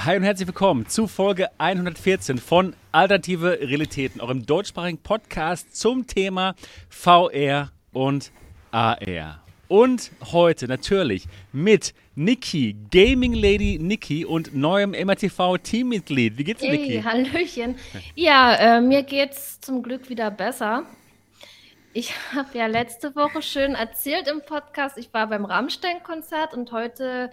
Hi 0.00 0.16
und 0.16 0.22
herzlich 0.22 0.48
willkommen 0.48 0.88
zu 0.88 1.06
Folge 1.06 1.48
114 1.58 2.38
von 2.38 2.74
Alternative 2.92 3.58
Realitäten, 3.60 4.22
eurem 4.22 4.46
deutschsprachigen 4.46 4.96
Podcast 4.96 5.76
zum 5.76 6.06
Thema 6.06 6.54
VR 6.88 7.70
und 7.92 8.32
AR. 8.70 9.44
Und 9.68 10.10
heute 10.32 10.66
natürlich 10.66 11.26
mit 11.52 11.92
Niki, 12.14 12.74
Gaming 12.90 13.34
Lady 13.34 13.78
Niki 13.78 14.24
und 14.24 14.54
neuem 14.54 14.92
MRTV 14.92 15.58
Teammitglied. 15.58 16.38
Wie 16.38 16.44
geht's 16.44 16.62
dir, 16.62 16.70
Niki? 16.70 16.92
Hey, 16.94 17.02
Hallöchen. 17.02 17.76
Ja, 18.14 18.78
äh, 18.78 18.80
mir 18.80 19.02
geht's 19.02 19.60
zum 19.60 19.82
Glück 19.82 20.08
wieder 20.08 20.30
besser. 20.30 20.84
Ich 21.94 22.14
habe 22.34 22.56
ja 22.56 22.66
letzte 22.66 23.14
Woche 23.14 23.42
schön 23.42 23.74
erzählt 23.74 24.26
im 24.28 24.40
Podcast, 24.40 24.96
ich 24.96 25.12
war 25.12 25.26
beim 25.26 25.44
Rammstein-Konzert 25.44 26.54
und 26.54 26.72
heute 26.72 27.30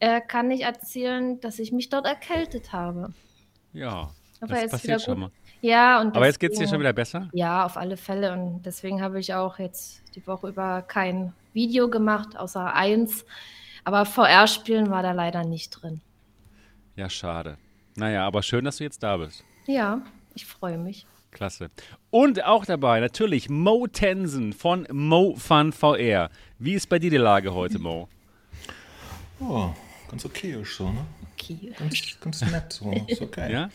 äh, 0.00 0.20
kann 0.20 0.50
ich 0.50 0.62
erzählen, 0.62 1.40
dass 1.40 1.58
ich 1.58 1.70
mich 1.72 1.90
dort 1.90 2.06
erkältet 2.06 2.72
habe. 2.72 3.12
Ja, 3.72 4.10
Aber 4.40 4.54
das 4.54 4.70
passiert 4.70 5.02
schon 5.02 5.20
mal. 5.20 5.30
Ja, 5.60 6.00
und 6.00 6.16
Aber 6.16 6.26
jetzt 6.26 6.40
geht's 6.40 6.54
dir 6.54 6.60
deswegen- 6.62 6.70
schon 6.70 6.80
wieder 6.80 6.92
besser? 6.92 7.28
Ja, 7.32 7.64
auf 7.66 7.76
alle 7.76 7.96
Fälle. 7.96 8.32
Und 8.32 8.62
deswegen 8.62 9.00
habe 9.02 9.20
ich 9.20 9.34
auch 9.34 9.58
jetzt 9.58 10.02
die 10.16 10.26
Woche 10.26 10.48
über 10.48 10.82
kein 10.82 11.32
Video 11.52 11.88
gemacht, 11.88 12.36
außer 12.36 12.74
eins. 12.74 13.24
Aber 13.84 14.06
VR-Spielen 14.06 14.90
war 14.90 15.02
da 15.02 15.12
leider 15.12 15.44
nicht 15.44 15.70
drin. 15.70 16.00
Ja, 16.96 17.08
schade. 17.10 17.58
Naja, 17.94 18.26
aber 18.26 18.42
schön, 18.42 18.64
dass 18.64 18.78
du 18.78 18.84
jetzt 18.84 19.02
da 19.02 19.18
bist. 19.18 19.44
Ja, 19.66 20.00
ich 20.34 20.46
freue 20.46 20.78
mich. 20.78 21.06
Klasse. 21.30 21.70
Und 22.10 22.44
auch 22.44 22.64
dabei 22.64 23.00
natürlich 23.00 23.48
Mo 23.48 23.86
Tensen 23.86 24.52
von 24.52 24.86
Mo 24.92 25.34
Fun 25.36 25.72
VR. 25.72 26.30
Wie 26.58 26.74
ist 26.74 26.88
bei 26.88 26.98
dir 26.98 27.10
die 27.10 27.16
Lage 27.16 27.54
heute, 27.54 27.78
Mo? 27.78 28.08
Oh, 29.40 29.70
ganz 30.08 30.24
okay 30.24 30.60
ist 30.60 30.76
so, 30.76 30.90
ne? 30.90 31.04
Okay. 31.34 31.72
Ganz, 31.78 32.20
ganz 32.20 32.42
nett 32.50 32.72
so. 32.72 32.90
Ist 33.06 33.22
okay. 33.22 33.50
Ja? 33.50 33.70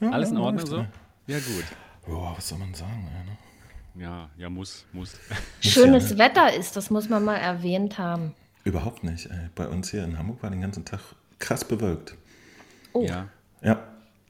Ja, 0.00 0.10
Alles 0.10 0.30
in 0.30 0.36
ja, 0.36 0.42
Ordnung 0.42 0.66
so? 0.66 0.76
ne? 0.78 0.88
Ja, 1.28 1.38
gut. 1.38 1.64
Boah, 2.06 2.34
was 2.36 2.48
soll 2.48 2.58
man 2.58 2.74
sagen, 2.74 3.08
ey, 3.16 3.24
ne? 3.30 4.04
Ja, 4.04 4.28
ja, 4.36 4.50
muss, 4.50 4.84
muss. 4.92 5.14
Schönes 5.60 6.18
Wetter 6.18 6.52
ist, 6.52 6.74
das 6.76 6.90
muss 6.90 7.08
man 7.08 7.24
mal 7.24 7.36
erwähnt 7.36 7.96
haben. 7.98 8.34
Überhaupt 8.64 9.04
nicht. 9.04 9.26
Ey. 9.26 9.48
Bei 9.54 9.68
uns 9.68 9.92
hier 9.92 10.02
in 10.02 10.18
Hamburg 10.18 10.42
war 10.42 10.50
den 10.50 10.60
ganzen 10.62 10.84
Tag 10.84 10.98
krass 11.38 11.64
bewölkt. 11.64 12.16
Oh, 12.92 13.04
Ja. 13.04 13.28
Ja. 13.62 13.78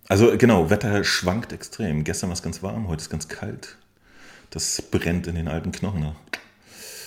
Also 0.08 0.36
genau, 0.36 0.70
Wetter 0.70 1.02
schwankt 1.05 1.52
extrem. 1.52 2.05
Gestern 2.05 2.28
war 2.30 2.34
es 2.34 2.42
ganz 2.42 2.62
warm, 2.62 2.88
heute 2.88 3.02
ist 3.02 3.10
ganz 3.10 3.28
kalt. 3.28 3.78
Das 4.50 4.83
brennt 4.83 5.27
in 5.27 5.34
den 5.34 5.48
alten 5.48 5.72
Knochen. 5.72 6.00
Ne? 6.00 6.16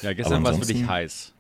Ja, 0.02 0.14
gestern 0.14 0.44
war 0.44 0.54
es 0.54 0.60
wirklich 0.60 0.88
heiß. 0.88 1.34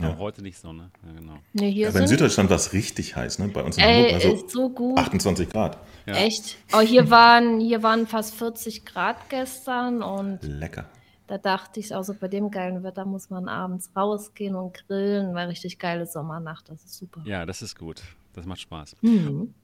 Ja. 0.00 0.08
Aber 0.08 0.18
heute 0.18 0.42
nicht 0.42 0.58
so, 0.58 0.72
ne? 0.72 0.90
Ja, 1.06 1.12
genau. 1.12 1.38
nee, 1.52 1.70
hier 1.70 1.88
Aber 1.88 2.00
in 2.00 2.08
Süddeutschland 2.08 2.48
war 2.50 2.56
es 2.56 2.72
richtig 2.72 3.14
heiß, 3.14 3.38
ne? 3.38 3.48
Bei 3.48 3.62
uns 3.62 3.76
in 3.76 3.84
Ey, 3.84 4.12
Hamburg 4.12 4.24
war 4.24 4.34
ist 4.34 4.50
so 4.50 4.70
gut. 4.70 4.98
28 4.98 5.48
Grad. 5.50 5.78
Ja. 6.06 6.14
Echt? 6.14 6.56
Oh, 6.72 6.80
hier 6.80 7.10
waren, 7.10 7.60
hier 7.60 7.82
waren 7.82 8.06
fast 8.06 8.34
40 8.34 8.84
Grad 8.84 9.28
gestern 9.28 10.02
und 10.02 10.38
Lecker. 10.42 10.86
da 11.26 11.38
dachte 11.38 11.78
ich 11.78 11.94
auch 11.94 12.02
so, 12.02 12.14
bei 12.14 12.26
dem 12.28 12.50
geilen 12.50 12.82
Wetter 12.82 13.04
muss 13.04 13.30
man 13.30 13.48
abends 13.48 13.90
rausgehen 13.94 14.56
und 14.56 14.74
grillen, 14.86 15.34
weil 15.34 15.48
richtig 15.48 15.78
geile 15.78 16.06
Sommernacht, 16.06 16.68
das 16.68 16.82
ist 16.84 16.96
super. 16.96 17.20
Ja, 17.24 17.44
das 17.46 17.62
ist 17.62 17.78
gut. 17.78 18.02
Das 18.34 18.46
macht 18.46 18.60
Spaß. 18.60 18.96
Mhm. 19.02 19.54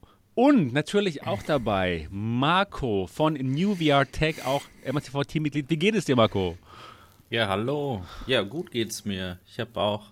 Und 0.41 0.71
natürlich 0.71 1.27
auch 1.27 1.43
dabei 1.43 2.07
Marco 2.11 3.07
von 3.07 3.33
New 3.33 3.75
VR 3.75 4.09
Tech, 4.09 4.45
auch 4.45 4.61
MRTV 4.89 5.25
Teammitglied. 5.25 5.69
Wie 5.69 5.75
geht 5.75 5.95
es 5.95 6.05
dir, 6.05 6.15
Marco? 6.15 6.57
Ja, 7.29 7.49
hallo. 7.49 8.05
Ja, 8.25 8.41
gut 8.43 8.71
geht's 8.71 9.03
mir. 9.03 9.37
Ich 9.45 9.59
habe 9.59 9.77
auch 9.77 10.11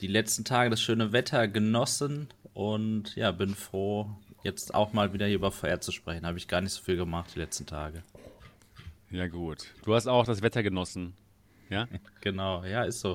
die 0.00 0.08
letzten 0.08 0.44
Tage 0.44 0.68
das 0.68 0.80
schöne 0.80 1.12
Wetter 1.12 1.46
genossen 1.46 2.26
und 2.54 3.14
ja, 3.14 3.30
bin 3.30 3.54
froh, 3.54 4.10
jetzt 4.42 4.74
auch 4.74 4.92
mal 4.92 5.12
wieder 5.12 5.26
hier 5.26 5.36
über 5.36 5.52
VR 5.52 5.80
zu 5.80 5.92
sprechen. 5.92 6.26
Habe 6.26 6.38
ich 6.38 6.48
gar 6.48 6.60
nicht 6.60 6.72
so 6.72 6.82
viel 6.82 6.96
gemacht 6.96 7.30
die 7.36 7.38
letzten 7.38 7.64
Tage. 7.64 8.02
Ja, 9.12 9.28
gut. 9.28 9.68
Du 9.84 9.94
hast 9.94 10.08
auch 10.08 10.26
das 10.26 10.42
Wetter 10.42 10.64
genossen. 10.64 11.14
Ja? 11.70 11.86
Genau, 12.20 12.64
ja, 12.64 12.82
ist 12.82 12.98
so. 12.98 13.14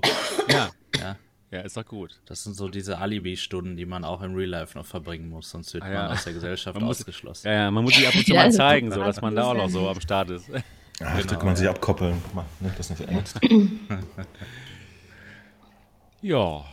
Ja. 0.50 0.70
Ja, 0.98 1.18
Ja, 1.50 1.62
ist 1.62 1.78
doch 1.78 1.86
gut. 1.86 2.20
das 2.26 2.44
sind 2.44 2.56
so 2.58 2.68
diese 2.68 2.98
Alibi-Stunden, 2.98 3.78
die 3.78 3.86
man 3.86 4.04
auch 4.04 4.22
im 4.22 4.36
Real 4.36 4.50
Life 4.50 4.78
noch 4.78 4.86
verbringen 4.86 5.30
muss, 5.30 5.50
sonst 5.50 5.74
wird 5.74 5.84
Ah, 5.84 5.92
ja. 5.92 6.02
man 6.04 6.12
aus 6.12 6.24
der 6.26 6.34
Gesellschaft 6.34 6.76
Man 6.78 6.86
muss- 6.86 7.00
ausgeschlossen. 7.00 7.48
Ja, 7.48 7.54
ja, 7.54 7.72
man 7.72 7.84
muss 7.86 7.96
sich 7.96 8.06
ab 8.08 8.14
und 8.16 8.26
zu 8.26 8.34
Ja, 8.34 8.44
mal 8.44 8.52
zeigen, 8.52 8.92
so, 8.92 9.00
dass 9.00 9.22
man 9.22 9.34
da 9.36 9.44
auch 9.46 9.54
noch 9.56 9.70
so 9.70 9.88
am 9.90 10.02
Start 10.02 10.30
ist. 10.32 10.50
Ach, 11.02 11.26
da 11.26 11.36
kann 11.36 11.46
man 11.46 11.56
sich 11.56 11.70
abkoppeln. 11.70 12.22
Man 12.34 12.44
nimmt 12.60 12.78
das 12.78 12.90
nicht 12.90 13.02
ernst. 13.10 13.40
Ja. 16.22 16.66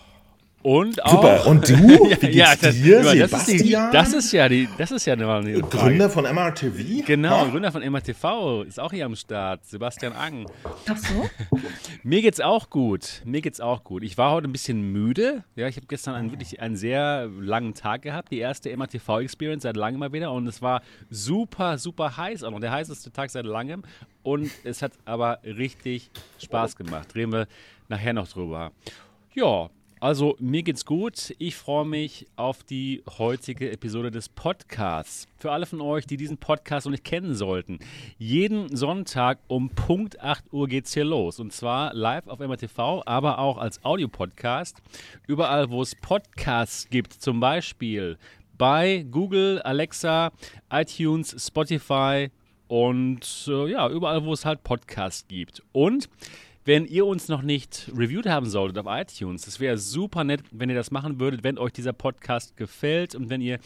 Und 0.65 1.05
auch. 1.05 1.11
Super. 1.11 1.47
Und 1.47 1.69
du? 1.69 1.75
Wie 1.77 2.09
geht's 2.09 2.35
ja, 2.35 2.57
das, 2.57 2.75
dir, 2.75 3.03
das, 3.03 3.13
ist 3.13 3.49
die, 3.49 3.59
Sebastian? 3.59 3.93
das 3.93 4.13
ist 4.15 4.33
ja 4.33 4.49
die, 4.49 4.67
das 4.79 4.91
ist 4.93 5.05
ja 5.05 5.13
eine, 5.13 5.31
eine 5.31 5.59
Frage. 5.59 5.77
Gründer 5.77 6.09
von 6.09 6.25
MRTV? 6.25 7.05
Genau, 7.05 7.41
Ha? 7.41 7.45
Gründer 7.51 7.71
von 7.71 7.83
MRTV 7.83 8.63
ist 8.63 8.81
auch 8.81 8.91
hier 8.91 9.05
am 9.05 9.15
Start, 9.15 9.63
Sebastian 9.67 10.15
Ang. 10.15 10.47
Ach 10.89 10.97
so? 10.97 11.29
Mir 12.03 12.23
geht's 12.23 12.41
auch 12.41 12.71
gut. 12.71 13.21
Mir 13.27 13.43
geht's 13.43 13.61
auch 13.61 13.85
gut. 13.85 14.03
Ich 14.05 14.17
war 14.17 14.31
heute 14.31 14.49
ein 14.49 14.53
bisschen 14.53 14.91
müde. 14.91 15.45
Ja, 15.55 15.69
ich 15.69 15.77
habe 15.77 15.87
gestern 15.87 16.15
einen, 16.15 16.31
wirklich 16.31 16.59
einen 16.63 16.77
sehr 16.77 17.29
langen 17.39 17.75
Tag 17.75 18.01
gehabt. 18.01 18.31
Die 18.31 18.39
erste 18.39 18.75
MRTV 18.75 19.21
Experience 19.21 19.65
seit 19.65 19.77
langem 19.77 20.01
mal 20.01 20.15
wieder 20.15 20.33
und 20.33 20.47
es 20.47 20.63
war 20.63 20.81
super, 21.11 21.77
super 21.77 22.17
heiß 22.17 22.43
auch 22.43 22.51
noch. 22.51 22.61
Der 22.61 22.73
heißeste 22.73 23.13
Tag 23.13 23.29
seit 23.29 23.45
langem 23.45 23.83
und 24.23 24.51
es 24.65 24.81
hat 24.81 24.93
aber 25.05 25.41
richtig 25.45 26.11
Spaß 26.43 26.75
gemacht. 26.77 27.15
Reden 27.15 27.33
wir 27.33 27.49
nachher 27.91 28.15
noch 28.15 28.29
drüber. 28.29 28.73
Ja, 29.35 29.69
also 30.05 30.37
mir 30.39 30.63
geht's 30.63 30.85
gut. 30.85 31.35
Ich 31.39 31.57
freue 31.57 31.87
mich 31.87 32.27
auf 32.37 32.63
die 32.63 33.03
heutige 33.17 33.73
Episode 33.73 34.11
des 34.11 34.29
Podcasts. 34.29 35.27
Für 35.39 35.51
alle 35.51 35.65
von 35.65 35.81
euch, 35.81 36.07
die 36.07 36.19
diesen 36.19 36.37
Podcast 36.37 36.85
noch 36.85 36.91
nicht 36.91 37.05
kennen 37.05 37.35
sollten. 37.35 37.79
Jeden 38.19 38.77
Sonntag 38.77 39.39
um 39.47 39.71
Punkt 39.71 40.21
8 40.21 40.53
Uhr 40.53 40.69
geht's 40.69 40.93
hier 40.93 41.07
los. 41.07 41.41
Und 41.41 41.55
zwar 41.55 41.95
live 41.95 42.27
auf 42.27 42.39
MRTV, 42.41 43.03
aber 43.07 43.39
auch 43.39 43.57
als 43.57 43.83
Audiopodcast. 43.83 44.83
Überall, 45.27 45.71
wo 45.71 45.81
es 45.81 45.95
Podcasts 45.95 46.87
gibt, 46.91 47.15
zum 47.15 47.41
Beispiel 47.41 48.19
bei 48.59 49.07
Google, 49.11 49.63
Alexa, 49.63 50.33
iTunes, 50.71 51.35
Spotify 51.47 52.31
und 52.69 53.47
äh, 53.49 53.71
ja, 53.71 53.89
überall, 53.89 54.23
wo 54.23 54.35
es 54.35 54.45
halt 54.45 54.65
Podcasts 54.65 55.27
gibt. 55.29 55.63
Und 55.73 56.11
wenn 56.65 56.87
ihr 56.87 57.05
uns 57.05 57.29
noch 57.29 57.43
nicht 57.43 57.91
reviewed 57.95 58.27
haben 58.27 58.47
solltet 58.47 58.79
auf 58.79 58.87
iTunes, 58.89 59.43
das 59.45 59.61
wäre 59.61 59.77
super 59.77 60.25
nett, 60.25 60.43
wenn 60.51 60.71
ihr 60.71 60.75
das 60.75 60.91
machen 60.91 61.21
würdet, 61.21 61.45
wenn 61.45 61.59
euch 61.59 61.73
dieser 61.73 61.93
Podcast 61.93 62.57
gefällt 62.57 63.15
und 63.15 63.29
wenn 63.29 63.43
ihr 63.43 63.59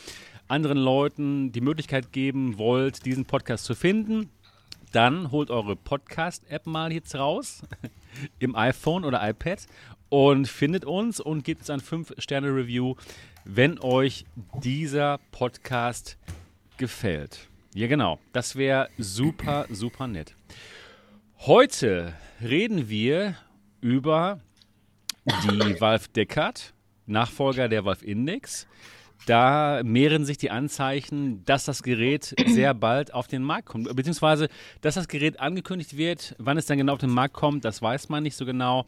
anderen 0.49 0.79
Leuten 0.79 1.53
die 1.53 1.61
Möglichkeit 1.61 2.13
geben 2.13 2.59
wollt, 2.59 3.05
diesen 3.05 3.25
Podcast 3.25 3.65
zu 3.65 3.75
finden. 3.75 4.31
Dann 4.93 5.31
holt 5.31 5.51
eure 5.51 5.77
Podcast-App 5.77 6.67
mal 6.67 6.93
jetzt 6.93 7.15
raus 7.15 7.63
im 8.39 8.57
iPhone 8.57 9.05
oder 9.05 9.29
iPad 9.29 9.67
und 10.09 10.49
findet 10.49 10.85
uns 10.87 11.21
und 11.21 11.45
gebt 11.45 11.61
uns 11.61 11.71
ein 11.71 11.81
5-Sterne-Review, 11.81 12.95
wenn 13.45 13.79
euch 13.81 14.25
dieser 14.63 15.19
Podcast 15.31 16.17
gefällt. 16.79 17.49
Ja, 17.75 17.87
genau. 17.87 18.19
Das 18.33 18.57
wäre 18.57 18.89
super, 18.97 19.67
super 19.71 20.07
nett. 20.07 20.35
Heute 21.47 22.15
reden 22.43 22.89
wir 22.89 23.37
über 23.81 24.41
die 25.25 25.81
Valve 25.81 26.09
Deckard, 26.15 26.75
Nachfolger 27.07 27.69
der 27.69 27.85
Valve 27.85 28.05
Index. 28.05 28.67
Da 29.27 29.83
mehren 29.85 30.25
sich 30.25 30.37
die 30.37 30.51
Anzeichen, 30.51 31.45
dass 31.45 31.65
das 31.65 31.85
Gerät 31.85 32.35
sehr 32.47 32.75
bald 32.75 33.15
auf 33.15 33.29
den 33.29 33.45
Markt 33.45 33.69
kommt. 33.69 33.95
Beziehungsweise, 33.95 34.49
dass 34.81 34.97
das 34.97 35.07
Gerät 35.07 35.39
angekündigt 35.39 35.97
wird. 35.97 36.35
Wann 36.39 36.59
es 36.59 36.67
dann 36.67 36.77
genau 36.77 36.95
auf 36.95 36.99
den 36.99 37.11
Markt 37.11 37.35
kommt, 37.35 37.65
das 37.65 37.81
weiß 37.81 38.09
man 38.09 38.25
nicht 38.25 38.37
so 38.37 38.45
genau. 38.45 38.85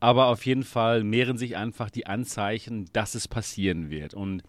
Aber 0.00 0.26
auf 0.26 0.44
jeden 0.44 0.64
Fall 0.64 1.04
mehren 1.04 1.38
sich 1.38 1.56
einfach 1.56 1.88
die 1.88 2.06
Anzeichen, 2.06 2.90
dass 2.92 3.14
es 3.14 3.28
passieren 3.28 3.90
wird. 3.90 4.12
Und 4.12 4.42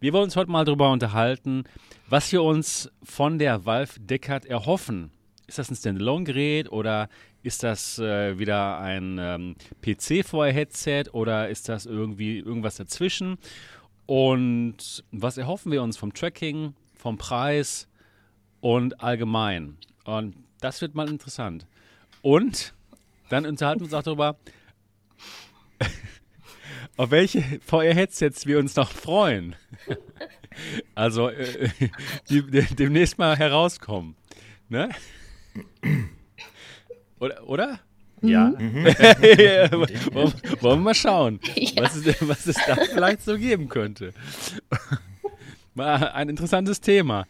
wir 0.00 0.12
wollen 0.12 0.24
uns 0.24 0.34
heute 0.34 0.50
mal 0.50 0.64
darüber 0.64 0.90
unterhalten, 0.90 1.62
was 2.08 2.32
wir 2.32 2.42
uns 2.42 2.90
von 3.04 3.38
der 3.38 3.64
Valve 3.64 4.00
Deckard 4.00 4.44
erhoffen. 4.44 5.12
Ist 5.46 5.58
das 5.58 5.70
ein 5.70 5.76
Standalone-Gerät 5.76 6.70
oder 6.70 7.08
ist 7.42 7.62
das 7.62 7.98
äh, 7.98 8.38
wieder 8.38 8.78
ein 8.78 9.18
ähm, 9.20 9.56
PC-VR-Headset 9.80 11.04
oder 11.12 11.48
ist 11.48 11.68
das 11.68 11.86
irgendwie 11.86 12.38
irgendwas 12.38 12.76
dazwischen? 12.76 13.38
Und 14.06 15.04
was 15.12 15.36
erhoffen 15.36 15.70
wir 15.72 15.82
uns 15.82 15.96
vom 15.96 16.12
Tracking, 16.12 16.74
vom 16.96 17.18
Preis 17.18 17.88
und 18.60 19.00
allgemein? 19.00 19.76
Und 20.04 20.34
das 20.60 20.80
wird 20.80 20.94
mal 20.94 21.08
interessant. 21.08 21.66
Und 22.22 22.74
dann 23.28 23.46
unterhalten 23.46 23.80
wir 23.80 23.84
uns 23.84 23.94
auch 23.94 24.02
darüber, 24.02 24.36
auf 26.96 27.10
welche 27.10 27.42
VR-Headsets 27.64 28.46
wir 28.46 28.58
uns 28.58 28.76
noch 28.76 28.90
freuen. 28.90 29.56
Also 30.94 31.28
äh, 31.28 31.68
die, 32.30 32.42
die 32.42 32.62
demnächst 32.74 33.18
mal 33.18 33.36
herauskommen. 33.36 34.16
Ne? 34.70 34.88
Oder? 37.18 37.48
oder? 37.48 37.80
Ja, 38.22 38.52
wollen, 38.58 40.32
wollen 40.60 40.60
wir 40.60 40.76
mal 40.76 40.94
schauen, 40.94 41.38
was 41.76 41.96
es, 41.96 42.28
was 42.28 42.46
es 42.46 42.56
da 42.66 42.76
vielleicht 42.76 43.22
so 43.22 43.36
geben 43.36 43.68
könnte. 43.68 44.12
War 45.74 46.14
ein 46.14 46.30
interessantes 46.30 46.80
Thema. 46.80 47.26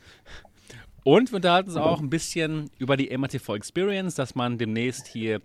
Und 1.03 1.33
wir 1.33 1.37
unterhalten 1.37 1.71
uns 1.71 1.79
auch 1.79 2.01
ein 2.01 2.11
bisschen 2.11 2.71
über 2.79 2.97
die 2.97 3.17
MATV 3.17 3.55
Experience, 3.55 4.15
dass 4.15 4.35
man 4.35 4.59
demnächst 4.59 5.07
hier 5.07 5.41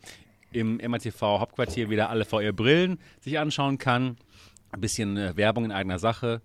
im 0.51 0.77
MATV 0.77 1.21
Hauptquartier 1.21 1.89
wieder 1.89 2.09
alle 2.09 2.25
VR-Brillen 2.25 2.99
sich 3.19 3.39
anschauen 3.39 3.77
kann. 3.77 4.17
Ein 4.71 4.81
bisschen 4.81 5.17
äh, 5.17 5.35
Werbung 5.35 5.65
in 5.65 5.71
eigener 5.71 5.99
Sache. 5.99 6.41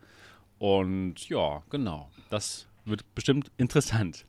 Und 0.58 1.28
ja, 1.28 1.62
genau. 1.70 2.10
Das 2.30 2.66
wird 2.84 3.04
bestimmt 3.14 3.50
interessant. 3.58 4.24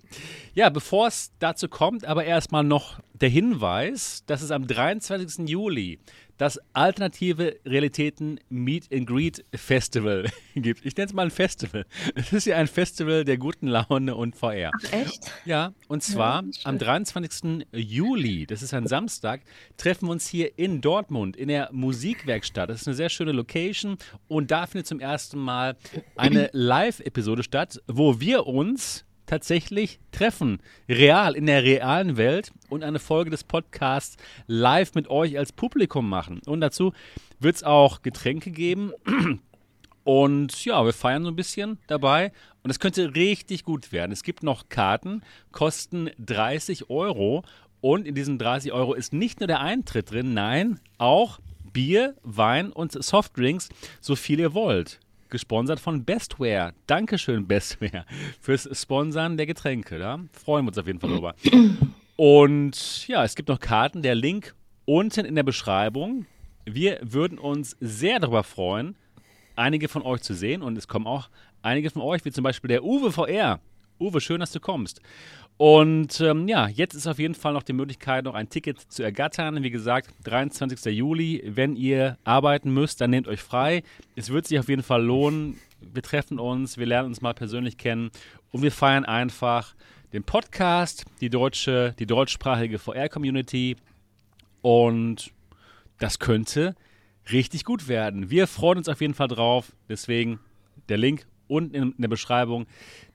Ja, 0.53 0.69
bevor 0.69 1.07
es 1.07 1.31
dazu 1.39 1.67
kommt, 1.67 2.05
aber 2.05 2.25
erstmal 2.25 2.63
noch 2.63 2.99
der 3.13 3.29
Hinweis, 3.29 4.23
dass 4.25 4.41
es 4.41 4.51
am 4.51 4.67
23. 4.67 5.47
Juli 5.49 5.99
das 6.37 6.59
alternative 6.73 7.57
Realitäten 7.65 8.39
Meet 8.49 8.93
and 8.93 9.07
Greet 9.07 9.43
Festival 9.55 10.29
gibt. 10.55 10.85
Ich 10.85 10.95
nenne 10.95 11.07
es 11.07 11.13
mal 11.13 11.23
ein 11.23 11.31
Festival. 11.31 11.85
Es 12.13 12.31
ist 12.31 12.45
ja 12.45 12.57
ein 12.57 12.67
Festival 12.67 13.25
der 13.25 13.37
guten 13.37 13.67
Laune 13.67 14.15
und 14.15 14.35
VR. 14.35 14.71
Ach, 14.75 14.93
echt? 14.93 15.31
Ja, 15.45 15.73
und 15.87 16.03
zwar 16.03 16.43
Ja, 16.43 16.49
am 16.65 16.77
23. 16.77 17.65
Juli, 17.73 18.45
das 18.45 18.61
ist 18.61 18.73
ein 18.73 18.85
Samstag, 18.87 19.41
treffen 19.77 20.07
wir 20.07 20.11
uns 20.11 20.27
hier 20.27 20.57
in 20.59 20.81
Dortmund 20.81 21.35
in 21.35 21.47
der 21.47 21.69
Musikwerkstatt. 21.71 22.69
Das 22.69 22.81
ist 22.81 22.87
eine 22.87 22.95
sehr 22.95 23.09
schöne 23.09 23.31
Location 23.31 23.97
und 24.27 24.51
da 24.51 24.67
findet 24.67 24.85
zum 24.87 24.99
ersten 24.99 25.39
Mal 25.39 25.75
eine 26.15 26.49
Live-Episode 26.53 27.41
statt, 27.41 27.81
wo 27.87 28.19
wir 28.19 28.45
uns 28.45 29.05
tatsächlich 29.27 29.99
treffen, 30.11 30.59
real, 30.89 31.35
in 31.35 31.45
der 31.45 31.63
realen 31.63 32.17
Welt 32.17 32.51
und 32.69 32.83
eine 32.83 32.97
Folge 32.97 33.29
des 33.29 33.43
Podcasts 33.43 34.17
live 34.47 34.95
mit 34.95 35.09
euch 35.09 35.37
als 35.37 35.51
Publikum 35.51 36.09
machen. 36.09 36.41
Und 36.47 36.61
dazu 36.61 36.93
wird 37.39 37.57
es 37.57 37.63
auch 37.63 38.01
Getränke 38.01 38.49
geben 38.49 38.91
und 40.03 40.65
ja, 40.65 40.83
wir 40.83 40.93
feiern 40.93 41.23
so 41.23 41.29
ein 41.29 41.35
bisschen 41.35 41.77
dabei. 41.87 42.31
Und 42.63 42.71
es 42.71 42.79
könnte 42.79 43.13
richtig 43.15 43.63
gut 43.63 43.91
werden. 43.91 44.11
Es 44.11 44.23
gibt 44.23 44.43
noch 44.43 44.69
Karten, 44.69 45.21
kosten 45.51 46.09
30 46.17 46.89
Euro. 46.89 47.43
Und 47.79 48.07
in 48.07 48.15
diesen 48.15 48.39
30 48.39 48.71
Euro 48.71 48.93
ist 48.93 49.13
nicht 49.13 49.39
nur 49.39 49.47
der 49.47 49.61
Eintritt 49.61 50.11
drin, 50.11 50.33
nein, 50.33 50.79
auch 50.97 51.39
Bier, 51.71 52.15
Wein 52.23 52.71
und 52.71 52.91
Softdrinks, 52.91 53.69
so 54.01 54.15
viel 54.15 54.39
ihr 54.39 54.53
wollt. 54.53 54.99
Gesponsert 55.29 55.79
von 55.79 56.05
Bestware. 56.05 56.73
Dankeschön, 56.87 57.47
Bestware, 57.47 58.05
fürs 58.39 58.69
Sponsern 58.79 59.37
der 59.37 59.45
Getränke. 59.45 59.99
Da 59.99 60.19
freuen 60.31 60.65
wir 60.65 60.69
uns 60.69 60.77
auf 60.77 60.87
jeden 60.87 60.99
Fall 60.99 61.09
drüber. 61.09 61.35
Und 62.15 63.07
ja, 63.07 63.23
es 63.23 63.35
gibt 63.35 63.49
noch 63.49 63.59
Karten. 63.59 64.01
Der 64.01 64.15
Link 64.15 64.55
unten 64.85 65.25
in 65.25 65.35
der 65.35 65.43
Beschreibung. 65.43 66.25
Wir 66.65 66.99
würden 67.01 67.37
uns 67.37 67.77
sehr 67.79 68.19
darüber 68.19 68.43
freuen, 68.43 68.95
einige 69.55 69.87
von 69.87 70.01
euch 70.01 70.21
zu 70.21 70.33
sehen. 70.33 70.61
Und 70.61 70.77
es 70.77 70.87
kommen 70.87 71.07
auch 71.07 71.29
einige 71.61 71.89
von 71.89 72.01
euch, 72.01 72.25
wie 72.25 72.31
zum 72.31 72.43
Beispiel 72.43 72.69
der 72.69 72.83
Uwe 72.83 73.11
VR. 73.11 73.59
Uwe, 73.99 74.21
schön, 74.21 74.39
dass 74.39 74.51
du 74.51 74.59
kommst. 74.59 75.01
Und 75.57 76.21
ähm, 76.21 76.47
ja, 76.47 76.67
jetzt 76.67 76.93
ist 76.93 77.07
auf 77.07 77.17
jeden 77.17 77.33
Fall 77.33 77.53
noch 77.53 77.63
die 77.63 77.73
Möglichkeit, 77.73 78.25
noch 78.25 78.35
ein 78.35 78.49
Ticket 78.49 78.79
zu 78.79 79.01
ergattern. 79.01 79.63
Wie 79.63 79.71
gesagt, 79.71 80.13
23. 80.23 80.95
Juli. 80.95 81.41
Wenn 81.45 81.75
ihr 81.75 82.17
arbeiten 82.23 82.71
müsst, 82.71 83.01
dann 83.01 83.09
nehmt 83.09 83.27
euch 83.27 83.41
frei. 83.41 83.81
Es 84.15 84.29
wird 84.29 84.47
sich 84.47 84.59
auf 84.59 84.69
jeden 84.69 84.83
Fall 84.83 85.03
lohnen. 85.03 85.59
Wir 85.81 86.03
treffen 86.03 86.39
uns, 86.39 86.77
wir 86.77 86.85
lernen 86.85 87.09
uns 87.09 87.21
mal 87.21 87.33
persönlich 87.33 87.77
kennen 87.77 88.11
und 88.51 88.61
wir 88.61 88.71
feiern 88.71 89.05
einfach 89.05 89.75
den 90.13 90.23
Podcast, 90.23 91.05
die 91.21 91.29
deutsche, 91.29 91.95
die 91.97 92.05
deutschsprachige 92.05 92.77
VR-Community. 92.77 93.77
Und 94.61 95.31
das 95.97 96.19
könnte 96.19 96.75
richtig 97.31 97.63
gut 97.65 97.87
werden. 97.87 98.29
Wir 98.29 98.45
freuen 98.45 98.77
uns 98.77 98.89
auf 98.89 99.01
jeden 99.01 99.15
Fall 99.15 99.27
drauf. 99.27 99.71
Deswegen 99.89 100.39
der 100.87 100.97
Link 100.97 101.25
unten 101.47 101.73
in 101.73 101.93
der 101.97 102.07
Beschreibung 102.07 102.67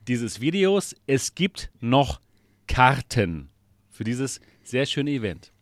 dieses 0.08 0.40
Videos. 0.40 0.96
Es 1.06 1.34
gibt 1.34 1.70
noch 1.80 2.20
Karten 2.72 3.50
für 3.90 4.02
dieses 4.02 4.40
sehr 4.62 4.86
schöne 4.86 5.10
Event. 5.10 5.52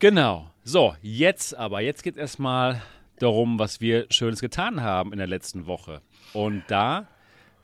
Genau. 0.00 0.50
So, 0.64 0.96
jetzt 1.00 1.56
aber, 1.56 1.80
jetzt 1.80 2.02
geht 2.02 2.16
es 2.16 2.20
erstmal 2.20 2.82
darum, 3.20 3.60
was 3.60 3.80
wir 3.80 4.06
Schönes 4.10 4.40
getan 4.40 4.82
haben 4.82 5.12
in 5.12 5.18
der 5.18 5.28
letzten 5.28 5.66
Woche. 5.66 6.02
Und 6.32 6.64
da 6.66 7.06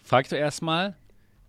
fragt 0.04 0.30
ihr 0.30 0.38
erstmal 0.38 0.96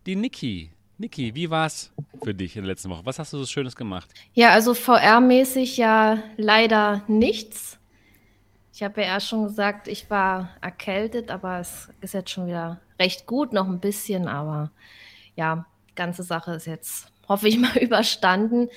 die 0.08 0.16
Niki. 0.16 0.72
Niki, 0.98 1.36
wie 1.36 1.52
war's 1.52 1.94
für 2.24 2.34
dich 2.34 2.56
in 2.56 2.64
der 2.64 2.72
letzten 2.72 2.90
Woche? 2.90 3.06
Was 3.06 3.20
hast 3.20 3.34
du 3.34 3.38
so 3.38 3.46
Schönes 3.46 3.76
gemacht? 3.76 4.10
Ja, 4.34 4.50
also 4.50 4.74
VR-mäßig 4.74 5.78
ja 5.78 6.24
leider 6.38 7.04
nichts. 7.08 7.78
Ich 8.74 8.82
habe 8.82 9.02
ja 9.02 9.08
erst 9.10 9.28
schon 9.28 9.44
gesagt, 9.44 9.88
ich 9.88 10.10
war 10.10 10.58
erkältet, 10.60 11.30
aber 11.30 11.60
es 11.60 11.90
ist 12.02 12.16
jetzt 12.16 12.32
schon 12.32 12.48
wieder 12.48 12.82
recht 12.98 13.28
gut, 13.28 13.54
noch 13.54 13.68
ein 13.68 13.80
bisschen, 13.80 14.28
aber 14.28 14.72
ja, 15.36 15.68
ganze 16.00 16.24
Sache 16.24 16.54
ist 16.54 16.66
jetzt, 16.66 17.08
hoffe 17.28 17.50
ich 17.50 17.60
mal, 17.60 17.78
überstanden. 17.82 18.70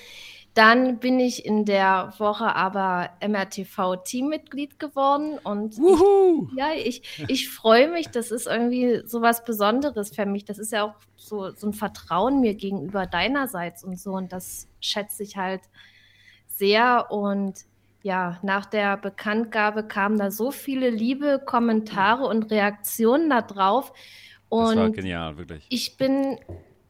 Dann 0.54 0.98
bin 0.98 1.18
ich 1.18 1.46
in 1.46 1.64
der 1.64 2.12
Woche 2.18 2.54
aber 2.54 3.10
MRTV-Teammitglied 3.26 4.78
geworden 4.78 5.38
und 5.42 5.78
Wuhu! 5.78 6.50
ja, 6.56 6.72
ich, 6.76 7.24
ich 7.28 7.48
freue 7.48 7.88
mich. 7.90 8.08
Das 8.08 8.30
ist 8.30 8.46
irgendwie 8.46 9.02
so 9.06 9.22
was 9.22 9.44
Besonderes 9.44 10.14
für 10.14 10.26
mich. 10.26 10.44
Das 10.44 10.58
ist 10.58 10.72
ja 10.72 10.84
auch 10.84 10.94
so, 11.16 11.52
so 11.52 11.68
ein 11.68 11.72
Vertrauen 11.72 12.40
mir 12.40 12.54
gegenüber 12.54 13.06
deinerseits 13.06 13.82
und 13.82 13.98
so. 13.98 14.12
Und 14.12 14.32
das 14.32 14.68
schätze 14.80 15.22
ich 15.22 15.38
halt 15.38 15.62
sehr. 16.48 17.10
Und 17.10 17.60
ja, 18.02 18.38
nach 18.42 18.66
der 18.66 18.98
Bekanntgabe 18.98 19.84
kamen 19.84 20.18
da 20.18 20.30
so 20.30 20.50
viele 20.50 20.90
liebe 20.90 21.40
Kommentare 21.42 22.26
und 22.26 22.50
Reaktionen 22.50 23.30
da 23.30 23.40
drauf. 23.40 23.92
Das 24.50 24.76
war 24.76 24.84
Und 24.84 24.92
genial, 24.96 25.38
wirklich. 25.38 25.64
ich 25.70 25.96
bin 25.96 26.38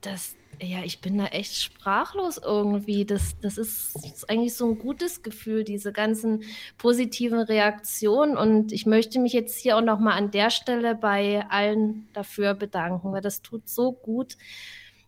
das, 0.03 0.37
ja, 0.61 0.85
ich 0.85 1.01
bin 1.01 1.19
da 1.19 1.27
echt 1.27 1.57
sprachlos 1.57 2.39
irgendwie. 2.39 3.05
Das, 3.05 3.39
das 3.41 3.59
ist, 3.59 3.95
das 3.95 4.05
ist 4.05 4.31
eigentlich 4.31 4.55
so 4.55 4.67
ein 4.67 4.79
gutes 4.79 5.23
Gefühl, 5.23 5.65
diese 5.65 5.93
ganzen 5.93 6.45
positiven 6.79 7.41
Reaktionen. 7.41 8.37
Und 8.37 8.73
ich 8.73 8.87
möchte 8.87 9.19
mich 9.19 9.33
jetzt 9.33 9.59
hier 9.59 9.77
auch 9.77 9.83
nochmal 9.83 10.19
an 10.19 10.31
der 10.31 10.51
Stelle 10.51 10.95
bei 10.95 11.45
allen 11.49 12.09
dafür 12.13 12.55
bedanken, 12.55 13.13
weil 13.13 13.23
das 13.23 13.43
tut 13.43 13.69
so 13.69 13.93
gut. 13.93 14.37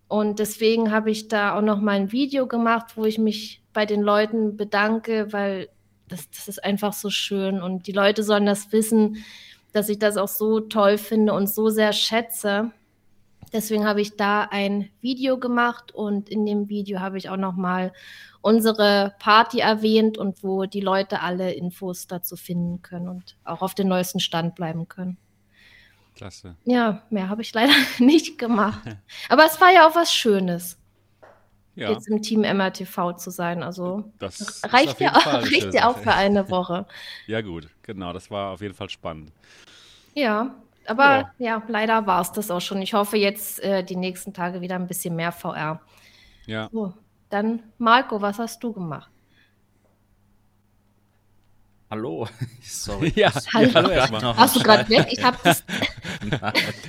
Und 0.08 0.38
deswegen 0.38 0.90
habe 0.90 1.10
ich 1.10 1.28
da 1.28 1.56
auch 1.56 1.62
noch 1.62 1.80
mal 1.80 1.92
ein 1.96 2.12
Video 2.12 2.46
gemacht, 2.46 2.96
wo 2.96 3.04
ich 3.04 3.18
mich 3.18 3.62
bei 3.72 3.86
den 3.86 4.02
Leuten 4.02 4.56
bedanke, 4.56 5.32
weil 5.32 5.68
das, 6.08 6.30
das 6.30 6.48
ist 6.48 6.62
einfach 6.62 6.92
so 6.92 7.10
schön. 7.10 7.62
Und 7.62 7.86
die 7.86 7.92
Leute 7.92 8.22
sollen 8.22 8.46
das 8.46 8.72
wissen, 8.72 9.24
dass 9.72 9.88
ich 9.88 9.98
das 9.98 10.16
auch 10.16 10.28
so 10.28 10.60
toll 10.60 10.98
finde 10.98 11.32
und 11.32 11.48
so 11.48 11.68
sehr 11.68 11.92
schätze. 11.92 12.70
Deswegen 13.54 13.86
habe 13.86 14.00
ich 14.00 14.16
da 14.16 14.42
ein 14.50 14.90
Video 15.00 15.38
gemacht 15.38 15.92
und 15.92 16.28
in 16.28 16.44
dem 16.44 16.68
Video 16.68 16.98
habe 16.98 17.18
ich 17.18 17.30
auch 17.30 17.36
noch 17.36 17.54
mal 17.54 17.92
unsere 18.40 19.14
Party 19.20 19.60
erwähnt 19.60 20.18
und 20.18 20.42
wo 20.42 20.64
die 20.64 20.80
Leute 20.80 21.20
alle 21.20 21.52
Infos 21.52 22.08
dazu 22.08 22.34
finden 22.34 22.82
können 22.82 23.08
und 23.08 23.36
auch 23.44 23.62
auf 23.62 23.76
den 23.76 23.86
neuesten 23.86 24.18
Stand 24.18 24.56
bleiben 24.56 24.88
können. 24.88 25.18
Klasse. 26.16 26.56
Ja, 26.64 27.04
mehr 27.10 27.28
habe 27.28 27.42
ich 27.42 27.54
leider 27.54 27.72
nicht 28.00 28.38
gemacht. 28.38 28.82
Aber 29.28 29.46
es 29.46 29.60
war 29.60 29.72
ja 29.72 29.88
auch 29.88 29.94
was 29.94 30.12
Schönes, 30.12 30.76
Ja, 31.76 31.92
jetzt 31.92 32.08
im 32.08 32.22
Team 32.22 32.40
MRTV 32.40 33.12
zu 33.16 33.30
sein. 33.30 33.62
Also 33.62 34.12
das 34.18 34.62
reicht 34.64 35.00
ja, 35.00 35.14
auch, 35.14 35.26
reicht 35.32 35.72
ja 35.72 35.88
auch 35.88 35.98
für 35.98 36.12
eine 36.12 36.50
Woche. 36.50 36.86
Ja, 37.28 37.40
gut, 37.40 37.68
genau, 37.82 38.12
das 38.12 38.32
war 38.32 38.50
auf 38.50 38.60
jeden 38.60 38.74
Fall 38.74 38.90
spannend. 38.90 39.30
Ja, 40.12 40.56
aber 40.86 41.32
ja, 41.38 41.62
leider 41.68 42.06
war 42.06 42.20
es 42.20 42.32
das 42.32 42.50
auch 42.50 42.60
schon. 42.60 42.82
Ich 42.82 42.94
hoffe 42.94 43.16
jetzt 43.16 43.60
äh, 43.62 43.82
die 43.84 43.96
nächsten 43.96 44.32
Tage 44.32 44.60
wieder 44.60 44.76
ein 44.76 44.86
bisschen 44.86 45.16
mehr 45.16 45.32
VR. 45.32 45.80
Ja, 46.46 46.68
So, 46.72 46.92
dann 47.30 47.62
Marco, 47.78 48.20
was 48.20 48.38
hast 48.38 48.62
du 48.62 48.72
gemacht? 48.72 49.10
Hallo. 51.90 52.26
Sorry. 52.62 53.12
ja, 53.14 53.32
Hallo. 53.54 53.66
ja 53.68 53.74
hallo 53.74 53.90
erstmal. 53.90 54.20
Noch 54.22 54.36
Warst 54.36 54.56
du 54.56 54.60
gerade 54.60 54.88
weg? 54.88 55.06
Ich 55.10 55.22
habe 55.22 55.38
das. 55.44 55.64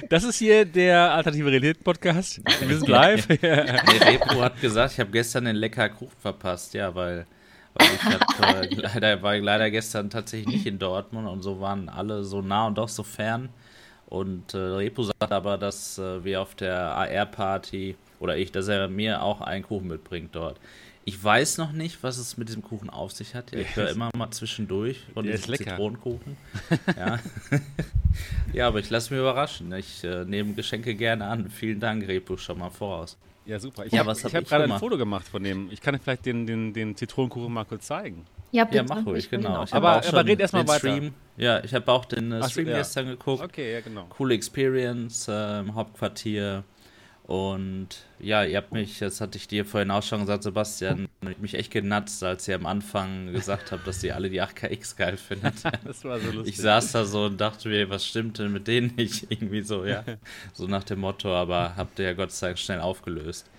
Das 0.09 0.23
ist 0.23 0.37
hier 0.37 0.63
der 0.63 1.11
Alternative 1.11 1.51
Realität 1.51 1.83
Podcast. 1.83 2.39
Wir 2.61 2.77
sind 2.77 2.87
live. 2.87 3.27
Der 3.27 3.83
Repo 4.07 4.41
hat 4.41 4.61
gesagt, 4.61 4.93
ich 4.93 4.99
habe 5.01 5.11
gestern 5.11 5.43
den 5.43 5.57
lecker 5.57 5.89
Kuchen 5.89 6.15
verpasst, 6.21 6.73
ja, 6.73 6.95
weil, 6.95 7.25
weil 7.73 7.87
ich 7.93 8.03
hab, 8.05 8.39
äh, 8.63 8.67
leider 8.75 9.21
war 9.21 9.35
ich 9.35 9.43
leider 9.43 9.69
gestern 9.69 10.09
tatsächlich 10.09 10.47
nicht 10.47 10.65
in 10.65 10.79
Dortmund 10.79 11.27
und 11.27 11.41
so 11.41 11.59
waren 11.59 11.89
alle 11.89 12.23
so 12.23 12.41
nah 12.41 12.67
und 12.67 12.77
doch 12.77 12.87
so 12.87 13.03
fern. 13.03 13.49
Und 14.15 14.53
äh, 14.53 14.57
Repo 14.57 15.03
sagt 15.03 15.29
aber, 15.29 15.57
dass 15.57 15.99
äh, 15.99 16.23
wir 16.23 16.41
auf 16.41 16.55
der 16.55 16.79
AR-Party 16.79 17.97
oder 18.21 18.37
ich, 18.37 18.49
dass 18.49 18.69
er 18.69 18.87
mir 18.87 19.21
auch 19.21 19.41
einen 19.41 19.63
Kuchen 19.65 19.89
mitbringt 19.89 20.33
dort. 20.33 20.57
Ich 21.03 21.21
weiß 21.21 21.57
noch 21.57 21.73
nicht, 21.73 22.01
was 22.01 22.17
es 22.17 22.37
mit 22.37 22.47
diesem 22.47 22.63
Kuchen 22.63 22.89
auf 22.89 23.11
sich 23.11 23.35
hat. 23.35 23.51
Ich 23.51 23.75
höre 23.75 23.89
immer 23.89 24.11
mal 24.15 24.31
zwischendurch 24.31 25.03
von 25.13 25.25
diesem. 25.25 25.55
Zitronenkuchen. 25.55 26.37
Ja. 26.97 27.19
ja, 28.53 28.67
aber 28.69 28.79
ich 28.79 28.89
lasse 28.89 29.13
mich 29.13 29.19
überraschen. 29.19 29.73
Ich 29.73 30.05
äh, 30.05 30.23
nehme 30.23 30.53
Geschenke 30.53 30.95
gerne 30.95 31.25
an. 31.25 31.49
Vielen 31.49 31.81
Dank, 31.81 32.07
Repo, 32.07 32.37
schon 32.37 32.57
mal 32.57 32.69
voraus. 32.69 33.17
Ja, 33.45 33.59
super. 33.59 33.85
Ich 33.85 33.91
Ja, 33.91 33.99
habe 33.99 34.11
hab 34.13 34.33
hab 34.33 34.45
gerade 34.45 34.63
ein? 34.63 34.79
Foto 34.79 34.97
gemacht 34.97 35.27
von 35.27 35.43
dem. 35.43 35.69
Ich 35.71 35.81
kann 35.81 35.93
dir 35.93 35.99
vielleicht 35.99 36.25
den, 36.25 36.47
den, 36.47 36.71
den 36.73 36.95
Zitronenkuchen 36.95 37.53
mal 37.53 37.65
kurz 37.65 37.87
zeigen. 37.87 38.25
Ja, 38.55 38.63
bitte. 38.63 38.77
Ja, 38.77 38.83
mach 38.87 39.05
ruhig, 39.05 39.25
Ich 39.25 39.29
genau. 39.29 39.63
Ich 39.63 39.73
Aber- 39.73 39.97
aber 40.05 40.25
red 40.25 40.39
erst 40.39 40.53
mal 40.53 40.63
den 40.63 40.67
weiter. 40.69 40.79
Stream. 40.79 41.13
Ja, 41.37 41.61
ich 41.63 41.73
habe 41.73 41.91
auch 41.91 42.05
den 42.05 42.31
äh, 42.31 42.39
Ach 42.41 42.49
Stream 42.49 42.69
ja. 42.69 42.77
gestern 42.77 43.07
geguckt. 43.07 43.43
Okay, 43.43 43.73
ja, 43.73 43.81
genau. 43.81 44.05
Coole 44.09 44.33
Experience 44.35 45.27
äh, 45.27 45.59
im 45.59 45.75
Hauptquartier. 45.75 46.63
Und 47.23 47.87
ja, 48.19 48.43
ihr 48.43 48.57
habt 48.57 48.71
mich, 48.71 48.99
das 48.99 49.19
hatte 49.21 49.37
ich 49.37 49.47
dir 49.47 49.65
vorhin 49.65 49.91
auch 49.91 50.03
schon 50.03 50.21
gesagt, 50.21 50.43
Sebastian, 50.43 51.07
mich 51.39 51.55
echt 51.55 51.71
genatzt, 51.71 52.23
als 52.23 52.47
ihr 52.47 52.55
am 52.55 52.65
Anfang 52.65 53.33
gesagt 53.33 53.71
habt, 53.71 53.85
dass 53.85 54.03
ihr 54.03 54.15
alle 54.15 54.29
die 54.29 54.41
8KX 54.41 54.95
geil 54.95 55.17
findet. 55.17 55.55
Das 55.85 56.03
war 56.03 56.19
so 56.19 56.31
lustig. 56.31 56.55
Ich 56.55 56.61
saß 56.61 56.93
da 56.93 57.05
so 57.05 57.25
und 57.25 57.39
dachte 57.39 57.69
mir, 57.69 57.89
was 57.89 58.05
stimmt 58.05 58.39
denn 58.39 58.51
mit 58.51 58.67
denen 58.67 58.95
nicht? 58.95 59.27
Irgendwie 59.29 59.61
so, 59.61 59.85
ja. 59.85 60.03
So 60.53 60.67
nach 60.67 60.83
dem 60.83 60.99
Motto, 60.99 61.33
aber 61.33 61.75
habt 61.75 61.99
ihr 61.99 62.05
ja 62.05 62.13
Gott 62.13 62.31
sei 62.31 62.47
Dank 62.47 62.59
schnell 62.59 62.79
aufgelöst. 62.79 63.49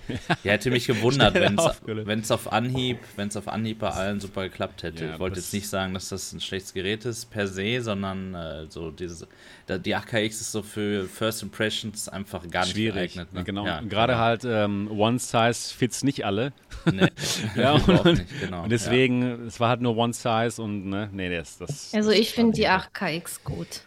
Ja, 0.44 0.52
hätte 0.52 0.70
mich 0.70 0.86
gewundert, 0.86 1.34
wenn 1.34 2.20
es 2.20 2.30
auf 2.30 2.52
Anhieb, 2.52 2.98
wenn 3.16 3.28
es 3.28 3.36
auf 3.36 3.48
Anhieb 3.48 3.80
bei 3.80 3.90
allen 3.90 4.20
super 4.20 4.44
geklappt 4.44 4.82
hätte. 4.82 5.04
Ja, 5.04 5.14
ich 5.14 5.18
wollte 5.18 5.36
jetzt 5.36 5.52
nicht 5.52 5.68
sagen, 5.68 5.94
dass 5.94 6.08
das 6.08 6.32
ein 6.32 6.40
schlechtes 6.40 6.74
Gerät 6.74 7.04
ist 7.04 7.26
per 7.30 7.48
se, 7.48 7.80
sondern 7.82 8.34
äh, 8.34 8.66
so 8.68 8.90
dieses, 8.90 9.26
die 9.68 9.96
8KX 9.96 10.26
ist 10.28 10.52
so 10.52 10.62
für 10.62 11.06
First 11.08 11.42
Impressions 11.42 12.08
einfach 12.08 12.48
gar 12.48 12.62
nicht 12.62 12.72
Schwierig. 12.74 13.14
geeignet. 13.14 13.34
Ne? 13.34 13.44
Genau. 13.44 13.66
Ja, 13.66 13.80
Gerade 13.80 14.12
genau. 14.12 14.24
halt 14.24 14.44
ähm, 14.46 14.90
One 14.90 15.18
Size 15.18 15.74
fits 15.74 16.02
nicht 16.04 16.24
alle. 16.24 16.52
Nee. 16.90 17.08
Ja, 17.56 17.72
und, 17.86 18.04
nicht, 18.04 18.40
genau. 18.40 18.62
und 18.64 18.70
deswegen, 18.70 19.46
es 19.46 19.58
war 19.60 19.68
halt 19.70 19.80
nur 19.80 19.96
One 19.96 20.12
Size 20.12 20.60
und 20.62 20.86
ne, 20.88 21.08
nee, 21.12 21.34
das, 21.36 21.58
das 21.58 21.92
Also 21.94 22.10
ich 22.10 22.32
finde 22.32 22.52
die 22.52 22.64
war- 22.64 22.86
8KX 22.94 23.42
gut. 23.44 23.82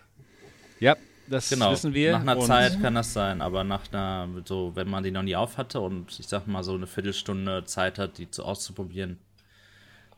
Ja, 0.80 0.96
das 1.28 1.50
Genau, 1.50 1.72
wissen 1.72 1.94
wir. 1.94 2.14
nach 2.14 2.22
einer 2.22 2.38
und 2.38 2.46
Zeit 2.46 2.82
kann 2.82 2.96
das 2.96 3.14
sein, 3.14 3.42
aber 3.42 3.64
nach 3.64 3.82
einer, 3.92 4.28
so, 4.46 4.72
wenn 4.76 4.90
man 4.90 5.04
die 5.04 5.12
noch 5.12 5.22
nie 5.24 5.36
auf 5.36 5.58
hatte 5.58 5.80
und 5.80 6.20
ich 6.20 6.28
sag 6.28 6.48
mal 6.48 6.64
so 6.64 6.74
eine 6.74 6.88
Viertelstunde 6.88 7.64
Zeit 7.66 8.00
hat, 8.00 8.18
die 8.18 8.30
zu 8.32 8.44
auszuprobieren, 8.44 9.20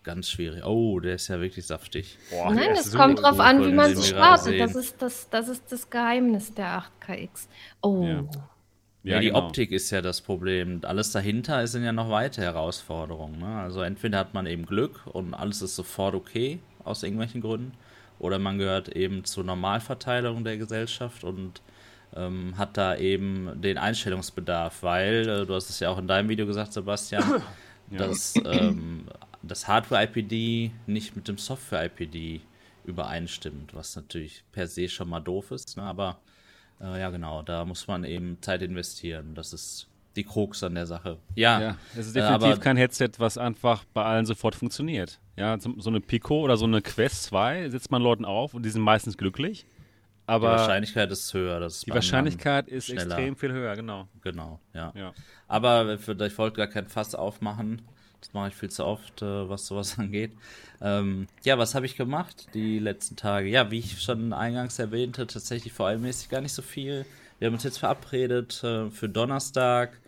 ganz 0.03 0.29
schwierig. 0.29 0.63
Oh, 0.65 1.00
der 1.00 1.15
ist 1.15 1.27
ja 1.27 1.39
wirklich 1.39 1.65
saftig. 1.65 2.17
Boah, 2.31 2.53
Nein, 2.53 2.71
es 2.71 2.91
kommt 2.93 3.21
drauf 3.21 3.39
an, 3.39 3.63
wie 3.65 3.71
man 3.74 3.93
gerade 3.93 4.05
startet. 4.05 4.60
Das 4.60 4.75
ist 4.75 5.01
das, 5.01 5.29
das 5.29 5.48
ist 5.50 5.71
das 5.71 5.89
Geheimnis 5.89 6.53
der 6.53 6.83
8KX. 7.07 7.48
Oh. 7.81 8.03
Ja. 8.05 8.24
Ja, 9.03 9.20
die 9.20 9.27
genau. 9.27 9.48
Optik 9.48 9.72
ist 9.72 9.89
ja 9.89 10.01
das 10.01 10.22
Problem. 10.22 10.81
Alles 10.84 11.12
dahinter 11.12 11.65
sind 11.65 11.84
ja 11.84 11.91
noch 11.91 12.10
weitere 12.10 12.46
Herausforderungen. 12.46 13.39
Ne? 13.39 13.62
Also 13.62 13.81
entweder 13.81 14.20
hat 14.20 14.34
man 14.34 14.46
eben 14.46 14.65
Glück 14.65 15.01
und 15.08 15.34
alles 15.34 15.62
ist 15.62 15.75
sofort 15.75 16.13
okay, 16.13 16.60
aus 16.84 17.01
irgendwelchen 17.03 17.41
Gründen, 17.41 17.74
oder 18.20 18.38
man 18.38 18.60
gehört 18.60 18.89
eben 18.89 19.24
zur 19.24 19.43
Normalverteilung 19.43 20.43
der 20.43 20.58
Gesellschaft 20.58 21.24
und 21.24 21.62
ähm, 22.15 22.55
hat 22.58 22.77
da 22.77 22.96
eben 22.96 23.62
den 23.62 23.77
Einstellungsbedarf, 23.77 24.84
weil, 24.84 25.27
äh, 25.27 25.46
du 25.46 25.55
hast 25.55 25.70
es 25.70 25.79
ja 25.79 25.89
auch 25.89 25.98
in 25.98 26.08
deinem 26.08 26.29
Video 26.29 26.46
gesagt, 26.46 26.74
Sebastian, 26.74 27.41
dass 27.89 28.36
ähm, 28.46 29.05
das 29.41 29.67
Hardware-IPD 29.67 30.72
nicht 30.86 31.15
mit 31.15 31.27
dem 31.27 31.38
Software-IPD 31.38 32.41
übereinstimmt, 32.86 33.74
was 33.74 33.96
natürlich 33.96 34.43
per 34.51 34.67
se 34.67 34.89
schon 34.89 35.10
mal 35.10 35.20
doof 35.20 35.51
ist, 35.51 35.77
ne? 35.77 35.84
aber 35.84 36.20
äh, 36.81 37.00
ja, 37.00 37.09
genau, 37.09 37.41
da 37.41 37.65
muss 37.65 37.88
man 37.88 38.03
eben 38.03 38.38
Zeit 38.41 38.61
investieren. 38.61 39.33
Das 39.35 39.53
ist 39.53 39.88
die 40.15 40.23
Krux 40.23 40.61
an 40.63 40.75
der 40.75 40.85
Sache. 40.88 41.17
Ja, 41.35 41.61
Ja, 41.61 41.77
es 41.93 42.07
ist 42.07 42.15
äh, 42.15 42.19
definitiv 42.21 42.47
aber 42.47 42.57
kein 42.57 42.77
Headset, 42.77 43.11
was 43.17 43.38
einfach 43.38 43.85
bei 43.93 44.03
allen 44.03 44.25
sofort 44.25 44.55
funktioniert. 44.55 45.19
Ja, 45.38 45.57
so, 45.59 45.89
eine 45.89 46.01
Pico 46.01 46.41
oder 46.41 46.57
so 46.57 46.65
eine 46.65 46.81
Quest 46.81 47.23
2 47.23 47.69
setzt 47.69 47.91
man 47.91 48.01
Leuten 48.01 48.25
auf 48.25 48.53
und 48.53 48.63
die 48.63 48.69
sind 48.69 48.81
meistens 48.81 49.17
glücklich. 49.17 49.65
die 49.65 49.67
Aber 50.27 50.50
Wahrscheinlichkeit 50.51 51.09
ist 51.11 51.33
höher. 51.33 51.59
Dass 51.61 51.81
die 51.81 51.91
Wahrscheinlichkeit 51.91 52.67
ist 52.67 52.88
schneller- 52.88 53.15
extrem 53.15 53.35
viel 53.38 53.51
höher, 53.53 53.75
genau. 53.75 54.07
Genau, 54.21 54.59
ja. 54.73 54.91
Ja. 54.95 55.13
Aber 55.47 55.93
ich 55.93 56.38
wollte 56.38 56.57
gar 56.57 56.67
kein 56.67 56.88
Fass 56.88 57.15
aufmachen. 57.15 57.81
Das 58.22 58.34
mache 58.34 58.50
ich 58.50 58.56
viel 58.56 58.70
zu 58.70 58.86
oft, 58.86 59.22
äh, 59.22 59.50
was 59.50 59.68
sowas 59.68 60.00
angeht. 60.00 60.32
Ähm, 60.82 61.28
ja, 61.44 61.58
was 61.58 61.75
habe 61.75 61.86
ich 61.86 61.98
gemacht 61.98 62.48
die 62.54 62.80
letzten 62.80 63.16
Tage? 63.16 63.50
Ja, 63.50 63.70
wie 63.72 63.80
ich 63.80 64.01
schon 64.01 64.32
eingangs 64.34 64.80
erwähnte, 64.80 65.28
tatsächlich 65.28 65.74
vor 65.74 65.88
allem 65.88 66.04
mäßig 66.04 66.30
gar 66.30 66.42
nicht 66.42 66.54
so 66.54 66.62
viel. 66.62 67.06
Wir 67.40 67.48
haben 67.48 67.56
uns 67.56 67.63
jetzt 67.63 67.80
verabredet 67.80 68.63
äh, 68.63 68.90
für 68.90 69.10
Donnerstag. 69.10 70.00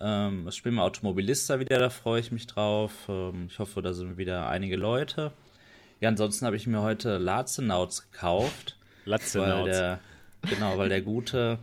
Ähm, 0.00 0.44
das 0.44 0.56
spielen 0.56 0.74
wir 0.74 0.82
Automobilista 0.82 1.60
wieder, 1.60 1.78
da 1.78 1.90
freue 1.90 2.20
ich 2.20 2.32
mich 2.32 2.48
drauf. 2.48 2.92
Ähm, 3.08 3.46
ich 3.48 3.58
hoffe, 3.58 3.80
da 3.82 3.92
sind 3.92 4.18
wieder 4.18 4.48
einige 4.48 4.76
Leute. 4.76 5.32
Ja, 6.00 6.08
ansonsten 6.08 6.44
habe 6.44 6.56
ich 6.56 6.66
mir 6.66 6.82
heute 6.82 7.18
Lazenauts 7.18 8.10
gekauft. 8.10 8.76
Der, 9.66 10.00
genau, 10.42 10.76
weil 10.76 10.88
der 10.88 11.02
gute, 11.02 11.60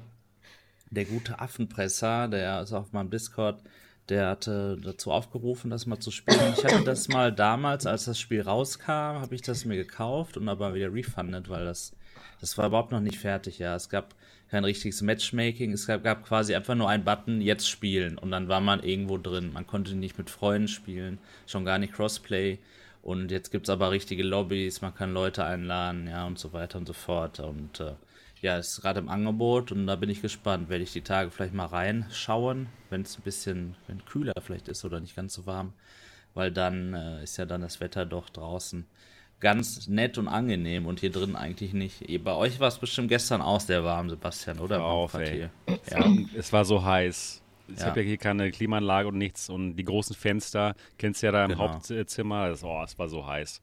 der 0.90 1.04
gute 1.04 1.40
Affenpresser, 1.40 2.30
der 2.30 2.62
ist 2.62 2.72
auf 2.72 2.94
meinem 2.94 3.10
Discord, 3.10 3.62
der 4.10 4.28
hatte 4.28 4.78
dazu 4.82 5.12
aufgerufen, 5.12 5.70
das 5.70 5.86
mal 5.86 6.00
zu 6.00 6.12
spielen. 6.12 6.54
Ich 6.58 6.64
hatte 6.64 6.84
das 6.84 7.08
mal 7.08 7.32
damals, 7.32 7.86
als 7.86 8.06
das 8.06 8.20
Spiel 8.20 8.42
rauskam, 8.42 9.22
habe 9.22 9.36
ich 9.36 9.42
das 9.42 9.66
mir 9.66 9.76
gekauft 9.76 10.38
und 10.38 10.50
aber 10.50 10.74
wieder 10.74 10.94
refundet, 10.94 11.50
weil 11.50 11.66
das, 11.66 11.96
das 12.42 12.58
war 12.58 12.68
überhaupt 12.68 12.92
noch 12.92 13.00
nicht 13.00 13.20
fertig, 13.20 13.60
ja. 13.60 13.76
Es 13.76 13.90
gab 13.90 14.16
kein 14.50 14.64
richtiges 14.64 15.02
Matchmaking, 15.02 15.74
es 15.74 15.86
gab, 15.86 16.04
gab 16.04 16.26
quasi 16.26 16.56
einfach 16.56 16.76
nur 16.76 16.90
einen 16.90 17.04
Button, 17.04 17.40
jetzt 17.40 17.70
spielen 17.70 18.18
und 18.18 18.32
dann 18.32 18.48
war 18.48 18.62
man 18.62 18.82
irgendwo 18.82 19.18
drin. 19.18 19.54
Man 19.54 19.68
konnte 19.68 19.96
nicht 19.96 20.18
mit 20.18 20.30
Freunden 20.30 20.68
spielen, 20.68 21.20
schon 21.46 21.66
gar 21.66 21.78
nicht 21.78 21.94
Crossplay. 21.94 22.58
Und 23.02 23.32
jetzt 23.32 23.52
gibt 23.52 23.68
es 23.68 23.70
aber 23.70 23.92
richtige 23.92 24.24
Lobbys, 24.24 24.82
man 24.82 24.94
kann 24.94 25.14
Leute 25.14 25.46
einladen, 25.46 26.08
ja, 26.08 26.26
und 26.26 26.38
so 26.38 26.52
weiter 26.52 26.80
und 26.80 26.88
so 26.88 26.94
fort. 26.94 27.40
Und 27.40 27.80
äh, 27.80 27.94
ja, 28.42 28.58
ist 28.58 28.82
gerade 28.82 29.00
im 29.00 29.10
Angebot 29.10 29.72
und 29.72 29.88
da 29.88 29.96
bin 29.96 30.10
ich 30.10 30.22
gespannt. 30.22 30.70
Werde 30.70 30.84
ich 30.84 30.94
die 30.94 31.02
Tage 31.02 31.32
vielleicht 31.32 31.54
mal 31.54 31.66
reinschauen, 31.66 32.68
wenn 32.90 33.02
es 33.02 33.18
ein 33.18 33.22
bisschen 33.24 33.76
wenn 33.88 34.04
kühler 34.06 34.34
vielleicht 34.42 34.68
ist 34.68 34.86
oder 34.86 35.00
nicht 35.00 35.16
ganz 35.16 35.34
so 35.34 35.46
warm. 35.46 35.74
Weil 36.34 36.52
dann 36.52 36.94
äh, 36.94 37.24
ist 37.24 37.38
ja 37.38 37.46
dann 37.46 37.62
das 37.62 37.80
Wetter 37.82 38.06
doch 38.06 38.30
draußen 38.30 38.86
ganz 39.40 39.88
nett 39.88 40.18
und 40.18 40.28
angenehm 40.28 40.86
und 40.86 41.00
hier 41.00 41.12
drin 41.12 41.36
eigentlich 41.36 41.74
nicht. 41.74 42.10
Eh, 42.10 42.18
Bei 42.18 42.34
euch 42.34 42.60
war 42.60 42.68
es 42.68 42.78
bestimmt 42.78 43.08
gestern 43.10 43.42
auch 43.42 43.62
sehr 43.62 43.84
warm, 43.84 44.10
Sebastian, 44.10 44.60
oder? 44.60 44.84
Auf, 44.84 45.14
ey. 45.14 45.50
Ja. 45.90 46.12
Es 46.38 46.52
war 46.52 46.66
so 46.66 46.84
heiß. 46.84 47.42
Ich 47.68 47.80
Ja. 47.80 47.86
habe 47.86 48.02
ja 48.02 48.06
hier 48.08 48.18
keine 48.18 48.52
Klimaanlage 48.52 49.08
und 49.08 49.18
nichts 49.18 49.50
und 49.50 49.76
die 49.76 49.84
großen 49.84 50.16
Fenster, 50.16 50.76
kennst 50.98 51.22
du 51.22 51.28
ja 51.28 51.32
da 51.32 51.46
im 51.46 51.52
Genau. 51.52 51.62
Hauptzimmer, 51.74 52.50
das, 52.50 52.64
oh, 52.64 52.82
es 52.84 52.98
war 52.98 53.08
so 53.08 53.26
heiß. 53.26 53.62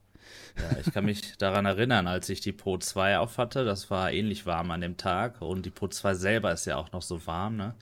Ja, 0.56 0.78
ich 0.78 0.92
kann 0.92 1.04
mich 1.04 1.36
daran 1.38 1.66
erinnern, 1.66 2.06
als 2.06 2.28
ich 2.28 2.40
die 2.40 2.52
Pro 2.52 2.78
2 2.78 3.18
aufhatte, 3.18 3.64
das 3.64 3.90
war 3.90 4.10
ähnlich 4.12 4.46
warm 4.46 4.70
an 4.70 4.80
dem 4.80 4.96
Tag. 4.96 5.40
Und 5.42 5.66
die 5.66 5.70
Pro 5.70 5.88
2 5.88 6.14
selber 6.14 6.52
ist 6.52 6.64
ja 6.66 6.76
auch 6.76 6.92
noch 6.92 7.02
so 7.02 7.26
warm, 7.26 7.56
ne? 7.56 7.74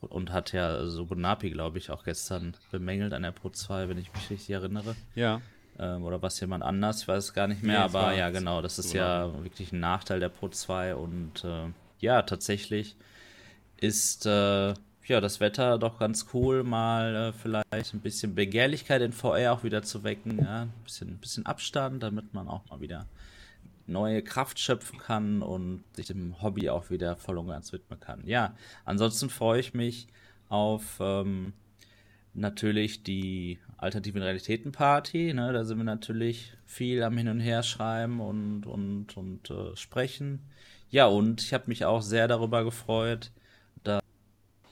Und 0.00 0.32
hat 0.32 0.52
ja 0.52 0.86
so 0.86 1.06
Bonapi, 1.06 1.50
glaube 1.50 1.78
ich, 1.78 1.90
auch 1.90 2.04
gestern 2.04 2.54
bemängelt 2.70 3.14
an 3.14 3.22
der 3.22 3.32
Pro 3.32 3.48
2, 3.50 3.88
wenn 3.88 3.96
ich 3.98 4.12
mich 4.12 4.30
richtig 4.30 4.50
erinnere. 4.50 4.96
Ja, 5.14 5.40
Ähm, 5.78 6.04
oder 6.04 6.22
was 6.22 6.38
jemand 6.40 6.62
anders, 6.62 7.02
ich 7.02 7.08
weiß 7.08 7.24
es 7.24 7.34
gar 7.34 7.48
nicht 7.48 7.62
mehr, 7.62 7.78
Nee, 7.78 7.84
aber 7.84 8.12
ja, 8.14 8.30
genau, 8.30 8.62
das 8.62 8.78
ist 8.78 8.90
so 8.90 8.98
ja 8.98 9.32
wirklich 9.42 9.72
ein 9.72 9.80
Nachteil 9.80 10.20
der 10.20 10.28
Pro 10.28 10.48
2 10.48 10.94
und 10.94 11.42
äh, 11.42 11.66
ja, 12.00 12.22
tatsächlich 12.22 12.96
ist 13.78 14.24
äh, 14.26 14.74
ja 15.08 15.20
das 15.20 15.40
Wetter 15.40 15.78
doch 15.78 15.98
ganz 15.98 16.26
cool, 16.32 16.64
mal 16.64 17.14
äh, 17.14 17.32
vielleicht 17.32 17.94
ein 17.94 18.00
bisschen 18.00 18.34
Begehrlichkeit 18.34 19.02
in 19.02 19.12
VR 19.12 19.52
auch 19.52 19.64
wieder 19.64 19.82
zu 19.82 20.04
wecken, 20.04 20.38
ja, 20.38 20.62
ein 20.62 20.72
bisschen, 20.84 21.18
bisschen 21.18 21.46
Abstand, 21.46 22.02
damit 22.02 22.34
man 22.34 22.48
auch 22.48 22.68
mal 22.70 22.80
wieder 22.80 23.06
neue 23.86 24.22
Kraft 24.22 24.58
schöpfen 24.58 24.98
kann 24.98 25.42
und 25.42 25.84
sich 25.94 26.06
dem 26.06 26.40
Hobby 26.42 26.70
auch 26.70 26.90
wieder 26.90 27.16
voll 27.16 27.38
und 27.38 27.48
ganz 27.48 27.72
widmen 27.72 28.00
kann. 28.00 28.26
Ja, 28.26 28.54
ansonsten 28.84 29.28
freue 29.28 29.60
ich 29.60 29.74
mich 29.74 30.08
auf 30.48 30.98
ähm, 31.00 31.52
natürlich 32.32 33.02
die 33.02 33.58
alternativen 33.76 34.22
Realitäten 34.22 34.72
Party. 34.72 35.32
Ne? 35.34 35.52
Da 35.52 35.64
sind 35.64 35.78
wir 35.78 35.84
natürlich 35.84 36.52
viel 36.64 37.02
am 37.02 37.16
Hin 37.16 37.28
und 37.28 37.40
Her 37.40 37.62
schreiben 37.62 38.20
und, 38.20 38.66
und, 38.66 39.16
und 39.16 39.50
äh, 39.50 39.76
sprechen. 39.76 40.40
Ja, 40.90 41.06
und 41.06 41.42
ich 41.42 41.52
habe 41.52 41.64
mich 41.66 41.84
auch 41.84 42.02
sehr 42.02 42.28
darüber 42.28 42.64
gefreut, 42.64 43.32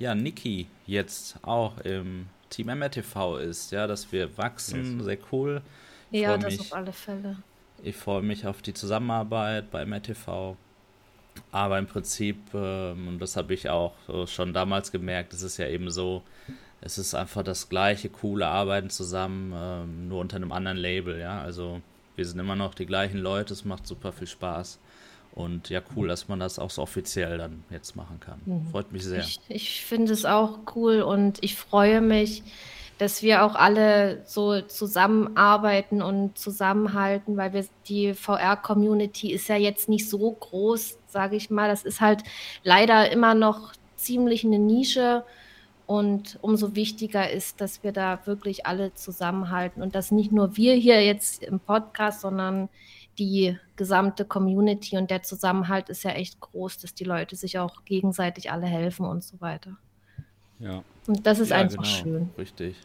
ja, 0.02 0.14
Niki 0.14 0.66
jetzt 0.87 1.37
auch 1.42 1.78
im 1.78 2.26
Team 2.50 2.66
MRTV 2.68 3.37
ist, 3.38 3.71
ja, 3.73 3.87
dass 3.87 4.11
wir 4.12 4.37
wachsen, 4.37 5.02
sehr 5.02 5.18
cool. 5.30 5.62
Ich 6.11 6.21
Ja, 6.21 6.37
das 6.37 6.52
mich- 6.52 6.61
auf 6.61 6.73
alle 6.75 6.92
Fälle. 6.92 7.37
ich 7.82 7.97
freue 7.97 8.23
mich 8.23 8.47
auf 8.47 8.61
die 8.62 8.75
Zusammenarbeit 8.75 9.71
bei 9.71 9.82
MRTV. 9.85 10.56
Aber 11.50 11.78
im 11.78 11.87
Prinzip, 11.87 12.37
ähm, 12.52 13.09
und 13.09 13.18
das 13.21 13.37
habe 13.37 13.54
ich 13.54 13.71
auch 13.71 13.94
äh, 14.09 14.26
schon 14.26 14.52
damals 14.52 14.92
gemerkt, 14.92 15.32
es 15.32 15.42
ist 15.42 15.56
ja 15.56 15.66
eben 15.66 15.90
so, 15.90 16.23
es 16.82 16.99
ist 16.99 17.14
einfach 17.14 17.42
das 17.42 17.68
gleiche 17.71 18.11
coole 18.11 18.47
Arbeiten 18.49 18.90
zusammen, 18.90 19.52
ähm, 19.56 20.09
nur 20.09 20.21
unter 20.21 20.37
einem 20.37 20.52
anderen 20.52 20.76
Label, 20.76 21.18
ja. 21.18 21.40
Also 21.40 21.80
wir 22.16 22.26
sind 22.26 22.38
immer 22.38 22.56
noch 22.56 22.75
die 22.75 22.85
gleichen 22.87 23.18
Leute, 23.18 23.54
es 23.54 23.64
macht 23.64 23.87
super 23.87 24.12
viel 24.12 24.26
Spaß. 24.26 24.78
Und 25.35 25.71
ja, 25.71 25.81
cool, 25.97 26.09
dass 26.09 26.29
man 26.29 26.41
das 26.41 26.59
auch 26.59 26.71
so 26.71 26.83
offiziell 26.83 27.39
dann 27.39 27.65
jetzt 27.71 27.97
machen 27.97 28.21
kann. 28.21 28.41
Freut 28.71 28.93
mich 28.93 29.05
sehr. 29.05 29.21
Ich, 29.21 29.41
ich 29.49 29.85
finde 29.85 30.12
es 30.12 30.25
auch 30.25 30.59
cool 30.77 31.01
und 31.01 31.43
ich 31.43 31.57
freue 31.57 32.01
mich, 32.03 32.43
dass 32.99 33.23
wir 33.23 33.43
auch 33.43 33.55
alle 33.55 34.23
so 34.27 34.61
zusammenarbeiten 34.61 36.03
und 36.03 36.39
zusammenhalten, 36.39 37.37
weil 37.37 37.53
wir 37.55 37.65
die 37.89 38.12
VR-Community 38.15 39.33
ist 39.33 39.49
ja 39.49 39.57
jetzt 39.57 39.89
nicht 39.89 40.09
so 40.09 40.31
groß, 40.31 40.99
sage 41.09 41.37
ich 41.37 41.51
mal. 41.51 41.69
Das 41.69 41.83
ist 41.83 42.01
halt 42.01 42.23
leider 42.62 43.11
immer 43.11 43.35
noch 43.35 43.73
ziemlich 43.97 44.45
eine 44.45 44.59
Nische 44.59 45.25
Und 45.87 46.39
umso 46.43 46.75
wichtiger 46.75 47.31
ist, 47.31 47.61
dass 47.61 47.83
wir 47.83 47.93
da 47.93 48.21
wirklich 48.25 48.67
alle 48.67 48.95
zusammenhalten 48.95 49.83
und 49.83 49.95
dass 49.95 50.11
nicht 50.11 50.33
nur 50.33 50.57
wir 50.57 50.75
hier 50.75 51.05
jetzt 51.05 51.43
im 51.43 51.61
Podcast, 51.61 52.21
sondern 52.21 52.69
die 53.19 53.59
gesamte 53.83 54.25
Community 54.25 54.97
und 54.97 55.11
der 55.11 55.25
Zusammenhalt 55.25 55.89
ist 55.89 56.05
ja 56.05 56.12
echt 56.12 56.39
groß, 56.39 56.79
dass 56.79 56.95
die 56.95 57.03
Leute 57.03 57.35
sich 57.35 57.59
auch 57.59 57.85
gegenseitig 57.85 58.53
alle 58.53 58.67
helfen 58.67 59.05
und 59.05 59.25
so 59.25 59.41
weiter. 59.41 59.77
Ja. 60.61 60.85
Und 61.09 61.27
das 61.27 61.41
ist 61.41 61.51
Ja, 61.51 61.57
einfach 61.57 61.83
genau, 61.83 61.97
schön. 61.97 62.31
Richtig. 62.39 62.77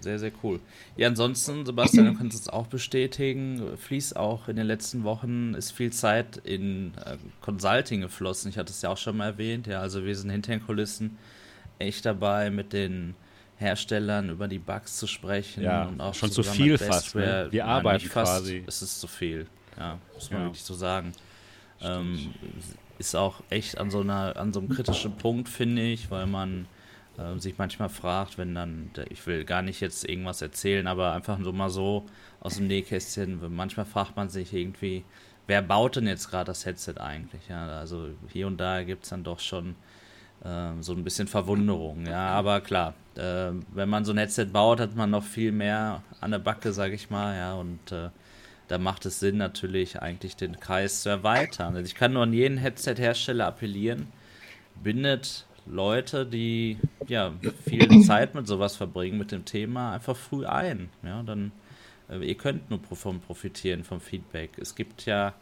Sehr, 0.00 0.18
sehr 0.18 0.32
cool. 0.42 0.58
Ja, 0.96 1.06
ansonsten, 1.06 1.64
Sebastian, 1.64 2.06
du 2.06 2.14
kannst 2.14 2.38
es 2.38 2.48
auch 2.48 2.66
bestätigen, 2.66 3.76
fließt 3.78 4.16
auch 4.16 4.48
in 4.48 4.56
den 4.56 4.66
letzten 4.66 5.04
Wochen, 5.04 5.54
ist 5.54 5.70
viel 5.70 5.92
Zeit 5.92 6.36
in 6.38 6.92
äh, 7.06 7.16
Consulting 7.40 8.00
geflossen. 8.00 8.50
Ich 8.50 8.58
hatte 8.58 8.72
es 8.72 8.82
ja 8.82 8.90
auch 8.90 8.98
schon 8.98 9.16
mal 9.16 9.26
erwähnt. 9.26 9.68
Ja, 9.68 9.80
also 9.80 10.04
wir 10.04 10.16
sind 10.16 10.30
hinter 10.30 10.50
den 10.50 10.66
Kulissen 10.66 11.16
echt 11.78 12.04
dabei, 12.04 12.50
mit 12.50 12.72
den 12.72 13.14
Herstellern 13.56 14.30
über 14.30 14.48
die 14.48 14.58
Bugs 14.58 14.98
zu 14.98 15.06
sprechen. 15.06 15.62
Ja, 15.62 15.84
und 15.84 16.00
auch 16.00 16.12
schon 16.12 16.30
zu 16.30 16.42
viel 16.42 16.76
fast, 16.76 17.14
ne? 17.14 17.46
Wir 17.50 17.66
arbeiten 17.66 18.08
fast, 18.08 18.32
quasi. 18.32 18.64
Es 18.66 18.82
ist 18.82 19.00
zu 19.00 19.06
viel. 19.06 19.46
Ja, 19.78 19.98
muss 20.14 20.30
man 20.30 20.40
Ja. 20.40 20.46
wirklich 20.46 20.62
so 20.62 20.74
sagen. 20.74 21.12
Ähm, 21.80 22.32
ist 22.98 23.16
auch 23.16 23.42
echt 23.50 23.78
an 23.78 23.90
so 23.90 24.00
einer, 24.00 24.36
an 24.36 24.52
so 24.52 24.60
einem 24.60 24.68
kritischen 24.68 25.16
Punkt, 25.16 25.48
finde 25.48 25.82
ich, 25.82 26.10
weil 26.10 26.26
man 26.26 26.66
äh, 27.18 27.38
sich 27.38 27.58
manchmal 27.58 27.88
fragt, 27.88 28.38
wenn 28.38 28.54
dann, 28.54 28.90
ich 29.10 29.26
will 29.26 29.44
gar 29.44 29.62
nicht 29.62 29.80
jetzt 29.80 30.08
irgendwas 30.08 30.40
erzählen, 30.42 30.86
aber 30.86 31.12
einfach 31.12 31.38
so 31.42 31.52
mal 31.52 31.70
so 31.70 32.04
aus 32.40 32.56
dem 32.56 32.66
Nähkästchen, 32.68 33.40
manchmal 33.54 33.86
fragt 33.86 34.16
man 34.16 34.28
sich 34.28 34.52
irgendwie, 34.52 35.04
wer 35.46 35.62
baut 35.62 35.96
denn 35.96 36.06
jetzt 36.06 36.30
gerade 36.30 36.46
das 36.46 36.64
Headset 36.64 36.94
eigentlich? 36.98 37.48
Ja, 37.48 37.78
also 37.78 38.08
hier 38.32 38.46
und 38.46 38.58
da 38.58 38.82
gibt 38.82 39.04
es 39.04 39.10
dann 39.10 39.24
doch 39.24 39.40
schon 39.40 39.74
ähm, 40.44 40.82
so 40.82 40.92
ein 40.92 41.04
bisschen 41.04 41.26
Verwunderung, 41.26 42.06
ja, 42.06 42.28
aber 42.28 42.60
klar, 42.60 42.94
äh, 43.16 43.50
wenn 43.72 43.88
man 43.88 44.04
so 44.04 44.12
ein 44.12 44.18
Headset 44.18 44.46
baut, 44.46 44.80
hat 44.80 44.94
man 44.94 45.10
noch 45.10 45.24
viel 45.24 45.52
mehr 45.52 46.02
an 46.20 46.30
der 46.30 46.38
Backe, 46.38 46.72
sage 46.72 46.94
ich 46.94 47.10
mal, 47.10 47.36
ja, 47.36 47.54
und 47.54 47.92
äh, 47.92 48.10
da 48.68 48.78
macht 48.78 49.06
es 49.06 49.20
Sinn 49.20 49.36
natürlich 49.36 50.00
eigentlich 50.00 50.36
den 50.36 50.58
Kreis 50.58 51.02
zu 51.02 51.08
erweitern. 51.08 51.76
Also 51.76 51.86
ich 51.86 51.94
kann 51.94 52.12
nur 52.12 52.22
an 52.22 52.32
jeden 52.32 52.58
Headset-Hersteller 52.58 53.46
appellieren, 53.46 54.08
bindet 54.82 55.46
Leute, 55.66 56.26
die 56.26 56.78
ja 57.06 57.32
viel 57.66 58.00
Zeit 58.04 58.34
mit 58.34 58.46
sowas 58.46 58.76
verbringen, 58.76 59.18
mit 59.18 59.32
dem 59.32 59.44
Thema, 59.44 59.92
einfach 59.92 60.16
früh 60.16 60.46
ein. 60.46 60.88
Ja, 61.02 61.22
dann 61.22 61.52
äh, 62.08 62.18
ihr 62.18 62.36
könnt 62.36 62.70
nur 62.70 62.80
davon 62.88 63.20
profitieren 63.20 63.84
vom 63.84 64.00
Feedback. 64.00 64.58
Es 64.58 64.74
gibt 64.74 65.06
ja 65.06 65.34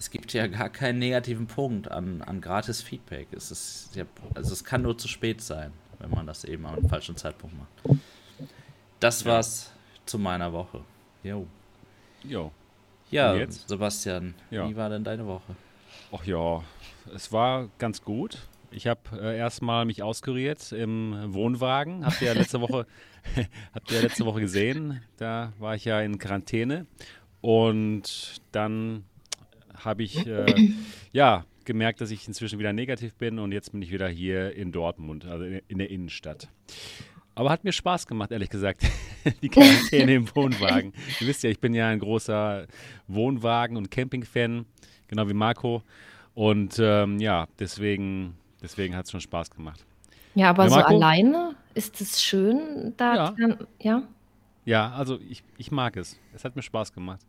es 0.00 0.10
gibt 0.10 0.32
ja 0.32 0.46
gar 0.46 0.70
keinen 0.70 0.98
negativen 0.98 1.46
Punkt 1.46 1.90
an, 1.90 2.22
an 2.22 2.40
gratis 2.40 2.80
Feedback. 2.80 3.28
Es 3.32 3.50
ist 3.50 3.94
ja, 3.94 4.04
also 4.34 4.50
es 4.54 4.64
kann 4.64 4.80
nur 4.80 4.96
zu 4.96 5.08
spät 5.08 5.42
sein, 5.42 5.72
wenn 5.98 6.08
man 6.10 6.26
das 6.26 6.44
eben 6.44 6.64
am 6.64 6.88
falschen 6.88 7.16
Zeitpunkt 7.16 7.54
macht. 7.58 8.00
Das 8.98 9.26
war's 9.26 9.70
zu 10.06 10.18
meiner 10.18 10.54
Woche. 10.54 10.80
Jo. 11.22 11.46
Jo. 12.24 12.52
Ja, 13.10 13.34
jetzt? 13.34 13.68
Sebastian, 13.68 14.34
Ja. 14.50 14.68
wie 14.68 14.76
war 14.76 14.88
denn 14.88 15.02
deine 15.04 15.26
Woche? 15.26 15.56
Ach 16.12 16.24
ja, 16.24 16.62
es 17.14 17.32
war 17.32 17.68
ganz 17.78 18.02
gut. 18.02 18.38
Ich 18.72 18.86
habe 18.86 19.00
äh, 19.20 19.36
erstmal 19.36 19.84
mich 19.84 20.02
auskuriert 20.02 20.70
im 20.72 21.14
Wohnwagen. 21.34 22.06
Habt 22.06 22.20
ihr 22.20 22.28
ja 22.28 22.34
letzte 22.34 22.60
Woche, 22.60 22.86
habt 23.74 23.90
ihr 23.90 23.96
ja 23.96 24.02
letzte 24.02 24.24
Woche 24.24 24.40
gesehen. 24.40 25.00
Da 25.16 25.52
war 25.58 25.74
ich 25.74 25.84
ja 25.84 26.00
in 26.00 26.18
Quarantäne. 26.18 26.86
Und 27.40 28.40
dann 28.52 29.04
habe 29.74 30.02
ich 30.04 30.24
äh, 30.26 30.46
ja 31.12 31.44
gemerkt, 31.64 32.00
dass 32.00 32.10
ich 32.10 32.26
inzwischen 32.28 32.58
wieder 32.58 32.72
negativ 32.72 33.14
bin 33.14 33.38
und 33.38 33.52
jetzt 33.52 33.72
bin 33.72 33.82
ich 33.82 33.92
wieder 33.92 34.08
hier 34.08 34.54
in 34.54 34.72
Dortmund, 34.72 35.24
also 35.26 35.44
in, 35.44 35.60
in 35.68 35.78
der 35.78 35.90
Innenstadt. 35.90 36.48
Aber 37.34 37.50
hat 37.50 37.64
mir 37.64 37.72
Spaß 37.72 38.06
gemacht, 38.06 38.32
ehrlich 38.32 38.50
gesagt, 38.50 38.82
die 39.42 39.48
Quarantäne 39.48 40.14
im 40.14 40.34
Wohnwagen. 40.34 40.92
Ihr 41.20 41.26
wisst 41.26 41.42
ja, 41.42 41.50
ich 41.50 41.60
bin 41.60 41.74
ja 41.74 41.88
ein 41.88 41.98
großer 42.00 42.66
Wohnwagen- 43.08 43.76
und 43.76 43.90
Camping-Fan, 43.90 44.66
genau 45.08 45.28
wie 45.28 45.34
Marco. 45.34 45.82
Und 46.34 46.78
ähm, 46.78 47.18
ja, 47.18 47.46
deswegen, 47.58 48.36
deswegen 48.62 48.96
hat 48.96 49.06
es 49.06 49.10
schon 49.10 49.20
Spaß 49.20 49.50
gemacht. 49.50 49.84
Ja, 50.34 50.50
aber 50.50 50.64
Ja, 50.64 50.70
so 50.70 50.76
alleine 50.76 51.54
ist 51.74 52.00
es 52.00 52.22
schön, 52.22 52.94
da 52.96 53.14
Ja. 53.14 53.30
dran, 53.32 53.66
ja. 53.80 54.02
Ja, 54.64 54.92
also 54.92 55.18
ich, 55.28 55.42
ich 55.56 55.70
mag 55.72 55.96
es. 55.96 56.18
Es 56.34 56.44
hat 56.44 56.54
mir 56.54 56.62
Spaß 56.62 56.92
gemacht. 56.92 57.20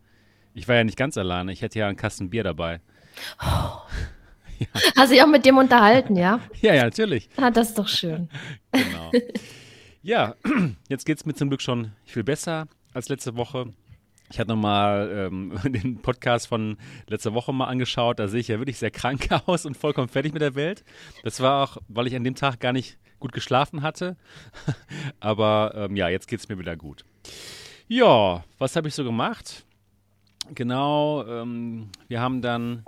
Ich 0.53 0.67
war 0.67 0.75
ja 0.75 0.83
nicht 0.83 0.97
ganz 0.97 1.17
alleine. 1.17 1.51
Ich 1.53 1.61
hätte 1.61 1.79
ja 1.79 1.87
einen 1.87 1.95
Kasten 1.95 2.29
Bier 2.29 2.43
dabei. 2.43 2.81
Hast 4.97 5.11
dich 5.11 5.21
auch 5.23 5.27
mit 5.27 5.45
dem 5.45 5.57
unterhalten, 5.57 6.15
ja? 6.15 6.39
Ja, 6.61 6.73
ja, 6.75 6.83
natürlich. 6.83 7.29
Ah, 7.37 7.49
das 7.49 7.69
ist 7.69 7.79
doch 7.79 7.87
schön. 7.87 8.29
Genau. 8.71 9.11
Ja, 10.01 10.35
jetzt 10.89 11.05
geht 11.05 11.17
es 11.17 11.25
mir 11.25 11.33
zum 11.33 11.49
Glück 11.49 11.61
schon 11.61 11.91
viel 12.05 12.23
besser 12.23 12.67
als 12.93 13.09
letzte 13.09 13.35
Woche. 13.35 13.73
Ich 14.31 14.39
hatte 14.39 14.49
nochmal 14.49 15.11
ähm, 15.13 15.59
den 15.65 16.01
Podcast 16.01 16.47
von 16.47 16.77
letzter 17.07 17.33
Woche 17.33 17.53
mal 17.53 17.67
angeschaut. 17.67 18.19
Da 18.19 18.27
sehe 18.27 18.39
ich 18.39 18.47
ja 18.47 18.59
wirklich 18.59 18.77
sehr 18.77 18.91
krank 18.91 19.27
aus 19.45 19.65
und 19.65 19.75
vollkommen 19.75 20.07
fertig 20.07 20.33
mit 20.33 20.41
der 20.41 20.55
Welt. 20.55 20.83
Das 21.23 21.41
war 21.41 21.63
auch, 21.63 21.77
weil 21.87 22.07
ich 22.07 22.15
an 22.15 22.23
dem 22.23 22.35
Tag 22.35 22.59
gar 22.59 22.73
nicht 22.73 22.97
gut 23.19 23.33
geschlafen 23.33 23.81
hatte. 23.81 24.15
Aber 25.19 25.73
ähm, 25.75 25.95
ja, 25.95 26.09
jetzt 26.09 26.27
geht 26.27 26.39
es 26.39 26.49
mir 26.49 26.57
wieder 26.57 26.75
gut. 26.75 27.03
Ja, 27.87 28.43
was 28.57 28.75
habe 28.75 28.87
ich 28.87 28.95
so 28.95 29.03
gemacht? 29.03 29.65
Genau, 30.55 31.25
ähm, 31.27 31.89
wir 32.07 32.21
haben 32.21 32.41
dann 32.41 32.83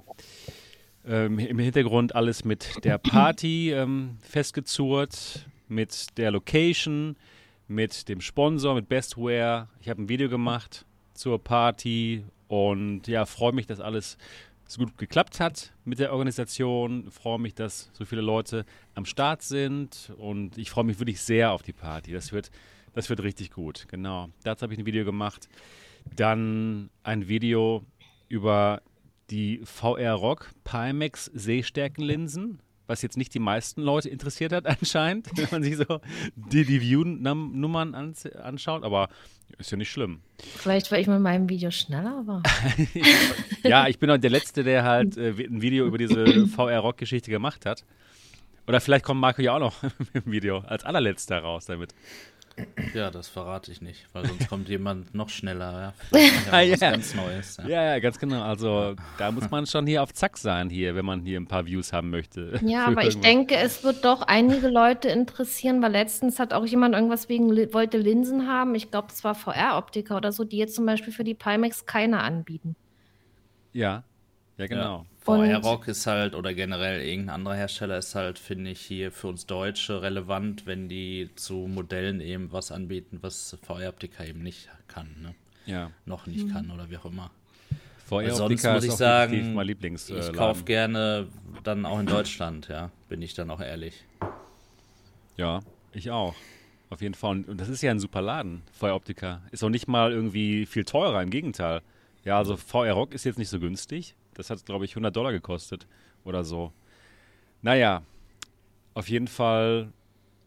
ähm, 1.05 1.39
im 1.39 1.59
Hintergrund 1.59 2.15
alles 2.15 2.45
mit 2.45 2.83
der 2.83 2.97
Party 2.97 3.71
ähm, 3.71 4.17
festgezurrt, 4.21 5.45
mit 5.67 6.17
der 6.17 6.31
Location, 6.31 7.15
mit 7.67 8.09
dem 8.09 8.21
Sponsor, 8.21 8.75
mit 8.75 8.89
Bestware. 8.89 9.69
Ich 9.81 9.89
habe 9.89 10.01
ein 10.01 10.09
Video 10.09 10.29
gemacht 10.29 10.85
zur 11.13 11.43
Party 11.43 12.23
und 12.47 13.07
ja, 13.07 13.25
freue 13.25 13.53
mich, 13.53 13.67
dass 13.67 13.79
alles 13.79 14.17
so 14.65 14.83
gut 14.83 14.97
geklappt 14.97 15.39
hat 15.39 15.73
mit 15.85 15.99
der 15.99 16.11
Organisation. 16.13 17.09
Freue 17.11 17.39
mich, 17.39 17.53
dass 17.53 17.89
so 17.93 18.05
viele 18.05 18.21
Leute 18.21 18.65
am 18.95 19.05
Start 19.05 19.41
sind 19.41 20.11
und 20.17 20.57
ich 20.57 20.69
freue 20.69 20.83
mich 20.83 20.99
wirklich 20.99 21.21
sehr 21.21 21.51
auf 21.51 21.63
die 21.63 21.73
Party. 21.73 22.11
Das 22.11 22.31
wird, 22.31 22.51
das 22.93 23.09
wird 23.09 23.21
richtig 23.23 23.51
gut. 23.51 23.85
Genau. 23.89 24.29
Dazu 24.43 24.63
habe 24.63 24.73
ich 24.73 24.79
ein 24.79 24.85
Video 24.85 25.05
gemacht. 25.05 25.47
Dann 26.15 26.89
ein 27.03 27.27
Video 27.27 27.83
über 28.27 28.81
die 29.29 29.61
VR 29.63 30.13
Rock 30.13 30.51
Pimax 30.63 31.25
Sehstärkenlinsen, 31.33 32.59
was 32.87 33.01
jetzt 33.01 33.17
nicht 33.17 33.33
die 33.33 33.39
meisten 33.39 33.81
Leute 33.81 34.09
interessiert 34.09 34.51
hat 34.51 34.65
anscheinend, 34.79 35.27
wenn 35.35 35.47
man 35.51 35.63
sich 35.63 35.77
so 35.77 36.01
die, 36.35 36.65
die 36.65 36.81
View-Nummern 36.81 37.95
ans- 37.95 38.25
anschaut, 38.25 38.83
aber 38.83 39.09
ist 39.57 39.71
ja 39.71 39.77
nicht 39.77 39.91
schlimm. 39.91 40.21
Vielleicht, 40.57 40.91
weil 40.91 41.01
ich 41.01 41.07
mit 41.07 41.19
meinem 41.21 41.47
Video 41.49 41.69
schneller 41.71 42.23
war. 42.25 42.41
Ja, 43.63 43.87
ich 43.87 43.97
bin 43.99 44.09
auch 44.09 44.17
der 44.17 44.29
Letzte, 44.29 44.63
der 44.63 44.83
halt 44.83 45.15
äh, 45.17 45.29
ein 45.29 45.61
Video 45.61 45.85
über 45.85 45.97
diese 45.97 46.47
VR 46.47 46.79
Rock 46.79 46.97
Geschichte 46.97 47.31
gemacht 47.31 47.65
hat. 47.65 47.85
Oder 48.67 48.79
vielleicht 48.81 49.03
kommt 49.05 49.19
Marco 49.21 49.41
ja 49.41 49.55
auch 49.55 49.59
noch 49.59 49.83
mit 50.13 50.25
dem 50.25 50.31
Video 50.31 50.59
als 50.59 50.83
allerletzter 50.83 51.39
raus 51.39 51.65
damit. 51.65 51.93
Ja, 52.93 53.09
das 53.09 53.27
verrate 53.27 53.71
ich 53.71 53.81
nicht, 53.81 54.05
weil 54.13 54.27
sonst 54.27 54.47
kommt 54.47 54.69
jemand 54.69 55.15
noch 55.15 55.29
schneller. 55.29 55.93
Ja, 56.11 56.19
ja, 56.61 56.71
was 56.71 56.79
ja. 56.79 56.91
ganz 56.91 57.15
Neues. 57.15 57.57
Ja. 57.57 57.67
Ja, 57.67 57.83
ja, 57.83 57.99
ganz 57.99 58.19
genau. 58.19 58.43
Also 58.43 58.95
da 59.17 59.31
muss 59.31 59.49
man 59.49 59.65
schon 59.65 59.87
hier 59.87 60.03
auf 60.03 60.13
Zack 60.13 60.37
sein 60.37 60.69
hier, 60.69 60.93
wenn 60.95 61.05
man 61.05 61.25
hier 61.25 61.39
ein 61.39 61.47
paar 61.47 61.65
Views 61.65 61.93
haben 61.93 62.09
möchte. 62.09 62.59
Ja, 62.73 62.85
aber 62.85 63.01
ich 63.01 63.15
irgendwas. 63.15 63.21
denke, 63.21 63.55
es 63.55 63.83
wird 63.83 64.05
doch 64.05 64.21
einige 64.21 64.67
Leute 64.69 65.09
interessieren, 65.09 65.81
weil 65.81 65.91
letztens 65.91 66.39
hat 66.39 66.53
auch 66.53 66.65
jemand 66.65 66.95
irgendwas 66.95 67.29
wegen, 67.29 67.49
wollte 67.73 67.97
Linsen 67.97 68.47
haben. 68.47 68.73
Ich 68.73 68.89
glaube, 68.89 69.07
das 69.09 69.23
war 69.23 69.35
VR-Optiker 69.35 70.15
oder 70.15 70.31
so, 70.31 70.43
die 70.43 70.57
jetzt 70.57 70.75
zum 70.75 70.85
Beispiel 70.85 71.13
für 71.13 71.23
die 71.23 71.33
Pimax 71.33 71.85
keine 71.85 72.21
anbieten. 72.21 72.75
Ja, 73.73 74.03
ja 74.57 74.67
genau. 74.67 75.05
Und- 75.25 75.45
VR 75.47 75.57
Rock 75.61 75.87
ist 75.87 76.05
halt, 76.07 76.35
oder 76.35 76.53
generell 76.53 77.01
irgendein 77.01 77.35
anderer 77.35 77.55
Hersteller 77.55 77.97
ist 77.97 78.13
halt, 78.15 78.39
finde 78.39 78.71
ich, 78.71 78.81
hier 78.81 79.11
für 79.11 79.27
uns 79.27 79.45
Deutsche 79.45 80.01
relevant, 80.01 80.65
wenn 80.65 80.89
die 80.89 81.29
zu 81.35 81.53
Modellen 81.67 82.19
eben 82.19 82.51
was 82.51 82.71
anbieten, 82.71 83.19
was 83.21 83.57
VR-Optiker 83.61 84.25
eben 84.27 84.43
nicht 84.43 84.69
kann, 84.87 85.07
ne? 85.21 85.35
Ja. 85.65 85.91
Noch 86.05 86.27
nicht 86.27 86.51
kann 86.51 86.69
oder 86.71 86.89
wie 86.89 86.97
auch 86.97 87.05
immer. 87.05 87.31
VR 88.05 88.33
Sonst 88.35 88.63
muss 88.65 88.75
ist 88.79 88.83
ich 88.85 88.91
auch 88.91 88.97
sagen, 88.97 89.31
definitiv 89.31 89.55
mein 89.55 89.67
Lieblings. 89.67 90.09
äh, 90.09 90.19
Ich 90.19 90.33
kaufe 90.33 90.63
gerne 90.65 91.27
dann 91.63 91.85
auch 91.85 91.99
in 91.99 92.05
Deutschland, 92.05 92.67
ja, 92.67 92.91
bin 93.07 93.21
ich 93.21 93.33
dann 93.33 93.49
auch 93.49 93.61
ehrlich. 93.61 94.03
Ja, 95.37 95.61
ich 95.93 96.11
auch. 96.11 96.35
Auf 96.89 97.01
jeden 97.01 97.15
Fall. 97.15 97.43
Und 97.47 97.59
das 97.59 97.69
ist 97.69 97.81
ja 97.81 97.91
ein 97.91 97.99
super 97.99 98.21
Laden, 98.21 98.61
VR 98.73 98.95
Optica. 98.95 99.41
Ist 99.51 99.63
auch 99.63 99.69
nicht 99.69 99.87
mal 99.87 100.11
irgendwie 100.11 100.65
viel 100.65 100.83
teurer, 100.83 101.23
im 101.23 101.29
Gegenteil. 101.29 101.81
Ja, 102.23 102.37
also 102.37 102.55
VR 102.57 102.91
Rock 102.93 103.13
ist 103.13 103.23
jetzt 103.23 103.39
nicht 103.39 103.49
so 103.49 103.59
günstig. 103.59 104.15
Das 104.33 104.49
hat, 104.49 104.65
glaube 104.65 104.85
ich, 104.85 104.91
100 104.91 105.15
Dollar 105.15 105.31
gekostet 105.31 105.87
oder 106.23 106.43
so. 106.43 106.71
Naja, 107.61 108.03
auf 108.93 109.09
jeden 109.09 109.27
Fall 109.27 109.91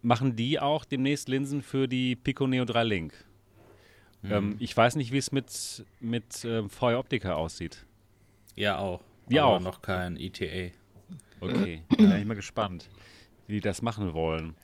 machen 0.03 0.37
die 0.37 0.61
auch 0.61 0.85
demnächst 0.85 1.29
Linsen 1.29 1.63
für 1.63 1.89
die 1.89 2.17
Pico 2.17 2.47
Neo 2.47 2.65
3 2.65 2.85
Link. 2.85 3.15
Ähm, 4.25 4.57
ich 4.59 4.77
weiß 4.77 4.97
nicht, 4.97 5.13
wie 5.13 5.19
es 5.19 5.33
mit, 5.33 5.85
mit 6.01 6.45
ähm, 6.45 6.69
VR 6.71 6.99
Optica 6.99 7.35
aussieht. 7.35 7.85
Ja, 8.55 8.79
auch. 8.79 9.01
Wir 9.29 9.45
aber 9.45 9.57
auch. 9.57 9.61
noch 9.61 9.83
kein 9.83 10.17
ETA. 10.17 10.73
Okay, 11.41 11.83
da 11.91 11.97
bin 11.97 12.17
ich 12.19 12.25
mal 12.25 12.35
gespannt, 12.35 12.89
wie 13.47 13.55
die 13.55 13.61
das 13.61 13.83
machen 13.83 14.15
wollen. 14.15 14.55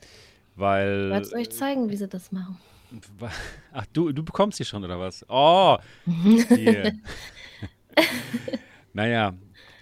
Weil. 0.57 1.05
Ich 1.07 1.11
werde 1.11 1.27
es 1.27 1.33
euch 1.33 1.51
zeigen, 1.51 1.91
wie 1.91 1.97
sie 1.97 2.09
das 2.09 2.33
machen. 2.33 2.59
Ach, 3.73 3.87
du, 3.93 4.13
du 4.13 4.23
bekommst 4.23 4.59
die 4.59 4.65
schon, 4.65 4.85
oder 4.85 4.99
was? 4.99 5.25
Oh! 5.29 5.79
Hier. 6.49 6.93
naja, 8.93 9.35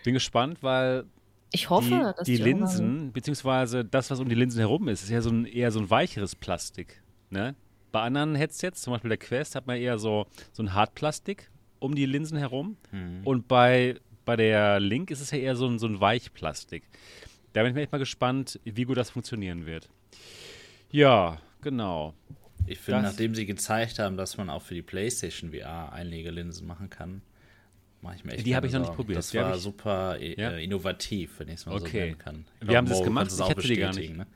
bin 0.05 0.15
gespannt, 0.15 0.63
weil 0.63 1.05
ich 1.53 1.69
hoffe, 1.69 1.89
die, 1.89 2.17
dass 2.17 2.27
die 2.27 2.37
Linsen, 2.37 3.13
beziehungsweise 3.13 3.85
das, 3.85 4.11
was 4.11 4.21
um 4.21 4.29
die 4.29 4.35
Linsen 4.35 4.61
herum 4.61 4.89
ist, 4.89 5.03
ist 5.03 5.11
ja 5.11 5.21
so 5.21 5.31
ein, 5.31 5.47
eher 5.47 5.73
so 5.73 5.81
ein 5.81 5.91
weicheres 5.91 6.37
Plastik. 6.37 7.03
Ne? 7.31 7.55
Bei 7.93 8.03
anderen 8.03 8.37
Headsets, 8.37 8.83
zum 8.83 8.93
Beispiel 8.93 9.09
der 9.09 9.19
Quest, 9.19 9.57
hat 9.57 9.67
man 9.67 9.77
eher 9.77 9.99
so, 9.99 10.27
so 10.53 10.63
ein 10.63 10.75
Hartplastik 10.75 11.51
um 11.81 11.95
die 11.95 12.07
Linsen 12.07 12.39
herum. 12.39 12.77
Und 13.25 13.49
bei, 13.49 13.97
bei 14.25 14.37
der 14.37 14.79
Link 14.79 15.11
ist 15.11 15.21
es 15.21 15.33
ja 15.33 15.39
eher 15.39 15.57
so 15.57 15.67
ein, 15.67 15.79
so 15.79 15.87
ein 15.87 16.01
Weichplastik. 16.01 16.85
Da 17.53 17.63
bin 17.63 17.71
ich 17.71 17.75
mir 17.75 17.83
echt 17.83 17.93
mal 17.93 17.99
gespannt, 17.99 18.61
wie 18.65 18.85
gut 18.85 18.97
das 18.97 19.11
funktionieren 19.11 19.67
wird. 19.67 19.89
Ja, 20.93 21.39
genau. 21.63 22.15
Ich 22.67 22.79
finde, 22.79 23.03
nachdem 23.03 23.35
sie 23.35 23.47
gezeigt 23.47 23.99
haben, 23.99 24.17
dass 24.17 24.37
man 24.37 24.51
auch 24.51 24.63
für 24.63 24.75
die 24.75 24.83
PlayStation 24.83 25.51
VR 25.53 25.93
Einlegelinsen 25.93 26.67
machen 26.67 26.91
kann, 26.91 27.23
mache 28.03 28.17
ich 28.17 28.25
mir 28.25 28.33
echt 28.33 28.47
Die 28.47 28.55
habe 28.57 28.67
ich 28.67 28.73
noch 28.73 28.81
nicht 28.81 28.87
Sorgen. 28.89 28.97
probiert. 28.97 29.19
Das 29.19 29.31
Die 29.31 29.39
war 29.39 29.55
ich- 29.57 29.63
super 29.63 30.19
äh, 30.21 30.41
Ja? 30.41 30.51
innovativ, 30.57 31.39
wenn 31.39 31.49
ich 31.49 31.55
es 31.55 31.67
mal 31.67 31.79
so 31.79 31.85
Okay. 31.85 32.01
nennen 32.07 32.19
kann. 32.19 32.45
Ich 32.61 32.69
Wir 32.69 32.77
haben 32.77 32.87
das 32.89 33.03
gemacht, 33.03 33.31
ich 33.33 33.41
auch 33.41 33.51
hatte 33.51 33.63
die 33.63 33.77
gar 33.77 33.95
nicht. 33.95 34.17
Ne? 34.17 34.27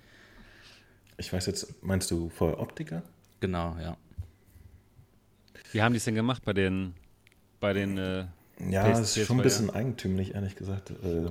Ich 1.16 1.32
weiß 1.32 1.46
jetzt, 1.46 1.82
meinst 1.82 2.10
du 2.10 2.28
voll 2.28 2.54
Optiker? 2.54 3.02
Genau, 3.40 3.76
ja. 3.80 3.96
Wie 5.72 5.82
haben 5.82 5.92
die 5.92 5.98
es 5.98 6.04
denn 6.04 6.14
gemacht 6.14 6.42
bei 6.44 6.52
den, 6.52 6.94
bei 7.60 7.72
den 7.72 7.98
äh, 7.98 8.26
Ja, 8.70 8.88
es 8.88 9.16
ist 9.16 9.26
schon 9.26 9.36
ein 9.38 9.40
PS2, 9.40 9.42
bisschen 9.42 9.70
eigentümlich, 9.70 10.34
ehrlich 10.34 10.56
gesagt. 10.56 10.90
Äh, 10.90 11.30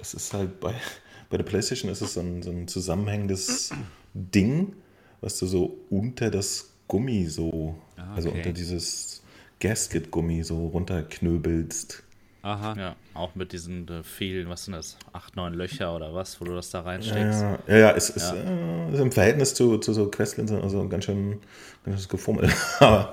Es 0.00 0.14
ist 0.14 0.32
halt 0.32 0.60
bei, 0.60 0.74
bei 1.30 1.36
der 1.36 1.44
PlayStation 1.44 1.90
ist 1.90 2.00
es 2.00 2.14
so 2.14 2.20
ein, 2.20 2.42
so 2.42 2.50
ein 2.50 2.68
zusammenhängendes 2.68 3.70
Ding, 4.14 4.74
was 5.20 5.38
du 5.38 5.46
so 5.46 5.78
unter 5.90 6.30
das 6.30 6.70
Gummi 6.86 7.26
so, 7.26 7.76
Ah, 7.96 8.14
also 8.14 8.28
okay. 8.30 8.38
unter 8.38 8.52
dieses 8.52 9.22
Gasket-Gummi 9.60 10.42
so 10.42 10.68
runterknöbelst. 10.68 12.02
Aha. 12.42 12.74
Ja, 12.78 12.96
auch 13.14 13.34
mit 13.34 13.52
diesen 13.52 13.88
äh, 13.88 14.02
vielen, 14.02 14.48
was 14.48 14.64
sind 14.64 14.74
das, 14.74 14.96
acht, 15.12 15.36
neun 15.36 15.54
Löcher 15.54 15.94
oder 15.94 16.14
was, 16.14 16.40
wo 16.40 16.44
du 16.44 16.54
das 16.54 16.70
da 16.70 16.80
reinsteckst. 16.80 17.42
Ja, 17.42 17.58
ja, 17.66 17.76
ja, 17.76 17.90
es 17.92 18.10
ist, 18.10 18.32
Äh, 18.32 18.92
ist 18.92 19.00
im 19.00 19.12
Verhältnis 19.12 19.54
zu, 19.54 19.78
zu 19.78 19.92
so 19.92 20.08
Questlinsen 20.08 20.62
also 20.62 20.88
ganz 20.88 21.04
schön, 21.04 21.40
ganz 21.84 22.00
schön 22.00 22.08
gefummelt. 22.08 22.54
Aber 22.78 23.12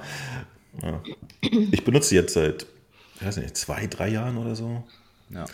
ja. 0.82 1.02
ich 1.42 1.84
benutze 1.84 2.10
die 2.10 2.16
jetzt 2.16 2.34
seit, 2.34 2.68
ich 3.20 3.26
weiß 3.26 3.38
nicht, 3.38 3.58
zwei, 3.58 3.88
drei 3.88 4.10
Jahren 4.10 4.38
oder 4.38 4.56
so. 4.56 4.84
Ja. 5.30 5.46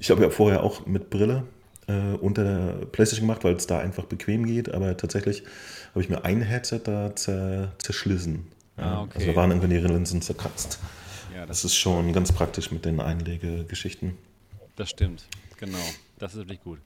Ich 0.00 0.10
habe 0.10 0.22
ja 0.22 0.30
vorher 0.30 0.64
auch 0.64 0.86
mit 0.86 1.10
Brille 1.10 1.44
äh, 1.86 2.14
unter 2.16 2.42
der 2.44 2.86
PlayStation 2.86 3.28
gemacht, 3.28 3.44
weil 3.44 3.54
es 3.54 3.66
da 3.66 3.78
einfach 3.78 4.04
bequem 4.04 4.46
geht. 4.46 4.72
Aber 4.72 4.96
tatsächlich 4.96 5.44
habe 5.90 6.02
ich 6.02 6.08
mir 6.08 6.24
ein 6.24 6.42
Headset 6.42 6.80
da 6.84 7.14
zer, 7.14 7.72
zerschlissen. 7.78 8.46
Ah, 8.80 9.02
okay. 9.02 9.18
Also 9.20 9.36
waren 9.36 9.50
irgendwie 9.50 9.68
die 9.68 9.78
Linsen 9.78 10.22
zerkratzt. 10.22 10.78
Ja, 11.34 11.40
das, 11.40 11.62
Das 11.62 11.64
ist 11.66 11.76
schon 11.76 12.12
ganz 12.12 12.32
praktisch 12.32 12.70
mit 12.70 12.84
den 12.84 13.00
Einlegegeschichten. 13.00 14.16
das 14.76 14.90
stimmt. 14.90 15.24
Genau. 15.58 15.78
Das 16.18 16.32
ist 16.32 16.38
wirklich 16.38 16.62
gut. 16.62 16.78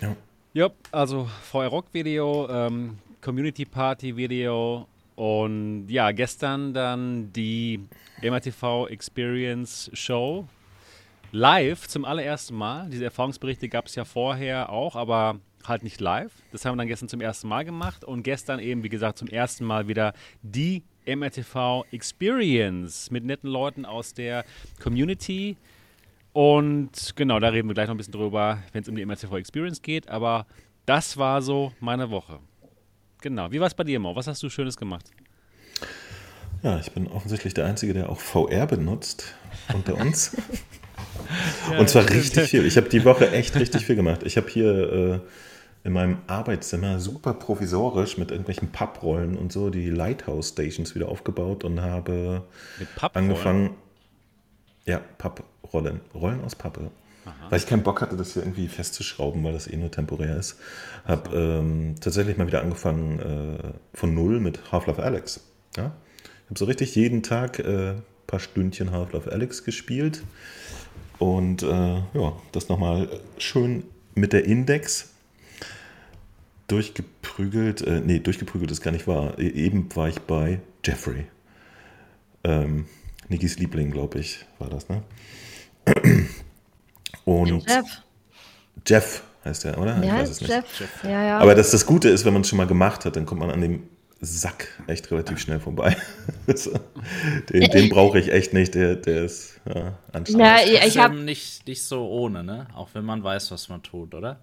Ja. 0.00 0.16
Ja, 0.54 0.70
also 0.90 1.28
VR 1.50 1.68
Rock 1.68 1.86
Video, 1.92 2.48
ähm, 2.50 2.98
Community 3.20 3.64
Party 3.64 4.16
Video 4.16 4.86
und 5.14 5.88
ja, 5.88 6.10
gestern 6.12 6.72
dann 6.72 7.32
die 7.32 7.80
MRTV 8.22 8.86
Experience 8.88 9.90
Show 9.92 10.46
live 11.32 11.86
zum 11.86 12.04
allerersten 12.04 12.54
Mal. 12.56 12.88
Diese 12.88 13.04
Erfahrungsberichte 13.04 13.68
gab 13.68 13.86
es 13.86 13.94
ja 13.94 14.04
vorher 14.04 14.70
auch, 14.70 14.96
aber 14.96 15.38
halt 15.66 15.82
nicht 15.82 16.00
live. 16.00 16.32
Das 16.52 16.64
haben 16.64 16.74
wir 16.74 16.78
dann 16.78 16.88
gestern 16.88 17.08
zum 17.08 17.20
ersten 17.20 17.48
Mal 17.48 17.64
gemacht 17.64 18.04
und 18.04 18.22
gestern 18.22 18.58
eben, 18.58 18.82
wie 18.82 18.88
gesagt, 18.88 19.18
zum 19.18 19.28
ersten 19.28 19.64
Mal 19.64 19.86
wieder 19.88 20.14
die 20.42 20.82
MRTV 21.08 21.84
Experience 21.90 23.10
mit 23.10 23.24
netten 23.24 23.50
Leuten 23.50 23.84
aus 23.84 24.14
der 24.14 24.44
Community. 24.82 25.56
Und 26.32 27.16
genau, 27.16 27.40
da 27.40 27.48
reden 27.48 27.68
wir 27.68 27.74
gleich 27.74 27.88
noch 27.88 27.94
ein 27.94 27.98
bisschen 27.98 28.12
drüber, 28.12 28.62
wenn 28.72 28.82
es 28.82 28.88
um 28.88 28.94
die 28.94 29.04
MRTV 29.04 29.36
Experience 29.36 29.82
geht. 29.82 30.08
Aber 30.08 30.46
das 30.86 31.16
war 31.16 31.42
so 31.42 31.72
meine 31.80 32.10
Woche. 32.10 32.38
Genau. 33.22 33.50
Wie 33.50 33.58
war 33.58 33.66
es 33.66 33.74
bei 33.74 33.84
dir, 33.84 33.98
Mo? 33.98 34.14
Was 34.14 34.26
hast 34.26 34.42
du 34.42 34.48
Schönes 34.48 34.76
gemacht? 34.76 35.10
ja, 36.62 36.78
ich 36.80 36.90
bin 36.92 37.06
offensichtlich 37.08 37.54
der 37.54 37.66
Einzige, 37.66 37.94
der 37.94 38.10
auch 38.10 38.18
VR 38.18 38.66
benutzt 38.66 39.34
unter 39.72 39.94
uns. 39.94 40.36
Und 41.78 41.88
zwar 41.88 42.08
richtig 42.10 42.50
viel. 42.50 42.64
Ich 42.64 42.76
habe 42.76 42.88
die 42.88 43.04
Woche 43.04 43.30
echt 43.30 43.54
richtig 43.56 43.84
viel 43.84 43.96
gemacht. 43.96 44.22
Ich 44.24 44.36
habe 44.36 44.48
hier 44.48 44.92
äh, 44.92 45.20
in 45.84 45.92
meinem 45.92 46.18
Arbeitszimmer 46.26 47.00
super 47.00 47.34
provisorisch 47.34 48.18
mit 48.18 48.30
irgendwelchen 48.30 48.70
Papprollen 48.70 49.36
und 49.36 49.52
so 49.52 49.70
die 49.70 49.90
Lighthouse 49.90 50.48
Stations 50.48 50.94
wieder 50.94 51.08
aufgebaut 51.08 51.64
und 51.64 51.80
habe 51.80 52.44
angefangen. 53.12 53.70
Ja, 54.84 55.00
Papprollen. 55.18 56.00
Rollen 56.14 56.42
aus 56.44 56.54
Pappe. 56.54 56.90
Weil 57.50 57.58
ich 57.58 57.66
keinen 57.66 57.82
Bock 57.82 58.00
hatte, 58.00 58.16
das 58.16 58.34
hier 58.34 58.42
irgendwie 58.42 58.68
festzuschrauben, 58.68 59.42
weil 59.44 59.52
das 59.52 59.66
eh 59.66 59.76
nur 59.76 59.90
temporär 59.90 60.36
ist. 60.36 60.58
Habe 61.04 61.36
ähm, 61.36 61.94
tatsächlich 62.00 62.36
mal 62.36 62.46
wieder 62.46 62.62
angefangen 62.62 63.18
äh, 63.18 63.72
von 63.94 64.14
Null 64.14 64.40
mit 64.40 64.72
Half-Life 64.72 65.02
Alex. 65.02 65.40
Ja? 65.76 65.92
Ich 66.24 66.50
habe 66.50 66.58
so 66.58 66.64
richtig 66.64 66.94
jeden 66.94 67.22
Tag 67.22 67.58
ein 67.58 67.66
äh, 67.66 67.94
paar 68.26 68.40
Stündchen 68.40 68.92
Half-Life 68.92 69.30
Alex 69.30 69.64
gespielt. 69.64 70.22
Und 71.18 71.62
äh, 71.62 71.66
ja, 71.68 72.32
das 72.52 72.68
nochmal 72.68 73.08
schön 73.38 73.84
mit 74.14 74.32
der 74.32 74.44
Index 74.44 75.10
durchgeprügelt. 76.68 77.82
Äh, 77.82 78.00
nee, 78.00 78.20
durchgeprügelt 78.20 78.70
ist 78.70 78.80
gar 78.80 78.92
nicht 78.92 79.06
wahr. 79.06 79.38
E 79.38 79.48
eben 79.48 79.94
war 79.96 80.08
ich 80.08 80.20
bei 80.20 80.60
Jeffrey. 80.84 81.26
Ähm, 82.44 82.86
Nikis 83.28 83.58
Liebling, 83.58 83.90
glaube 83.90 84.20
ich, 84.20 84.46
war 84.58 84.70
das, 84.70 84.88
ne? 84.88 85.02
Und 87.24 87.68
Jeff. 87.68 88.02
Jeff 88.86 89.22
heißt 89.44 89.64
er, 89.66 89.78
oder? 89.78 90.02
Ja, 90.02 90.14
ich 90.14 90.20
weiß 90.22 90.30
es 90.30 90.40
nicht. 90.40 90.50
Jeff. 90.50 91.04
Ja, 91.04 91.24
ja. 91.24 91.38
Aber 91.38 91.54
das, 91.54 91.70
das 91.70 91.84
Gute 91.84 92.08
ist, 92.08 92.24
wenn 92.24 92.32
man 92.32 92.42
es 92.42 92.48
schon 92.48 92.56
mal 92.56 92.66
gemacht 92.66 93.04
hat, 93.04 93.16
dann 93.16 93.26
kommt 93.26 93.40
man 93.40 93.50
an 93.50 93.60
dem 93.60 93.82
Sack 94.20 94.68
echt 94.86 95.10
relativ 95.10 95.38
schnell 95.38 95.60
vorbei. 95.60 95.96
Den 97.52 97.70
den 97.70 97.88
brauche 97.88 98.18
ich 98.18 98.32
echt 98.32 98.52
nicht, 98.52 98.74
der, 98.74 98.96
der 98.96 99.24
ist 99.24 99.60
ja, 99.72 99.96
anstrengend. 100.12 100.40
Ja, 100.46 100.56
ich 100.64 100.80
Trotzdem 100.80 101.02
hab- 101.02 101.12
nicht, 101.12 101.66
nicht 101.68 101.82
so 101.84 102.08
ohne, 102.08 102.42
ne? 102.42 102.66
Auch 102.74 102.88
wenn 102.94 103.04
man 103.04 103.22
weiß, 103.22 103.50
was 103.52 103.68
man 103.68 103.82
tut, 103.82 104.14
oder? 104.14 104.40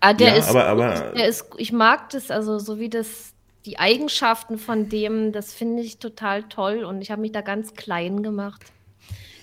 Ah, 0.00 0.12
der 0.12 0.28
Ja, 0.28 0.34
ist, 0.36 0.48
aber- 0.48 0.66
aber- 0.66 1.12
der 1.16 1.26
ist, 1.28 1.46
ich 1.58 1.72
mag 1.72 2.10
das, 2.10 2.30
also 2.30 2.58
so 2.58 2.78
wie 2.78 2.88
das, 2.88 3.32
die 3.64 3.78
Eigenschaften 3.78 4.58
von 4.58 4.88
dem, 4.88 5.32
das 5.32 5.52
finde 5.52 5.82
ich 5.82 5.98
total 5.98 6.44
toll 6.44 6.84
und 6.84 7.02
ich 7.02 7.10
habe 7.10 7.20
mich 7.20 7.32
da 7.32 7.40
ganz 7.40 7.74
klein 7.74 8.22
gemacht. 8.22 8.62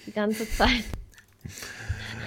Die 0.06 0.12
ganze 0.12 0.50
Zeit. 0.58 0.84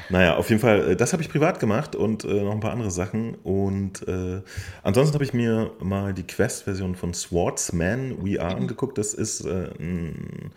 Naja, 0.08 0.36
auf 0.36 0.48
jeden 0.50 0.60
Fall, 0.60 0.92
äh, 0.92 0.96
das 0.96 1.12
habe 1.12 1.22
ich 1.22 1.28
privat 1.28 1.58
gemacht 1.58 1.96
und 1.96 2.24
äh, 2.24 2.28
noch 2.42 2.52
ein 2.52 2.60
paar 2.60 2.70
andere 2.72 2.90
Sachen. 2.92 3.34
Und 3.36 4.06
äh, 4.06 4.40
ansonsten 4.84 5.14
habe 5.14 5.24
ich 5.24 5.32
mir 5.34 5.72
mal 5.80 6.14
die 6.14 6.22
Quest-Version 6.22 6.94
von 6.94 7.12
Swordsman 7.12 8.16
VR 8.24 8.56
angeguckt. 8.56 8.98
Das 8.98 9.14
ist 9.14 9.40
äh, 9.44 9.70
ein, 9.80 10.52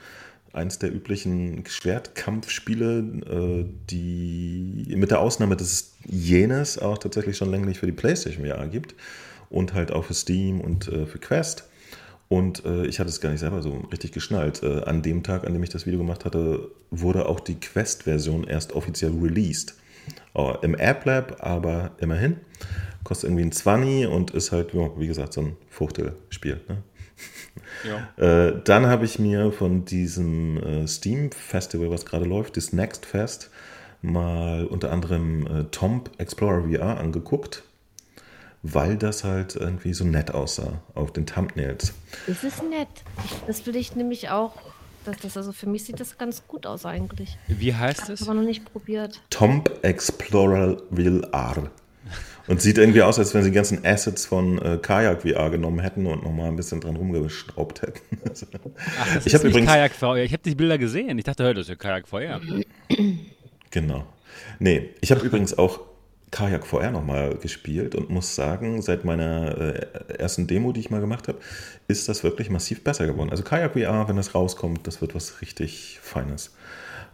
eins 0.59 0.77
der 0.77 0.93
üblichen 0.93 1.63
Schwertkampfspiele, 1.65 2.99
äh, 2.99 3.65
die 3.89 4.93
mit 4.95 5.11
der 5.11 5.21
Ausnahme 5.21 5.55
des 5.55 5.93
jenes 6.05 6.77
auch 6.77 6.97
tatsächlich 6.97 7.37
schon 7.37 7.49
länglich 7.49 7.79
für 7.79 7.85
die 7.85 7.91
PlayStation 7.93 8.45
VR 8.45 8.67
gibt 8.67 8.95
und 9.49 9.73
halt 9.73 9.91
auch 9.91 10.05
für 10.05 10.13
Steam 10.13 10.61
und 10.61 10.87
äh, 10.87 11.05
für 11.05 11.19
Quest. 11.19 11.63
Und 12.27 12.63
äh, 12.65 12.85
ich 12.85 12.99
hatte 12.99 13.09
es 13.09 13.21
gar 13.21 13.31
nicht 13.31 13.39
selber 13.39 13.63
so 13.63 13.85
richtig 13.91 14.11
geschnallt. 14.11 14.63
An 14.63 15.01
dem 15.01 15.23
Tag, 15.23 15.47
an 15.47 15.53
dem 15.53 15.63
ich 15.63 15.69
das 15.69 15.87
Video 15.87 15.99
gemacht 15.99 16.25
hatte, 16.25 16.69
wurde 16.91 17.27
auch 17.27 17.39
die 17.39 17.55
Quest-Version 17.55 18.43
erst 18.43 18.73
offiziell 18.73 19.13
released. 19.19 19.73
Äh, 20.35 20.53
Im 20.61 20.75
App 20.75 21.05
Lab, 21.05 21.37
aber 21.39 21.91
immerhin. 21.99 22.37
Kostet 23.03 23.29
irgendwie 23.29 23.45
ein 23.45 23.51
20 23.51 24.07
und 24.07 24.31
ist 24.31 24.51
halt, 24.51 24.73
wie 24.73 25.07
gesagt, 25.07 25.33
so 25.33 25.41
ein 25.41 25.57
Fuchtelspiel. 25.69 26.59
Ne? 26.67 26.83
Ja. 27.87 28.07
Äh, 28.17 28.61
dann 28.65 28.87
habe 28.87 29.05
ich 29.05 29.19
mir 29.19 29.51
von 29.53 29.85
diesem 29.85 30.57
äh, 30.57 30.87
Steam-Festival, 30.87 31.89
was 31.89 32.05
gerade 32.05 32.25
läuft, 32.25 32.57
das 32.57 32.73
Next 32.73 33.05
Fest, 33.05 33.49
mal 34.01 34.65
unter 34.65 34.91
anderem 34.91 35.47
äh, 35.47 35.63
Tomb 35.71 36.09
Explorer 36.17 36.63
VR 36.69 36.97
angeguckt, 36.99 37.63
weil 38.63 38.97
das 38.97 39.23
halt 39.23 39.55
irgendwie 39.55 39.93
so 39.93 40.03
nett 40.03 40.31
aussah 40.31 40.81
auf 40.93 41.13
den 41.13 41.25
Thumbnails. 41.25 41.93
Das 42.27 42.43
ist 42.43 42.61
nett. 42.63 42.89
Ich, 43.23 43.31
das 43.47 43.65
will 43.65 43.75
ich 43.77 43.95
nämlich 43.95 44.29
auch. 44.29 44.55
Das, 45.05 45.17
das, 45.19 45.37
also 45.37 45.53
für 45.53 45.67
mich 45.69 45.85
sieht 45.85 46.01
das 46.01 46.17
ganz 46.17 46.45
gut 46.45 46.65
aus 46.65 46.85
eigentlich. 46.85 47.37
Wie 47.47 47.69
Ich 47.69 47.75
heißt 47.75 48.01
habe 48.03 48.13
es? 48.13 48.23
aber 48.23 48.33
noch 48.33 48.43
nicht 48.43 48.65
probiert. 48.69 49.21
Tomb 49.29 49.71
Explorer 49.83 50.77
VR. 50.93 51.69
Und 52.49 52.61
sieht 52.61 52.77
irgendwie 52.79 53.03
aus, 53.03 53.19
als 53.19 53.33
wenn 53.33 53.43
sie 53.43 53.51
die 53.51 53.55
ganzen 53.55 53.85
Assets 53.85 54.25
von 54.25 54.59
äh, 54.61 54.77
Kajak 54.81 55.21
VR 55.21 55.49
genommen 55.51 55.79
hätten 55.79 56.05
und 56.07 56.23
nochmal 56.23 56.47
ein 56.47 56.55
bisschen 56.55 56.81
dran 56.81 56.95
rumgeschraubt 56.95 57.83
hätten. 57.83 57.99
Ach, 58.25 59.13
das 59.13 59.25
Ich 59.27 59.33
ist 59.33 59.43
nicht 59.43 59.51
übrigens- 59.51 59.69
Kajak 59.71 59.91
VR. 59.93 60.17
Ich 60.23 60.33
habe 60.33 60.41
die 60.43 60.55
Bilder 60.55 60.77
gesehen. 60.77 61.17
Ich 61.19 61.23
dachte, 61.25 61.43
hör, 61.43 61.53
das 61.53 61.63
ist 61.63 61.69
ja 61.69 61.75
Kajak 61.75 62.07
VR. 62.07 62.41
Genau. 63.71 64.03
Nee, 64.57 64.89
ich 64.99 65.11
habe 65.11 65.23
übrigens 65.23 65.55
auch 65.57 65.81
Kajak 66.31 66.65
VR 66.65 66.89
nochmal 66.89 67.35
gespielt 67.35 67.93
und 67.93 68.09
muss 68.09 68.33
sagen, 68.33 68.81
seit 68.81 69.05
meiner 69.05 69.57
äh, 69.59 69.85
ersten 70.17 70.47
Demo, 70.47 70.71
die 70.71 70.79
ich 70.79 70.89
mal 70.89 71.01
gemacht 71.01 71.27
habe, 71.27 71.37
ist 71.87 72.09
das 72.09 72.23
wirklich 72.23 72.49
massiv 72.49 72.83
besser 72.83 73.05
geworden. 73.05 73.29
Also 73.29 73.43
Kajak 73.43 73.73
VR, 73.73 74.07
wenn 74.07 74.15
das 74.15 74.33
rauskommt, 74.33 74.87
das 74.87 75.01
wird 75.01 75.13
was 75.13 75.41
richtig 75.43 75.99
Feines. 76.01 76.55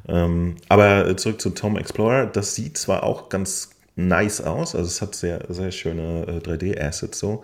Ähm, 0.07 0.55
aber 0.69 1.17
zurück 1.17 1.41
zu 1.41 1.49
Tom 1.49 1.77
Explorer, 1.77 2.25
das 2.25 2.55
sieht 2.55 2.77
zwar 2.77 3.03
auch 3.03 3.27
ganz 3.27 3.71
nice 3.95 4.41
aus, 4.41 4.75
also 4.75 4.87
es 4.87 5.01
hat 5.01 5.15
sehr, 5.15 5.45
sehr 5.49 5.71
schöne 5.71 6.25
äh, 6.27 6.47
3D-Assets 6.47 7.19
so, 7.19 7.43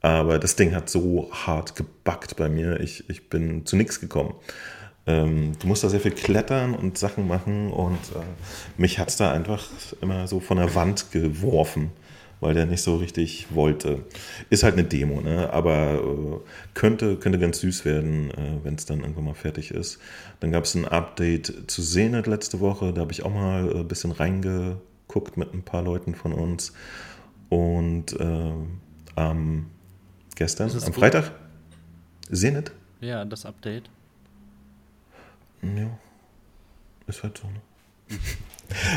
aber 0.00 0.38
das 0.38 0.56
Ding 0.56 0.74
hat 0.74 0.90
so 0.90 1.30
hart 1.32 1.76
gebackt 1.76 2.36
bei 2.36 2.48
mir, 2.48 2.80
ich, 2.80 3.08
ich 3.08 3.30
bin 3.30 3.64
zu 3.64 3.76
nichts 3.76 4.00
gekommen. 4.00 4.34
Ähm, 5.06 5.52
du 5.60 5.66
musst 5.66 5.84
da 5.84 5.88
sehr 5.88 6.00
viel 6.00 6.12
klettern 6.12 6.74
und 6.74 6.96
Sachen 6.98 7.28
machen 7.28 7.70
und 7.70 7.98
äh, 8.14 8.24
mich 8.78 8.98
hat 8.98 9.08
es 9.08 9.16
da 9.16 9.32
einfach 9.32 9.66
immer 10.00 10.26
so 10.26 10.40
von 10.40 10.56
der 10.56 10.74
Wand 10.74 11.10
geworfen, 11.10 11.90
weil 12.40 12.54
der 12.54 12.64
nicht 12.66 12.82
so 12.82 12.96
richtig 12.96 13.46
wollte. 13.50 14.04
Ist 14.48 14.62
halt 14.62 14.74
eine 14.74 14.84
Demo, 14.84 15.20
ne? 15.20 15.50
aber 15.52 15.94
äh, 15.94 16.38
könnte, 16.72 17.16
könnte 17.16 17.38
ganz 17.38 17.60
süß 17.60 17.84
werden, 17.84 18.30
äh, 18.30 18.64
wenn 18.64 18.76
es 18.76 18.86
dann 18.86 19.00
irgendwann 19.00 19.24
mal 19.24 19.34
fertig 19.34 19.72
ist. 19.72 19.98
Dann 20.40 20.52
gab 20.52 20.64
es 20.64 20.74
ein 20.74 20.86
Update 20.86 21.64
zu 21.66 21.82
Zenit 21.82 22.26
letzte 22.26 22.60
Woche, 22.60 22.92
da 22.94 23.02
habe 23.02 23.12
ich 23.12 23.24
auch 23.24 23.32
mal 23.32 23.74
ein 23.74 23.88
bisschen 23.88 24.12
reingeguckt 25.14 25.36
mit 25.36 25.54
ein 25.54 25.62
paar 25.62 25.82
Leuten 25.82 26.14
von 26.14 26.32
uns. 26.32 26.72
Und 27.48 28.16
ähm, 28.18 29.66
gestern, 30.34 30.70
am 30.70 30.78
gut? 30.78 30.94
Freitag, 30.94 31.32
Zenit. 32.32 32.72
Ja, 33.00 33.24
das 33.24 33.46
Update. 33.46 33.88
Ja, 35.62 35.98
ist 37.06 37.22
halt 37.22 37.38
so. 37.38 37.46
Ne? 37.46 38.18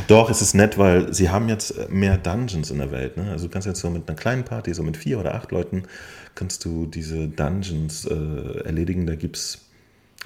Doch, 0.08 0.30
es 0.30 0.42
ist 0.42 0.54
nett, 0.54 0.78
weil 0.78 1.14
sie 1.14 1.30
haben 1.30 1.50
jetzt 1.50 1.90
mehr 1.90 2.18
Dungeons 2.18 2.72
in 2.72 2.80
der 2.80 2.92
Welt. 2.92 3.18
Ne? 3.18 3.30
Also 3.32 3.48
du 3.48 3.52
kannst 3.52 3.68
jetzt 3.68 3.80
so 3.80 3.90
mit 3.90 4.08
einer 4.08 4.18
kleinen 4.18 4.44
Party, 4.44 4.74
so 4.74 4.82
mit 4.82 4.98
vier 4.98 5.20
oder 5.20 5.36
acht 5.36 5.52
Leuten, 5.52 5.84
kannst 6.36 6.66
du 6.66 6.86
diese 6.86 7.28
Dungeons 7.28 8.06
äh, 8.06 8.64
erledigen. 8.64 9.06
Da 9.06 9.16
gibt 9.16 9.36
es 9.36 9.66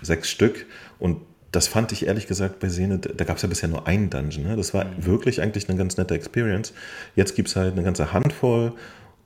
sechs 0.02 0.30
Stück 0.30 0.68
und 1.00 1.22
das 1.52 1.68
fand 1.68 1.92
ich 1.92 2.06
ehrlich 2.06 2.28
gesagt 2.28 2.60
bei 2.60 2.70
Zenith, 2.70 3.10
da 3.16 3.26
gab 3.26 3.38
es 3.38 3.44
ja 3.44 3.50
bisher 3.50 3.68
nur 3.68 3.88
einen 3.88 4.10
Dungeon. 4.10 4.44
Ne? 4.44 4.56
Das 4.56 4.74
war 4.74 4.86
mhm. 4.86 5.06
wirklich 5.06 5.42
eigentlich 5.42 5.68
eine 5.68 5.78
ganz 5.78 5.98
nette 5.98 6.14
Experience. 6.14 6.74
Jetzt 7.16 7.36
gibt 7.36 7.50
es 7.50 7.56
halt 7.56 7.74
eine 7.74 7.84
ganze 7.84 8.14
Handvoll 8.14 8.74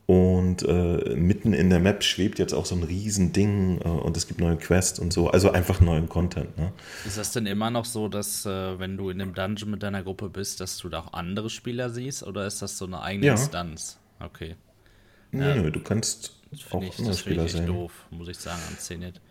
und 0.08 0.62
äh, 0.64 1.16
mitten 1.16 1.54
in 1.54 1.70
der 1.70 1.80
Map 1.80 2.04
schwebt 2.04 2.38
jetzt 2.38 2.54
auch 2.54 2.66
so 2.66 2.76
ein 2.76 2.84
Riesending 2.84 3.80
äh, 3.80 3.88
und 3.88 4.16
es 4.18 4.28
gibt 4.28 4.40
neue 4.40 4.56
Quests 4.56 5.00
und 5.00 5.14
so. 5.14 5.30
Also 5.30 5.52
einfach 5.52 5.82
neuen 5.82 6.10
Content. 6.10 6.58
Ne? 6.58 6.72
Ist 7.06 7.18
das 7.18 7.32
denn 7.32 7.46
immer 7.46 7.70
noch 7.70 7.86
so, 7.86 8.08
dass 8.08 8.46
äh, 8.46 8.80
wenn 8.80 8.98
du 8.98 9.10
in 9.10 9.22
einem 9.22 9.34
Dungeon 9.34 9.72
mit 9.72 9.84
deiner 9.84 10.04
Gruppe 10.04 10.30
bist, 10.30 10.62
dass 10.62 10.78
du 10.78 10.90
da 10.90 11.00
auch 11.00 11.14
andere 11.14 11.50
Spieler 11.50 11.90
siehst? 11.90 12.24
Oder 12.24 12.46
ist 12.46 12.62
das 12.62 12.78
so 12.78 12.86
eine 12.86 13.02
eigene 13.02 13.28
ja. 13.28 13.34
Instanz? 13.34 13.98
Okay. 14.20 14.56
Ja, 15.32 15.56
nö, 15.56 15.72
du 15.72 15.80
kannst 15.80 16.36
auch 16.72 16.82
ich, 16.82 16.98
andere 17.00 17.16
Spieler 17.16 17.48
sehen. 17.48 17.66
Das 17.66 17.76
doof, 17.76 17.92
muss 18.12 18.28
ich 18.28 18.38
sagen, 18.38 18.62
an 18.70 18.78
Zenit. 18.78 19.22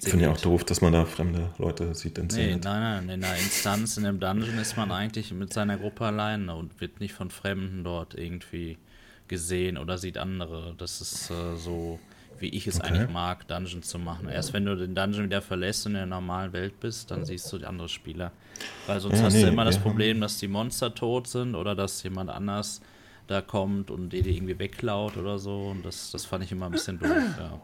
Ich 0.00 0.10
finde 0.10 0.26
ja 0.26 0.30
auch 0.30 0.40
doof, 0.40 0.64
dass 0.64 0.80
man 0.80 0.92
da 0.92 1.04
fremde 1.04 1.50
Leute 1.58 1.92
sieht 1.94 2.18
in. 2.18 2.28
Nee, 2.28 2.56
nein, 2.56 2.60
nein, 2.62 3.08
in 3.08 3.24
einer 3.24 3.36
Instanz, 3.36 3.96
in 3.96 4.06
einem 4.06 4.20
Dungeon 4.20 4.58
ist 4.58 4.76
man 4.76 4.92
eigentlich 4.92 5.32
mit 5.32 5.52
seiner 5.52 5.76
Gruppe 5.76 6.04
alleine 6.04 6.54
und 6.54 6.80
wird 6.80 7.00
nicht 7.00 7.14
von 7.14 7.30
Fremden 7.30 7.82
dort 7.82 8.14
irgendwie 8.14 8.78
gesehen 9.26 9.76
oder 9.76 9.98
sieht 9.98 10.16
andere. 10.16 10.74
Das 10.78 11.00
ist 11.00 11.30
äh, 11.30 11.56
so, 11.56 11.98
wie 12.38 12.48
ich 12.48 12.68
es 12.68 12.78
okay. 12.78 12.88
eigentlich 12.88 13.10
mag, 13.10 13.48
Dungeons 13.48 13.88
zu 13.88 13.98
machen. 13.98 14.28
Erst 14.28 14.52
wenn 14.52 14.64
du 14.64 14.76
den 14.76 14.94
Dungeon 14.94 15.24
wieder 15.24 15.42
verlässt 15.42 15.84
und 15.86 15.92
in 15.92 15.98
der 15.98 16.06
normalen 16.06 16.52
Welt 16.52 16.78
bist, 16.78 17.10
dann 17.10 17.24
siehst 17.24 17.52
du 17.52 17.58
die 17.58 17.66
anderen 17.66 17.88
Spieler. 17.88 18.30
Weil 18.86 19.00
sonst 19.00 19.18
ja, 19.18 19.24
hast 19.24 19.34
nee, 19.34 19.42
du 19.42 19.48
immer 19.48 19.64
das 19.64 19.78
Problem, 19.78 20.20
dass 20.20 20.38
die 20.38 20.48
Monster 20.48 20.94
tot 20.94 21.26
sind 21.26 21.56
oder 21.56 21.74
dass 21.74 22.02
jemand 22.04 22.30
anders 22.30 22.80
da 23.26 23.42
kommt 23.42 23.90
und 23.90 24.10
dir 24.10 24.22
die 24.22 24.36
irgendwie 24.36 24.58
wegklaut 24.58 25.16
oder 25.16 25.38
so. 25.38 25.66
Und 25.70 25.84
das, 25.84 26.12
das 26.12 26.24
fand 26.24 26.44
ich 26.44 26.52
immer 26.52 26.66
ein 26.66 26.72
bisschen 26.72 26.98
doof, 26.98 27.10
ja. 27.38 27.60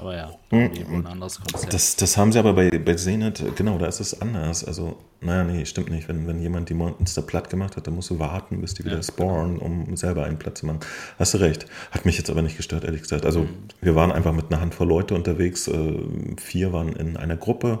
Aber 0.00 0.16
ja, 0.16 0.30
hm, 0.48 0.70
ein 0.90 1.06
anderes 1.06 1.38
Konzept. 1.38 1.74
Das, 1.74 1.94
das 1.94 2.16
haben 2.16 2.32
sie 2.32 2.38
aber 2.38 2.54
bei, 2.54 2.70
bei 2.70 2.94
Zenit, 2.94 3.44
genau, 3.54 3.76
da 3.76 3.86
ist 3.86 4.00
es 4.00 4.18
anders. 4.18 4.64
Also, 4.64 4.96
naja, 5.20 5.44
nee, 5.44 5.66
stimmt 5.66 5.90
nicht. 5.90 6.08
Wenn, 6.08 6.26
wenn 6.26 6.40
jemand 6.40 6.70
die 6.70 6.74
Monster 6.74 7.20
platt 7.20 7.50
gemacht 7.50 7.76
hat, 7.76 7.86
dann 7.86 7.94
musst 7.94 8.08
du 8.08 8.18
warten, 8.18 8.62
bis 8.62 8.72
die 8.72 8.84
wieder 8.86 8.96
ja, 8.96 9.02
spawnen, 9.02 9.58
um 9.58 9.94
selber 9.98 10.24
einen 10.24 10.38
Platz 10.38 10.60
zu 10.60 10.66
machen. 10.66 10.80
Hast 11.18 11.34
du 11.34 11.38
recht. 11.38 11.66
Hat 11.90 12.06
mich 12.06 12.16
jetzt 12.16 12.30
aber 12.30 12.40
nicht 12.40 12.56
gestört, 12.56 12.84
ehrlich 12.84 13.02
gesagt. 13.02 13.26
Also, 13.26 13.40
mhm. 13.40 13.48
wir 13.82 13.94
waren 13.94 14.10
einfach 14.10 14.32
mit 14.32 14.46
einer 14.50 14.62
Handvoll 14.62 14.88
Leute 14.88 15.14
unterwegs. 15.14 15.68
Äh, 15.68 15.98
vier 16.38 16.72
waren 16.72 16.94
in 16.94 17.18
einer 17.18 17.36
Gruppe 17.36 17.80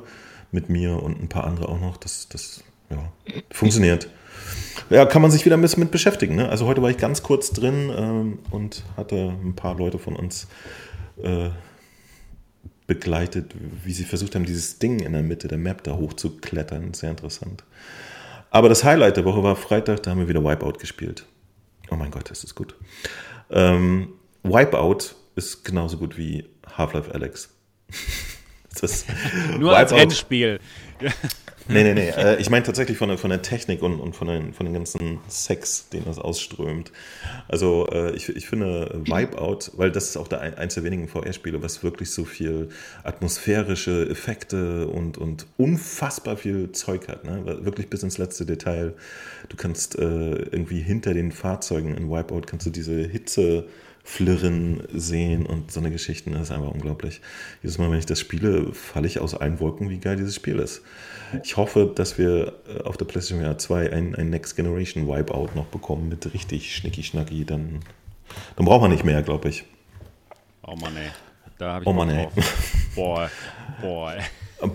mit 0.52 0.68
mir 0.68 1.02
und 1.02 1.22
ein 1.22 1.28
paar 1.28 1.44
andere 1.44 1.70
auch 1.70 1.80
noch. 1.80 1.96
Das, 1.96 2.28
das 2.28 2.62
ja, 2.90 2.98
funktioniert. 3.50 4.10
Ja, 4.90 5.06
kann 5.06 5.22
man 5.22 5.30
sich 5.30 5.46
wieder 5.46 5.56
ein 5.56 5.62
bisschen 5.62 5.82
mit 5.82 5.90
beschäftigen. 5.90 6.34
Ne? 6.34 6.50
Also 6.50 6.66
heute 6.66 6.82
war 6.82 6.90
ich 6.90 6.98
ganz 6.98 7.22
kurz 7.22 7.50
drin 7.52 7.90
ähm, 7.96 8.38
und 8.50 8.84
hatte 8.98 9.34
ein 9.42 9.54
paar 9.54 9.76
Leute 9.76 9.98
von 9.98 10.16
uns 10.16 10.48
äh, 11.22 11.50
begleitet, 12.90 13.54
wie 13.84 13.92
sie 13.92 14.02
versucht 14.02 14.34
haben, 14.34 14.44
dieses 14.44 14.80
Ding 14.80 14.98
in 14.98 15.12
der 15.12 15.22
Mitte 15.22 15.46
der 15.46 15.58
Map 15.58 15.84
da 15.84 15.92
hochzuklettern. 15.92 16.92
Sehr 16.92 17.10
interessant. 17.10 17.62
Aber 18.50 18.68
das 18.68 18.82
Highlight 18.82 19.16
der 19.16 19.24
Woche 19.24 19.44
war 19.44 19.54
Freitag, 19.54 20.02
da 20.02 20.10
haben 20.10 20.18
wir 20.18 20.26
wieder 20.26 20.42
Wipeout 20.42 20.80
gespielt. 20.80 21.24
Oh 21.92 21.94
mein 21.94 22.10
Gott, 22.10 22.28
das 22.28 22.42
ist 22.42 22.56
gut. 22.56 22.74
Ähm, 23.48 24.14
Wipeout 24.42 25.14
ist 25.36 25.64
genauso 25.64 25.98
gut 25.98 26.18
wie 26.18 26.46
Half-Life 26.76 27.14
Alex. 27.14 27.50
Nur 29.52 29.70
Wipeout. 29.70 29.74
als 29.76 29.92
Endspiel. 29.92 30.58
Nee, 31.70 31.84
nee, 31.84 31.94
nee. 31.94 32.08
Äh, 32.10 32.40
ich 32.40 32.50
meine 32.50 32.64
tatsächlich 32.64 32.98
von 32.98 33.08
der, 33.08 33.18
von 33.18 33.30
der 33.30 33.42
Technik 33.42 33.82
und, 33.82 34.00
und 34.00 34.14
von, 34.14 34.28
den, 34.28 34.52
von 34.52 34.66
den 34.66 34.74
ganzen 34.74 35.18
Sex, 35.28 35.88
den 35.88 36.04
das 36.04 36.18
ausströmt. 36.18 36.92
Also 37.48 37.88
äh, 37.92 38.10
ich, 38.12 38.28
ich 38.28 38.46
finde 38.46 39.00
Wipeout, 39.04 39.72
weil 39.76 39.90
das 39.90 40.10
ist 40.10 40.16
auch 40.16 40.28
der, 40.28 40.40
eins 40.58 40.74
der 40.74 40.84
wenigen 40.84 41.08
VR-Spiele, 41.08 41.62
was 41.62 41.82
wirklich 41.84 42.10
so 42.10 42.24
viel 42.24 42.68
atmosphärische 43.04 44.08
Effekte 44.10 44.88
und, 44.88 45.18
und 45.18 45.46
unfassbar 45.56 46.36
viel 46.36 46.72
Zeug 46.72 47.08
hat. 47.08 47.24
Ne? 47.24 47.58
Wirklich 47.64 47.88
bis 47.88 48.02
ins 48.02 48.18
letzte 48.18 48.44
Detail. 48.46 48.94
Du 49.48 49.56
kannst 49.56 49.98
äh, 49.98 50.02
irgendwie 50.02 50.80
hinter 50.80 51.14
den 51.14 51.32
Fahrzeugen 51.32 51.96
in 51.96 52.10
Wipeout 52.10 52.42
kannst 52.46 52.66
du 52.66 52.70
diese 52.70 52.94
Hitze 52.94 53.66
Flirren 54.10 54.82
sehen 54.92 55.46
und 55.46 55.70
so 55.70 55.78
eine 55.78 55.92
Geschichte, 55.92 56.30
das 56.30 56.42
ist 56.42 56.50
einfach 56.50 56.72
unglaublich. 56.72 57.20
Jedes 57.62 57.78
Mal, 57.78 57.92
wenn 57.92 57.98
ich 58.00 58.06
das 58.06 58.18
spiele, 58.18 58.74
falle 58.74 59.06
ich 59.06 59.20
aus 59.20 59.36
allen 59.36 59.60
Wolken, 59.60 59.88
wie 59.88 59.98
geil 59.98 60.16
dieses 60.16 60.34
Spiel 60.34 60.58
ist. 60.58 60.82
Ich 61.44 61.56
hoffe, 61.56 61.92
dass 61.94 62.18
wir 62.18 62.54
äh, 62.68 62.82
auf 62.82 62.96
der 62.96 63.04
PlayStation 63.04 63.40
VR 63.44 63.56
2 63.56 63.92
ein, 63.92 64.16
ein 64.16 64.28
Next 64.28 64.56
Generation 64.56 65.06
Wipeout 65.06 65.50
noch 65.54 65.66
bekommen 65.66 66.08
mit 66.08 66.34
richtig 66.34 66.74
schnicki-schnacki. 66.74 67.44
Dann, 67.44 67.80
dann 68.56 68.66
braucht 68.66 68.82
man 68.82 68.90
nicht 68.90 69.04
mehr, 69.04 69.22
glaube 69.22 69.48
ich. 69.48 69.64
Oh 70.66 70.74
Mann, 70.74 70.96
ey. 70.96 71.10
Da 71.56 71.74
habe 71.74 71.84
ich 71.84 71.88
oh 71.88 71.92
Mann, 71.92 72.10
ey. 72.10 72.28
Boah, 72.96 73.30
boah. 73.80 74.14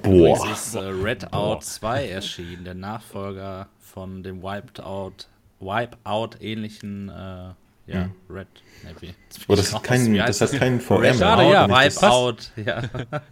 Boah. 0.02 0.48
Es 0.54 0.68
ist 0.68 0.76
äh, 0.76 0.80
Redout 0.80 1.60
2 1.60 2.08
erschienen, 2.08 2.64
der 2.64 2.74
Nachfolger 2.74 3.68
von 3.80 4.24
dem 4.24 4.42
Wipeout, 4.42 5.28
Wipeout 5.60 6.38
ähnlichen 6.40 7.10
äh, 7.10 7.54
ja, 7.88 8.04
hm. 8.04 8.12
Red 8.30 8.48
Navy. 8.84 9.14
Oh, 9.48 9.56
das, 9.56 9.82
kein, 9.84 10.16
das 10.16 10.42
hat 10.42 10.52
keinen 10.54 10.80
VR 10.80 11.00
mehr. 11.00 11.14
Schade, 11.14 11.44
ja, 11.52 11.70
Wipeout. 11.70 12.38
Ja. 12.66 12.82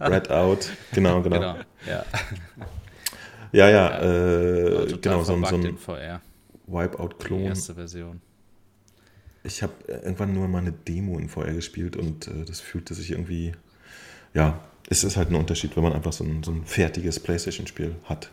Red 0.00 0.30
Out, 0.30 0.70
genau, 0.92 1.22
genau. 1.22 1.38
genau 1.38 1.56
ja. 1.86 2.04
Ja, 3.52 3.68
ja, 3.68 4.00
äh, 4.00 4.98
genau, 5.00 5.22
so, 5.22 5.40
so 5.44 5.56
ein 5.56 5.78
Wipeout-Klon. 6.66 7.42
erste 7.42 7.74
Version. 7.74 8.20
Ich 9.44 9.62
habe 9.62 9.72
irgendwann 9.86 10.34
nur 10.34 10.48
mal 10.48 10.58
eine 10.58 10.72
Demo 10.72 11.18
in 11.18 11.28
VR 11.28 11.52
gespielt 11.52 11.96
und 11.96 12.26
äh, 12.26 12.44
das 12.44 12.60
fühlte 12.60 12.94
sich 12.94 13.12
irgendwie, 13.12 13.52
ja, 14.32 14.60
es 14.88 15.04
ist 15.04 15.16
halt 15.16 15.30
ein 15.30 15.36
Unterschied, 15.36 15.76
wenn 15.76 15.84
man 15.84 15.92
einfach 15.92 16.12
so 16.12 16.24
ein, 16.24 16.42
so 16.42 16.50
ein 16.50 16.64
fertiges 16.64 17.20
PlayStation-Spiel 17.20 17.94
hat. 18.04 18.30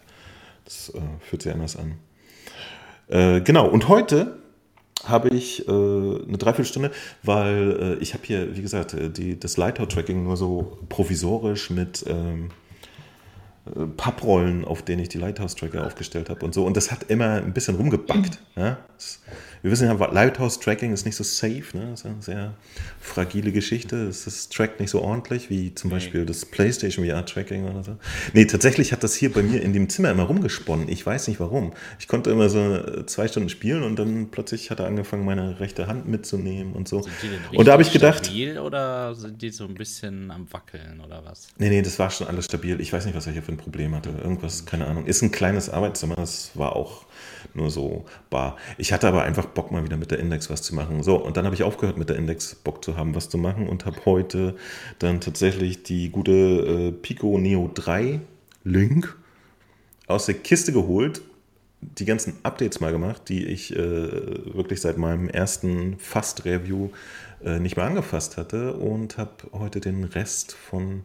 Das 0.65 0.89
äh, 0.95 1.01
fühlt 1.19 1.41
sich 1.41 1.51
anders 1.51 1.75
an. 1.75 1.95
Äh, 3.07 3.41
genau, 3.41 3.67
und 3.67 3.89
heute 3.89 4.39
habe 5.05 5.29
ich 5.29 5.67
äh, 5.67 5.71
eine 5.71 6.37
Dreiviertelstunde, 6.37 6.91
weil 7.23 7.97
äh, 7.99 8.03
ich 8.03 8.13
habe 8.13 8.23
hier, 8.25 8.55
wie 8.55 8.61
gesagt, 8.61 8.93
äh, 8.93 9.09
die, 9.09 9.39
das 9.39 9.57
Lighthouse-Tracking 9.57 10.23
nur 10.23 10.37
so 10.37 10.77
provisorisch 10.89 11.69
mit 11.69 12.03
ähm, 12.07 12.49
äh, 13.65 13.85
Papprollen, 13.97 14.65
auf 14.65 14.81
denen 14.81 15.01
ich 15.01 15.09
die 15.09 15.17
Lighthouse-Tracker 15.17 15.85
aufgestellt 15.85 16.29
habe 16.29 16.45
und 16.45 16.53
so. 16.53 16.65
Und 16.65 16.77
das 16.77 16.91
hat 16.91 17.03
immer 17.03 17.35
ein 17.35 17.53
bisschen 17.53 17.75
rumgebackt. 17.75 18.39
Ja? 18.55 18.77
Wir 19.61 19.71
wissen 19.71 19.87
ja, 19.87 19.93
Lighthouse-Tracking 19.93 20.91
ist 20.91 21.05
nicht 21.05 21.15
so 21.15 21.23
safe, 21.23 21.63
ne? 21.73 21.91
Das 21.91 22.01
ist 22.01 22.05
eine 22.05 22.21
sehr 22.21 22.53
fragile 22.99 23.51
Geschichte. 23.51 24.07
Es 24.07 24.25
ist 24.25 24.51
trackt 24.53 24.79
nicht 24.79 24.89
so 24.89 25.01
ordentlich 25.01 25.49
wie 25.49 25.73
zum 25.75 25.89
Beispiel 25.89 26.25
das 26.25 26.45
PlayStation 26.45 27.05
VR-Tracking 27.05 27.65
oder 27.65 27.83
so. 27.83 27.97
Nee, 28.33 28.45
tatsächlich 28.45 28.91
hat 28.91 29.03
das 29.03 29.15
hier 29.15 29.31
bei 29.31 29.43
mir 29.43 29.61
in 29.61 29.73
dem 29.73 29.87
Zimmer 29.87 30.09
immer 30.09 30.23
rumgesponnen. 30.23 30.89
Ich 30.89 31.05
weiß 31.05 31.27
nicht 31.27 31.39
warum. 31.39 31.73
Ich 31.99 32.07
konnte 32.07 32.31
immer 32.31 32.49
so 32.49 32.59
äh, 32.59 33.05
zwei 33.05 33.27
Stunden 33.27 33.49
spielen 33.49 33.83
und 33.83 33.97
dann 33.97 34.29
plötzlich 34.31 34.71
hat 34.71 34.79
er 34.79 34.87
angefangen, 34.87 35.25
meine 35.25 35.59
rechte 35.59 35.87
Hand 35.87 36.07
mitzunehmen 36.07 36.73
und 36.73 36.87
so. 36.87 37.05
und 37.53 37.67
da 37.67 37.73
habe 37.73 37.83
ich 37.83 37.91
gedacht. 37.91 38.25
Stabil 38.25 38.57
oder 38.57 39.13
sind 39.13 39.41
die 39.41 39.51
so 39.51 39.65
ein 39.65 39.75
bisschen 39.75 40.31
am 40.31 40.51
Wackeln 40.51 41.01
oder 41.01 41.23
was? 41.23 41.49
Nee, 41.57 41.69
nee, 41.69 41.81
das 41.83 41.99
war 41.99 42.09
schon 42.09 42.27
alles 42.27 42.45
stabil. 42.45 42.81
Ich 42.81 42.91
weiß 42.91 43.05
nicht, 43.05 43.15
was 43.15 43.27
er 43.27 43.33
hier 43.33 43.43
für 43.43 43.51
ein 43.51 43.57
Problem 43.57 43.93
hatte. 43.95 44.09
Irgendwas, 44.09 44.65
keine 44.65 44.87
Ahnung. 44.87 45.05
Ist 45.05 45.21
ein 45.21 45.31
kleines 45.31 45.69
Arbeitszimmer, 45.69 46.15
das 46.15 46.51
war 46.55 46.75
auch 46.75 47.05
nur 47.55 47.69
so 47.69 48.05
bar. 48.29 48.57
Ich 48.77 48.93
hatte 48.93 49.07
aber 49.07 49.23
einfach 49.23 49.45
Bock, 49.45 49.71
mal 49.71 49.83
wieder 49.83 49.97
mit 49.97 50.11
der 50.11 50.19
Index 50.19 50.49
was 50.49 50.61
zu 50.61 50.75
machen. 50.75 51.03
So, 51.03 51.15
und 51.15 51.37
dann 51.37 51.45
habe 51.45 51.55
ich 51.55 51.63
aufgehört, 51.63 51.97
mit 51.97 52.09
der 52.09 52.15
Index 52.17 52.55
Bock 52.55 52.83
zu 52.83 52.97
haben, 52.97 53.15
was 53.15 53.29
zu 53.29 53.37
machen 53.37 53.67
und 53.67 53.85
habe 53.85 54.05
heute 54.05 54.55
dann 54.99 55.21
tatsächlich 55.21 55.83
die 55.83 56.09
gute 56.09 56.31
äh, 56.31 56.91
Pico 56.91 57.37
Neo 57.37 57.69
3 57.73 58.19
Link 58.63 59.15
aus 60.07 60.25
der 60.25 60.35
Kiste 60.35 60.71
geholt, 60.71 61.21
die 61.81 62.05
ganzen 62.05 62.35
Updates 62.43 62.79
mal 62.79 62.91
gemacht, 62.91 63.23
die 63.29 63.45
ich 63.45 63.75
äh, 63.75 63.77
wirklich 63.77 64.81
seit 64.81 64.97
meinem 64.97 65.29
ersten 65.29 65.97
Fast-Review 65.97 66.89
äh, 67.43 67.59
nicht 67.59 67.75
mehr 67.75 67.85
angefasst 67.85 68.37
hatte 68.37 68.73
und 68.73 69.17
habe 69.17 69.31
heute 69.51 69.79
den 69.79 70.03
Rest 70.03 70.53
von 70.53 71.03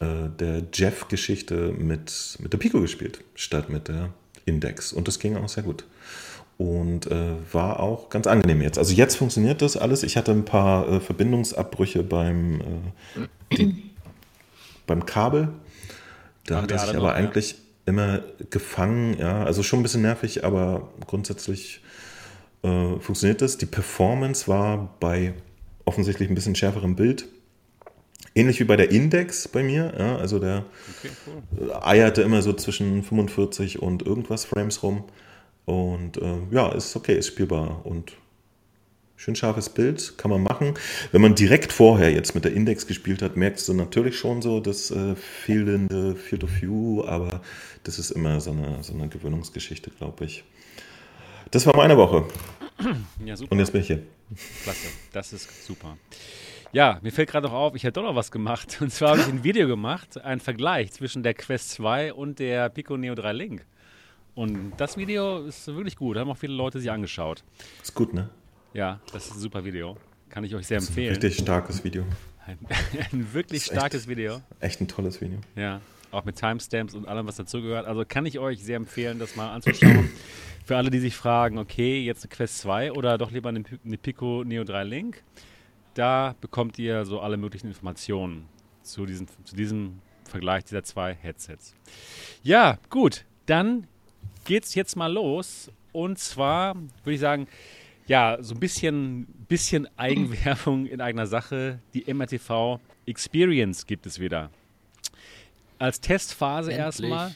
äh, 0.00 0.28
der 0.38 0.62
Jeff-Geschichte 0.72 1.72
mit, 1.72 2.38
mit 2.40 2.52
der 2.52 2.58
Pico 2.58 2.80
gespielt, 2.80 3.22
statt 3.34 3.68
mit 3.68 3.88
der 3.88 4.10
Index. 4.46 4.92
Und 4.92 5.08
das 5.08 5.18
ging 5.18 5.36
auch 5.36 5.48
sehr 5.48 5.62
gut. 5.62 5.84
Und 6.56 7.10
äh, 7.10 7.34
war 7.52 7.80
auch 7.80 8.08
ganz 8.08 8.26
angenehm 8.26 8.62
jetzt. 8.62 8.78
Also 8.78 8.94
jetzt 8.94 9.16
funktioniert 9.16 9.60
das 9.60 9.76
alles. 9.76 10.02
Ich 10.02 10.16
hatte 10.16 10.32
ein 10.32 10.46
paar 10.46 10.88
äh, 10.88 11.00
Verbindungsabbrüche 11.00 12.02
beim, 12.02 12.60
äh, 13.20 13.56
die, 13.56 13.90
beim 14.86 15.04
Kabel. 15.04 15.48
Da 16.46 16.62
hat 16.62 16.70
er 16.70 16.78
sich 16.78 16.90
aber 16.90 17.08
noch, 17.08 17.14
eigentlich 17.14 17.52
ja. 17.52 17.58
immer 17.86 18.20
gefangen. 18.48 19.18
Ja, 19.18 19.44
also 19.44 19.62
schon 19.62 19.80
ein 19.80 19.82
bisschen 19.82 20.02
nervig, 20.02 20.44
aber 20.44 20.88
grundsätzlich 21.06 21.82
äh, 22.62 22.98
funktioniert 23.00 23.42
das. 23.42 23.58
Die 23.58 23.66
Performance 23.66 24.48
war 24.48 24.94
bei 24.98 25.34
offensichtlich 25.84 26.30
ein 26.30 26.34
bisschen 26.34 26.54
schärferem 26.54 26.96
Bild 26.96 27.28
Ähnlich 28.36 28.60
wie 28.60 28.64
bei 28.64 28.76
der 28.76 28.90
Index 28.90 29.48
bei 29.48 29.62
mir. 29.62 29.94
Ja, 29.98 30.16
also 30.16 30.38
der 30.38 30.66
okay, 30.98 31.10
cool. 31.26 31.72
eierte 31.80 32.20
immer 32.20 32.42
so 32.42 32.52
zwischen 32.52 33.02
45 33.02 33.80
und 33.80 34.04
irgendwas 34.04 34.44
Frames 34.44 34.82
rum. 34.82 35.04
Und 35.64 36.18
äh, 36.18 36.36
ja, 36.50 36.68
ist 36.68 36.94
okay, 36.94 37.16
ist 37.16 37.28
spielbar 37.28 37.84
und 37.84 38.12
schön 39.16 39.34
scharfes 39.34 39.70
Bild, 39.70 40.18
kann 40.18 40.30
man 40.30 40.42
machen. 40.42 40.74
Wenn 41.12 41.22
man 41.22 41.34
direkt 41.34 41.72
vorher 41.72 42.12
jetzt 42.12 42.34
mit 42.34 42.44
der 42.44 42.52
Index 42.52 42.86
gespielt 42.86 43.22
hat, 43.22 43.38
merkst 43.38 43.66
du 43.68 43.72
natürlich 43.72 44.18
schon 44.18 44.42
so 44.42 44.60
das 44.60 44.90
äh, 44.90 45.16
fehlende 45.16 46.14
Field 46.14 46.44
of 46.44 46.50
View, 46.60 47.04
aber 47.06 47.40
das 47.84 47.98
ist 47.98 48.10
immer 48.10 48.40
so 48.42 48.50
eine, 48.50 48.82
so 48.82 48.92
eine 48.92 49.08
Gewöhnungsgeschichte, 49.08 49.90
glaube 49.96 50.26
ich. 50.26 50.44
Das 51.50 51.64
war 51.64 51.74
meine 51.74 51.96
Woche. 51.96 52.26
Ja, 53.24 53.34
super. 53.34 53.52
Und 53.52 53.58
jetzt 53.60 53.72
bin 53.72 53.80
ich 53.80 53.86
hier. 53.86 54.02
Klasse, 54.62 54.88
das 55.12 55.32
ist 55.32 55.66
super. 55.66 55.96
Ja, 56.72 56.98
mir 57.02 57.12
fällt 57.12 57.30
gerade 57.30 57.46
noch 57.46 57.54
auf, 57.54 57.74
ich 57.74 57.84
hätte 57.84 58.00
doch 58.00 58.02
noch 58.02 58.16
was 58.16 58.30
gemacht. 58.30 58.78
Und 58.80 58.92
zwar 58.92 59.10
habe 59.10 59.20
ich 59.20 59.28
ein 59.28 59.44
Video 59.44 59.66
gemacht, 59.66 60.22
einen 60.22 60.40
Vergleich 60.40 60.92
zwischen 60.92 61.22
der 61.22 61.34
Quest 61.34 61.70
2 61.70 62.12
und 62.12 62.38
der 62.38 62.68
Pico 62.68 62.96
Neo 62.96 63.14
3 63.14 63.32
Link. 63.32 63.64
Und 64.34 64.72
das 64.76 64.96
Video 64.96 65.46
ist 65.46 65.66
wirklich 65.68 65.96
gut, 65.96 66.18
haben 66.18 66.30
auch 66.30 66.36
viele 66.36 66.52
Leute 66.52 66.78
sich 66.78 66.90
angeschaut. 66.90 67.42
Ist 67.82 67.94
gut, 67.94 68.12
ne? 68.12 68.28
Ja, 68.74 69.00
das 69.12 69.26
ist 69.26 69.36
ein 69.36 69.38
super 69.38 69.64
Video. 69.64 69.96
Kann 70.28 70.44
ich 70.44 70.54
euch 70.54 70.66
sehr 70.66 70.78
empfehlen. 70.78 71.14
Ein 71.14 71.22
richtig 71.22 71.42
starkes 71.42 71.82
Video. 71.82 72.04
Ein, 72.46 72.58
ein 73.12 73.32
wirklich 73.32 73.64
starkes 73.64 74.02
echt, 74.02 74.08
Video. 74.08 74.42
Echt 74.60 74.80
ein 74.80 74.88
tolles 74.88 75.20
Video. 75.22 75.38
Ja, 75.54 75.80
auch 76.10 76.24
mit 76.26 76.36
Timestamps 76.36 76.94
und 76.94 77.08
allem, 77.08 77.26
was 77.26 77.36
dazugehört. 77.36 77.86
Also 77.86 78.04
kann 78.06 78.26
ich 78.26 78.38
euch 78.38 78.62
sehr 78.62 78.76
empfehlen, 78.76 79.18
das 79.18 79.36
mal 79.36 79.54
anzuschauen. 79.54 80.10
Für 80.66 80.76
alle, 80.76 80.90
die 80.90 80.98
sich 80.98 81.16
fragen, 81.16 81.58
okay, 81.58 82.04
jetzt 82.04 82.24
eine 82.24 82.28
Quest 82.28 82.58
2 82.58 82.92
oder 82.92 83.16
doch 83.16 83.30
lieber 83.30 83.48
eine 83.48 83.62
Pico 83.62 84.44
Neo 84.44 84.64
3 84.64 84.84
Link. 84.84 85.22
Da 85.96 86.34
bekommt 86.42 86.78
ihr 86.78 87.06
so 87.06 87.20
alle 87.20 87.38
möglichen 87.38 87.68
Informationen 87.68 88.46
zu 88.82 89.06
diesem, 89.06 89.28
zu 89.44 89.56
diesem 89.56 90.02
Vergleich 90.24 90.64
dieser 90.64 90.84
zwei 90.84 91.14
Headsets. 91.14 91.74
Ja, 92.42 92.78
gut, 92.90 93.24
dann 93.46 93.86
geht's 94.44 94.74
jetzt 94.74 94.94
mal 94.94 95.10
los. 95.10 95.72
Und 95.92 96.18
zwar 96.18 96.74
würde 96.74 97.14
ich 97.14 97.20
sagen, 97.20 97.48
ja, 98.06 98.36
so 98.42 98.54
ein 98.54 98.60
bisschen, 98.60 99.24
bisschen 99.48 99.88
Eigenwerbung 99.96 100.84
in 100.84 101.00
eigener 101.00 101.26
Sache. 101.26 101.80
Die 101.94 102.12
MRTV 102.12 102.78
Experience 103.06 103.86
gibt 103.86 104.04
es 104.04 104.20
wieder. 104.20 104.50
Als 105.78 105.98
Testphase 106.02 106.72
Endlich. 106.72 106.84
erstmal. 106.84 107.34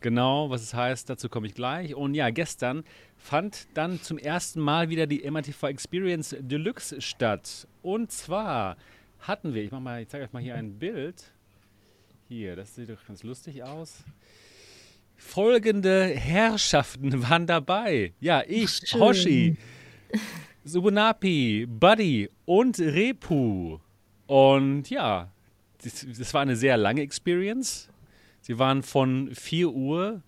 Genau, 0.00 0.48
was 0.48 0.62
es 0.62 0.74
heißt, 0.74 1.10
dazu 1.10 1.28
komme 1.28 1.48
ich 1.48 1.54
gleich. 1.54 1.96
Und 1.96 2.14
ja, 2.14 2.30
gestern 2.30 2.84
fand 3.18 3.66
dann 3.74 4.00
zum 4.00 4.16
ersten 4.16 4.60
Mal 4.60 4.90
wieder 4.90 5.08
die 5.08 5.28
MRTV 5.28 5.64
Experience 5.64 6.36
Deluxe 6.38 7.00
statt. 7.00 7.66
Und 7.82 8.12
zwar 8.12 8.76
hatten 9.20 9.54
wir, 9.54 9.62
ich 9.62 9.70
mach 9.70 9.80
mal, 9.80 10.02
ich 10.02 10.08
zeige 10.08 10.24
euch 10.24 10.32
mal 10.32 10.42
hier 10.42 10.54
ein 10.54 10.78
Bild. 10.78 11.32
Hier, 12.28 12.56
das 12.56 12.74
sieht 12.74 12.88
doch 12.88 13.04
ganz 13.06 13.22
lustig 13.22 13.62
aus. 13.62 14.04
Folgende 15.16 16.06
Herrschaften 16.06 17.22
waren 17.28 17.46
dabei. 17.46 18.14
Ja, 18.20 18.42
ich, 18.46 18.70
Schön. 18.70 19.00
Hoshi, 19.00 19.56
Subunapi, 20.64 21.66
Buddy 21.68 22.30
und 22.46 22.78
Repu. 22.78 23.78
Und 24.26 24.88
ja, 24.90 25.30
das, 25.82 26.06
das 26.16 26.34
war 26.34 26.42
eine 26.42 26.56
sehr 26.56 26.76
lange 26.76 27.02
Experience. 27.02 27.88
Sie 28.40 28.58
waren 28.58 28.82
von 28.82 29.34
4 29.34 29.70
Uhr 29.70 30.22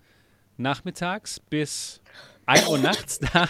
nachmittags 0.57 1.41
bis 1.41 2.03
1 2.47 2.69
Uhr 2.69 2.79
nachts 2.79 3.19
da. 3.21 3.49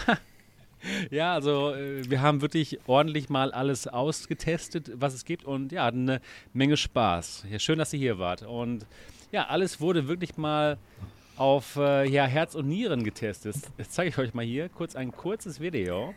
Ja, 1.11 1.33
also 1.33 1.73
äh, 1.73 2.09
wir 2.09 2.21
haben 2.21 2.41
wirklich 2.41 2.79
ordentlich 2.87 3.29
mal 3.29 3.51
alles 3.51 3.87
ausgetestet, 3.87 4.91
was 4.95 5.13
es 5.13 5.25
gibt 5.25 5.45
und 5.45 5.71
ja, 5.71 5.85
hatten 5.85 6.09
eine 6.09 6.21
Menge 6.53 6.77
Spaß. 6.77 7.45
Ja, 7.49 7.59
schön, 7.59 7.79
dass 7.79 7.93
ihr 7.93 7.99
hier 7.99 8.19
wart. 8.19 8.43
Und 8.43 8.85
ja, 9.31 9.47
alles 9.47 9.79
wurde 9.79 10.07
wirklich 10.07 10.37
mal 10.37 10.77
auf 11.37 11.77
äh, 11.77 12.07
ja, 12.07 12.25
Herz 12.25 12.55
und 12.55 12.67
Nieren 12.67 13.03
getestet. 13.03 13.55
Jetzt 13.77 13.93
zeige 13.93 14.09
ich 14.09 14.17
euch 14.17 14.33
mal 14.33 14.45
hier 14.45 14.69
kurz 14.69 14.95
ein 14.95 15.11
kurzes 15.11 15.59
Video. 15.59 16.13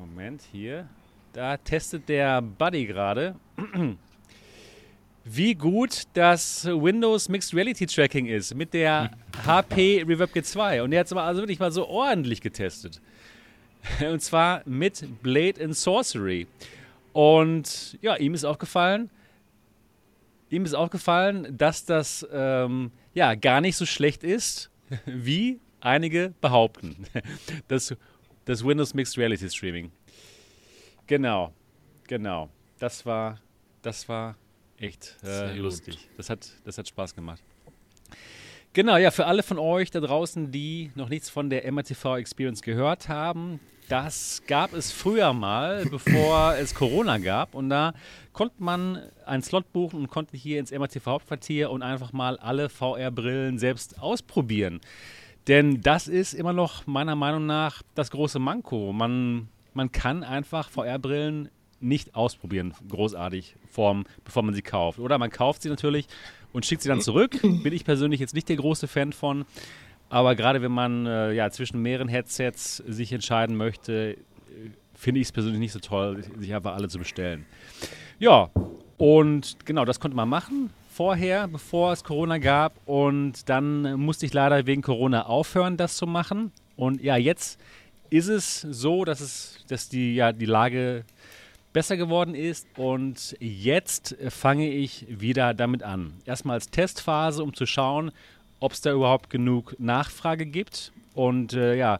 Moment, 0.00 0.42
hier. 0.52 0.88
Da 1.32 1.56
testet 1.56 2.08
der 2.08 2.42
Buddy 2.42 2.86
gerade 2.86 3.36
wie 5.32 5.54
gut 5.54 6.04
das 6.14 6.64
Windows 6.64 7.28
Mixed 7.28 7.54
Reality 7.54 7.86
Tracking 7.86 8.26
ist 8.26 8.52
mit 8.54 8.74
der 8.74 9.12
HP 9.46 10.02
Reverb 10.02 10.32
G2. 10.34 10.82
Und 10.82 10.90
der 10.90 11.00
hat 11.00 11.06
es 11.06 11.12
also 11.12 11.42
wirklich 11.42 11.60
mal 11.60 11.70
so 11.70 11.86
ordentlich 11.86 12.40
getestet. 12.40 13.00
Und 14.00 14.20
zwar 14.20 14.62
mit 14.66 15.22
Blade 15.22 15.62
and 15.62 15.76
Sorcery. 15.76 16.48
Und 17.12 17.96
ja, 18.02 18.16
ihm 18.16 18.34
ist 18.34 18.44
aufgefallen, 18.44 19.08
ihm 20.48 20.64
ist 20.64 20.74
aufgefallen, 20.74 21.56
dass 21.56 21.84
das 21.84 22.26
ähm, 22.32 22.90
ja 23.14 23.36
gar 23.36 23.60
nicht 23.60 23.76
so 23.76 23.86
schlecht 23.86 24.24
ist, 24.24 24.68
wie 25.06 25.60
einige 25.80 26.34
behaupten. 26.40 27.06
Das, 27.68 27.94
das 28.46 28.64
Windows 28.64 28.94
Mixed 28.94 29.16
Reality 29.16 29.48
Streaming. 29.48 29.92
Genau, 31.06 31.52
genau. 32.08 32.48
Das 32.80 33.06
war, 33.06 33.38
das 33.82 34.08
war 34.08 34.34
echt 34.80 35.16
äh, 35.22 35.56
lustig. 35.56 36.08
Das 36.16 36.30
hat, 36.30 36.48
das 36.64 36.78
hat 36.78 36.88
Spaß 36.88 37.14
gemacht. 37.14 37.42
Genau, 38.72 38.96
ja, 38.96 39.10
für 39.10 39.26
alle 39.26 39.42
von 39.42 39.58
euch 39.58 39.90
da 39.90 40.00
draußen, 40.00 40.52
die 40.52 40.92
noch 40.94 41.08
nichts 41.08 41.28
von 41.28 41.50
der 41.50 41.70
MRTV 41.70 42.16
Experience 42.16 42.62
gehört 42.62 43.08
haben, 43.08 43.58
das 43.88 44.42
gab 44.46 44.72
es 44.72 44.92
früher 44.92 45.32
mal, 45.32 45.84
bevor 45.90 46.54
es 46.54 46.76
Corona 46.76 47.18
gab. 47.18 47.56
Und 47.56 47.70
da 47.70 47.92
konnte 48.32 48.62
man 48.62 49.02
einen 49.26 49.42
Slot 49.42 49.72
buchen 49.72 49.98
und 49.98 50.08
konnte 50.08 50.36
hier 50.36 50.60
ins 50.60 50.70
MRTV 50.70 51.06
Hauptquartier 51.06 51.70
und 51.70 51.82
einfach 51.82 52.12
mal 52.12 52.38
alle 52.38 52.68
VR-Brillen 52.68 53.58
selbst 53.58 54.00
ausprobieren. 54.00 54.80
Denn 55.48 55.80
das 55.80 56.06
ist 56.06 56.34
immer 56.34 56.52
noch 56.52 56.86
meiner 56.86 57.16
Meinung 57.16 57.46
nach 57.46 57.82
das 57.96 58.12
große 58.12 58.38
Manko. 58.38 58.92
Man, 58.92 59.48
man 59.74 59.90
kann 59.90 60.22
einfach 60.22 60.70
VR-Brillen 60.70 61.48
nicht 61.80 62.14
ausprobieren, 62.14 62.74
großartig, 62.88 63.56
vorm, 63.70 64.04
bevor 64.24 64.42
man 64.42 64.54
sie 64.54 64.62
kauft. 64.62 64.98
Oder 64.98 65.18
man 65.18 65.30
kauft 65.30 65.62
sie 65.62 65.68
natürlich 65.68 66.06
und 66.52 66.66
schickt 66.66 66.82
sie 66.82 66.88
dann 66.88 67.00
zurück. 67.00 67.40
Bin 67.42 67.72
ich 67.72 67.84
persönlich 67.84 68.20
jetzt 68.20 68.34
nicht 68.34 68.48
der 68.48 68.56
große 68.56 68.88
Fan 68.88 69.12
von. 69.12 69.44
Aber 70.08 70.34
gerade 70.34 70.60
wenn 70.62 70.72
man 70.72 71.06
äh, 71.06 71.32
ja, 71.32 71.50
zwischen 71.50 71.80
mehreren 71.82 72.08
Headsets 72.08 72.78
sich 72.78 73.12
entscheiden 73.12 73.56
möchte, 73.56 74.16
finde 74.94 75.20
ich 75.20 75.28
es 75.28 75.32
persönlich 75.32 75.60
nicht 75.60 75.72
so 75.72 75.78
toll, 75.78 76.24
sich 76.38 76.54
einfach 76.54 76.74
alle 76.74 76.88
zu 76.88 76.98
bestellen. 76.98 77.46
Ja, 78.18 78.50
und 78.98 79.56
genau, 79.64 79.84
das 79.84 80.00
konnte 80.00 80.16
man 80.16 80.28
machen 80.28 80.70
vorher, 80.92 81.48
bevor 81.48 81.92
es 81.92 82.04
Corona 82.04 82.36
gab. 82.36 82.74
Und 82.84 83.48
dann 83.48 83.94
musste 83.94 84.26
ich 84.26 84.34
leider 84.34 84.66
wegen 84.66 84.82
Corona 84.82 85.24
aufhören, 85.24 85.78
das 85.78 85.96
zu 85.96 86.06
machen. 86.06 86.52
Und 86.76 87.02
ja, 87.02 87.16
jetzt 87.16 87.58
ist 88.10 88.28
es 88.28 88.60
so, 88.60 89.06
dass 89.06 89.20
es, 89.20 89.64
dass 89.68 89.88
die, 89.88 90.14
ja, 90.14 90.32
die 90.32 90.46
Lage 90.46 91.04
besser 91.72 91.96
geworden 91.96 92.34
ist. 92.34 92.66
Und 92.76 93.36
jetzt 93.40 94.16
fange 94.28 94.70
ich 94.70 95.06
wieder 95.08 95.54
damit 95.54 95.82
an. 95.82 96.14
Erstmal 96.24 96.54
als 96.54 96.70
Testphase, 96.70 97.42
um 97.42 97.54
zu 97.54 97.66
schauen, 97.66 98.12
ob 98.60 98.72
es 98.72 98.80
da 98.80 98.92
überhaupt 98.92 99.30
genug 99.30 99.76
Nachfrage 99.78 100.46
gibt. 100.46 100.92
Und 101.14 101.54
äh, 101.54 101.76
ja, 101.76 101.98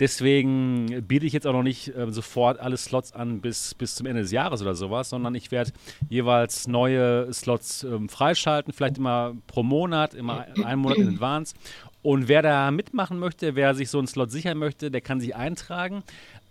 deswegen 0.00 1.04
biete 1.06 1.26
ich 1.26 1.32
jetzt 1.32 1.46
auch 1.46 1.52
noch 1.52 1.62
nicht 1.62 1.94
äh, 1.94 2.10
sofort 2.10 2.58
alle 2.60 2.76
Slots 2.76 3.12
an 3.12 3.40
bis, 3.40 3.74
bis 3.74 3.94
zum 3.94 4.06
Ende 4.06 4.22
des 4.22 4.32
Jahres 4.32 4.62
oder 4.62 4.74
sowas, 4.74 5.10
sondern 5.10 5.34
ich 5.34 5.50
werde 5.50 5.72
jeweils 6.08 6.66
neue 6.66 7.32
Slots 7.32 7.84
ähm, 7.84 8.08
freischalten, 8.08 8.72
vielleicht 8.72 8.98
immer 8.98 9.34
pro 9.46 9.62
Monat, 9.62 10.14
immer 10.14 10.46
einen 10.64 10.80
Monat 10.80 10.98
in 10.98 11.08
Advance. 11.08 11.54
Und 12.02 12.28
wer 12.28 12.42
da 12.42 12.70
mitmachen 12.70 13.18
möchte, 13.18 13.54
wer 13.54 13.74
sich 13.74 13.90
so 13.90 13.98
einen 13.98 14.06
Slot 14.06 14.30
sichern 14.30 14.56
möchte, 14.58 14.90
der 14.90 15.00
kann 15.00 15.20
sich 15.20 15.34
eintragen 15.34 16.02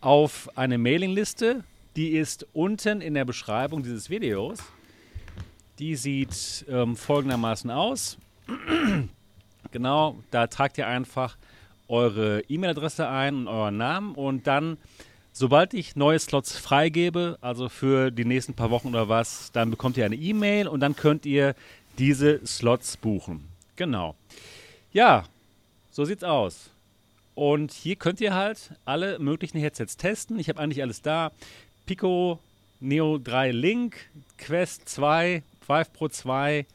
auf 0.02 0.50
eine 0.56 0.78
Mailingliste. 0.78 1.64
Die 1.98 2.10
ist 2.12 2.46
unten 2.54 3.02
in 3.02 3.16
der 3.16 3.26
Beschreibung 3.26 3.82
dieses 3.82 4.12
Videos. 4.12 4.60
Die 5.80 5.96
sieht 5.96 6.64
ähm, 6.70 6.96
folgendermaßen 6.96 7.72
aus. 7.72 8.20
genau, 9.72 10.16
da 10.30 10.46
tragt 10.46 10.78
ihr 10.78 10.86
einfach 10.86 11.38
eure 11.88 12.42
E-Mail-Adresse 12.42 13.10
ein 13.10 13.34
und 13.34 13.48
euren 13.48 13.78
Namen 13.78 14.14
und 14.14 14.46
dann, 14.46 14.78
sobald 15.34 15.74
ich 15.74 15.96
neue 15.96 16.20
Slots 16.20 16.56
freigebe, 16.56 17.40
also 17.42 17.68
für 17.68 18.12
die 18.12 18.26
nächsten 18.26 18.54
paar 18.54 18.70
Wochen 18.70 18.90
oder 18.90 19.10
was, 19.10 19.52
dann 19.52 19.72
bekommt 19.72 19.98
ihr 19.98 20.06
eine 20.06 20.18
E-Mail 20.18 20.68
und 20.68 20.82
dann 20.82 20.96
könnt 20.96 21.26
ihr 21.26 21.56
diese 21.98 22.46
Slots 22.46 22.96
buchen. 22.98 23.44
Genau. 23.76 24.14
Ja, 24.94 25.24
so 25.90 26.06
sieht's 26.06 26.24
aus. 26.24 26.70
Und 27.34 27.72
hier 27.72 27.96
könnt 27.96 28.20
ihr 28.20 28.34
halt 28.34 28.72
alle 28.84 29.20
möglichen 29.20 29.60
Headsets 29.60 29.96
testen. 29.96 30.40
Ich 30.40 30.50
habe 30.50 30.60
eigentlich 30.60 30.82
alles 30.82 31.04
da. 31.04 31.32
Pico 31.88 32.40
Neo 32.82 33.18
3 33.18 33.52
Link, 33.52 33.96
Quest 34.38 34.88
2, 34.90 35.42
Vive 35.66 35.90
Pro 35.94 36.10
2, 36.10 36.68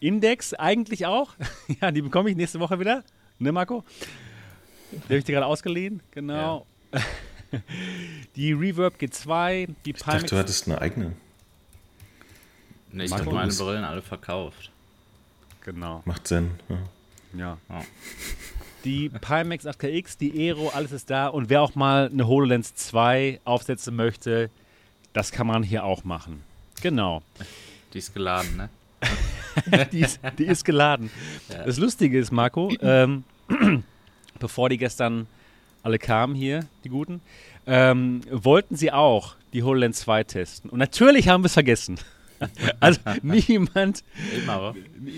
Index 0.00 0.52
eigentlich 0.54 1.06
auch. 1.06 1.34
ja, 1.80 1.90
die 1.90 2.02
bekomme 2.02 2.30
ich 2.30 2.36
nächste 2.36 2.60
Woche 2.60 2.78
wieder. 2.78 3.04
Ne, 3.38 3.52
Marco? 3.52 3.84
Die 4.90 4.98
habe 5.04 5.16
ich 5.16 5.24
dir 5.24 5.32
gerade 5.32 5.46
ausgeliehen. 5.46 6.02
Genau. 6.10 6.66
Ja. 6.92 7.00
die 8.36 8.52
Reverb 8.52 8.96
G2, 8.96 9.68
die 9.84 9.90
Ich 9.90 10.02
dachte, 10.02 10.26
du 10.26 10.36
hattest 10.36 10.66
eine 10.66 10.80
eigene. 10.80 11.12
Ne, 12.90 13.04
ich 13.04 13.12
habe 13.12 13.32
meine 13.32 13.52
Brillen 13.52 13.84
alle 13.84 14.02
verkauft. 14.02 14.70
Genau. 15.62 16.02
Macht 16.04 16.26
Sinn. 16.28 16.50
Ja. 16.68 16.78
ja. 17.38 17.58
ja. 17.68 17.84
Die 18.84 19.08
Pimax 19.08 19.66
8KX, 19.66 20.18
die 20.18 20.32
Aero, 20.38 20.68
alles 20.68 20.92
ist 20.92 21.08
da. 21.08 21.28
Und 21.28 21.48
wer 21.48 21.62
auch 21.62 21.74
mal 21.74 22.10
eine 22.12 22.26
HoloLens 22.26 22.74
2 22.74 23.40
aufsetzen 23.44 23.96
möchte, 23.96 24.50
das 25.14 25.32
kann 25.32 25.46
man 25.46 25.62
hier 25.62 25.84
auch 25.84 26.04
machen. 26.04 26.42
Genau. 26.82 27.22
Die 27.94 27.98
ist 27.98 28.12
geladen, 28.12 28.56
ne? 28.56 28.68
die, 29.92 30.00
ist, 30.00 30.20
die, 30.38 30.44
ist, 30.44 30.64
geladen. 30.64 31.10
Ja. 31.48 31.64
Das 31.64 31.78
Lustige 31.78 32.18
ist, 32.18 32.30
Marco, 32.30 32.70
ähm, 32.82 33.24
bevor 34.38 34.68
die 34.68 34.78
gestern 34.78 35.26
alle 35.82 35.98
kamen 35.98 36.34
hier, 36.34 36.66
die 36.82 36.88
Guten, 36.88 37.20
ähm, 37.66 38.20
wollten 38.30 38.76
sie 38.76 38.92
auch 38.92 39.36
die 39.52 39.62
HoloLens 39.62 40.00
2 40.00 40.24
testen. 40.24 40.70
Und 40.70 40.78
natürlich 40.78 41.28
haben 41.28 41.42
wir 41.42 41.46
es 41.46 41.54
vergessen. 41.54 41.98
also 42.80 43.00
niemand. 43.22 44.04
Immer, 44.36 44.74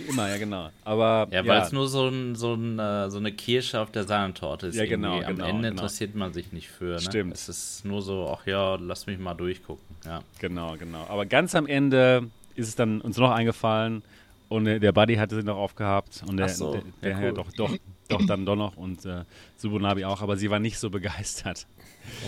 Immer, 0.09 0.29
ja, 0.29 0.39
genau. 0.39 0.71
Aber, 0.85 1.29
ja, 1.31 1.47
weil 1.47 1.59
ja. 1.59 1.65
es 1.65 1.73
nur 1.73 1.89
so, 1.89 2.09
ein, 2.09 2.35
so, 2.35 2.55
ein, 2.55 2.79
äh, 2.79 3.11
so, 3.11 3.19
eine 3.19 3.33
Kirsche 3.33 3.81
auf 3.81 3.91
der 3.91 4.05
Sahnetorte 4.05 4.69
ist. 4.69 4.77
Ja, 4.77 4.87
genau. 4.87 5.21
Am 5.21 5.37
genau, 5.37 5.47
Ende 5.47 5.69
genau. 5.69 5.69
interessiert 5.69 6.15
man 6.15 6.33
sich 6.33 6.53
nicht 6.53 6.69
für. 6.69 6.95
Ne? 6.95 7.01
Stimmt. 7.01 7.35
Es 7.35 7.49
ist 7.49 7.85
nur 7.85 8.03
so, 8.03 8.37
ach 8.37 8.47
ja, 8.47 8.77
lass 8.77 9.07
mich 9.07 9.19
mal 9.19 9.35
durchgucken. 9.35 9.85
Ja. 10.05 10.23
Genau, 10.41 10.77
genau. 10.77 11.07
Aber 11.09 11.27
ganz 11.27 11.55
am 11.55 11.67
Ende 11.67 12.29
ist 12.55 12.69
es 12.69 12.75
dann 12.75 13.01
uns 13.01 13.17
noch 13.17 13.31
eingefallen 13.31 14.03
und 14.49 14.65
der 14.65 14.93
Buddy 14.93 15.17
hatte 15.17 15.37
sie 15.37 15.43
noch 15.43 15.57
aufgehabt 15.57 16.23
und 16.27 16.37
der, 16.37 16.49
so. 16.49 16.73
der, 16.73 16.83
der 17.03 17.11
ja, 17.11 17.21
cool. 17.21 17.35
doch, 17.35 17.53
doch, 17.53 17.77
doch 18.09 18.27
dann 18.27 18.47
doch 18.47 18.57
noch 18.57 18.77
und 18.77 19.05
äh, 19.05 19.25
Subunabi 19.57 20.05
auch, 20.05 20.23
aber 20.23 20.37
sie 20.37 20.51
war 20.51 20.59
nicht 20.59 20.79
so 20.79 20.91
begeistert. 20.91 21.67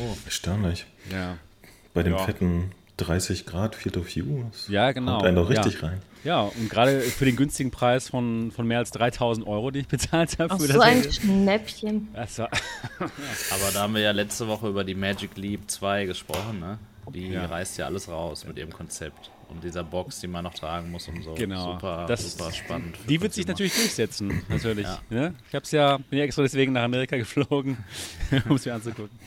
Oh, 0.00 0.16
erstaunlich. 0.24 0.86
Ja. 1.10 1.38
Bei 1.94 2.02
dem 2.02 2.14
ja. 2.14 2.18
fetten 2.18 2.72
30 2.98 3.46
Grad 3.46 3.74
Field 3.74 3.96
of 3.96 4.14
View. 4.14 4.44
Ja, 4.68 4.92
genau. 4.92 5.14
Kommt 5.16 5.26
einen 5.26 5.36
doch 5.36 5.48
richtig 5.48 5.80
ja. 5.80 5.88
rein. 5.88 6.02
Ja, 6.24 6.40
und 6.42 6.68
gerade 6.68 7.00
für 7.00 7.24
den 7.24 7.36
günstigen 7.36 7.70
Preis 7.70 8.08
von, 8.08 8.50
von 8.50 8.66
mehr 8.66 8.78
als 8.78 8.90
3000 8.90 9.46
Euro, 9.46 9.70
den 9.70 9.82
ich 9.82 9.88
bezahlt 9.88 10.38
habe. 10.38 10.52
Ach, 10.52 10.58
für 10.60 10.66
so 10.66 10.74
das 10.74 10.82
ein 10.82 11.12
Schnäppchen. 11.12 12.08
Das 12.12 12.38
war 12.38 12.50
Aber 12.98 13.72
da 13.72 13.82
haben 13.82 13.94
wir 13.94 14.02
ja 14.02 14.10
letzte 14.10 14.48
Woche 14.48 14.68
über 14.68 14.84
die 14.84 14.94
Magic 14.94 15.36
Leap 15.36 15.70
2 15.70 16.04
gesprochen, 16.06 16.60
ne? 16.60 16.78
Die 17.14 17.28
Ja. 17.28 17.46
reißt 17.46 17.78
ja 17.78 17.86
alles 17.86 18.08
raus 18.08 18.44
mit 18.46 18.58
ihrem 18.58 18.72
Konzept. 18.72 19.30
Und 19.50 19.64
dieser 19.64 19.82
Box, 19.82 20.20
die 20.20 20.26
man 20.26 20.44
noch 20.44 20.52
tragen 20.54 20.90
muss 20.90 21.08
und 21.08 21.22
so. 21.22 21.32
Genau. 21.34 21.72
Super, 21.72 22.04
Das- 22.06 22.36
super 22.36 22.52
spannend. 22.52 22.96
Die 23.08 23.20
wird 23.20 23.32
sich 23.32 23.46
natürlich 23.46 23.74
durchsetzen, 23.74 24.42
natürlich. 24.48 24.84
Ja. 24.86 25.00
Ne? 25.08 25.34
Ich 25.48 25.54
hab's 25.54 25.70
ja, 25.70 25.96
bin 25.96 26.18
ja 26.18 26.24
extra 26.26 26.42
deswegen 26.42 26.72
nach 26.74 26.82
Amerika 26.82 27.16
geflogen, 27.16 27.78
um 28.48 28.56
es 28.56 28.66
mir 28.66 28.74
anzugucken. 28.74 29.18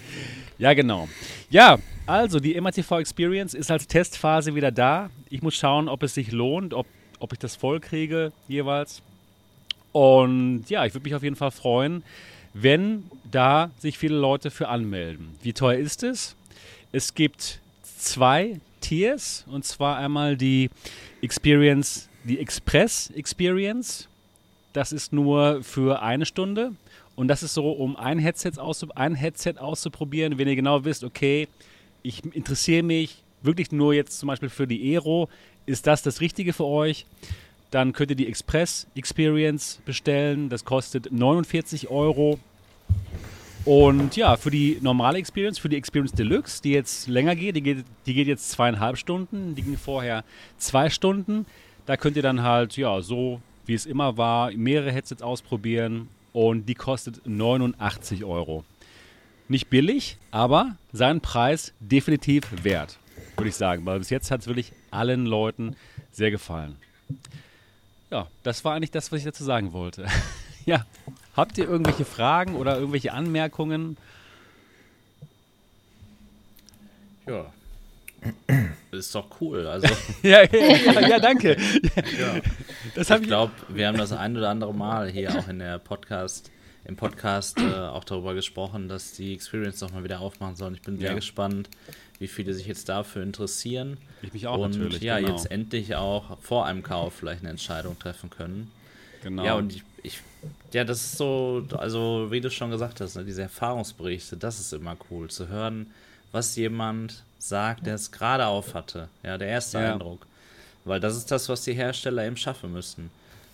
Ja, 0.60 0.74
genau. 0.74 1.10
Ja, 1.50 1.80
also 2.06 2.40
die 2.40 2.60
MATV 2.62 3.00
Experience 3.00 3.54
ist 3.56 3.72
als 3.72 3.88
Testphase 3.88 4.54
wieder 4.54 4.72
da. 4.72 5.10
Ich 5.30 5.42
muss 5.42 5.56
schauen, 5.56 5.90
ob 5.90 6.04
es 6.04 6.14
sich 6.14 6.32
lohnt, 6.32 6.74
ob, 6.76 6.86
ob 7.20 7.34
ich 7.34 7.40
das 7.40 7.56
voll 7.56 7.80
kriege 7.80 8.32
jeweils. 8.48 9.02
Und 9.92 10.66
ja, 10.70 10.86
ich 10.86 10.94
würde 10.94 11.04
mich 11.04 11.16
auf 11.16 11.24
jeden 11.24 11.36
Fall 11.36 11.52
freuen, 11.52 12.04
wenn 12.54 13.04
da 13.30 13.72
sich 13.80 13.98
viele 13.98 14.16
Leute 14.18 14.52
für 14.52 14.68
anmelden. 14.68 15.36
Wie 15.42 15.54
teuer 15.54 15.80
ist 15.80 16.04
es? 16.04 16.36
Es 16.92 17.14
gibt 17.16 17.60
zwei 17.98 18.60
Tiers 18.82 19.46
und 19.48 19.64
zwar 19.64 19.98
einmal 19.98 20.36
die 20.36 20.70
Experience, 21.22 22.10
die 22.26 22.40
Express 22.40 23.10
Experience. 23.12 24.08
Das 24.74 24.92
ist 24.92 25.14
nur 25.14 25.64
für 25.64 26.02
eine 26.02 26.26
Stunde 26.26 26.74
und 27.16 27.28
das 27.28 27.44
ist 27.44 27.54
so, 27.54 27.72
um 27.72 27.96
ein 27.96 28.20
Headset, 28.20 28.54
auszu 28.58 28.88
ein 28.96 29.16
Headset 29.16 29.56
auszuprobieren, 29.58 30.38
wenn 30.38 30.48
ihr 30.48 30.56
genau 30.56 30.84
wisst, 30.84 31.04
okay, 31.04 31.48
ich 32.04 32.24
interessiere 32.34 32.84
mich 32.84 33.24
wirklich 33.42 33.72
nur 33.72 33.94
jetzt 33.94 34.20
zum 34.20 34.28
Beispiel 34.28 34.50
für 34.50 34.68
die 34.68 34.94
Aero, 34.94 35.30
ist 35.66 35.88
das 35.88 36.02
das 36.02 36.22
Richtige 36.22 36.54
für 36.54 36.66
euch? 36.66 37.06
Dann 37.70 37.94
könnt 37.94 38.12
ihr 38.12 38.18
die 38.18 38.28
Express 38.28 38.88
Experience 38.96 39.80
bestellen. 39.86 40.50
Das 40.50 40.66
kostet 40.66 41.12
49 41.12 41.90
Euro. 41.90 42.40
Und 43.64 44.16
ja, 44.16 44.38
für 44.38 44.50
die 44.50 44.80
normale 44.82 45.20
Experience, 45.20 45.60
für 45.60 45.70
die 45.70 45.78
Experience 45.78 46.14
Deluxe, 46.14 46.62
die 46.64 46.72
jetzt 46.72 47.08
länger 47.08 47.36
geht, 47.36 47.56
die 47.56 47.62
geht, 47.62 47.86
die 48.08 48.14
geht 48.14 48.28
jetzt 48.28 48.50
zweieinhalb 48.50 48.98
Stunden, 48.98 49.54
die 49.54 49.62
ging 49.62 49.78
vorher 49.78 50.24
zwei 50.58 50.90
Stunden. 50.90 51.46
Da 51.86 51.96
könnt 51.96 52.16
ihr 52.16 52.24
dann 52.24 52.42
halt, 52.42 52.76
ja, 52.76 53.02
so 53.02 53.40
wie 53.66 53.76
es 53.76 53.86
immer 53.86 54.18
war, 54.18 54.52
mehrere 54.52 54.92
Headsets 54.92 55.22
ausprobieren 55.22 56.10
und 56.34 56.66
die 56.66 56.76
kostet 56.76 57.22
89 57.26 58.24
Euro. 58.24 58.64
Nicht 59.48 59.70
billig, 59.70 60.18
aber 60.32 60.78
seinen 60.92 61.22
Preis 61.22 61.74
definitiv 61.80 62.48
wert, 62.64 62.98
würde 63.38 63.50
ich 63.50 63.56
sagen, 63.56 63.86
weil 63.86 64.00
bis 64.00 64.10
jetzt 64.10 64.32
hat 64.32 64.42
es 64.42 64.48
wirklich 64.48 64.72
allen 64.90 65.26
Leuten 65.26 65.76
sehr 66.12 66.32
gefallen. 66.32 66.78
Ja, 68.10 68.28
das 68.44 68.66
war 68.66 68.76
eigentlich 68.76 68.92
das, 68.92 69.12
was 69.12 69.20
ich 69.20 69.26
dazu 69.26 69.44
sagen 69.44 69.72
wollte. 69.72 70.08
ja, 70.66 70.86
habt 71.36 71.58
ihr 71.58 71.68
irgendwelche 71.68 72.06
Fragen 72.06 72.56
oder 72.56 72.78
irgendwelche 72.78 73.14
Anmerkungen? 73.14 73.98
Ja. 77.28 77.52
Ist 78.92 79.16
doch 79.16 79.28
cool. 79.42 79.66
Also, 79.68 79.88
ja, 80.24 80.44
ja, 80.44 81.08
ja, 81.08 81.20
danke. 81.20 81.58
ja. 82.20 82.42
Ich 82.96 83.24
glaube, 83.28 83.54
wir 83.70 83.88
haben 83.88 83.98
das 83.98 84.12
ein 84.12 84.38
oder 84.38 84.50
andere 84.50 84.74
Mal 84.74 85.10
hier 85.10 85.38
auch 85.38 85.48
in 85.48 85.60
der 85.60 85.80
Podcast, 85.80 86.52
im 86.86 86.96
Podcast 86.96 87.60
äh, 87.60 87.64
auch 87.74 88.04
darüber 88.04 88.34
gesprochen, 88.34 88.90
dass 88.90 89.14
die 89.14 89.34
Experience 89.34 89.82
noch 89.82 89.92
mal 89.92 90.04
wieder 90.04 90.20
aufmachen 90.20 90.56
sollen. 90.56 90.76
Ich 90.76 90.82
bin 90.82 91.00
sehr 91.00 91.10
Ja. 91.10 91.16
gespannt, 91.16 91.70
wie 92.20 92.28
viele 92.28 92.54
sich 92.54 92.68
jetzt 92.68 92.90
dafür 92.90 93.24
interessieren. 93.24 93.98
Ich 94.22 94.34
mich 94.34 94.46
auch 94.46 94.60
und 94.60 94.72
natürlich. 94.72 95.02
ja, 95.02 95.20
genau. 95.20 95.32
jetzt 95.32 95.50
endlich 95.50 95.96
auch 95.96 96.38
vor 96.42 96.66
einem 96.66 96.84
Kauf 96.84 97.14
vielleicht 97.16 97.42
eine 97.42 97.50
Entscheidung 97.50 97.98
treffen 97.98 98.30
können. 98.30 98.72
Genau. 99.22 99.44
Ja, 99.44 99.56
und 99.56 99.76
ich, 99.76 99.84
ich, 100.04 100.20
ja, 100.74 100.84
das 100.84 101.02
ist 101.02 101.18
so, 101.18 101.64
also 101.78 102.28
wie 102.30 102.42
du 102.42 102.50
schon 102.50 102.72
gesagt 102.72 103.02
hast, 103.02 103.16
ne, 103.16 103.24
diese 103.24 103.44
Erfahrungsberichte, 103.44 104.38
das 104.38 104.60
ist 104.60 104.74
immer 104.74 104.98
cool, 105.10 105.30
zu 105.30 105.48
hören, 105.48 105.92
was 106.32 106.56
jemand 106.56 107.24
sagt, 107.38 107.86
der 107.86 107.96
es 107.96 108.12
gerade 108.12 108.46
auf 108.48 108.74
hatte. 108.74 109.10
Ja, 109.24 109.38
der 109.38 109.48
erste 109.48 109.80
Ja. 109.80 109.94
Eindruck. 109.94 110.26
Weil 110.86 111.00
das 111.00 111.16
ist 111.16 111.30
das, 111.30 111.48
was 111.50 111.64
die 111.64 111.74
Hersteller 111.74 112.26
eben 112.26 112.38
schaffen 112.38 112.72
müssen. 112.72 113.12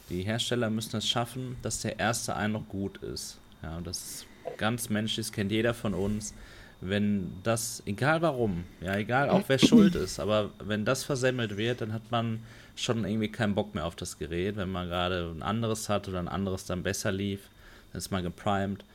Die 0.09 0.23
Hersteller 0.23 0.69
müssen 0.69 0.95
es 0.97 1.07
schaffen, 1.07 1.57
dass 1.61 1.81
der 1.81 1.99
erste 1.99 2.35
Eindruck 2.35 2.69
gut 2.69 2.97
ist. 3.03 3.37
Ja, 3.61 3.77
und 3.77 3.85
das 3.87 3.97
ist 3.97 4.25
ganz 4.57 4.89
menschlich, 4.89 5.25
das 5.27 5.33
kennt 5.33 5.51
jeder 5.51 5.73
von 5.73 5.93
uns. 5.93 6.33
Wenn 6.79 7.33
das, 7.43 7.81
egal 7.85 8.21
warum, 8.21 8.63
ja, 8.81 8.95
egal 8.95 9.29
auch 9.29 9.43
wer 9.47 9.57
schuld 9.57 9.95
ist, 9.95 10.19
aber 10.19 10.51
wenn 10.63 10.85
das 10.85 11.03
versemmelt 11.03 11.57
wird, 11.57 11.81
dann 11.81 11.91
hat 11.91 12.11
man 12.11 12.39
schon 12.77 13.05
irgendwie 13.05 13.29
keinen 13.31 13.55
Bock 13.55 13.75
mehr 13.75 13.85
auf 13.85 13.95
das 13.95 14.17
Gerät. 14.19 14.55
Wenn 14.55 14.71
man 14.71 14.87
gerade 14.87 15.31
ein 15.35 15.43
anderes 15.43 15.89
hat 15.89 16.07
oder 16.07 16.19
ein 16.19 16.27
anderes 16.27 16.65
dann 16.65 16.83
besser 16.83 17.11
lief, 17.11 17.49
dann 17.91 17.99
ist 17.99 18.11
man 18.11 18.23
geprimed. 18.23 18.85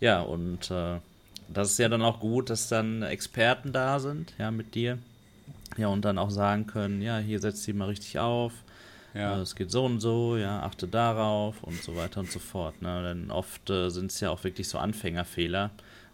Ja, 0.00 0.20
und 0.20 0.70
äh, 0.70 1.00
das 1.48 1.70
ist 1.72 1.78
ja 1.78 1.88
dann 1.88 2.02
auch 2.02 2.20
gut, 2.20 2.50
dass 2.50 2.68
dann 2.68 3.02
Experten 3.02 3.72
da 3.72 3.98
sind, 4.00 4.34
ja, 4.38 4.50
mit 4.50 4.74
dir. 4.74 4.98
Ja, 5.76 5.88
und 5.88 6.04
dann 6.04 6.18
auch 6.18 6.30
sagen 6.30 6.66
können, 6.66 7.02
ja, 7.02 7.18
hier 7.18 7.40
setzt 7.40 7.62
sie 7.64 7.72
mal 7.72 7.86
richtig 7.88 8.18
auf. 8.18 8.52
ja. 9.14 9.38
Äh, 9.38 9.40
Es 9.42 9.54
geht 9.54 9.70
so 9.70 9.84
und 9.84 10.00
so, 10.00 10.36
ja, 10.36 10.62
achte 10.62 10.88
darauf 10.88 11.62
und 11.62 11.82
so 11.82 11.96
weiter 11.96 12.20
und 12.20 12.30
so 12.30 12.38
fort. 12.38 12.80
Ne? 12.82 13.02
Denn 13.02 13.30
oft 13.30 13.70
äh, 13.70 13.90
sind 13.90 14.10
es 14.12 14.20
ja 14.20 14.30
auch 14.30 14.44
wirklich 14.44 14.68
so 14.68 14.78
Anfängerfehler, 14.78 15.70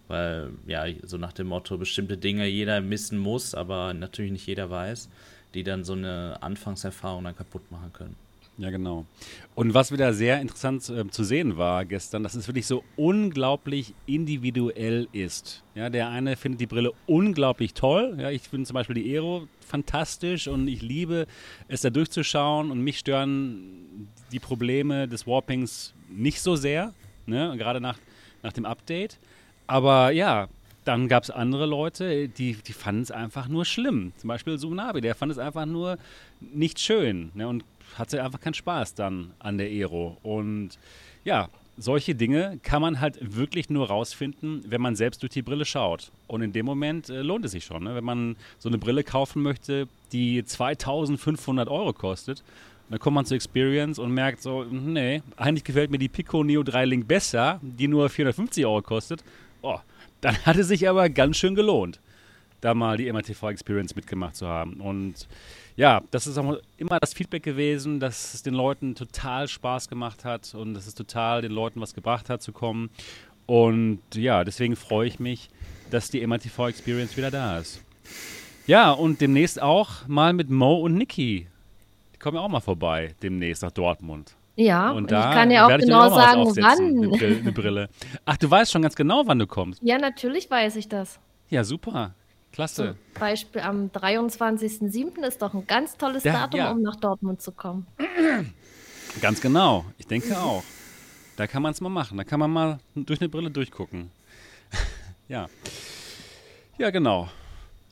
weil 0.07 0.51
ja, 0.67 0.85
so 1.03 1.17
nach 1.17 1.33
dem 1.33 1.47
Motto, 1.47 1.77
bestimmte 1.77 2.17
Dinge 2.17 2.47
jeder 2.47 2.81
missen 2.81 3.17
muss, 3.17 3.55
aber 3.55 3.93
natürlich 3.93 4.31
nicht 4.31 4.47
jeder 4.47 4.69
weiß, 4.69 5.09
die 5.55 5.63
dann 5.63 5.83
so 5.83 5.93
eine 5.93 6.37
Anfangserfahrung 6.41 7.23
dann 7.23 7.35
kaputt 7.35 7.71
machen 7.71 7.91
können. 7.93 8.15
Ja, 8.57 8.69
genau. 8.69 9.05
Und 9.53 9.73
was 9.73 9.91
wieder 9.91 10.13
sehr 10.13 10.39
interessant 10.39 10.89
äh, 10.89 11.07
zu 11.09 11.25
sehen 11.25 11.57
war 11.57 11.83
gestern, 11.83 12.23
dass 12.23 12.35
es 12.35 12.47
wirklich 12.47 12.65
so 12.65 12.85
unglaublich 12.95 13.93
individuell 14.05 15.09
ist. 15.11 15.61
Ja, 15.75 15.89
der 15.89 16.09
eine 16.09 16.37
findet 16.37 16.61
die 16.61 16.65
Brille 16.65 16.93
unglaublich 17.05 17.73
toll. 17.73 18.15
Ja, 18.17 18.29
ich 18.31 18.43
finde 18.43 18.65
zum 18.65 18.75
Beispiel 18.75 18.95
die 18.95 19.13
Aero 19.13 19.47
fantastisch 19.59 20.47
und 20.47 20.69
ich 20.69 20.81
liebe 20.81 21.27
es 21.67 21.81
da 21.81 21.89
durchzuschauen 21.89 22.71
und 22.71 22.79
mich 22.79 22.99
stören 22.99 24.07
die 24.31 24.39
Probleme 24.39 25.07
des 25.07 25.27
Warpings 25.27 25.93
nicht 26.09 26.39
so 26.41 26.55
sehr, 26.55 26.93
ne? 27.25 27.55
gerade 27.57 27.81
nach, 27.81 27.97
nach 28.41 28.53
dem 28.53 28.65
Update. 28.65 29.17
Aber 29.67 30.11
ja, 30.11 30.47
dann 30.85 31.07
gab 31.07 31.23
es 31.23 31.31
andere 31.31 31.65
Leute, 31.65 32.29
die, 32.29 32.53
die 32.53 32.73
fanden 32.73 33.01
es 33.01 33.11
einfach 33.11 33.47
nur 33.47 33.65
schlimm. 33.65 34.13
Zum 34.17 34.27
Beispiel 34.27 34.57
Sunabi, 34.57 35.01
der 35.01 35.15
fand 35.15 35.31
es 35.31 35.37
einfach 35.37 35.65
nur 35.65 35.97
nicht 36.39 36.79
schön 36.79 37.31
ne? 37.33 37.47
und 37.47 37.65
hatte 37.95 38.23
einfach 38.23 38.39
keinen 38.39 38.53
Spaß 38.53 38.93
dann 38.95 39.31
an 39.39 39.57
der 39.57 39.67
Aero. 39.67 40.17
Und 40.23 40.77
ja, 41.23 41.49
solche 41.77 42.15
Dinge 42.15 42.59
kann 42.63 42.81
man 42.81 42.99
halt 43.01 43.35
wirklich 43.35 43.69
nur 43.69 43.87
rausfinden, 43.87 44.63
wenn 44.67 44.81
man 44.81 44.95
selbst 44.95 45.23
durch 45.23 45.31
die 45.31 45.41
Brille 45.41 45.65
schaut. 45.65 46.11
Und 46.27 46.41
in 46.41 46.53
dem 46.53 46.65
Moment 46.65 47.09
äh, 47.09 47.21
lohnt 47.21 47.45
es 47.45 47.51
sich 47.51 47.65
schon. 47.65 47.83
Ne? 47.83 47.95
Wenn 47.95 48.03
man 48.03 48.35
so 48.59 48.69
eine 48.69 48.77
Brille 48.77 49.03
kaufen 49.03 49.41
möchte, 49.41 49.87
die 50.11 50.45
2500 50.45 51.67
Euro 51.67 51.93
kostet, 51.93 52.43
dann 52.89 52.99
kommt 52.99 53.15
man 53.15 53.25
zur 53.25 53.35
Experience 53.35 53.97
und 53.97 54.13
merkt 54.13 54.41
so, 54.41 54.63
nee, 54.63 55.23
eigentlich 55.37 55.63
gefällt 55.63 55.89
mir 55.89 55.97
die 55.97 56.07
Pico 56.07 56.43
Neo 56.43 56.61
3 56.61 56.85
Link 56.85 57.07
besser, 57.07 57.59
die 57.63 57.87
nur 57.87 58.09
450 58.09 58.65
Euro 58.65 58.81
kostet. 58.83 59.23
Oh, 59.63 59.79
dann 60.25 60.43
hat 60.43 60.57
es 60.57 60.69
sich 60.69 60.89
aber 60.89 61.07
ganz 61.07 61.37
schön 61.37 61.53
gelohnt, 61.53 61.99
da 62.59 62.73
mal 62.73 62.97
die 62.97 63.11
MRTV 63.11 63.47
Experience 63.49 63.95
mitgemacht 63.95 64.35
zu 64.35 64.47
haben. 64.47 64.81
Und 64.81 65.27
ja, 65.75 66.01
das 66.09 66.25
ist 66.25 66.39
auch 66.39 66.57
immer 66.77 66.99
das 66.99 67.13
Feedback 67.13 67.43
gewesen, 67.43 67.99
dass 67.99 68.33
es 68.33 68.41
den 68.41 68.55
Leuten 68.55 68.95
total 68.95 69.47
Spaß 69.47 69.87
gemacht 69.87 70.25
hat 70.25 70.55
und 70.55 70.73
dass 70.73 70.87
es 70.87 70.95
total 70.95 71.43
den 71.43 71.51
Leuten 71.51 71.79
was 71.79 71.93
gebracht 71.93 72.31
hat 72.31 72.41
zu 72.41 72.53
kommen. 72.53 72.89
Und 73.45 73.99
ja, 74.15 74.43
deswegen 74.43 74.75
freue 74.75 75.07
ich 75.07 75.19
mich, 75.19 75.49
dass 75.91 76.09
die 76.09 76.25
MRTV 76.25 76.69
Experience 76.69 77.15
wieder 77.17 77.29
da 77.29 77.59
ist. 77.59 77.81
Ja, 78.65 78.93
und 78.93 79.21
demnächst 79.21 79.61
auch 79.61 80.07
mal 80.07 80.33
mit 80.33 80.49
Mo 80.49 80.77
und 80.77 80.95
Niki. 80.95 81.45
Die 82.15 82.17
kommen 82.17 82.37
ja 82.37 82.41
auch 82.41 82.49
mal 82.49 82.61
vorbei, 82.61 83.13
demnächst 83.21 83.61
nach 83.61 83.69
Dortmund. 83.69 84.33
Ja, 84.55 84.91
und, 84.91 85.11
da 85.11 85.29
ich 85.29 85.35
kann 85.35 85.51
ja 85.51 85.65
auch 85.65 85.77
genau 85.77 86.03
auch 86.03 86.15
sagen, 86.15 86.45
wann. 86.55 86.79
Eine 86.79 87.09
Brille, 87.09 87.39
eine 87.39 87.51
Brille. 87.51 87.89
Ach, 88.23 88.37
du 88.37 88.49
weißt 88.49 88.71
schon 88.71 88.81
ganz 88.81 88.95
genau, 88.95 89.23
wann 89.25 89.39
du 89.39 89.47
kommst. 89.47 89.81
Ja, 89.83 89.97
natürlich 89.97 90.49
weiß 90.49 90.77
ich 90.77 90.87
das. 90.87 91.19
Ja, 91.49 91.63
super. 91.63 92.13
Klasse. 92.53 92.95
Zum 93.13 93.19
Beispiel 93.19 93.61
am 93.61 93.87
23.07. 93.87 95.21
ist 95.27 95.41
doch 95.41 95.53
ein 95.53 95.67
ganz 95.67 95.97
tolles 95.97 96.23
ja, 96.23 96.33
Datum, 96.33 96.59
ja. 96.59 96.71
um 96.71 96.81
nach 96.81 96.95
Dortmund 96.95 97.41
zu 97.41 97.51
kommen. 97.51 97.85
Ganz 99.21 99.41
genau. 99.41 99.85
Ich 99.97 100.07
denke 100.07 100.37
auch. 100.37 100.63
Da 101.35 101.47
kann 101.47 101.61
man 101.61 101.73
es 101.73 101.81
mal 101.81 101.89
machen. 101.89 102.17
Da 102.17 102.23
kann 102.23 102.39
man 102.39 102.51
mal 102.51 102.79
durch 102.95 103.19
eine 103.19 103.27
Brille 103.27 103.51
durchgucken. 103.51 104.09
ja. 105.27 105.47
Ja, 106.77 106.89
genau. 106.91 107.29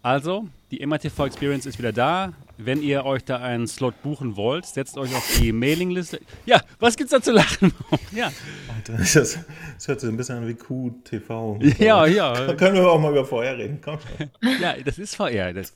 Also, 0.01 0.47
die 0.73 0.85
MATV 0.85 1.25
Experience 1.25 1.65
ist 1.65 1.77
wieder 1.77 1.91
da 1.91 2.33
wenn 2.57 2.81
ihr 2.81 3.05
euch 3.05 3.23
da 3.23 3.37
einen 3.37 3.67
Slot 3.67 4.01
buchen 4.03 4.35
wollt, 4.35 4.65
setzt 4.65 4.97
euch 4.97 5.13
auf 5.15 5.27
die 5.39 5.51
Mailingliste. 5.51 6.19
Ja, 6.45 6.61
was 6.79 6.95
gibt's 6.95 7.11
da 7.11 7.21
zu 7.21 7.31
lachen? 7.31 7.73
ja. 8.11 8.31
Alter, 8.75 8.97
das, 8.97 9.13
das, 9.13 9.39
hört 9.87 9.99
sich 9.99 10.09
ein 10.09 10.17
bisschen 10.17 10.37
an 10.37 10.47
wie 10.47 10.53
QTV. 10.53 11.59
Ja, 11.79 12.05
ja. 12.05 12.53
können 12.53 12.75
wir 12.75 12.89
auch 12.89 12.99
mal 12.99 13.11
über 13.11 13.25
VR 13.25 13.57
reden. 13.57 13.79
Komm 13.83 13.97
schon. 13.99 14.29
ja, 14.61 14.75
das 14.83 14.99
ist 14.99 15.15
VR. 15.15 15.53
Das, 15.53 15.73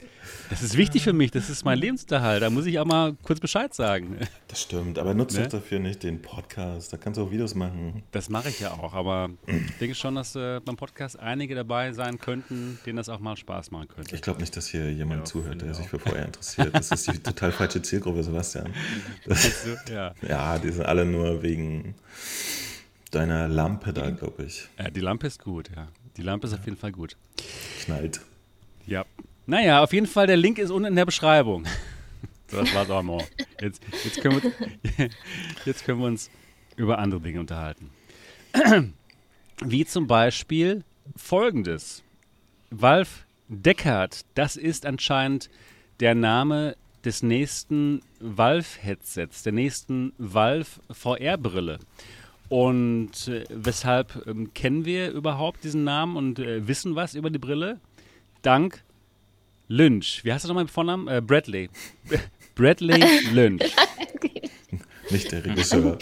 das 0.50 0.62
ist 0.62 0.78
wichtig 0.78 1.04
für 1.04 1.14
mich. 1.14 1.32
Das 1.32 1.50
ist 1.50 1.66
mein 1.66 1.80
Lebensunterhalt. 1.80 2.44
Da 2.44 2.50
muss 2.50 2.66
ich 2.66 2.78
auch 2.80 2.86
mal 2.86 3.16
kurz 3.24 3.40
Bescheid 3.40 3.74
sagen. 3.74 4.18
Das 4.48 4.62
stimmt, 4.62 5.00
aber 5.00 5.14
nutzt 5.14 5.36
ne? 5.38 5.44
doch 5.44 5.60
dafür 5.60 5.80
nicht 5.80 6.04
den 6.04 6.22
Podcast. 6.22 6.94
Da 6.94 6.98
kannst 6.98 7.18
du 7.18 7.24
auch 7.24 7.32
Videos 7.32 7.56
machen. 7.56 8.04
Das 8.12 8.30
mache 8.30 8.50
ich 8.50 8.60
ja 8.60 8.72
auch, 8.72 8.94
aber 8.94 9.30
ich 9.46 9.78
denke 9.80 9.96
schon, 9.96 10.16
dass 10.16 10.36
äh, 10.36 10.60
beim 10.64 10.78
Podcast 10.78 11.20
einige 11.20 11.56
dabei 11.56 11.92
sein 11.92 12.20
könnten, 12.20 12.80
denen 12.86 12.98
das 12.98 13.10
auch 13.10 13.20
mal 13.20 13.36
Spaß 13.36 13.72
machen 13.72 13.88
könnte. 13.88 14.16
Ich 14.16 14.22
glaube 14.22 14.40
nicht, 14.40 14.56
dass 14.56 14.68
hier 14.68 14.87
jemand 14.92 15.22
ja, 15.22 15.26
zuhört, 15.26 15.62
der 15.62 15.74
sich 15.74 15.88
für 15.88 16.00
VR 16.00 16.26
interessiert. 16.26 16.74
Das 16.74 16.92
ist 16.92 17.08
die 17.08 17.18
total 17.20 17.52
falsche 17.52 17.82
Zielgruppe, 17.82 18.24
Sebastian. 18.24 18.74
Das, 19.26 19.66
ja. 19.90 20.14
ja, 20.28 20.60
die 20.60 20.72
sind 20.72 20.86
alle 20.86 21.06
nur 21.06 21.42
wegen 21.44 21.96
deiner 23.12 23.48
Lampe 23.48 23.94
da, 23.94 24.10
glaube 24.10 24.44
ich. 24.44 24.68
Ja, 24.78 24.90
die 24.90 25.00
Lampe 25.00 25.28
ist 25.28 25.44
gut, 25.44 25.70
ja. 25.76 25.88
Die 26.18 26.22
Lampe 26.22 26.48
ist 26.48 26.54
auf 26.54 26.66
jeden 26.66 26.78
Fall 26.78 26.92
gut. 26.92 27.16
Knallt. 27.84 28.22
Ja. 28.86 29.06
Naja, 29.46 29.84
auf 29.84 29.94
jeden 29.94 30.08
Fall, 30.08 30.28
der 30.28 30.38
Link 30.38 30.58
ist 30.58 30.72
unten 30.72 30.88
in 30.88 30.96
der 30.96 31.06
Beschreibung. 31.06 31.66
Das 32.50 32.74
war's 32.74 32.90
auch 32.90 33.04
mal. 33.04 33.26
Jetzt, 33.60 33.82
jetzt, 34.06 34.22
können 34.22 34.42
wir, 34.42 35.10
jetzt 35.66 35.84
können 35.84 36.00
wir 36.00 36.08
uns 36.08 36.30
über 36.78 36.98
andere 36.98 37.20
Dinge 37.20 37.42
unterhalten. 37.42 37.90
Wie 39.66 39.86
zum 39.86 40.08
Beispiel 40.08 40.86
folgendes. 41.18 42.04
Valve 42.70 43.10
Deckard, 43.50 44.26
das 44.36 44.56
ist 44.56 44.86
anscheinend 44.86 45.50
der 46.00 46.16
Name 46.16 46.76
des 47.06 47.24
nächsten 47.24 48.02
Valve-Headsets, 48.20 49.44
der 49.44 49.54
nächsten 49.54 50.14
Valve 50.18 50.68
VR-Brille. 50.92 51.80
Und 52.50 53.28
äh, 53.28 53.44
weshalb 53.50 54.26
ähm, 54.28 54.54
kennen 54.54 54.86
wir 54.86 55.12
überhaupt 55.12 55.64
diesen 55.64 55.84
Namen 55.84 56.16
und 56.16 56.40
äh, 56.40 56.68
wissen 56.68 56.96
was 56.96 57.14
über 57.14 57.30
die 57.30 57.40
Brille? 57.40 57.80
Dank 58.42 58.84
Lynch. 59.68 60.24
Wie 60.24 60.32
heißt 60.32 60.46
er 60.46 60.50
nochmal 60.50 60.64
mit 60.64 60.72
Vornamen? 60.72 61.08
Äh, 61.08 61.22
Bradley. 61.22 61.70
Bradley 62.56 63.04
Lynch. 63.32 63.64
Nicht 65.10 65.32
der 65.32 65.46
Regisseur. 65.46 65.98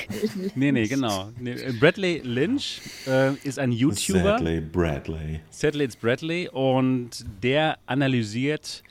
nee, 0.55 0.71
nee, 0.71 0.87
genau. 0.87 1.29
Nee, 1.39 1.51
äh, 1.51 1.73
Bradley 1.73 2.21
Lynch 2.23 2.81
äh, 3.07 3.33
ist 3.43 3.59
ein 3.59 3.71
YouTuber. 3.71 4.37
Sadly 4.37 4.61
Bradley. 4.61 5.41
Sadly 5.49 5.83
it's 5.83 5.95
Bradley. 5.95 6.49
Und 6.49 7.25
der 7.43 7.77
analysiert 7.85 8.83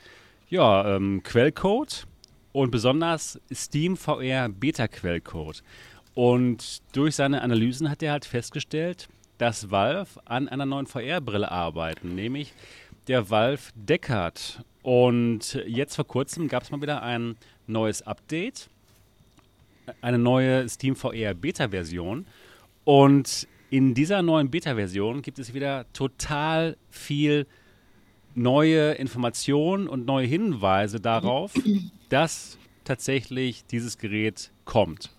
ja, 0.48 0.96
ähm, 0.96 1.22
Quellcode 1.22 2.06
und 2.52 2.70
besonders 2.70 3.40
Steam 3.52 3.96
VR 3.96 4.48
Beta 4.48 4.86
Quellcode. 4.86 5.62
Und 6.14 6.78
durch 6.92 7.16
seine 7.16 7.42
Analysen 7.42 7.90
hat 7.90 8.02
er 8.02 8.12
halt 8.12 8.24
festgestellt, 8.24 9.08
dass 9.38 9.70
Valve 9.70 10.20
an 10.24 10.48
einer 10.48 10.64
neuen 10.64 10.86
VR-Brille 10.86 11.50
arbeiten, 11.50 12.14
nämlich 12.14 12.54
der 13.08 13.30
Valve 13.30 13.72
Deckard. 13.74 14.62
Und 14.82 15.60
jetzt 15.66 15.96
vor 15.96 16.06
kurzem 16.06 16.46
gab 16.46 16.62
es 16.62 16.70
mal 16.70 16.80
wieder 16.80 17.02
ein 17.02 17.36
neues 17.66 18.02
Update, 18.02 18.68
eine 20.00 20.18
neue 20.18 20.68
Steam 20.68 20.96
VR 20.96 21.34
Beta-Version. 21.34 22.26
Und 22.84 23.48
in 23.70 23.94
dieser 23.94 24.22
neuen 24.22 24.50
Beta-Version 24.50 25.22
gibt 25.22 25.38
es 25.38 25.54
wieder 25.54 25.86
total 25.92 26.76
viel 26.90 27.46
neue 28.34 28.92
Informationen 28.92 29.88
und 29.88 30.06
neue 30.06 30.26
Hinweise 30.26 31.00
darauf, 31.00 31.52
dass 32.08 32.58
tatsächlich 32.84 33.64
dieses 33.66 33.98
Gerät 33.98 34.50
kommt. 34.64 35.10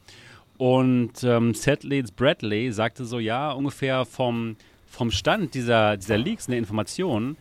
Und 0.57 1.23
ähm, 1.23 1.53
Seth 1.53 1.83
Leeds 1.83 2.11
Bradley 2.11 2.71
sagte 2.71 3.05
so, 3.05 3.19
ja, 3.19 3.51
ungefähr 3.51 4.05
vom, 4.05 4.55
vom 4.85 5.11
Stand 5.11 5.53
dieser, 5.53 5.97
dieser 5.97 6.17
Leaks, 6.17 6.45
der 6.45 6.57
Informationen, 6.57 7.35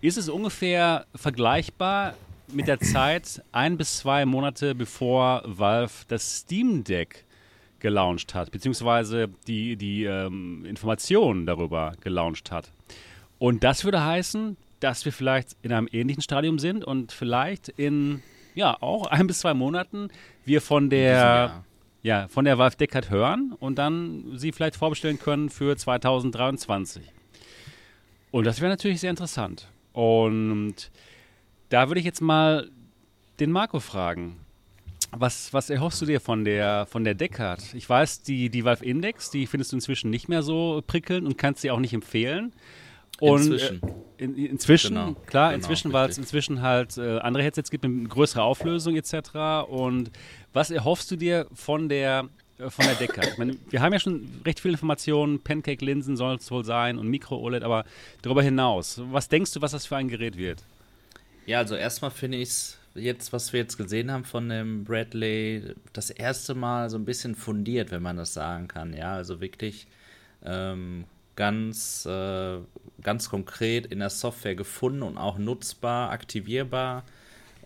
ist 0.00 0.16
es 0.16 0.28
ungefähr 0.28 1.06
vergleichbar 1.14 2.14
mit 2.52 2.68
der 2.68 2.80
Zeit 2.80 3.42
ein 3.52 3.76
bis 3.76 3.98
zwei 3.98 4.24
Monate 4.26 4.74
bevor 4.74 5.42
Valve 5.44 5.92
das 6.08 6.40
Steam 6.40 6.84
Deck 6.84 7.24
gelauncht 7.80 8.34
hat, 8.34 8.50
beziehungsweise 8.50 9.28
die, 9.46 9.76
die 9.76 10.04
ähm, 10.04 10.64
Informationen 10.64 11.46
darüber 11.46 11.92
gelauncht 12.00 12.50
hat. 12.50 12.70
Und 13.38 13.62
das 13.62 13.84
würde 13.84 14.04
heißen, 14.04 14.56
dass 14.80 15.04
wir 15.04 15.12
vielleicht 15.12 15.56
in 15.62 15.72
einem 15.72 15.88
ähnlichen 15.92 16.22
Stadium 16.22 16.58
sind 16.58 16.84
und 16.84 17.12
vielleicht 17.12 17.68
in 17.68 18.22
ja 18.54 18.76
auch 18.80 19.06
ein 19.06 19.26
bis 19.26 19.40
zwei 19.40 19.52
Monaten 19.52 20.08
wir 20.44 20.60
von 20.60 20.88
der 20.88 21.64
ja 22.02 22.28
von 22.28 22.44
der 22.44 22.58
Valve 22.58 22.76
Deckard 22.76 23.10
hören 23.10 23.54
und 23.58 23.76
dann 23.76 24.32
sie 24.36 24.52
vielleicht 24.52 24.76
vorbestellen 24.76 25.18
können 25.18 25.48
für 25.48 25.76
2023. 25.76 27.02
Und 28.30 28.44
das 28.44 28.60
wäre 28.60 28.70
natürlich 28.70 29.00
sehr 29.00 29.10
interessant. 29.10 29.68
Und 29.92 30.90
da 31.74 31.88
würde 31.88 31.98
ich 31.98 32.06
jetzt 32.06 32.20
mal 32.20 32.70
den 33.40 33.50
Marco 33.50 33.80
fragen. 33.80 34.36
Was, 35.10 35.52
was 35.52 35.70
erhoffst 35.70 36.00
du 36.00 36.06
dir 36.06 36.20
von 36.20 36.44
der, 36.44 36.86
von 36.86 37.02
der 37.02 37.14
Deckard? 37.14 37.74
Ich 37.74 37.88
weiß, 37.88 38.22
die, 38.22 38.48
die 38.48 38.64
Valve 38.64 38.84
Index, 38.84 39.32
die 39.32 39.48
findest 39.48 39.72
du 39.72 39.76
inzwischen 39.78 40.08
nicht 40.08 40.28
mehr 40.28 40.44
so 40.44 40.84
prickelnd 40.86 41.26
und 41.26 41.36
kannst 41.36 41.62
sie 41.62 41.72
auch 41.72 41.80
nicht 41.80 41.92
empfehlen. 41.92 42.52
Und 43.18 43.42
inzwischen, 43.42 43.80
äh, 43.82 44.24
in, 44.24 44.36
inzwischen 44.36 44.94
genau, 44.94 45.14
klar, 45.26 45.48
genau, 45.48 45.56
inzwischen, 45.56 45.92
weil 45.92 46.08
es 46.08 46.16
inzwischen 46.16 46.62
halt 46.62 46.96
äh, 46.96 47.18
andere 47.18 47.42
Headsets 47.42 47.72
gibt 47.72 47.84
mit 47.84 48.08
größerer 48.08 48.44
Auflösung 48.44 48.94
etc. 48.94 49.68
Und 49.68 50.12
was 50.52 50.70
erhoffst 50.70 51.10
du 51.10 51.16
dir 51.16 51.48
von 51.54 51.88
der 51.88 52.28
äh, 52.58 52.70
von 52.70 52.84
der 52.84 52.94
Decke? 52.94 53.20
Ich 53.32 53.38
meine, 53.38 53.56
wir 53.70 53.82
haben 53.82 53.92
ja 53.92 53.98
schon 53.98 54.28
recht 54.44 54.60
viele 54.60 54.74
Informationen. 54.74 55.40
Pancake-Linsen 55.40 56.16
soll 56.16 56.36
es 56.36 56.48
wohl 56.52 56.64
sein 56.64 56.98
und 56.98 57.08
Micro-OLED, 57.08 57.64
aber 57.64 57.84
darüber 58.22 58.44
hinaus, 58.44 59.00
was 59.10 59.28
denkst 59.28 59.52
du, 59.54 59.60
was 59.60 59.72
das 59.72 59.86
für 59.86 59.96
ein 59.96 60.06
Gerät 60.06 60.36
wird? 60.36 60.62
Ja, 61.46 61.58
also 61.58 61.74
erstmal 61.74 62.10
finde 62.10 62.38
ich 62.38 62.48
es 62.48 62.78
jetzt, 62.94 63.32
was 63.32 63.52
wir 63.52 63.60
jetzt 63.60 63.76
gesehen 63.76 64.10
haben 64.10 64.24
von 64.24 64.48
dem 64.48 64.84
Bradley, 64.84 65.74
das 65.92 66.10
erste 66.10 66.54
Mal 66.54 66.90
so 66.90 66.96
ein 66.96 67.04
bisschen 67.04 67.34
fundiert, 67.34 67.90
wenn 67.90 68.02
man 68.02 68.16
das 68.16 68.34
sagen 68.34 68.68
kann. 68.68 68.94
Ja, 68.94 69.14
also 69.14 69.40
wirklich 69.40 69.86
ähm, 70.44 71.04
ganz, 71.36 72.06
äh, 72.06 72.58
ganz 73.02 73.28
konkret 73.28 73.86
in 73.86 73.98
der 73.98 74.10
Software 74.10 74.54
gefunden 74.54 75.02
und 75.02 75.18
auch 75.18 75.38
nutzbar, 75.38 76.10
aktivierbar. 76.10 77.04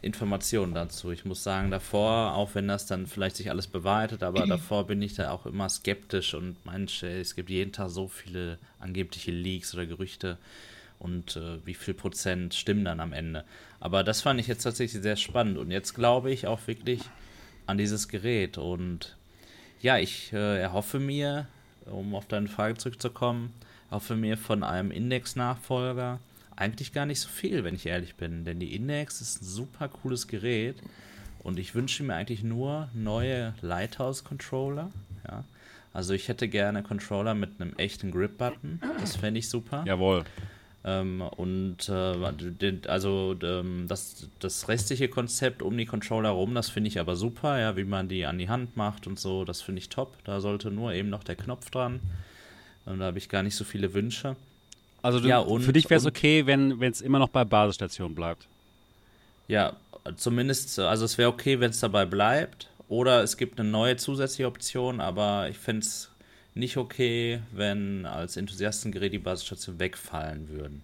Informationen 0.01 0.75
dazu. 0.75 1.11
Ich 1.11 1.25
muss 1.25 1.43
sagen, 1.43 1.73
davor, 1.73 2.35
auch 2.35 2.55
wenn 2.55 2.69
das 2.69 2.87
dann 2.87 3.09
vielleicht 3.09 3.35
sich 3.35 3.51
alles 3.51 3.67
bewahrheitet, 3.67 4.23
aber 4.23 4.47
davor 4.47 4.87
bin 4.87 5.03
ich 5.03 5.15
da 5.15 5.33
auch 5.33 5.45
immer 5.45 5.69
skeptisch 5.69 6.35
und 6.35 6.57
manche, 6.65 7.09
es 7.09 7.35
gibt 7.35 7.51
jeden 7.51 7.73
Tag 7.73 7.91
so 7.91 8.07
viele 8.07 8.59
angebliche 8.79 9.33
Leaks 9.33 9.75
oder 9.75 9.87
Gerüchte 9.87 10.39
und 10.99 11.37
äh, 11.37 11.65
wie 11.67 11.75
viel 11.75 11.95
Prozent 11.95 12.55
stimmen 12.55 12.85
dann 12.85 13.01
am 13.01 13.13
Ende. 13.13 13.45
Aber 13.81 14.03
das 14.03 14.23
fand 14.23 14.41
ich 14.41 14.47
jetzt 14.47 14.63
tatsächlich 14.63 15.03
sehr 15.03 15.17
spannend 15.17 15.59
und 15.59 15.71
jetzt 15.71 15.95
glaube 15.95 16.33
ich 16.33 16.47
auch 16.47 16.67
wirklich 16.67 17.01
an 17.67 17.79
dieses 17.79 18.09
Gerät 18.09 18.59
und 18.59 19.17
ja, 19.81 19.99
ich 19.99 20.33
äh, 20.33 20.61
erhoffe 20.61 20.99
mir, 20.99 21.47
um 21.87 22.15
auf 22.15 22.27
deine 22.27 22.49
Frage 22.49 22.77
zurückzukommen, 22.77 23.53
erhoffe 23.91 24.17
mir 24.17 24.37
von 24.37 24.65
einem 24.65 24.91
Index-Nachfolger 24.91 26.19
eigentlich 26.57 26.93
gar 26.93 27.07
nicht 27.07 27.21
so 27.21 27.29
viel, 27.29 27.63
wenn 27.63 27.77
ich 27.77 27.87
ehrlich 27.87 28.17
bin, 28.17 28.45
denn 28.45 28.59
die 28.59 28.75
Index 28.75 29.21
ist 29.21 29.43
ein 29.43 29.45
super 29.45 29.89
cooles 29.89 30.27
Gerät 30.27 30.77
und 31.45 31.59
ich 31.59 31.75
wünsche 31.75 32.03
mir 32.03 32.15
eigentlich 32.15 32.43
nur 32.43 32.89
neue 32.95 33.55
Lighthouse-Controller, 33.63 34.91
ja. 35.29 35.45
Also 35.93 36.13
ich 36.13 36.29
hätte 36.29 36.49
gerne 36.49 36.83
Controller 36.83 37.35
mit 37.35 37.61
einem 37.61 37.75
echten 37.77 38.11
Grip-Button. 38.13 38.81
Das 39.01 39.17
fände 39.17 39.41
ich 39.41 39.49
super. 39.49 39.85
Jawohl. 39.87 40.25
Ähm, 40.85 41.23
und 41.23 41.89
äh, 41.89 42.87
also 42.87 43.37
ähm, 43.43 43.87
das, 43.89 44.29
das 44.39 44.69
restliche 44.69 45.09
Konzept 45.09 45.63
um 45.63 45.77
die 45.77 45.87
Controller 45.87 46.31
rum, 46.31 46.55
das 46.55 46.71
finde 46.71 46.89
ich 46.89 47.01
aber 47.01 47.17
super, 47.17 47.59
ja, 47.59 47.77
wie 47.77 47.85
man 47.85 48.09
die 48.09 48.27
an 48.27 48.39
die 48.39 48.49
Hand 48.49 48.77
macht 48.77 49.07
und 49.07 49.19
so, 49.19 49.45
das 49.45 49.61
finde 49.61 49.81
ich 49.81 49.89
top. 49.89 50.17
Da 50.25 50.41
sollte 50.41 50.71
nur 50.71 50.93
eben 50.93 51.11
noch 51.11 51.25
der 51.25 51.37
Knopf 51.37 51.71
dran. 51.71 52.01
Und 52.87 53.01
da 53.01 53.07
habe 53.07 53.19
ich 53.19 53.29
gar 53.29 53.43
nicht 53.43 53.55
so 53.55 53.65
viele 53.65 53.93
Wünsche. 53.93 54.37
Also 55.03 55.21
du, 55.21 55.29
ja, 55.29 55.39
und, 55.39 55.63
für 55.63 55.73
dich 55.73 55.91
wäre 55.91 55.99
es 55.99 56.07
okay, 56.07 56.47
wenn 56.47 56.81
es 56.81 57.01
immer 57.01 57.19
noch 57.19 57.29
bei 57.29 57.45
Basisstation 57.45 58.15
bleibt. 58.15 58.47
Ja, 59.47 59.77
zumindest, 60.17 60.79
also 60.79 61.05
es 61.05 61.19
wäre 61.19 61.29
okay, 61.29 61.61
wenn 61.61 61.71
es 61.71 61.81
dabei 61.81 62.07
bleibt. 62.07 62.69
Oder 62.89 63.23
es 63.23 63.37
gibt 63.37 63.61
eine 63.61 63.69
neue 63.69 63.97
zusätzliche 63.97 64.47
Option, 64.47 65.01
aber 65.01 65.49
ich 65.51 65.59
fände 65.59 65.85
es 65.85 66.11
nicht 66.59 66.77
okay, 66.77 67.41
wenn 67.53 68.05
als 68.05 68.37
Enthusiastengerät 68.37 69.13
die 69.13 69.19
Basisstationen 69.19 69.81
wegfallen 69.81 70.49
würden. 70.49 70.83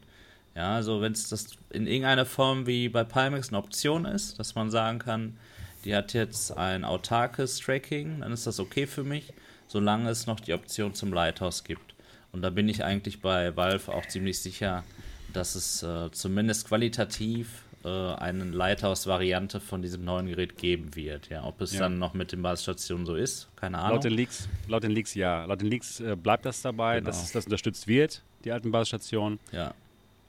Ja, 0.55 0.77
also 0.77 1.01
wenn 1.01 1.13
es 1.13 1.29
das 1.29 1.49
in 1.71 1.89
irgendeiner 1.89 2.27
Form 2.27 2.67
wie 2.67 2.89
bei 2.89 3.03
Pimax 3.03 3.49
eine 3.49 3.59
Option 3.59 4.05
ist, 4.05 4.39
dass 4.39 4.55
man 4.55 4.71
sagen 4.71 5.01
kann, 5.01 5.37
die 5.85 5.95
hat 5.95 6.15
jetzt 6.15 6.57
ein 6.57 6.85
autarkes 6.85 7.59
Tracking, 7.59 8.21
dann 8.21 8.33
ist 8.33 8.47
das 8.47 8.61
okay 8.61 8.87
für 8.87 9.03
mich, 9.03 9.33
solange 9.67 10.09
es 10.11 10.27
noch 10.27 10.39
die 10.39 10.55
Option 10.55 10.95
zum 10.95 11.13
Lighthouse 11.13 11.65
gibt. 11.65 11.95
Und 12.31 12.43
da 12.43 12.51
bin 12.51 12.69
ich 12.69 12.85
eigentlich 12.85 13.21
bei 13.21 13.57
Valve 13.57 13.93
auch 13.93 14.07
ziemlich 14.07 14.39
sicher, 14.39 14.85
dass 15.33 15.57
es 15.57 15.83
äh, 15.83 16.11
zumindest 16.13 16.69
qualitativ 16.69 17.64
äh, 17.85 17.89
eine 17.89 18.45
Lighthouse-Variante 18.45 19.61
von 19.61 19.83
diesem 19.83 20.05
neuen 20.05 20.27
Gerät 20.27 20.57
geben 20.57 20.95
wird. 20.95 21.29
Ja, 21.29 21.45
ob 21.45 21.61
es 21.61 21.75
ja. 21.75 21.81
dann 21.81 21.99
noch 21.99 22.15
mit 22.15 22.33
den 22.33 22.43
Basisstationen 22.43 23.07
so 23.07 23.15
ist, 23.15 23.49
keine 23.57 23.79
Ahnung. 23.79 23.97
Laut 23.97 24.05
den 24.05 24.13
Leaks, 24.13 24.49
laut 24.69 24.83
den 24.83 24.91
Leaks 24.91 25.15
ja. 25.15 25.45
Laut 25.45 25.61
den 25.61 25.69
Leaks 25.69 26.01
äh, 26.01 26.17
bleibt 26.17 26.47
das 26.47 26.63
dabei, 26.63 26.97
genau. 26.97 27.07
dass 27.09 27.33
das 27.33 27.45
unterstützt 27.45 27.87
wird, 27.87 28.23
die 28.45 28.53
alten 28.53 28.71
Basisstationen. 28.71 29.39
Ja. 29.53 29.75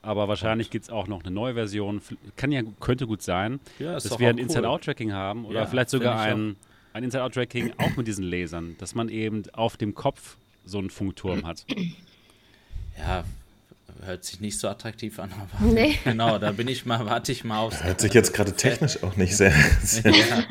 Aber 0.02 0.28
wahrscheinlich 0.28 0.70
gibt 0.70 0.86
es 0.86 0.92
auch 0.92 1.08
noch 1.08 1.24
eine 1.24 1.32
neue 1.32 1.56
Version. 1.56 2.02
Kann 2.36 2.52
ja, 2.52 2.62
könnte 2.80 3.08
gut 3.08 3.24
sein, 3.24 3.60
ja, 3.80 3.94
dass 3.94 4.20
wir 4.20 4.30
ein 4.30 4.36
cool. 4.36 4.42
Inside-Out-Tracking 4.42 5.14
haben 5.14 5.46
oder 5.46 5.62
ja, 5.62 5.66
vielleicht 5.66 5.90
sogar 5.90 6.20
ein, 6.20 6.56
ein 6.94 7.04
Inside-Out-Tracking 7.04 7.74
auch 7.78 7.96
mit 7.96 8.06
diesen 8.06 8.24
Lasern, 8.24 8.76
dass 8.78 8.94
man 8.94 9.10
eben 9.10 9.44
auf 9.54 9.78
dem 9.78 9.96
Kopf 9.96 10.38
so 10.64 10.78
einen 10.78 10.90
Funkturm 10.92 11.46
hat. 11.46 11.66
Ja, 12.98 13.24
hört 14.04 14.24
sich 14.24 14.40
nicht 14.40 14.60
so 14.60 14.68
attraktiv 14.68 15.20
an, 15.20 15.32
aber 15.60 15.72
nee. 15.72 15.98
genau, 16.04 16.38
da 16.38 16.52
bin 16.52 16.68
ich 16.68 16.86
mal, 16.86 17.06
warte 17.06 17.32
ich 17.32 17.44
mal 17.44 17.60
aufs. 17.60 17.84
Hört 17.84 18.02
sich 18.02 18.14
jetzt 18.14 18.34
gerade 18.34 18.54
technisch 18.54 19.02
auch 19.04 19.16
nicht 19.16 19.36
sehr, 19.36 19.52
sehr 19.84 20.12
ja, 20.12 20.44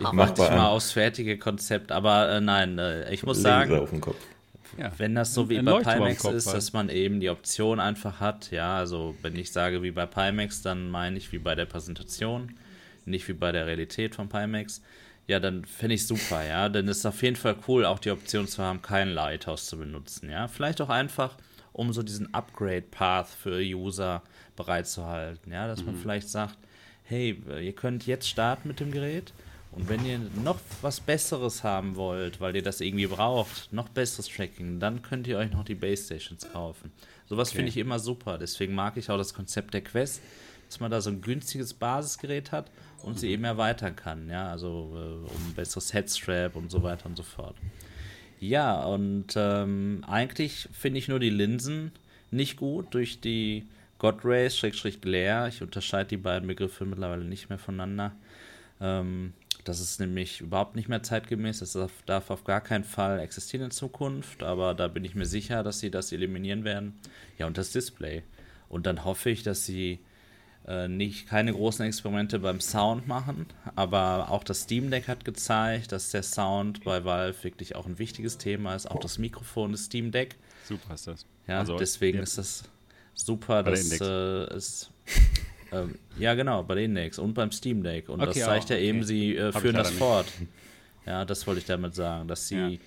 ich 0.00 0.06
warte 0.12 0.42
ich 0.42 0.50
mal 0.50 0.68
aufs 0.68 0.92
fertige 0.92 1.38
Konzept, 1.38 1.92
aber 1.92 2.30
äh, 2.30 2.40
nein, 2.40 2.78
äh, 2.78 3.12
ich 3.12 3.22
muss 3.24 3.40
sagen, 3.40 3.76
auf 3.78 3.90
den 3.90 4.00
Kopf. 4.00 4.16
Ja. 4.76 4.90
wenn 4.98 5.14
das 5.14 5.32
so 5.32 5.48
wie 5.48 5.62
bei 5.62 5.82
Pimax 5.82 6.24
ist, 6.24 6.52
dass 6.52 6.72
man 6.72 6.88
eben 6.88 7.20
die 7.20 7.30
Option 7.30 7.78
einfach 7.78 8.18
hat, 8.18 8.50
ja, 8.50 8.76
also 8.76 9.14
wenn 9.22 9.36
ich 9.36 9.52
sage 9.52 9.82
wie 9.82 9.92
bei 9.92 10.06
Pimax, 10.06 10.62
dann 10.62 10.90
meine 10.90 11.16
ich 11.16 11.30
wie 11.32 11.38
bei 11.38 11.54
der 11.54 11.66
Präsentation, 11.66 12.52
nicht 13.04 13.28
wie 13.28 13.34
bei 13.34 13.52
der 13.52 13.66
Realität 13.66 14.16
von 14.16 14.28
Pimax. 14.28 14.82
Ja, 15.26 15.40
dann 15.40 15.64
fände 15.64 15.94
ich 15.94 16.06
super, 16.06 16.44
ja. 16.44 16.68
Denn 16.68 16.86
es 16.88 16.98
ist 16.98 17.06
auf 17.06 17.22
jeden 17.22 17.36
Fall 17.36 17.56
cool, 17.66 17.86
auch 17.86 17.98
die 17.98 18.10
Option 18.10 18.46
zu 18.46 18.62
haben, 18.62 18.82
kein 18.82 19.08
Lighthouse 19.08 19.66
zu 19.66 19.78
benutzen, 19.78 20.30
ja. 20.30 20.48
Vielleicht 20.48 20.80
auch 20.80 20.90
einfach 20.90 21.36
um 21.74 21.92
so 21.92 22.02
diesen 22.02 22.32
Upgrade-Path 22.32 23.28
für 23.28 23.58
User 23.58 24.22
bereitzuhalten. 24.56 25.52
Ja, 25.52 25.66
dass 25.66 25.84
man 25.84 25.96
mhm. 25.96 26.00
vielleicht 26.00 26.30
sagt, 26.30 26.56
hey, 27.02 27.38
ihr 27.60 27.74
könnt 27.74 28.06
jetzt 28.06 28.28
starten 28.28 28.68
mit 28.68 28.80
dem 28.80 28.90
Gerät 28.90 29.34
und 29.72 29.88
wenn 29.88 30.06
ihr 30.06 30.20
noch 30.42 30.60
was 30.82 31.00
Besseres 31.00 31.64
haben 31.64 31.96
wollt, 31.96 32.40
weil 32.40 32.54
ihr 32.54 32.62
das 32.62 32.80
irgendwie 32.80 33.08
braucht, 33.08 33.72
noch 33.72 33.88
besseres 33.88 34.28
Tracking, 34.28 34.78
dann 34.78 35.02
könnt 35.02 35.26
ihr 35.26 35.36
euch 35.36 35.50
noch 35.50 35.64
die 35.64 35.74
Base 35.74 36.04
Stations 36.04 36.48
kaufen. 36.52 36.92
Sowas 37.26 37.48
okay. 37.48 37.56
finde 37.56 37.70
ich 37.70 37.76
immer 37.76 37.98
super. 37.98 38.38
Deswegen 38.38 38.74
mag 38.74 38.96
ich 38.96 39.10
auch 39.10 39.18
das 39.18 39.34
Konzept 39.34 39.74
der 39.74 39.82
Quest, 39.82 40.22
dass 40.68 40.78
man 40.78 40.92
da 40.92 41.00
so 41.00 41.10
ein 41.10 41.20
günstiges 41.20 41.74
Basisgerät 41.74 42.52
hat 42.52 42.70
und 43.02 43.18
sie 43.18 43.30
eben 43.30 43.42
erweitern 43.42 43.96
kann. 43.96 44.30
Ja, 44.30 44.48
also 44.48 44.92
äh, 44.94 45.28
um 45.28 45.48
ein 45.48 45.54
besseres 45.56 45.92
Headstrap 45.92 46.54
und 46.54 46.70
so 46.70 46.84
weiter 46.84 47.06
und 47.06 47.16
so 47.16 47.24
fort. 47.24 47.56
Ja, 48.48 48.82
und 48.84 49.36
ähm, 49.36 50.04
eigentlich 50.06 50.68
finde 50.70 50.98
ich 50.98 51.08
nur 51.08 51.18
die 51.18 51.30
Linsen 51.30 51.92
nicht 52.30 52.58
gut 52.58 52.92
durch 52.92 53.20
die 53.20 53.66
God 53.98 54.22
Rays, 54.22 54.58
Schrägstrich 54.58 55.00
Glare. 55.00 55.48
Ich 55.48 55.62
unterscheide 55.62 56.10
die 56.10 56.18
beiden 56.18 56.46
Begriffe 56.46 56.84
mittlerweile 56.84 57.24
nicht 57.24 57.48
mehr 57.48 57.58
voneinander. 57.58 58.12
Ähm, 58.82 59.32
das 59.64 59.80
ist 59.80 59.98
nämlich 59.98 60.42
überhaupt 60.42 60.76
nicht 60.76 60.90
mehr 60.90 61.02
zeitgemäß. 61.02 61.60
Das 61.60 61.78
darf 62.04 62.28
auf 62.28 62.44
gar 62.44 62.60
keinen 62.60 62.84
Fall 62.84 63.18
existieren 63.18 63.64
in 63.64 63.70
Zukunft, 63.70 64.42
aber 64.42 64.74
da 64.74 64.88
bin 64.88 65.06
ich 65.06 65.14
mir 65.14 65.24
sicher, 65.24 65.62
dass 65.62 65.80
sie 65.80 65.90
das 65.90 66.12
eliminieren 66.12 66.64
werden. 66.64 67.00
Ja, 67.38 67.46
und 67.46 67.56
das 67.56 67.72
Display. 67.72 68.24
Und 68.68 68.84
dann 68.84 69.06
hoffe 69.06 69.30
ich, 69.30 69.42
dass 69.42 69.64
sie 69.64 70.00
äh, 70.66 70.88
nicht 70.88 71.28
keine 71.28 71.52
großen 71.52 71.84
Experimente 71.84 72.38
beim 72.38 72.60
Sound 72.60 73.06
machen, 73.06 73.46
aber 73.74 74.30
auch 74.30 74.44
das 74.44 74.62
Steam 74.62 74.90
Deck 74.90 75.08
hat 75.08 75.24
gezeigt, 75.24 75.92
dass 75.92 76.10
der 76.10 76.22
Sound 76.22 76.84
bei 76.84 77.04
Valve 77.04 77.44
wirklich 77.44 77.76
auch 77.76 77.86
ein 77.86 77.98
wichtiges 77.98 78.38
Thema 78.38 78.74
ist. 78.74 78.90
Auch 78.90 79.00
das 79.00 79.18
Mikrofon 79.18 79.72
des 79.72 79.86
Steam 79.86 80.10
Deck. 80.10 80.36
Super 80.66 80.94
ist 80.94 81.06
das. 81.06 81.26
Ja, 81.46 81.58
also, 81.58 81.76
deswegen 81.76 82.18
ist 82.20 82.38
das 82.38 82.64
super, 83.12 83.62
dass 83.62 84.00
es 84.00 84.90
ähm, 85.72 85.98
ja 86.18 86.34
genau 86.34 86.62
bei 86.62 86.76
den 86.76 86.96
Index 86.96 87.18
und 87.18 87.34
beim 87.34 87.52
Steam 87.52 87.82
Deck 87.82 88.08
und 88.08 88.20
okay, 88.20 88.32
das 88.38 88.44
zeigt 88.44 88.70
ja 88.70 88.76
okay. 88.76 88.88
eben, 88.88 89.04
sie 89.04 89.36
äh, 89.36 89.52
führen 89.52 89.76
das 89.76 89.90
fort. 89.90 90.26
Ja, 91.06 91.24
das 91.26 91.46
wollte 91.46 91.60
ich 91.60 91.66
damit 91.66 91.94
sagen, 91.94 92.28
dass 92.28 92.48
sie 92.48 92.56
ja. 92.56 92.78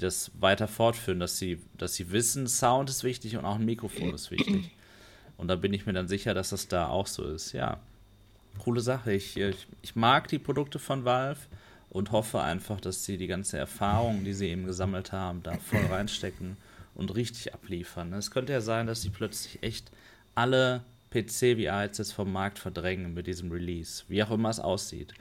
das 0.00 0.30
weiter 0.40 0.66
fortführen, 0.68 1.20
dass 1.20 1.38
sie, 1.38 1.60
dass 1.76 1.94
sie 1.94 2.10
wissen, 2.10 2.46
Sound 2.46 2.88
ist 2.88 3.04
wichtig 3.04 3.36
und 3.36 3.44
auch 3.44 3.56
ein 3.56 3.64
Mikrofon 3.66 4.14
ist 4.14 4.30
wichtig. 4.30 4.70
Und 5.36 5.48
da 5.48 5.56
bin 5.56 5.72
ich 5.72 5.86
mir 5.86 5.92
dann 5.92 6.08
sicher, 6.08 6.34
dass 6.34 6.50
das 6.50 6.68
da 6.68 6.88
auch 6.88 7.06
so 7.06 7.24
ist. 7.24 7.52
Ja, 7.52 7.80
coole 8.58 8.80
Sache. 8.80 9.12
Ich, 9.12 9.36
ich, 9.36 9.66
ich 9.82 9.96
mag 9.96 10.28
die 10.28 10.38
Produkte 10.38 10.78
von 10.78 11.04
Valve 11.04 11.40
und 11.90 12.12
hoffe 12.12 12.40
einfach, 12.42 12.80
dass 12.80 13.04
sie 13.04 13.16
die 13.16 13.26
ganze 13.26 13.58
Erfahrung, 13.58 14.24
die 14.24 14.32
sie 14.32 14.48
eben 14.48 14.66
gesammelt 14.66 15.12
haben, 15.12 15.42
da 15.42 15.56
voll 15.58 15.84
reinstecken 15.90 16.56
und 16.94 17.14
richtig 17.14 17.54
abliefern. 17.54 18.12
Es 18.12 18.30
könnte 18.30 18.52
ja 18.52 18.60
sein, 18.60 18.86
dass 18.86 19.02
sie 19.02 19.10
plötzlich 19.10 19.62
echt 19.62 19.90
alle 20.34 20.82
PC-VR-Headsets 21.10 22.12
vom 22.12 22.32
Markt 22.32 22.58
verdrängen 22.58 23.14
mit 23.14 23.26
diesem 23.26 23.50
Release, 23.50 24.04
wie 24.08 24.22
auch 24.22 24.30
immer 24.30 24.50
es 24.50 24.60
aussieht. 24.60 25.14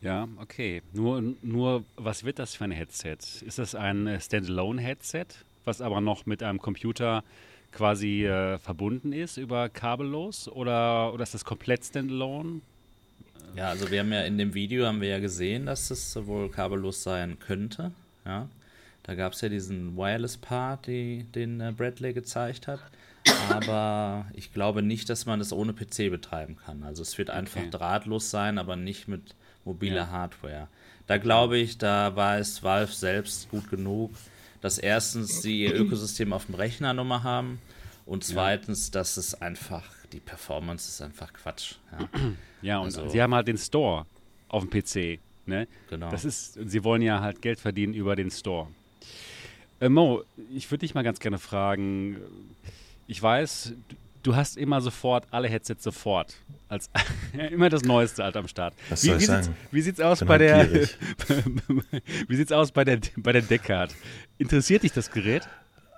Ja, 0.00 0.28
okay. 0.38 0.82
Nur, 0.92 1.34
nur 1.42 1.84
was 1.96 2.24
wird 2.24 2.38
das 2.38 2.54
für 2.54 2.64
ein 2.64 2.70
Headset? 2.70 3.18
Ist 3.44 3.58
das 3.58 3.74
ein 3.74 4.18
Standalone-Headset, 4.20 5.26
was 5.64 5.80
aber 5.80 6.00
noch 6.00 6.26
mit 6.26 6.42
einem 6.42 6.60
Computer 6.60 7.24
quasi 7.72 8.26
äh, 8.26 8.58
verbunden 8.58 9.12
ist 9.12 9.36
über 9.36 9.68
kabellos 9.68 10.48
oder, 10.48 11.12
oder 11.12 11.22
ist 11.22 11.34
das 11.34 11.44
komplett 11.44 11.84
standalone? 11.84 12.60
Ja, 13.54 13.68
also 13.68 13.90
wir 13.90 14.00
haben 14.00 14.12
ja 14.12 14.22
in 14.22 14.38
dem 14.38 14.54
Video 14.54 14.86
haben 14.86 15.00
wir 15.00 15.08
ja 15.08 15.18
gesehen, 15.18 15.66
dass 15.66 15.90
es 15.90 16.16
wohl 16.26 16.50
kabellos 16.50 17.02
sein 17.02 17.38
könnte. 17.38 17.92
Ja, 18.24 18.48
da 19.02 19.14
gab 19.14 19.32
es 19.32 19.40
ja 19.40 19.48
diesen 19.48 19.96
Wireless-Part, 19.96 20.88
den 20.88 21.60
äh, 21.60 21.72
Bradley 21.76 22.12
gezeigt 22.12 22.66
hat. 22.66 22.80
Aber 23.50 24.26
ich 24.34 24.52
glaube 24.52 24.82
nicht, 24.82 25.08
dass 25.08 25.26
man 25.26 25.40
es 25.40 25.52
ohne 25.52 25.72
PC 25.72 26.10
betreiben 26.10 26.56
kann. 26.56 26.82
Also 26.82 27.02
es 27.02 27.18
wird 27.18 27.30
einfach 27.30 27.60
okay. 27.60 27.70
drahtlos 27.70 28.30
sein, 28.30 28.58
aber 28.58 28.76
nicht 28.76 29.08
mit 29.08 29.34
mobiler 29.64 29.96
ja. 29.96 30.10
Hardware. 30.10 30.68
Da 31.06 31.18
glaube 31.18 31.56
ich, 31.58 31.78
da 31.78 32.16
war 32.16 32.38
es 32.38 32.62
Valve 32.62 32.92
selbst 32.92 33.48
gut 33.50 33.70
genug, 33.70 34.12
dass 34.66 34.78
erstens 34.78 35.42
sie 35.42 35.60
ihr 35.60 35.76
Ökosystem 35.76 36.32
auf 36.32 36.46
dem 36.46 36.56
Rechner 36.56 36.92
nochmal 36.92 37.22
haben 37.22 37.60
und 38.04 38.24
zweitens, 38.24 38.90
dass 38.90 39.16
es 39.16 39.40
einfach 39.40 39.84
die 40.10 40.18
Performance 40.18 40.88
ist 40.88 41.00
einfach 41.00 41.32
Quatsch. 41.32 41.76
Ja, 41.92 42.08
ja 42.62 42.78
und 42.78 42.86
also, 42.86 43.08
sie 43.08 43.22
haben 43.22 43.32
halt 43.32 43.46
den 43.46 43.58
Store 43.58 44.06
auf 44.48 44.68
dem 44.68 44.70
PC. 44.70 45.20
Ne? 45.46 45.68
Genau. 45.88 46.10
Das 46.10 46.24
ist, 46.24 46.58
sie 46.68 46.82
wollen 46.82 47.00
ja 47.00 47.20
halt 47.20 47.42
Geld 47.42 47.60
verdienen 47.60 47.94
über 47.94 48.16
den 48.16 48.28
Store. 48.28 48.66
Äh, 49.78 49.88
Mo, 49.88 50.24
ich 50.50 50.68
würde 50.68 50.80
dich 50.80 50.96
mal 50.96 51.04
ganz 51.04 51.20
gerne 51.20 51.38
fragen. 51.38 52.16
Ich 53.06 53.22
weiß, 53.22 53.72
du 54.26 54.34
hast 54.34 54.56
immer 54.56 54.80
sofort 54.80 55.24
alle 55.30 55.48
Headsets 55.48 55.84
sofort. 55.84 56.34
Als 56.68 56.90
immer 57.50 57.68
das 57.68 57.82
Neueste 57.84 58.24
halt 58.24 58.36
am 58.36 58.48
Start. 58.48 58.74
Was 58.88 59.02
soll 59.02 59.12
wie, 59.12 59.16
ich 59.16 59.22
wie 59.22 59.26
sagen? 59.26 59.56
wie 59.70 59.80
sieht's 59.80 60.00
aus 60.00 60.24
bei 60.24 60.38
der 60.38 60.68
Wie 62.28 62.36
sieht's 62.36 62.52
aus 62.52 62.72
bei 62.72 62.84
der 62.84 62.98
bei 63.16 63.32
der 63.32 63.42
Deckard? 63.42 63.94
Interessiert 64.38 64.82
dich 64.82 64.92
das 64.92 65.10
Gerät? 65.10 65.48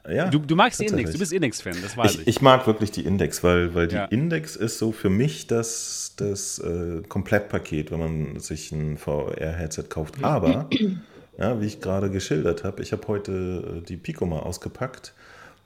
Ja, 0.09 0.29
du, 0.31 0.39
du 0.39 0.57
magst 0.57 0.81
die 0.81 0.87
Index, 0.87 1.13
du 1.13 1.19
bist 1.19 1.35
Index-Fan, 1.35 1.77
das 1.83 1.95
weiß 1.95 2.15
ich, 2.15 2.21
ich. 2.23 2.29
Ich 2.29 2.41
mag 2.41 2.67
wirklich 2.67 2.91
die 2.91 3.05
Index, 3.05 3.45
weil, 3.45 3.75
weil 3.75 3.89
die 3.89 3.97
ja. 3.97 4.07
Index 4.07 4.57
ist 4.57 4.79
so 4.79 4.91
für 4.91 5.11
mich 5.11 5.49
das, 5.49 6.15
das 6.17 6.59
äh, 6.61 7.03
Komplettpaket, 7.07 7.91
wenn 7.91 7.99
man 7.99 8.41
sich 8.41 8.73
ein 8.73 8.97
VR-Headset 8.97 9.85
kauft. 9.91 10.25
Aber, 10.25 10.71
ja, 11.39 11.61
wie 11.61 11.67
ich 11.67 11.83
gerade 11.83 12.09
geschildert 12.11 12.65
habe, 12.65 12.81
ich 12.81 12.93
habe 12.93 13.07
heute 13.07 13.83
äh, 13.83 13.87
die 13.87 13.99
Pico 13.99 14.25
mal 14.25 14.39
ausgepackt, 14.41 15.13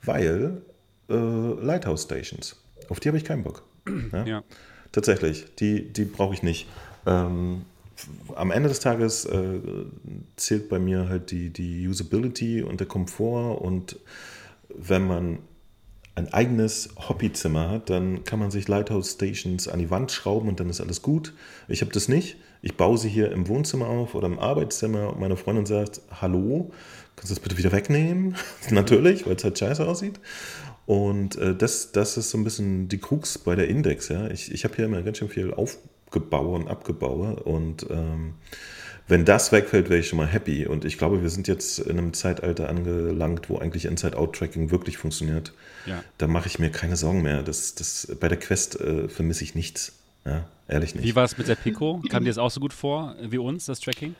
weil 0.01 0.61
äh, 1.13 1.65
Lighthouse 1.65 2.03
Stations, 2.03 2.55
auf 2.89 2.99
die 2.99 3.09
habe 3.09 3.17
ich 3.17 3.23
keinen 3.23 3.43
Bock. 3.43 3.63
Ja? 4.11 4.25
ja. 4.25 4.43
Tatsächlich, 4.91 5.45
die, 5.55 5.91
die 5.91 6.05
brauche 6.05 6.33
ich 6.33 6.43
nicht. 6.43 6.67
Ähm, 7.05 7.65
am 8.35 8.51
Ende 8.51 8.69
des 8.69 8.79
Tages 8.79 9.25
äh, 9.25 9.59
zählt 10.35 10.69
bei 10.69 10.79
mir 10.79 11.09
halt 11.09 11.31
die, 11.31 11.49
die 11.49 11.87
Usability 11.87 12.63
und 12.63 12.79
der 12.79 12.87
Komfort 12.87 13.61
und 13.61 13.99
wenn 14.75 15.07
man 15.07 15.39
ein 16.15 16.31
eigenes 16.31 16.89
Hobbyzimmer 17.09 17.69
hat, 17.69 17.89
dann 17.89 18.23
kann 18.23 18.39
man 18.39 18.51
sich 18.51 18.67
Lighthouse 18.67 19.11
Stations 19.11 19.67
an 19.67 19.79
die 19.79 19.89
Wand 19.89 20.11
schrauben 20.11 20.47
und 20.47 20.59
dann 20.59 20.69
ist 20.69 20.79
alles 20.79 21.01
gut. 21.01 21.33
Ich 21.67 21.81
habe 21.81 21.91
das 21.91 22.07
nicht. 22.07 22.37
Ich 22.61 22.77
baue 22.77 22.97
sie 22.97 23.09
hier 23.09 23.31
im 23.31 23.47
Wohnzimmer 23.47 23.87
auf 23.87 24.13
oder 24.13 24.27
im 24.27 24.39
Arbeitszimmer 24.39 25.09
und 25.11 25.19
meine 25.19 25.35
Freundin 25.35 25.65
sagt, 25.65 26.01
hallo, 26.21 26.71
kannst 27.15 27.31
du 27.31 27.35
das 27.35 27.43
bitte 27.43 27.57
wieder 27.57 27.71
wegnehmen? 27.71 28.35
Natürlich, 28.69 29.25
weil 29.25 29.35
es 29.35 29.43
halt 29.43 29.57
scheiße 29.57 29.85
aussieht. 29.85 30.19
Und 30.85 31.37
äh, 31.37 31.55
das, 31.55 31.91
das 31.91 32.17
ist 32.17 32.29
so 32.31 32.37
ein 32.37 32.43
bisschen 32.43 32.89
die 32.89 32.97
Krux 32.97 33.37
bei 33.37 33.55
der 33.55 33.67
Index. 33.67 34.09
Ja? 34.09 34.29
Ich, 34.29 34.51
ich 34.51 34.63
habe 34.63 34.75
hier 34.75 34.85
immer 34.85 35.01
ganz 35.01 35.17
schön 35.17 35.29
viel 35.29 35.53
aufgebaut 35.53 36.61
und 36.61 36.67
abgebaut 36.67 37.41
und 37.41 37.87
ähm, 37.89 38.35
wenn 39.07 39.25
das 39.25 39.51
wegfällt, 39.51 39.89
wäre 39.89 39.99
ich 39.99 40.07
schon 40.07 40.17
mal 40.17 40.27
happy. 40.27 40.65
Und 40.65 40.85
ich 40.85 40.97
glaube, 40.97 41.21
wir 41.21 41.29
sind 41.29 41.47
jetzt 41.47 41.79
in 41.79 41.97
einem 41.97 42.13
Zeitalter 42.13 42.69
angelangt, 42.69 43.49
wo 43.49 43.57
eigentlich 43.57 43.85
Inside-Out-Tracking 43.85 44.71
wirklich 44.71 44.97
funktioniert. 44.97 45.53
Ja. 45.85 46.03
Da 46.17 46.27
mache 46.27 46.47
ich 46.47 46.57
mir 46.57 46.69
keine 46.69 46.95
Sorgen 46.95 47.21
mehr. 47.21 47.43
Das, 47.43 47.75
das, 47.75 48.15
bei 48.19 48.29
der 48.29 48.39
Quest 48.39 48.79
äh, 48.79 49.09
vermisse 49.09 49.43
ich 49.43 49.55
nichts. 49.55 49.93
Ja, 50.25 50.45
ehrlich 50.69 50.95
nicht. 50.95 51.03
Wie 51.03 51.15
war 51.15 51.25
es 51.25 51.37
mit 51.37 51.49
der 51.49 51.55
Pico? 51.55 52.01
Kam 52.09 52.23
dir 52.23 52.29
das 52.29 52.37
auch 52.37 52.51
so 52.51 52.61
gut 52.61 52.71
vor 52.71 53.15
wie 53.21 53.37
uns, 53.37 53.65
das 53.65 53.81
Tracking? 53.81 54.15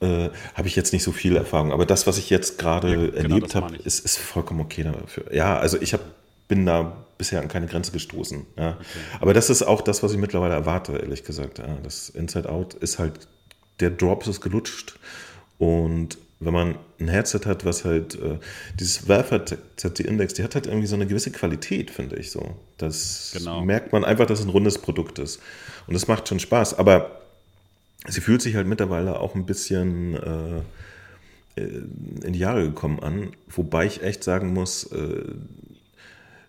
Äh, 0.00 0.30
habe 0.54 0.68
ich 0.68 0.76
jetzt 0.76 0.92
nicht 0.92 1.04
so 1.04 1.12
viel 1.12 1.36
Erfahrung. 1.36 1.72
Aber 1.72 1.86
das, 1.86 2.06
was 2.06 2.18
ich 2.18 2.28
jetzt 2.30 2.58
gerade 2.58 2.88
ja, 2.90 2.96
genau 3.22 3.36
erlebt 3.36 3.54
habe, 3.54 3.76
ist, 3.76 4.04
ist 4.04 4.18
vollkommen 4.18 4.60
okay 4.60 4.82
dafür. 4.82 5.32
Ja, 5.32 5.56
also 5.58 5.80
ich 5.80 5.92
habe 5.92 6.02
bin 6.48 6.66
da 6.66 6.96
bisher 7.16 7.40
an 7.40 7.48
keine 7.48 7.66
Grenze 7.66 7.92
gestoßen. 7.92 8.44
Ja. 8.56 8.70
Okay. 8.72 8.84
Aber 9.20 9.34
das 9.34 9.50
ist 9.50 9.62
auch 9.62 9.80
das, 9.80 10.02
was 10.02 10.12
ich 10.12 10.18
mittlerweile 10.18 10.54
erwarte, 10.54 10.92
ehrlich 10.92 11.24
gesagt. 11.24 11.58
Ja. 11.58 11.78
Das 11.82 12.08
Inside 12.10 12.50
Out 12.50 12.74
ist 12.74 12.98
halt 12.98 13.28
der 13.80 13.90
Drops 13.90 14.28
ist 14.28 14.40
gelutscht. 14.40 14.98
Und 15.58 16.18
wenn 16.40 16.52
man 16.52 16.76
ein 17.00 17.08
Headset 17.08 17.40
hat, 17.46 17.64
was 17.64 17.84
halt, 17.84 18.16
äh, 18.16 18.38
dieses 18.78 19.08
Valve-Headset, 19.08 19.90
die 19.98 20.02
Index, 20.02 20.34
die 20.34 20.44
hat 20.44 20.54
halt 20.54 20.66
irgendwie 20.66 20.86
so 20.86 20.96
eine 20.96 21.06
gewisse 21.06 21.30
Qualität, 21.30 21.90
finde 21.90 22.16
ich 22.16 22.30
so. 22.30 22.56
Das 22.76 23.32
genau. 23.36 23.62
merkt 23.62 23.92
man 23.92 24.04
einfach, 24.04 24.26
dass 24.26 24.40
es 24.40 24.46
ein 24.46 24.50
rundes 24.50 24.78
Produkt 24.78 25.18
ist. 25.18 25.40
Und 25.86 25.94
es 25.94 26.08
macht 26.08 26.28
schon 26.28 26.40
Spaß. 26.40 26.78
Aber 26.78 27.22
sie 28.06 28.20
fühlt 28.20 28.42
sich 28.42 28.56
halt 28.56 28.66
mittlerweile 28.66 29.20
auch 29.20 29.34
ein 29.34 29.46
bisschen 29.46 30.14
äh, 30.14 31.60
äh 31.60 31.82
in 32.24 32.32
die 32.32 32.38
Jahre 32.38 32.64
gekommen 32.64 33.00
an. 33.00 33.32
Wobei 33.48 33.86
ich 33.86 34.02
echt 34.02 34.24
sagen 34.24 34.52
muss, 34.52 34.84
äh, 34.92 35.24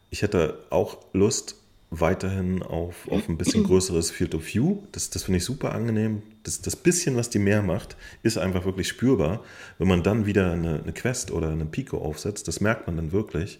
ich 0.10 0.22
hätte 0.22 0.60
auch 0.70 0.97
Lust, 1.14 1.56
weiterhin 1.99 2.64
auf, 2.64 3.08
auf 3.10 3.30
ein 3.30 3.38
bisschen 3.38 3.64
größeres 3.66 4.12
Field 4.12 4.36
of 4.36 4.45
View. 4.53 4.80
Das, 4.91 5.10
das 5.10 5.24
finde 5.24 5.38
ich 5.38 5.45
super 5.45 5.74
angenehm. 5.74 6.24
Das, 6.43 6.62
das 6.62 6.76
bisschen, 6.76 7.16
was 7.16 7.30
die 7.30 7.39
mehr 7.39 7.62
macht, 7.62 7.95
ist 8.24 8.38
einfach 8.38 8.66
wirklich 8.66 8.88
spürbar. 8.88 9.43
Wenn 9.78 9.88
man 9.88 10.03
dann 10.03 10.26
wieder 10.26 10.51
eine, 10.51 10.82
eine 10.82 10.93
Quest 10.93 11.32
oder 11.32 11.49
eine 11.49 11.66
Pico 11.66 11.97
aufsetzt, 11.97 12.47
das 12.47 12.62
merkt 12.62 12.88
man 12.88 12.97
dann 12.97 13.12
wirklich. 13.12 13.60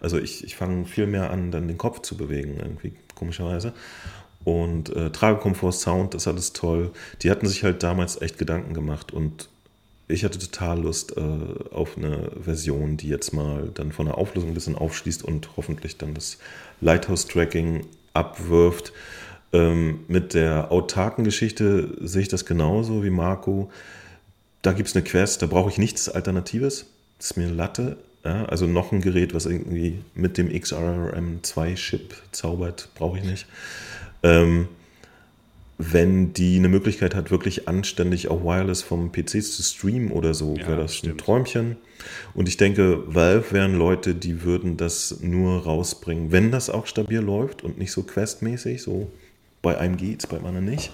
Also 0.00 0.18
ich, 0.18 0.44
ich 0.44 0.56
fange 0.56 0.86
viel 0.86 1.06
mehr 1.06 1.30
an, 1.30 1.50
dann 1.50 1.68
den 1.68 1.78
Kopf 1.78 2.02
zu 2.02 2.16
bewegen, 2.16 2.58
irgendwie 2.58 2.94
komischerweise. 3.14 3.72
Und 4.46 4.94
äh, 4.94 5.10
Tragekomfort, 5.10 5.72
Sound, 5.72 6.14
das 6.14 6.22
ist 6.22 6.28
alles 6.28 6.52
toll. 6.52 6.92
Die 7.22 7.32
hatten 7.32 7.48
sich 7.48 7.64
halt 7.64 7.82
damals 7.82 8.22
echt 8.22 8.38
Gedanken 8.38 8.74
gemacht 8.74 9.12
und 9.12 9.48
ich 10.06 10.24
hatte 10.24 10.38
total 10.38 10.82
Lust 10.82 11.16
äh, 11.16 11.74
auf 11.74 11.96
eine 11.96 12.30
Version, 12.40 12.96
die 12.96 13.08
jetzt 13.08 13.32
mal 13.32 13.72
dann 13.74 13.90
von 13.90 14.06
der 14.06 14.16
Auflösung 14.16 14.50
ein 14.50 14.54
bisschen 14.54 14.76
aufschließt 14.76 15.24
und 15.24 15.56
hoffentlich 15.56 15.98
dann 15.98 16.14
das 16.14 16.38
Lighthouse-Tracking 16.80 17.86
abwirft. 18.14 18.92
Ähm, 19.52 20.04
mit 20.06 20.34
der 20.34 20.70
autarken 20.70 21.24
Geschichte 21.24 21.96
sehe 22.00 22.22
ich 22.22 22.28
das 22.28 22.44
genauso 22.44 23.02
wie 23.02 23.10
Marco. 23.10 23.68
Da 24.62 24.74
gibt 24.74 24.88
es 24.88 24.94
eine 24.94 25.02
Quest, 25.02 25.42
da 25.42 25.46
brauche 25.46 25.70
ich 25.70 25.78
nichts 25.78 26.08
Alternatives. 26.08 26.86
Das 27.18 27.32
ist 27.32 27.36
mir 27.36 27.46
eine 27.48 27.56
Latte. 27.56 27.96
Ja, 28.24 28.44
also 28.44 28.66
noch 28.66 28.92
ein 28.92 29.00
Gerät, 29.00 29.34
was 29.34 29.46
irgendwie 29.46 30.04
mit 30.14 30.38
dem 30.38 30.48
XRM2-Chip 30.50 32.14
zaubert, 32.30 32.90
brauche 32.94 33.18
ich 33.18 33.24
nicht. 33.24 33.46
Ähm, 34.22 34.68
wenn 35.78 36.32
die 36.32 36.56
eine 36.56 36.68
Möglichkeit 36.68 37.14
hat, 37.14 37.30
wirklich 37.30 37.68
anständig 37.68 38.28
auch 38.28 38.42
wireless 38.42 38.82
vom 38.82 39.12
PC 39.12 39.42
zu 39.42 39.62
streamen 39.62 40.10
oder 40.10 40.32
so, 40.32 40.54
ja, 40.56 40.68
wäre 40.68 40.82
das 40.82 40.94
stimmt. 40.94 41.14
ein 41.14 41.18
Träumchen. 41.18 41.76
Und 42.34 42.48
ich 42.48 42.56
denke, 42.56 43.02
Valve 43.06 43.52
wären 43.52 43.76
Leute, 43.76 44.14
die 44.14 44.42
würden 44.42 44.76
das 44.76 45.20
nur 45.20 45.64
rausbringen, 45.64 46.32
wenn 46.32 46.50
das 46.50 46.70
auch 46.70 46.86
stabil 46.86 47.20
läuft 47.20 47.62
und 47.62 47.78
nicht 47.78 47.92
so 47.92 48.04
questmäßig, 48.04 48.82
so 48.82 49.10
bei 49.60 49.76
einem 49.76 49.96
geht's, 49.96 50.26
bei 50.26 50.38
anderen 50.38 50.64
nicht. 50.64 50.92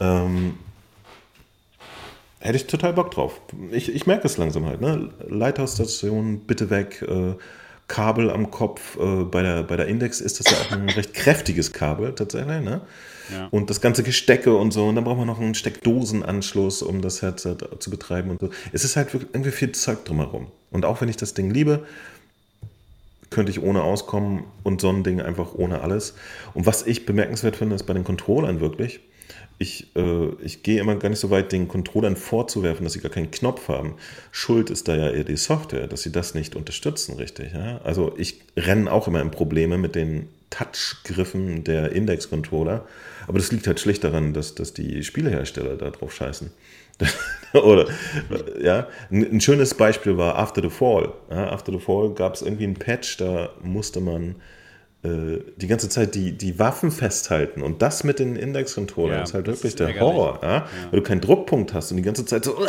Ähm, 0.00 0.54
hätte 2.40 2.56
ich 2.56 2.66
total 2.66 2.92
Bock 2.92 3.10
drauf. 3.10 3.40
Ich, 3.70 3.94
ich 3.94 4.06
merke 4.06 4.26
es 4.26 4.36
langsam 4.36 4.66
halt. 4.66 4.80
Ne? 4.82 5.10
Lighthouse-Station, 5.28 6.40
bitte 6.40 6.68
weg. 6.68 7.02
Äh, 7.08 7.34
Kabel 7.88 8.30
am 8.30 8.50
Kopf. 8.50 8.96
Äh, 8.98 9.24
bei, 9.24 9.42
der, 9.42 9.62
bei 9.62 9.76
der 9.76 9.86
Index 9.86 10.20
ist 10.20 10.40
das 10.40 10.52
ja 10.52 10.58
auch 10.58 10.72
ein 10.72 10.88
recht 10.88 11.14
kräftiges 11.14 11.72
Kabel 11.72 12.14
tatsächlich. 12.14 12.62
Ne? 12.62 12.80
Und 13.50 13.70
das 13.70 13.80
ganze 13.80 14.02
Gestecke 14.02 14.54
und 14.54 14.72
so. 14.72 14.86
Und 14.86 14.96
dann 14.96 15.04
braucht 15.04 15.18
man 15.18 15.26
noch 15.26 15.40
einen 15.40 15.54
Steckdosenanschluss, 15.54 16.82
um 16.82 17.00
das 17.00 17.22
Headset 17.22 17.56
zu 17.78 17.90
betreiben 17.90 18.30
und 18.30 18.40
so. 18.40 18.50
Es 18.72 18.84
ist 18.84 18.96
halt 18.96 19.14
irgendwie 19.14 19.50
viel 19.50 19.72
Zeug 19.72 20.04
drumherum. 20.04 20.48
Und 20.70 20.84
auch 20.84 21.00
wenn 21.00 21.08
ich 21.08 21.16
das 21.16 21.34
Ding 21.34 21.50
liebe, 21.50 21.86
könnte 23.30 23.50
ich 23.50 23.62
ohne 23.62 23.82
auskommen 23.82 24.44
und 24.62 24.80
so 24.80 24.88
ein 24.90 25.02
Ding 25.02 25.20
einfach 25.20 25.54
ohne 25.54 25.80
alles. 25.80 26.14
Und 26.52 26.66
was 26.66 26.86
ich 26.86 27.06
bemerkenswert 27.06 27.56
finde, 27.56 27.74
ist 27.74 27.84
bei 27.84 27.94
den 27.94 28.04
Controllern 28.04 28.60
wirklich, 28.60 29.00
ich, 29.58 29.94
äh, 29.96 30.28
ich 30.42 30.62
gehe 30.62 30.80
immer 30.80 30.96
gar 30.96 31.08
nicht 31.08 31.20
so 31.20 31.30
weit, 31.30 31.52
den 31.52 31.68
Controllern 31.68 32.16
vorzuwerfen, 32.16 32.84
dass 32.84 32.94
sie 32.94 33.00
gar 33.00 33.10
keinen 33.10 33.30
Knopf 33.30 33.68
haben. 33.68 33.94
Schuld 34.32 34.70
ist 34.70 34.88
da 34.88 34.96
ja 34.96 35.10
eher 35.10 35.24
die 35.24 35.36
Software, 35.36 35.86
dass 35.86 36.02
sie 36.02 36.12
das 36.12 36.34
nicht 36.34 36.56
unterstützen, 36.56 37.16
richtig. 37.16 37.52
Ja? 37.52 37.80
Also 37.84 38.14
ich 38.16 38.40
renne 38.56 38.90
auch 38.90 39.08
immer 39.08 39.20
in 39.20 39.30
Probleme 39.30 39.78
mit 39.78 39.94
den 39.94 40.28
Touchgriffen 40.50 41.64
der 41.64 41.92
Index-Controller. 41.92 42.86
Aber 43.26 43.38
das 43.38 43.50
liegt 43.52 43.66
halt 43.66 43.80
schlicht 43.80 44.04
daran, 44.04 44.34
dass, 44.34 44.54
dass 44.54 44.74
die 44.74 45.02
Spielehersteller 45.02 45.76
da 45.76 45.90
drauf 45.90 46.14
scheißen. 46.14 46.50
Oder, 47.52 47.88
ja, 48.62 48.88
ein, 49.10 49.40
schönes 49.40 49.74
Beispiel 49.74 50.16
war 50.16 50.36
After 50.36 50.62
the 50.62 50.70
Fall. 50.70 51.12
Ja, 51.30 51.50
After 51.50 51.72
the 51.72 51.78
Fall 51.78 52.10
gab 52.14 52.34
es 52.34 52.42
irgendwie 52.42 52.64
einen 52.64 52.74
Patch, 52.74 53.16
da 53.16 53.50
musste 53.62 54.00
man 54.00 54.36
die 55.04 55.66
ganze 55.66 55.90
Zeit 55.90 56.14
die, 56.14 56.32
die 56.32 56.58
Waffen 56.58 56.90
festhalten. 56.90 57.62
Und 57.62 57.82
das 57.82 58.04
mit 58.04 58.18
den 58.18 58.36
Index-Controllern 58.36 59.18
ja, 59.18 59.22
ist 59.22 59.34
halt 59.34 59.46
wirklich 59.46 59.64
ist 59.64 59.80
der 59.80 60.00
Horror. 60.00 60.40
Ja? 60.42 60.48
ja? 60.48 60.66
Weil 60.90 61.00
du 61.00 61.02
keinen 61.06 61.20
Druckpunkt 61.20 61.74
hast 61.74 61.90
und 61.90 61.98
die 61.98 62.02
ganze 62.02 62.24
Zeit 62.24 62.44
so. 62.44 62.56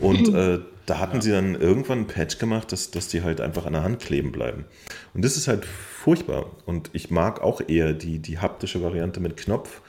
Und 0.00 0.32
äh, 0.32 0.60
da 0.86 0.98
hatten 1.00 1.20
sie 1.20 1.32
dann 1.32 1.54
irgendwann 1.54 1.98
einen 1.98 2.06
Patch 2.06 2.38
gemacht, 2.38 2.72
dass, 2.72 2.90
dass 2.90 3.08
die 3.08 3.22
halt 3.22 3.40
einfach 3.40 3.66
an 3.66 3.74
der 3.74 3.82
Hand 3.82 4.00
kleben 4.00 4.32
bleiben. 4.32 4.64
Und 5.12 5.24
das 5.24 5.36
ist 5.36 5.48
halt 5.48 5.64
furchtbar. 5.64 6.46
Und 6.66 6.90
ich 6.92 7.10
mag 7.10 7.42
auch 7.42 7.60
eher 7.66 7.92
die, 7.92 8.20
die 8.20 8.38
haptische 8.38 8.82
Variante 8.82 9.20
mit 9.20 9.36
Knopf. 9.36 9.80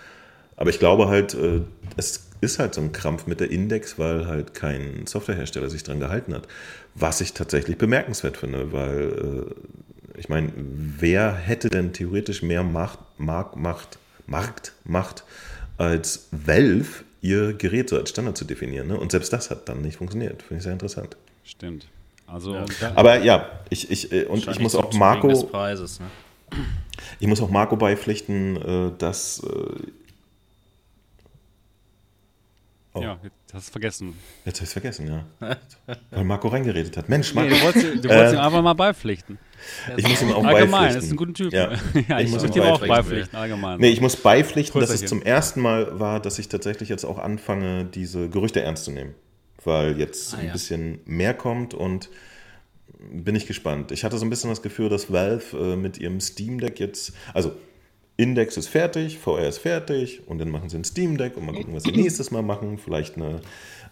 Aber 0.57 0.69
ich 0.71 0.79
glaube 0.79 1.07
halt, 1.07 1.35
äh, 1.35 1.61
es 1.95 2.27
ist 2.41 2.59
halt 2.59 2.73
so 2.73 2.81
ein 2.81 2.91
Krampf 2.91 3.27
mit 3.27 3.39
der 3.39 3.51
Index, 3.51 3.99
weil 3.99 4.27
halt 4.27 4.53
kein 4.53 5.05
Softwarehersteller 5.05 5.69
sich 5.69 5.83
dran 5.83 5.99
gehalten 5.99 6.33
hat. 6.33 6.47
Was 6.95 7.21
ich 7.21 7.33
tatsächlich 7.33 7.77
bemerkenswert 7.77 8.37
finde, 8.37 8.73
weil 8.73 9.47
äh, 9.47 9.53
ich 10.19 10.29
meine, 10.29 10.51
wer 10.55 11.33
hätte 11.33 11.69
denn 11.69 11.93
theoretisch 11.93 12.41
mehr 12.41 12.63
Macht, 12.63 12.99
Markt, 13.17 13.55
Macht, 13.55 13.97
Markt, 14.27 14.73
Macht 14.83 15.23
als 15.77 16.27
Valve 16.31 17.03
ihr 17.21 17.53
Gerät 17.53 17.89
so 17.89 17.97
als 17.97 18.09
Standard 18.09 18.37
zu 18.37 18.45
definieren. 18.45 18.87
Ne? 18.87 18.99
Und 18.99 19.11
selbst 19.11 19.31
das 19.33 19.49
hat 19.49 19.67
dann 19.69 19.81
nicht 19.81 19.97
funktioniert. 19.97 20.43
Finde 20.43 20.57
ich 20.57 20.63
sehr 20.63 20.73
interessant. 20.73 21.15
Stimmt. 21.43 21.87
Also, 22.27 22.55
ja. 22.55 22.65
Aber 22.95 23.23
ja, 23.23 23.49
ich, 23.69 23.89
ich, 23.89 24.11
äh, 24.11 24.25
und 24.25 24.47
ich 24.47 24.59
muss 24.59 24.75
auch 24.75 24.93
Marco. 24.93 25.45
Preises, 25.45 25.99
ne? 25.99 26.07
Ich 27.19 27.27
muss 27.27 27.41
auch 27.41 27.49
Marco 27.49 27.75
beipflichten, 27.75 28.55
äh, 28.57 28.91
dass. 28.97 29.41
Äh, 29.43 29.47
oh. 32.93 33.01
Ja, 33.01 33.19
jetzt 33.23 33.38
hast 33.53 33.63
es 33.63 33.69
vergessen. 33.69 34.15
Jetzt 34.45 34.57
habe 34.57 34.63
ich 34.63 34.69
es 34.69 34.73
vergessen, 34.73 35.07
ja. 35.07 35.25
Weil 36.11 36.23
Marco 36.23 36.47
reingeredet 36.49 36.95
hat. 36.97 37.09
Mensch, 37.09 37.33
Marco. 37.33 37.49
Nee, 37.49 37.57
du 37.57 37.63
wolltest, 37.63 37.85
du 37.85 38.09
wolltest 38.09 38.33
äh, 38.33 38.37
ihm 38.37 38.39
einfach 38.39 38.61
mal 38.61 38.73
beipflichten. 38.73 39.39
Ich 39.97 40.07
muss 40.07 40.21
ihm 40.21 40.31
auch 40.31 40.43
allgemein, 40.43 40.71
beipflichten. 40.71 40.95
das 40.95 41.03
ist 41.03 41.11
ein 41.11 41.17
guter 41.17 41.33
Typ. 41.33 41.53
Ja, 41.53 41.71
ja 42.07 42.19
ich, 42.19 42.27
ich 42.27 42.31
muss 42.31 42.43
ihm 42.43 42.61
auch 42.61 42.85
beipflichten, 42.85 43.37
allgemein. 43.37 43.79
Nee, 43.79 43.89
ich 43.89 44.01
muss 44.01 44.15
beipflichten, 44.15 44.79
dass 44.79 44.91
es 44.91 45.05
zum 45.05 45.21
ersten 45.21 45.61
Mal 45.61 45.99
war, 45.99 46.19
dass 46.19 46.39
ich 46.39 46.47
tatsächlich 46.47 46.89
jetzt 46.89 47.05
auch 47.05 47.17
anfange, 47.17 47.85
diese 47.85 48.29
Gerüchte 48.29 48.61
ernst 48.61 48.85
zu 48.85 48.91
nehmen. 48.91 49.15
Weil 49.63 49.99
jetzt 49.99 50.33
ah, 50.33 50.37
ein 50.37 50.47
ja. 50.47 50.51
bisschen 50.53 50.99
mehr 51.05 51.33
kommt 51.33 51.73
und 51.73 52.09
bin 53.11 53.35
ich 53.35 53.47
gespannt. 53.47 53.91
Ich 53.91 54.03
hatte 54.03 54.17
so 54.17 54.25
ein 54.25 54.29
bisschen 54.29 54.49
das 54.49 54.61
Gefühl, 54.61 54.89
dass 54.89 55.11
Valve 55.11 55.57
äh, 55.57 55.75
mit 55.75 55.97
ihrem 55.97 56.19
Steam 56.19 56.59
Deck 56.59 56.79
jetzt, 56.79 57.13
also 57.33 57.53
Index 58.19 58.57
ist 58.57 58.67
fertig, 58.67 59.17
VR 59.17 59.47
ist 59.47 59.59
fertig 59.59 60.27
und 60.27 60.39
dann 60.39 60.49
machen 60.49 60.67
sie 60.67 60.75
ein 60.75 60.83
Steam 60.83 61.17
Deck 61.17 61.37
und 61.37 61.45
mal 61.45 61.55
gucken, 61.55 61.73
was 61.73 61.83
sie 61.83 61.93
nächstes 61.93 62.31
Mal 62.31 62.41
machen. 62.41 62.77
Vielleicht 62.77 63.15
eine 63.15 63.39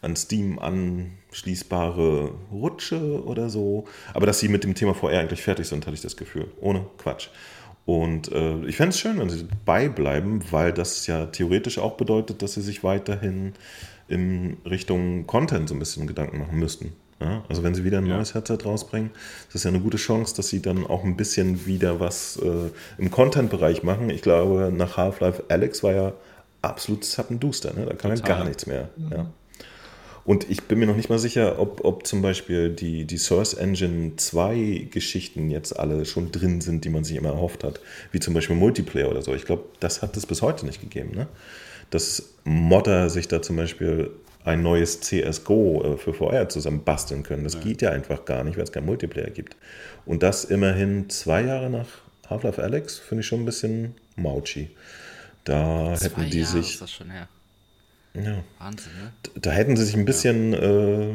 an 0.02 0.18
Steam 0.18 0.60
anschließbare 0.60 2.34
Rutsche 2.52 3.24
oder 3.24 3.50
so. 3.50 3.86
Aber 4.14 4.26
dass 4.26 4.40
sie 4.40 4.50
mit 4.50 4.66
dem 4.66 4.76
Thema 4.76 4.94
VR 4.94 5.20
eigentlich 5.22 5.42
fertig 5.42 5.68
sind, 5.68 5.86
hatte 5.88 5.96
ich 5.96 6.02
das 6.02 6.18
Gefühl. 6.18 6.52
Ohne 6.60 6.86
Quatsch. 6.98 7.30
Und 7.86 8.30
äh, 8.34 8.66
ich 8.66 8.76
fände 8.76 8.90
es 8.90 9.00
schön, 9.00 9.18
wenn 9.18 9.30
sie 9.30 9.48
beibleiben, 9.64 10.44
weil 10.52 10.74
das 10.74 11.08
ja 11.08 11.28
theoretisch 11.28 11.80
auch 11.80 11.96
bedeutet, 11.96 12.42
dass 12.42 12.56
sie 12.56 12.62
sich 12.62 12.84
weiterhin 12.84 13.54
in 14.10 14.58
Richtung 14.66 15.26
Content 15.26 15.70
so 15.70 15.76
ein 15.76 15.80
bisschen 15.80 16.06
Gedanken 16.06 16.40
machen 16.40 16.60
müssten. 16.60 16.92
Ja, 17.20 17.44
also 17.50 17.64
wenn 17.64 17.74
sie 17.74 17.84
wieder 17.84 17.98
ein 17.98 18.06
ja. 18.06 18.16
neues 18.16 18.36
Headset 18.36 18.60
rausbringen, 18.64 19.10
ist 19.48 19.56
das 19.56 19.64
ja 19.64 19.70
eine 19.70 19.80
gute 19.80 19.98
Chance, 19.98 20.36
dass 20.36 20.50
sie 20.50 20.62
dann 20.62 20.86
auch 20.86 21.04
ein 21.04 21.18
bisschen 21.18 21.66
wieder 21.66 22.00
was 22.00 22.38
äh, 22.38 22.70
im 23.00 23.10
Content-Bereich 23.10 23.82
machen. 23.82 24.10
Ich 24.12 24.22
glaube, 24.22 24.72
nach 24.76 24.98
Half-Life 24.98 25.46
Alex 25.50 25.82
war 25.84 25.94
ja 25.94 26.14
absolut 26.62 27.06
zappenduster, 27.06 27.74
ne? 27.74 27.86
da 27.86 27.96
kann 27.96 28.16
ja 28.16 28.22
gar 28.22 28.44
nichts 28.44 28.68
mehr. 28.68 28.90
Mhm. 28.98 29.12
Ja. 29.12 29.26
Und 30.28 30.50
ich 30.50 30.64
bin 30.64 30.80
mir 30.80 30.88
noch 30.88 30.98
nicht 30.98 31.10
mal 31.10 31.20
sicher, 31.20 31.58
ob, 31.58 31.86
ob 31.86 32.06
zum 32.06 32.22
Beispiel 32.22 32.70
die, 32.70 33.06
die 33.06 33.18
Source 33.18 33.54
Engine 33.54 34.18
2 34.18 34.90
Geschichten 34.92 35.50
jetzt 35.50 35.80
alle 35.80 36.06
schon 36.06 36.34
drin 36.34 36.60
sind, 36.60 36.84
die 36.84 36.90
man 36.90 37.06
sich 37.06 37.16
immer 37.16 37.30
erhofft 37.30 37.64
hat. 37.64 37.80
Wie 38.12 38.20
zum 38.20 38.34
Beispiel 38.34 38.58
Multiplayer 38.58 39.10
oder 39.10 39.22
so. 39.22 39.34
Ich 39.34 39.46
glaube, 39.46 39.64
das 39.80 40.02
hat 40.02 40.18
es 40.18 40.26
bis 40.26 40.42
heute 40.42 40.66
nicht 40.66 40.82
gegeben. 40.82 41.12
Ne? 41.16 41.28
Dass 41.92 42.34
Modder 42.44 43.10
sich 43.10 43.30
da 43.30 43.42
zum 43.42 43.56
Beispiel 43.56 44.12
ein 44.48 44.64
neues 44.64 45.02
CSGO 45.02 45.84
äh, 45.84 45.98
für 45.98 46.14
VR 46.14 46.50
zusammen 46.50 46.84
basteln 46.84 47.24
können. 47.24 47.44
Das 47.44 47.56
ja. 47.56 47.60
geht 47.60 47.82
ja 47.82 47.92
einfach 47.92 48.26
gar 48.26 48.44
nicht, 48.44 48.58
weil 48.58 48.64
es 48.64 48.72
keinen 48.72 48.86
Multiplayer 48.86 49.30
gibt. 49.30 49.58
Und 50.06 50.24
das 50.24 50.46
immerhin 50.46 51.10
zwei 51.10 51.44
Jahre 51.44 51.70
nach 51.70 51.88
Half-Life 52.30 52.62
Alex 52.62 52.98
finde 52.98 53.22
ich 53.22 53.28
schon 53.28 53.42
ein 53.42 53.46
bisschen 53.46 53.96
mauchi. 54.16 54.70
Da 55.44 55.96
zwei 55.96 56.06
hätten 56.06 56.30
die 56.30 56.40
Jahre 56.40 56.52
sich. 56.52 56.74
Ist 56.74 56.82
das 56.82 56.92
schon 56.92 57.10
her. 57.10 57.28
Ja. 58.14 58.44
Wahnsinn, 58.60 58.92
ne? 59.02 59.12
Da 59.42 59.52
hätten 59.52 59.76
sie 59.76 59.86
sich 59.86 59.96
ein 59.96 60.06
bisschen 60.06 60.54
ja. 60.54 60.60
äh, 60.60 61.14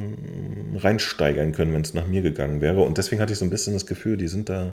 reinsteigern 0.77 1.53
können, 1.53 1.73
wenn 1.73 1.83
es 1.83 1.95
nach 1.95 2.07
mir 2.07 2.23
gegangen 2.23 2.61
wäre. 2.61 2.83
Und 2.83 2.99
deswegen 2.99 3.21
hatte 3.21 3.33
ich 3.33 3.39
so 3.39 3.45
ein 3.45 3.51
bisschen 3.51 3.73
das 3.73 3.87
Gefühl, 3.87 4.17
die 4.17 4.29
sind 4.29 4.49
da. 4.49 4.73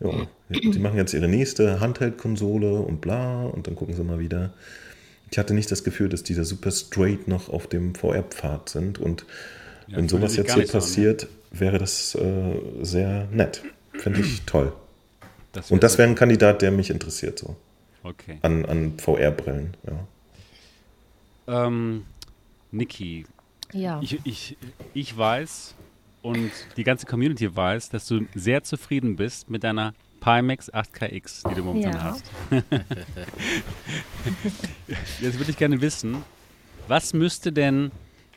Ja, 0.00 0.28
die 0.48 0.78
machen 0.78 0.96
jetzt 0.96 1.12
ihre 1.12 1.26
nächste 1.26 1.80
Handheld-Konsole 1.80 2.72
und 2.72 3.00
bla 3.00 3.46
und 3.46 3.66
dann 3.66 3.74
gucken 3.74 3.96
sie 3.96 4.04
mal 4.04 4.20
wieder. 4.20 4.52
Ich 5.30 5.38
hatte 5.38 5.54
nicht 5.54 5.70
das 5.70 5.84
Gefühl, 5.84 6.08
dass 6.08 6.22
die 6.22 6.34
da 6.34 6.44
super 6.44 6.70
straight 6.70 7.28
noch 7.28 7.48
auf 7.48 7.66
dem 7.66 7.94
VR-Pfad 7.94 8.68
sind. 8.68 8.98
Und 8.98 9.26
ja, 9.86 9.98
wenn 9.98 10.08
sowas 10.08 10.36
jetzt 10.36 10.54
hier 10.54 10.66
passiert, 10.66 11.24
an, 11.24 11.60
wäre 11.60 11.78
das 11.78 12.14
äh, 12.14 12.54
sehr 12.82 13.26
nett. 13.30 13.62
Finde 13.92 14.20
ich 14.20 14.42
toll. 14.46 14.72
Das 15.52 15.70
und 15.70 15.82
das 15.82 15.98
wäre 15.98 16.08
ein 16.08 16.14
Kandidat, 16.14 16.62
der 16.62 16.70
mich 16.70 16.90
interessiert, 16.90 17.38
so. 17.38 17.56
Okay. 18.02 18.38
An, 18.42 18.64
an 18.64 18.98
VR-Brillen, 18.98 19.76
ja. 19.86 21.66
Ähm, 21.66 22.04
Niki. 22.70 23.26
Ja. 23.72 24.00
Ich, 24.02 24.20
ich, 24.24 24.56
ich 24.94 25.16
weiß 25.16 25.74
und 26.22 26.50
die 26.76 26.84
ganze 26.84 27.06
Community 27.06 27.54
weiß, 27.54 27.90
dass 27.90 28.06
du 28.06 28.26
sehr 28.34 28.62
zufrieden 28.62 29.16
bist 29.16 29.50
mit 29.50 29.64
deiner 29.64 29.94
Pimax 30.20 30.72
8KX, 30.72 31.48
die 31.48 31.54
du 31.54 31.62
momentan 31.62 31.92
ja. 31.92 32.02
hast. 32.02 32.24
Jetzt 35.20 35.38
würde 35.38 35.50
ich 35.50 35.56
gerne 35.56 35.80
wissen, 35.80 36.22
was 36.86 37.12
müsste 37.12 37.52
denn 37.52 37.90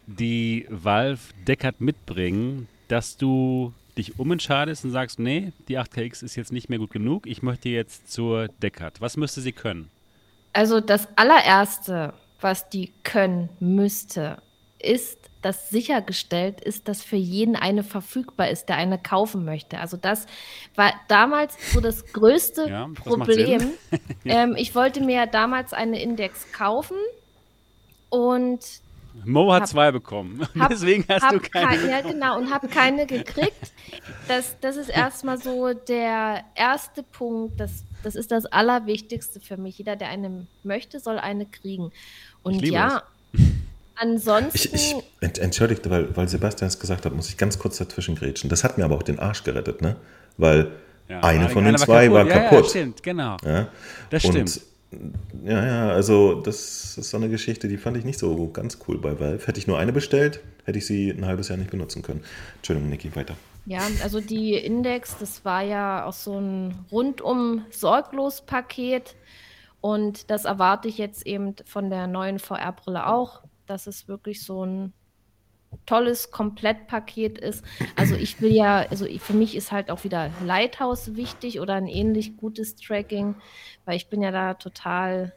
die 0.08 0.66
Valve 0.70 1.22
Deckard 1.48 1.82
mitbringen, 1.82 2.68
dass 2.88 3.18
du 3.18 3.74
dich 3.98 4.20
umentscheidest 4.20 4.86
und 4.86 4.92
sagst, 4.92 5.20
nee, 5.20 5.54
die 5.68 5.78
8KX 5.78 6.24
ist 6.24 6.36
jetzt 6.36 6.52
nicht 6.52 6.70
mehr 6.70 6.80
gut 6.80 6.92
genug, 6.92 7.28
ich 7.28 7.42
möchte 7.42 7.70
jetzt 7.70 8.12
zur 8.12 8.48
Deckard. 8.48 9.02
Was 9.02 9.18
müsste 9.18 9.42
sie 9.42 9.52
können? 9.52 9.90
Also 10.54 10.80
das 10.80 11.08
allererste, 11.18 12.14
was 12.40 12.70
die 12.70 12.92
können 13.04 13.50
müsste, 13.60 14.42
ist 14.84 15.22
dass 15.42 15.70
sichergestellt 15.70 16.62
ist, 16.62 16.88
dass 16.88 17.04
für 17.04 17.16
jeden 17.16 17.56
eine 17.56 17.84
verfügbar 17.84 18.50
ist, 18.50 18.70
der 18.70 18.78
eine 18.78 18.98
kaufen 18.98 19.44
möchte. 19.44 19.80
Also 19.80 19.98
das 19.98 20.28
war 20.76 20.94
damals 21.08 21.58
so 21.74 21.82
das 21.82 22.06
größte 22.14 22.68
ja, 22.70 22.88
das 22.88 23.04
Problem. 23.04 23.72
ähm, 24.26 24.56
ich 24.58 24.76
wollte 24.76 25.04
mir 25.04 25.26
damals 25.26 25.74
eine 25.74 26.02
Index 26.02 26.52
kaufen 26.52 26.98
und 28.10 28.60
Mo 29.26 29.52
hat 29.52 29.64
hab, 29.64 29.70
zwei 29.70 29.92
bekommen. 29.92 30.48
Hab, 30.60 30.70
Deswegen 30.70 31.04
hast 31.10 31.34
du 31.34 31.40
keine. 31.42 31.68
Kein, 31.68 31.90
ja, 31.90 32.02
genau, 32.02 32.38
und 32.38 32.50
habe 32.50 32.70
keine 32.70 33.06
gekriegt. 33.06 33.74
Das, 34.30 34.58
das 34.62 34.78
ist 34.78 34.88
erstmal 34.88 35.38
so 35.38 35.74
der 35.74 36.46
erste 36.56 37.04
Punkt. 37.04 37.60
Das, 37.60 37.84
das 38.04 38.16
ist 38.16 38.32
das 38.32 38.46
Allerwichtigste 38.46 39.42
für 39.42 39.58
mich. 39.58 39.78
Jeder, 39.78 39.98
der 39.98 40.08
eine 40.08 40.48
möchte, 40.64 41.02
soll 41.02 41.20
eine 41.20 41.46
kriegen. 41.46 41.92
Und 42.42 42.66
ja, 42.66 42.98
es. 42.98 43.04
Ansonsten. 44.02 44.76
Ich, 44.76 44.96
ich, 45.20 45.40
entschuldigt, 45.40 45.88
weil, 45.88 46.16
weil 46.18 46.28
Sebastian 46.28 46.68
es 46.68 46.80
gesagt 46.80 47.06
hat, 47.06 47.14
muss 47.14 47.30
ich 47.30 47.38
ganz 47.38 47.60
kurz 47.60 47.78
dazwischen 47.78 48.16
grätschen. 48.16 48.50
Das 48.50 48.64
hat 48.64 48.80
mir 48.80 48.86
aber 48.86 48.96
auch 48.96 49.04
den 49.04 49.20
Arsch 49.20 49.44
gerettet, 49.44 49.84
ne? 49.84 49.96
Weil 50.38 50.72
ja, 51.08 51.20
eine 51.20 51.50
von 51.50 51.64
den 51.66 51.78
zwei 51.78 52.12
war 52.12 52.26
kaputt. 52.26 52.42
War 52.42 52.50
kaputt. 52.50 52.64
Ja, 52.64 52.70
stimmt, 52.70 53.04
genau. 53.04 53.38
Ja? 53.46 53.68
Das 54.10 54.24
stimmt. 54.24 54.62
ja, 55.46 55.66
ja, 55.66 55.90
also 55.92 56.42
das 56.42 56.98
ist 56.98 57.12
so 57.12 57.18
eine 57.18 57.30
Geschichte, 57.30 57.68
die 57.68 57.78
fand 57.78 57.96
ich 57.96 58.04
nicht 58.04 58.18
so 58.18 58.48
ganz 58.48 58.80
cool 58.88 58.98
bei 58.98 59.20
Valve. 59.20 59.46
Hätte 59.46 59.60
ich 59.60 59.68
nur 59.68 59.78
eine 59.78 59.94
bestellt, 59.94 60.40
hätte 60.66 60.80
ich 60.80 60.88
sie 60.88 61.12
ein 61.12 61.28
halbes 61.28 61.50
Jahr 61.50 61.60
nicht 61.60 61.70
benutzen 61.70 62.02
können. 62.02 62.24
Entschuldigung, 62.56 62.90
Niki, 62.90 63.16
weiter. 63.16 63.36
Ja, 63.68 63.82
also 64.02 64.20
die 64.20 64.56
Index, 64.56 65.16
das 65.20 65.46
war 65.46 65.62
ja 65.62 66.06
auch 66.06 66.14
so 66.14 66.40
ein 66.40 66.74
rundum 66.92 67.66
sorglos 67.70 68.42
Paket 68.42 69.16
und 69.80 70.32
das 70.32 70.46
erwarte 70.46 70.88
ich 70.88 70.98
jetzt 70.98 71.28
eben 71.28 71.56
von 71.66 71.92
der 71.92 72.08
neuen 72.08 72.40
VR-Brille 72.40 73.06
auch 73.06 73.42
dass 73.72 73.88
es 73.88 74.08
wirklich 74.08 74.44
so 74.44 74.66
ein 74.66 74.94
tolles 75.86 76.32
Komplettpaket 76.32 77.38
ist. 77.38 77.64
Also 77.96 78.16
ich 78.16 78.42
will 78.42 78.52
ja, 78.52 78.80
also 78.90 79.06
für 79.20 79.34
mich 79.34 79.56
ist 79.56 79.72
halt 79.72 79.90
auch 79.90 80.04
wieder 80.04 80.30
Lighthouse 80.46 81.16
wichtig 81.16 81.60
oder 81.60 81.76
ein 81.76 81.88
ähnlich 81.88 82.36
gutes 82.38 82.76
Tracking, 82.76 83.36
weil 83.86 83.96
ich 83.96 84.08
bin 84.08 84.22
ja 84.22 84.32
da 84.32 84.54
total 84.56 85.34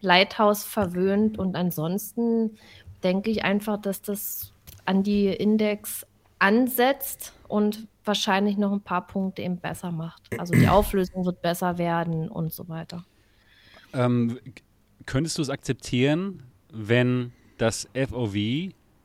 Lighthouse 0.00 0.64
verwöhnt 0.64 1.38
und 1.38 1.54
ansonsten 1.54 2.56
denke 3.02 3.30
ich 3.30 3.44
einfach, 3.44 3.80
dass 3.80 4.00
das 4.00 4.52
an 4.86 5.02
die 5.02 5.28
Index 5.28 6.06
ansetzt 6.38 7.32
und 7.48 7.86
wahrscheinlich 8.04 8.56
noch 8.56 8.72
ein 8.72 8.82
paar 8.82 9.06
Punkte 9.06 9.42
eben 9.42 9.58
besser 9.58 9.92
macht. 9.92 10.22
Also 10.38 10.54
die 10.54 10.68
Auflösung 10.68 11.24
wird 11.24 11.42
besser 11.42 11.78
werden 11.78 12.28
und 12.28 12.52
so 12.52 12.68
weiter. 12.68 13.04
Ähm, 13.92 14.38
könntest 15.06 15.38
du 15.38 15.42
es 15.42 15.50
akzeptieren, 15.50 16.42
wenn 16.72 17.32
das 17.58 17.88
FOV 17.94 18.36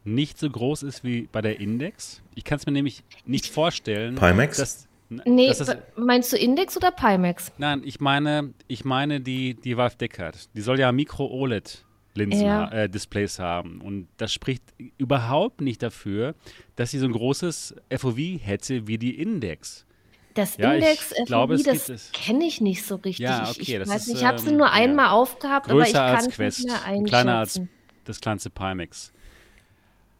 nicht 0.03 0.37
so 0.37 0.49
groß 0.49 0.83
ist 0.83 1.03
wie 1.03 1.27
bei 1.31 1.41
der 1.41 1.59
Index. 1.59 2.21
Ich 2.35 2.43
kann 2.43 2.57
es 2.57 2.65
mir 2.65 2.71
nämlich 2.71 3.03
nicht 3.25 3.47
vorstellen. 3.47 4.15
Pimax? 4.15 4.57
Dass, 4.57 4.87
nee, 5.09 5.47
dass 5.47 5.59
das, 5.59 5.77
meinst 5.95 6.33
du 6.33 6.37
Index 6.37 6.77
oder 6.77 6.91
Pimax? 6.91 7.51
Nein, 7.57 7.81
ich 7.85 7.99
meine, 7.99 8.53
ich 8.67 8.85
meine 8.85 9.21
die, 9.21 9.55
die 9.55 9.77
Valve 9.77 9.97
Deckard. 9.97 10.49
Die 10.55 10.61
soll 10.61 10.79
ja 10.79 10.91
Micro-OLED-Linsen, 10.91 12.45
ja. 12.45 12.69
äh, 12.69 12.89
Displays 12.89 13.39
haben. 13.39 13.81
Und 13.81 14.07
das 14.17 14.33
spricht 14.33 14.63
überhaupt 14.97 15.61
nicht 15.61 15.83
dafür, 15.83 16.35
dass 16.75 16.91
sie 16.91 16.99
so 16.99 17.05
ein 17.05 17.13
großes 17.13 17.75
FOV 17.95 18.17
hätte 18.41 18.87
wie 18.87 18.97
die 18.97 19.19
Index. 19.19 19.85
Das 20.33 20.57
ja, 20.57 20.73
Index 20.73 21.13
ich 21.17 21.25
glaube, 21.25 21.57
FOV, 21.57 21.65
das 21.65 22.11
kenne 22.13 22.45
ich 22.45 22.61
nicht 22.61 22.85
so 22.85 22.95
richtig. 22.95 23.19
Ja, 23.19 23.49
okay, 23.49 23.61
ich, 23.61 23.73
ich 23.73 23.87
weiß 23.87 24.07
nicht, 24.07 24.17
ich 24.17 24.25
habe 24.25 24.37
es 24.37 24.45
nur 24.45 24.71
einmal 24.71 25.07
ja. 25.07 25.11
aufgehabt, 25.11 25.69
aber 25.69 25.85
ich 25.85 25.93
kann 25.93 26.25
es 26.29 26.39
nicht 26.39 26.65
mehr 26.67 26.85
einschätzen. 26.85 27.05
Kleiner 27.05 27.37
als 27.39 27.61
das 28.09 28.19
kleinste 28.19 28.49
Pimax. 28.49 29.11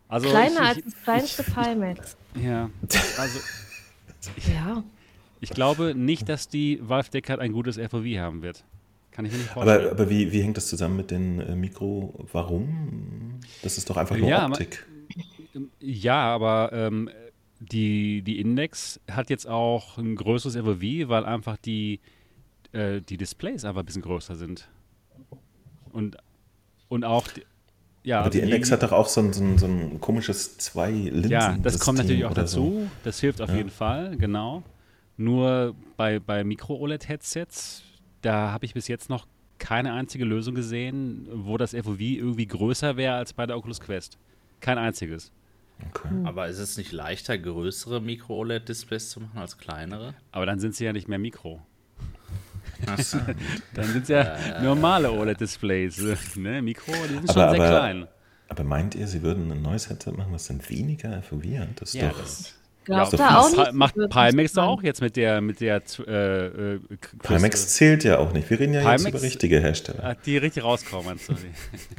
Also 0.08 0.30
Kleiner 0.30 0.62
ich, 0.62 0.68
als 0.68 0.84
das 0.84 1.04
kleinste 1.04 1.46
ich, 1.48 1.54
Pimax. 1.54 2.18
Ja, 2.42 2.70
also. 3.18 3.40
ja. 4.52 4.84
Ich 5.42 5.52
glaube 5.52 5.96
nicht, 5.96 6.28
dass 6.28 6.48
die 6.48 6.80
Valve 6.82 7.10
Deckard 7.12 7.40
ein 7.40 7.52
gutes 7.52 7.78
FOV 7.78 8.06
haben 8.18 8.42
wird. 8.42 8.64
Kann 9.12 9.26
ich 9.26 9.32
mir 9.32 9.38
nicht 9.38 9.50
vorstellen. 9.50 9.82
Aber, 9.82 9.92
aber 9.92 10.10
wie, 10.10 10.32
wie 10.32 10.42
hängt 10.42 10.58
das 10.58 10.68
zusammen 10.68 10.98
mit 10.98 11.12
den 11.12 11.40
äh, 11.40 11.56
Mikro? 11.56 12.28
Warum? 12.32 13.40
Das 13.62 13.78
ist 13.78 13.90
doch 13.90 13.98
einfach 13.98 14.18
nur 14.18 14.30
ja, 14.30 14.46
Optik. 14.46 14.86
ja, 15.80 16.22
aber 16.22 16.72
ähm, 16.74 17.10
die, 17.60 18.22
die 18.22 18.40
Index 18.40 19.00
hat 19.10 19.30
jetzt 19.30 19.48
auch 19.48 19.98
ein 19.98 20.16
größeres 20.16 20.58
FOV, 20.58 21.10
weil 21.10 21.26
einfach 21.26 21.58
die, 21.58 22.00
äh, 22.72 23.02
die 23.02 23.18
Displays 23.18 23.66
einfach 23.66 23.82
ein 23.82 23.86
bisschen 23.86 24.02
größer 24.02 24.36
sind. 24.36 24.70
Und, 25.92 26.18
und 26.88 27.06
auch, 27.06 27.28
die, 27.28 27.44
ja. 28.04 28.22
Aber 28.22 28.30
die 28.30 28.40
Index 28.40 28.72
hat 28.72 28.84
doch 28.84 28.92
auch 28.92 29.08
so 29.08 29.22
ein, 29.22 29.34
so 29.34 29.44
ein, 29.44 29.58
so 29.58 29.66
ein 29.68 30.00
komisches 30.00 30.58
zwei 30.58 30.92
linsen 30.92 31.32
Ja, 31.32 31.58
das 31.62 31.80
kommt 31.80 31.98
natürlich 31.98 32.26
auch 32.26 32.34
dazu. 32.34 32.56
So. 32.84 32.88
Das 33.04 33.20
hilft 33.20 33.42
auf 33.42 33.50
Ja. 33.50 33.56
jeden 33.58 33.70
Fall, 33.70 34.16
genau. 34.18 34.64
Nur 35.18 35.76
bei, 35.98 36.20
bei 36.20 36.44
Micro-OLED-Headsets, 36.44 37.84
da 38.22 38.52
habe 38.52 38.66
ich 38.66 38.74
bis 38.74 38.88
jetzt 38.88 39.10
noch 39.10 39.28
keine 39.58 39.92
einzige 39.94 40.24
Lösung 40.24 40.56
gesehen, 40.56 41.28
wo 41.32 41.58
das 41.58 41.72
FOV 41.74 42.00
irgendwie 42.00 42.48
größer 42.48 42.96
wäre 42.96 43.16
als 43.16 43.34
bei 43.34 43.46
der 43.46 43.58
Oculus 43.58 43.82
Quest. 43.82 44.18
Kein 44.62 44.78
einziges. 44.78 45.32
Okay. 45.90 46.10
Aber 46.24 46.48
ist 46.48 46.60
es 46.60 46.78
nicht 46.78 46.92
leichter, 46.92 47.38
größere 47.38 48.02
Micro-OLED-Displays 48.02 49.10
zu 49.10 49.22
machen 49.22 49.38
als 49.40 49.58
kleinere? 49.58 50.14
Aber 50.32 50.46
dann 50.46 50.60
sind 50.60 50.76
sie 50.76 50.86
ja 50.86 50.94
nicht 50.94 51.08
mehr 51.08 51.20
Mikro. 51.20 51.62
Dann 53.74 53.86
sind 53.86 54.04
es 54.04 54.10
ja 54.10 54.36
normale 54.62 55.12
OLED-Displays. 55.12 56.02
Ne? 56.36 56.62
Mikro, 56.62 56.92
die 57.10 57.14
sind 57.16 57.32
schon 57.32 57.42
Aber- 57.42 57.52
sehr 57.56 57.62
aber- 57.62 57.70
klein. 57.70 58.08
Aber 58.52 58.64
meint 58.64 58.96
ihr, 58.96 59.06
sie 59.08 59.22
würden 59.22 59.52
ein 59.52 59.62
neues 59.62 59.90
Headset 59.90 60.12
machen, 60.12 60.34
das 60.34 60.48
dann 60.48 60.60
weniger 60.70 61.22
hat? 61.22 61.70
Das 61.76 61.94
ist 61.94 62.02
doch. 62.02 62.18
das 62.20 62.54
Glaubt 62.86 63.12
so 63.12 63.18
da 63.18 63.38
auch 63.38 63.50
das 63.52 63.58
nicht. 63.58 63.74
macht 63.74 63.94
Pimax 63.94 64.54
doch 64.54 64.64
dran. 64.64 64.70
auch 64.72 64.82
jetzt 64.82 65.02
mit 65.02 65.16
der, 65.18 65.42
mit 65.42 65.62
der 65.62 65.84
äh, 66.08 66.46
äh, 66.48 66.80
Pimax 67.22 67.68
zählt 67.76 68.04
ja 68.04 68.18
auch 68.18 68.34
nicht. 68.34 68.50
Wir 68.50 68.60
reden 68.60 68.74
ja 68.74 68.80
jetzt 68.92 69.04
Pimax- 69.06 69.10
über 69.10 69.22
richtige 69.22 69.60
Hersteller. 69.60 70.04
Ah, 70.04 70.16
die 70.26 70.38
richtig 70.38 70.64
rauskommen? 70.64 71.20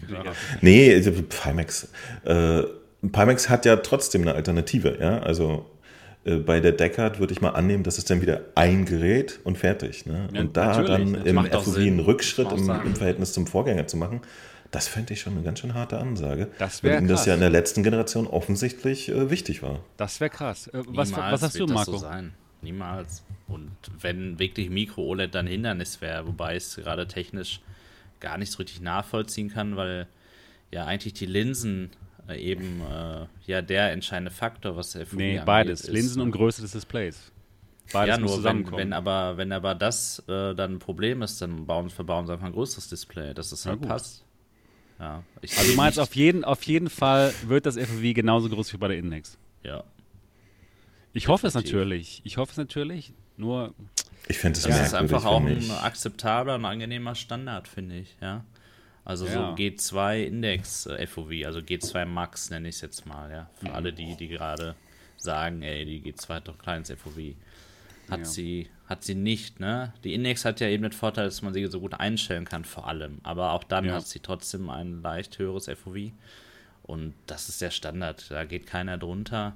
Genau. 0.08 0.22
Nee, 0.60 0.92
also 0.92 1.12
Pimax. 1.12 1.86
Äh, 2.24 2.62
Pimax 3.12 3.48
hat 3.48 3.64
ja 3.64 3.76
trotzdem 3.76 4.22
eine 4.22 4.34
Alternative, 4.34 4.98
ja. 5.00 5.20
Also 5.20 5.70
äh, 5.76 5.79
bei 6.24 6.60
der 6.60 6.72
Deckard 6.72 7.18
würde 7.18 7.32
ich 7.32 7.40
mal 7.40 7.50
annehmen, 7.50 7.82
das 7.82 7.96
ist 7.96 8.10
dann 8.10 8.20
wieder 8.20 8.42
ein 8.54 8.84
Gerät 8.84 9.40
und 9.44 9.56
fertig. 9.56 10.04
Ne? 10.04 10.28
Ja, 10.32 10.40
und 10.40 10.56
da 10.56 10.82
dann 10.82 11.14
das 11.14 11.24
im 11.24 11.44
FOV 11.44 11.76
einen 11.78 12.00
Rückschritt 12.00 12.52
im, 12.52 12.68
im 12.68 12.94
Verhältnis 12.94 13.32
zum 13.32 13.46
Vorgänger 13.46 13.86
zu 13.86 13.96
machen, 13.96 14.20
das 14.70 14.86
fände 14.86 15.14
ich 15.14 15.20
schon 15.20 15.32
eine 15.32 15.42
ganz 15.42 15.60
schön 15.60 15.74
harte 15.74 15.98
Ansage. 15.98 16.48
Das 16.58 16.84
weil 16.84 16.92
wär 16.92 16.98
ihm 16.98 17.08
das 17.08 17.20
krass. 17.20 17.26
ja 17.26 17.34
in 17.34 17.40
der 17.40 17.50
letzten 17.50 17.82
Generation 17.82 18.26
offensichtlich 18.26 19.08
äh, 19.08 19.30
wichtig 19.30 19.62
war. 19.62 19.80
Das 19.96 20.20
wäre 20.20 20.30
krass. 20.30 20.68
Äh, 20.68 20.82
was, 20.86 21.12
was 21.12 21.42
hast 21.42 21.54
du, 21.56 21.60
wird 21.60 21.70
das 21.70 21.74
Marco? 21.74 21.92
so 21.92 21.98
sein. 21.98 22.34
Niemals. 22.62 23.22
Und 23.48 23.70
wenn 24.00 24.38
wirklich 24.38 24.70
Micro-OLED 24.70 25.34
dann 25.34 25.46
Hindernis 25.46 26.00
wäre, 26.00 26.26
wobei 26.26 26.56
ich 26.56 26.64
es 26.64 26.76
gerade 26.76 27.08
technisch 27.08 27.60
gar 28.20 28.36
nicht 28.36 28.52
so 28.52 28.58
richtig 28.58 28.80
nachvollziehen 28.82 29.50
kann, 29.50 29.76
weil 29.76 30.06
ja 30.70 30.84
eigentlich 30.84 31.14
die 31.14 31.26
Linsen 31.26 31.86
äh, 31.86 31.90
eben 32.36 32.80
äh, 32.82 33.26
ja 33.46 33.62
der 33.62 33.92
entscheidende 33.92 34.30
Faktor, 34.30 34.76
was 34.76 34.92
der 34.92 35.06
Nee, 35.12 35.40
beides. 35.44 35.82
ist, 35.82 35.90
Linsen 35.90 36.22
und 36.22 36.30
Größe 36.32 36.62
des 36.62 36.72
Displays. 36.72 37.32
Beides 37.92 38.16
ja, 38.16 38.20
nur 38.20 38.30
wenn, 38.30 38.36
zusammenkommen. 38.36 38.78
wenn 38.78 38.92
aber 38.92 39.36
wenn 39.36 39.52
aber 39.52 39.74
das 39.74 40.20
äh, 40.28 40.54
dann 40.54 40.74
ein 40.74 40.78
Problem 40.78 41.22
ist, 41.22 41.42
dann 41.42 41.66
bauen, 41.66 41.90
verbauen 41.90 42.26
sie 42.26 42.32
einfach 42.32 42.46
ein 42.46 42.52
größeres 42.52 42.88
Display, 42.88 43.34
dass 43.34 43.50
es 43.52 43.66
halt 43.66 43.80
gut. 43.80 43.88
passt. 43.88 44.24
Ja, 44.98 45.22
ich 45.40 45.56
also 45.56 45.70
du 45.70 45.76
meinst, 45.76 45.98
auf 45.98 46.14
jeden, 46.14 46.44
auf 46.44 46.62
jeden 46.64 46.90
Fall 46.90 47.32
wird 47.46 47.64
das 47.64 47.76
FOV 47.78 48.14
genauso 48.14 48.48
groß 48.50 48.72
wie 48.74 48.76
bei 48.76 48.88
der 48.88 48.98
Index. 48.98 49.38
ja. 49.62 49.82
Ich 51.12 51.26
hoffe 51.26 51.48
es 51.48 51.54
natürlich. 51.54 52.20
Ich 52.22 52.36
hoffe 52.36 52.52
es 52.52 52.56
natürlich. 52.56 53.12
Nur, 53.36 53.74
Ich 54.28 54.38
fände 54.38 54.58
es 54.58 54.64
Das 54.64 54.80
ist 54.80 54.94
einfach 54.94 55.24
auch 55.24 55.44
wenn 55.44 55.58
ein 55.58 55.70
akzeptabler 55.72 56.54
und 56.54 56.64
angenehmer 56.64 57.16
Standard, 57.16 57.66
finde 57.66 57.96
ich, 57.98 58.16
ja. 58.20 58.44
Also 59.04 59.26
Ja. 59.26 59.32
so 59.32 59.40
G2 59.62 60.24
Index 60.24 60.86
äh, 60.86 61.06
FOV, 61.06 61.30
also 61.46 61.60
G2 61.60 62.04
Max 62.04 62.50
nenne 62.50 62.68
ich 62.68 62.76
es 62.76 62.80
jetzt 62.82 63.06
mal, 63.06 63.30
ja. 63.30 63.50
Für 63.54 63.72
alle 63.72 63.92
die, 63.92 64.14
die 64.16 64.28
gerade 64.28 64.74
sagen, 65.16 65.62
ey, 65.62 65.84
die 65.84 66.00
G2 66.12 66.28
hat 66.34 66.48
doch 66.48 66.58
kleines 66.58 66.90
FOV. 66.90 67.34
Hat 68.10 68.20
Ja. 68.20 68.24
sie, 68.24 68.68
hat 68.86 69.04
sie 69.04 69.14
nicht, 69.14 69.60
ne? 69.60 69.92
Die 70.04 70.14
Index 70.14 70.44
hat 70.44 70.60
ja 70.60 70.68
eben 70.68 70.82
den 70.82 70.92
Vorteil, 70.92 71.24
dass 71.26 71.42
man 71.42 71.54
sie 71.54 71.64
so 71.66 71.80
gut 71.80 71.94
einstellen 71.94 72.44
kann, 72.44 72.64
vor 72.64 72.88
allem. 72.88 73.18
Aber 73.22 73.52
auch 73.52 73.64
dann 73.64 73.84
Ja. 73.84 73.94
hat 73.94 74.06
sie 74.06 74.20
trotzdem 74.20 74.68
ein 74.70 75.00
leicht 75.02 75.38
höheres 75.38 75.68
FOV. 75.68 76.12
Und 76.82 77.14
das 77.26 77.48
ist 77.48 77.60
der 77.62 77.70
Standard. 77.70 78.30
Da 78.30 78.44
geht 78.44 78.66
keiner 78.66 78.98
drunter. 78.98 79.54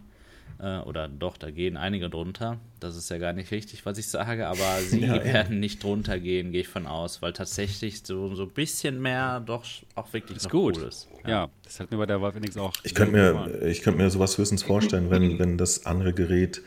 Äh, 0.60 0.78
oder 0.80 1.08
doch, 1.08 1.36
da 1.36 1.50
gehen 1.50 1.76
einige 1.76 2.08
drunter. 2.08 2.58
Das 2.78 2.96
ist 2.96 3.10
ja 3.10 3.18
gar 3.18 3.32
nicht 3.32 3.50
richtig, 3.50 3.84
was 3.86 3.98
ich 3.98 4.06
sage, 4.08 4.46
aber 4.46 4.78
sie 4.88 5.00
Ja, 5.00 5.16
ja. 5.16 5.24
werden 5.24 5.58
nicht 5.60 5.82
drunter 5.82 6.18
gehen, 6.20 6.52
gehe 6.52 6.60
ich 6.60 6.68
von 6.68 6.86
aus, 6.86 7.22
weil 7.22 7.32
tatsächlich 7.32 8.02
so, 8.04 8.34
so 8.34 8.44
ein 8.44 8.50
bisschen 8.50 9.02
mehr 9.02 9.40
doch 9.40 9.64
auch 9.96 10.12
wirklich 10.12 10.36
ist 10.38 10.44
noch 10.44 10.50
gut. 10.52 10.76
cool 10.78 10.84
ist. 10.84 11.08
Ja. 11.26 11.48
das 11.64 11.80
hat 11.80 11.90
mir 11.90 11.96
bei 11.98 12.06
der 12.06 12.20
Valve 12.22 12.36
Index 12.36 12.56
auch. 12.56 12.72
Ich 12.84 12.94
könnte 12.94 13.12
mir, 13.12 13.32
gefallen. 13.32 13.66
ich 13.66 13.82
könnte 13.82 14.00
mir 14.02 14.10
sowas 14.10 14.38
höchstens 14.38 14.62
vorstellen, 14.62 15.10
wenn, 15.10 15.38
wenn 15.38 15.58
das 15.58 15.86
andere 15.86 16.12
Gerät 16.12 16.62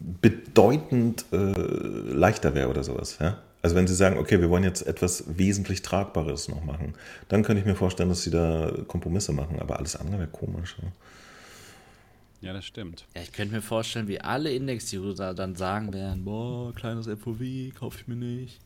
bedeutend 0.00 1.24
äh, 1.32 1.36
leichter 1.36 2.54
wäre 2.54 2.68
oder 2.68 2.84
sowas. 2.84 3.18
Ja? 3.20 3.38
Also 3.62 3.74
wenn 3.74 3.86
Sie 3.86 3.94
sagen, 3.94 4.18
okay, 4.18 4.40
wir 4.40 4.50
wollen 4.50 4.62
jetzt 4.64 4.86
etwas 4.86 5.24
wesentlich 5.36 5.82
Tragbares 5.82 6.48
noch 6.48 6.64
machen, 6.64 6.94
dann 7.28 7.42
könnte 7.42 7.60
ich 7.60 7.66
mir 7.66 7.74
vorstellen, 7.74 8.08
dass 8.08 8.22
Sie 8.22 8.30
da 8.30 8.70
Kompromisse 8.86 9.32
machen. 9.32 9.58
Aber 9.60 9.78
alles 9.78 9.96
andere 9.96 10.18
wäre 10.20 10.28
komisch. 10.28 10.76
Ja? 10.80 10.88
Ja, 12.40 12.52
das 12.52 12.64
stimmt. 12.64 13.04
Ja, 13.16 13.22
ich 13.22 13.32
könnte 13.32 13.54
mir 13.54 13.62
vorstellen, 13.62 14.06
wie 14.08 14.20
alle 14.20 14.52
Index-User 14.52 15.34
dann 15.34 15.56
sagen 15.56 15.92
werden, 15.92 16.24
boah, 16.24 16.72
kleines 16.74 17.06
FOV, 17.06 17.40
kaufe 17.74 17.98
ich 18.00 18.08
mir 18.08 18.16
nicht. 18.16 18.60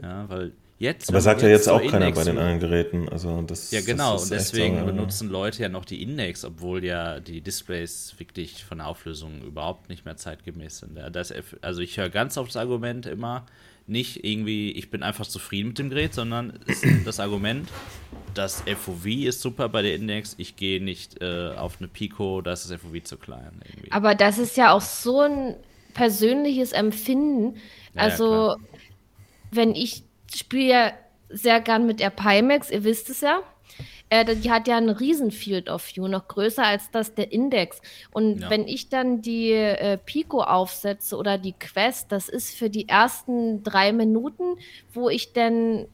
Ja, 0.00 0.28
weil 0.28 0.52
jetzt... 0.78 1.08
Aber 1.08 1.20
sagt 1.20 1.42
ja 1.42 1.48
jetzt 1.48 1.68
auch 1.68 1.84
keiner 1.84 2.12
bei 2.12 2.22
den 2.22 2.38
anderen 2.38 2.60
Geräten. 2.60 3.08
Also 3.08 3.42
das, 3.42 3.72
Ja, 3.72 3.80
genau. 3.80 4.12
Das 4.12 4.24
ist 4.24 4.30
Und 4.30 4.38
deswegen 4.38 4.78
so, 4.78 4.86
benutzen 4.86 5.28
Leute 5.28 5.62
ja 5.62 5.68
noch 5.68 5.84
die 5.84 6.02
Index, 6.02 6.44
obwohl 6.44 6.84
ja 6.84 7.18
die 7.18 7.40
Displays 7.40 8.14
wirklich 8.18 8.64
von 8.64 8.78
der 8.78 8.86
Auflösung 8.86 9.42
überhaupt 9.42 9.88
nicht 9.88 10.04
mehr 10.04 10.16
zeitgemäß 10.16 10.78
sind. 10.78 10.96
Ja, 10.96 11.10
das, 11.10 11.32
also 11.62 11.80
ich 11.80 11.96
höre 11.96 12.10
ganz 12.10 12.38
oft 12.38 12.50
das 12.50 12.56
Argument 12.56 13.06
immer, 13.06 13.46
nicht 13.86 14.24
irgendwie, 14.24 14.72
ich 14.72 14.90
bin 14.90 15.02
einfach 15.02 15.26
zufrieden 15.26 15.68
mit 15.68 15.78
dem 15.78 15.90
Gerät, 15.90 16.14
sondern 16.14 16.58
es 16.66 16.82
ist 16.82 17.04
das 17.06 17.20
Argument, 17.20 17.68
das 18.34 18.62
FOV 18.62 19.06
ist 19.06 19.40
super 19.40 19.68
bei 19.68 19.82
der 19.82 19.94
Index, 19.94 20.34
ich 20.38 20.56
gehe 20.56 20.82
nicht 20.82 21.22
äh, 21.22 21.50
auf 21.56 21.76
eine 21.78 21.88
Pico, 21.88 22.40
da 22.42 22.52
ist 22.52 22.68
das 22.68 22.80
FOV 22.80 23.02
zu 23.04 23.16
klein. 23.16 23.62
Irgendwie. 23.64 23.92
Aber 23.92 24.14
das 24.14 24.38
ist 24.38 24.56
ja 24.56 24.72
auch 24.72 24.80
so 24.80 25.20
ein 25.20 25.56
persönliches 25.94 26.72
Empfinden. 26.72 27.54
Ja, 27.54 27.60
ja, 27.94 28.02
also, 28.02 28.26
klar. 28.26 28.56
wenn 29.50 29.74
ich 29.74 30.02
spiele 30.34 30.68
ja 30.68 30.92
sehr 31.28 31.60
gern 31.60 31.86
mit 31.86 32.00
der 32.00 32.10
Pimax, 32.10 32.70
ihr 32.70 32.84
wisst 32.84 33.10
es 33.10 33.20
ja. 33.20 33.40
Äh, 34.08 34.36
die 34.36 34.50
hat 34.50 34.68
ja 34.68 34.76
einen 34.76 34.90
riesen 34.90 35.30
Field 35.30 35.68
of 35.68 35.84
View, 35.94 36.06
noch 36.06 36.28
größer 36.28 36.64
als 36.64 36.90
das 36.90 37.14
der 37.14 37.32
Index. 37.32 37.80
Und 38.12 38.40
Ja. 38.40 38.50
wenn 38.50 38.68
ich 38.68 38.88
dann 38.88 39.20
die 39.20 39.50
äh, 39.52 39.98
Pico 39.98 40.42
aufsetze 40.42 41.16
oder 41.16 41.38
die 41.38 41.54
Quest, 41.54 42.12
das 42.12 42.28
ist 42.28 42.56
für 42.56 42.70
die 42.70 42.88
ersten 42.88 43.62
drei 43.62 43.92
Minuten, 43.92 44.56
wo 44.92 45.08
ich 45.08 45.32
dann 45.32 45.86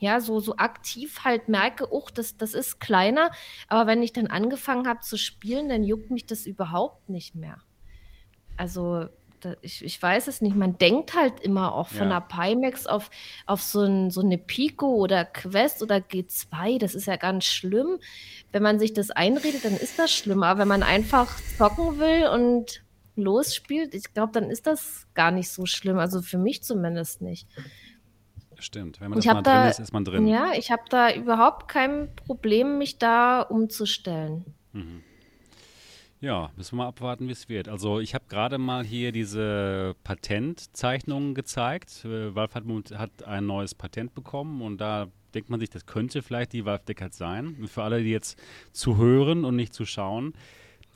ja, 0.00 0.20
so, 0.20 0.40
so 0.40 0.56
aktiv 0.56 1.24
halt 1.24 1.48
merke, 1.50 1.92
uch, 1.92 2.10
das, 2.10 2.38
das 2.38 2.54
ist 2.54 2.80
kleiner. 2.80 3.30
Aber 3.68 3.86
wenn 3.86 4.02
ich 4.02 4.14
dann 4.14 4.28
angefangen 4.28 4.88
habe 4.88 5.00
zu 5.00 5.18
spielen, 5.18 5.68
dann 5.68 5.84
juckt 5.84 6.10
mich 6.10 6.24
das 6.24 6.46
überhaupt 6.46 7.10
nicht 7.10 7.34
mehr. 7.34 7.58
Also, 8.56 9.08
ich, 9.62 9.84
ich 9.84 10.00
weiß 10.02 10.28
es 10.28 10.40
nicht. 10.40 10.56
Man 10.56 10.78
denkt 10.78 11.14
halt 11.14 11.40
immer 11.40 11.74
auch 11.74 11.88
von 11.88 12.10
Ja. 12.10 12.20
der 12.20 12.26
Pimax 12.26 12.86
auf, 12.86 13.10
auf 13.46 13.62
so, 13.62 13.80
ein, 13.82 14.10
so 14.10 14.20
eine 14.20 14.38
Pico 14.38 14.86
oder 14.96 15.24
Quest 15.24 15.82
oder 15.82 15.96
G2. 15.96 16.78
Das 16.78 16.94
ist 16.94 17.06
ja 17.06 17.16
ganz 17.16 17.44
schlimm. 17.44 17.98
Wenn 18.52 18.62
man 18.62 18.78
sich 18.78 18.92
das 18.92 19.10
einredet, 19.10 19.64
dann 19.64 19.76
ist 19.76 19.98
das 19.98 20.12
schlimm. 20.12 20.42
Aber 20.42 20.60
wenn 20.60 20.68
man 20.68 20.82
einfach 20.82 21.28
zocken 21.58 21.98
will 21.98 22.28
und 22.28 22.82
losspielt, 23.16 23.94
ich 23.94 24.12
glaube, 24.14 24.32
dann 24.32 24.50
ist 24.50 24.66
das 24.66 25.06
gar 25.14 25.30
nicht 25.30 25.50
so 25.50 25.66
schlimm. 25.66 25.98
Also 25.98 26.22
für 26.22 26.38
mich 26.38 26.62
zumindest 26.62 27.20
nicht. 27.22 27.46
Stimmt. 28.58 29.00
Wenn 29.00 29.10
man 29.10 29.18
Ich 29.18 29.24
das 29.24 29.32
mal 29.34 29.38
hab 29.38 29.44
drin 29.44 29.54
da- 29.54 29.68
ist, 29.68 29.80
ist 29.80 29.92
man 29.92 30.04
drin. 30.04 30.26
Ja, 30.26 30.52
ich 30.54 30.70
habe 30.70 30.82
da 30.90 31.12
überhaupt 31.14 31.68
kein 31.68 32.14
Problem, 32.14 32.78
mich 32.78 32.98
da 32.98 33.40
umzustellen. 33.42 34.44
Ja, 36.22 36.50
müssen 36.54 36.72
wir 36.72 36.84
mal 36.84 36.88
abwarten, 36.88 37.28
wie 37.28 37.32
es 37.32 37.48
wird. 37.48 37.66
Also 37.68 37.98
ich 37.98 38.14
habe 38.14 38.26
gerade 38.28 38.58
mal 38.58 38.84
hier 38.84 39.10
diese 39.10 39.96
Patentzeichnungen 40.04 41.34
gezeigt. 41.34 42.04
Äh, 42.04 42.34
Valve 42.34 42.54
hat, 42.54 42.98
hat 42.98 43.22
ein 43.24 43.46
neues 43.46 43.74
Patent 43.74 44.12
bekommen 44.12 44.60
und 44.60 44.78
da 44.82 45.08
denkt 45.34 45.48
man 45.48 45.60
sich, 45.60 45.70
das 45.70 45.86
könnte 45.86 46.20
vielleicht 46.20 46.52
die 46.52 46.66
Valve 46.66 46.84
Deckard 46.84 47.14
sein. 47.14 47.56
Und 47.58 47.68
für 47.68 47.84
alle, 47.84 48.02
die 48.02 48.10
jetzt 48.10 48.38
zu 48.72 48.98
hören 48.98 49.46
und 49.46 49.56
nicht 49.56 49.72
zu 49.72 49.86
schauen, 49.86 50.34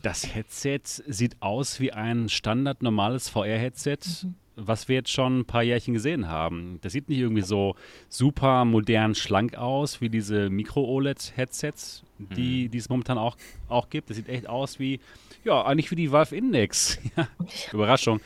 das 0.02 0.34
Headset 0.34 0.80
sieht 0.84 1.40
aus 1.40 1.80
wie 1.80 1.92
ein 1.92 2.28
standard 2.28 2.82
normales 2.82 3.30
VR-Headset, 3.30 4.26
was 4.56 4.88
wir 4.88 4.96
jetzt 4.96 5.10
schon 5.10 5.40
ein 5.40 5.44
paar 5.44 5.62
Jährchen 5.62 5.94
gesehen 5.94 6.28
haben. 6.28 6.78
Das 6.82 6.92
sieht 6.92 7.08
nicht 7.08 7.18
irgendwie 7.18 7.42
so 7.42 7.74
super 8.08 8.64
modern 8.64 9.14
schlank 9.14 9.56
aus 9.56 10.00
wie 10.00 10.08
diese 10.08 10.50
Micro-OLED-Headsets, 10.50 12.04
die, 12.18 12.68
die 12.68 12.78
es 12.78 12.88
momentan 12.88 13.18
auch, 13.18 13.36
auch 13.68 13.90
gibt. 13.90 14.10
Das 14.10 14.16
sieht 14.16 14.28
echt 14.28 14.48
aus 14.48 14.78
wie, 14.78 15.00
ja, 15.44 15.64
eigentlich 15.64 15.90
wie 15.90 15.96
die 15.96 16.12
Valve 16.12 16.36
Index. 16.36 16.98
Überraschung. 17.72 18.20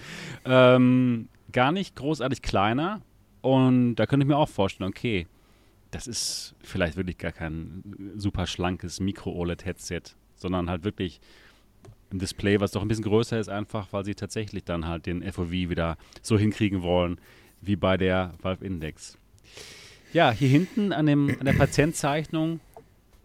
Ähm, 0.44 1.28
gar 1.52 1.72
nicht 1.72 1.96
großartig 1.96 2.42
kleiner. 2.42 3.00
Und 3.40 3.96
da 3.96 4.06
könnte 4.06 4.24
ich 4.24 4.28
mir 4.28 4.36
auch 4.36 4.48
vorstellen, 4.48 4.90
okay, 4.90 5.26
das 5.90 6.06
ist 6.06 6.54
vielleicht 6.60 6.96
wirklich 6.96 7.16
gar 7.16 7.32
kein 7.32 7.82
super 8.16 8.46
schlankes 8.46 9.00
Micro-OLED-Headset, 9.00 10.02
sondern 10.36 10.68
halt 10.68 10.84
wirklich 10.84 11.20
ein 12.12 12.18
Display, 12.18 12.60
was 12.60 12.72
doch 12.72 12.82
ein 12.82 12.88
bisschen 12.88 13.04
größer 13.04 13.38
ist, 13.38 13.48
einfach 13.48 13.88
weil 13.92 14.04
sie 14.04 14.14
tatsächlich 14.14 14.64
dann 14.64 14.86
halt 14.86 15.06
den 15.06 15.22
FOV 15.30 15.50
wieder 15.50 15.96
so 16.22 16.38
hinkriegen 16.38 16.82
wollen, 16.82 17.20
wie 17.60 17.76
bei 17.76 17.96
der 17.96 18.32
Valve 18.42 18.64
Index. 18.64 19.18
Ja, 20.12 20.30
hier 20.30 20.48
hinten 20.48 20.92
an, 20.92 21.06
dem, 21.06 21.36
an 21.38 21.44
der 21.44 21.52
Patientzeichnung 21.52 22.60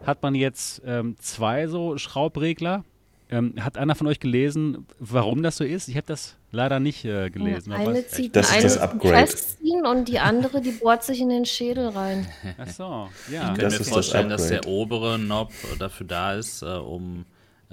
hat 0.05 0.21
man 0.21 0.36
jetzt 0.36 0.81
ähm, 0.86 1.15
zwei 1.19 1.67
so 1.67 1.97
Schraubregler. 1.97 2.84
Ähm, 3.29 3.55
hat 3.61 3.77
einer 3.77 3.95
von 3.95 4.05
euch 4.07 4.19
gelesen, 4.19 4.86
warum 4.99 5.41
das 5.43 5.57
so 5.57 5.63
ist? 5.63 5.88
Ich 5.88 5.95
habe 5.95 6.05
das 6.05 6.36
leider 6.51 6.79
nicht 6.79 7.05
äh, 7.05 7.29
gelesen. 7.29 7.71
Ja, 7.71 7.77
eine 7.79 8.05
zieht 8.05 8.36
das 8.36 8.55
ist 8.55 8.63
das 8.63 8.77
Upgrade. 8.77 9.15
festziehen 9.15 9.86
und 9.86 10.07
die 10.07 10.19
andere, 10.19 10.61
die 10.61 10.71
bohrt 10.71 11.03
sich 11.03 11.19
in 11.21 11.29
den 11.29 11.45
Schädel 11.45 11.88
rein. 11.88 12.27
Ach 12.57 12.67
so, 12.67 13.09
Ich 13.27 13.34
ja. 13.34 13.45
könnte 13.47 13.61
Das 13.61 13.73
mir 13.73 13.79
ist 13.79 13.79
das 13.79 13.89
vorstellen, 13.89 14.29
dass 14.29 14.49
der 14.49 14.67
obere 14.67 15.17
Knob 15.17 15.51
dafür 15.79 16.05
da 16.05 16.34
ist, 16.36 16.61
äh, 16.61 16.65
um 16.65 17.25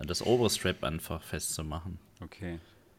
das 0.07 0.25
obere 0.25 0.51
Strap 0.51 0.85
einfach 0.85 1.23
festzumachen. 1.23 1.99
Okay. 2.23 2.59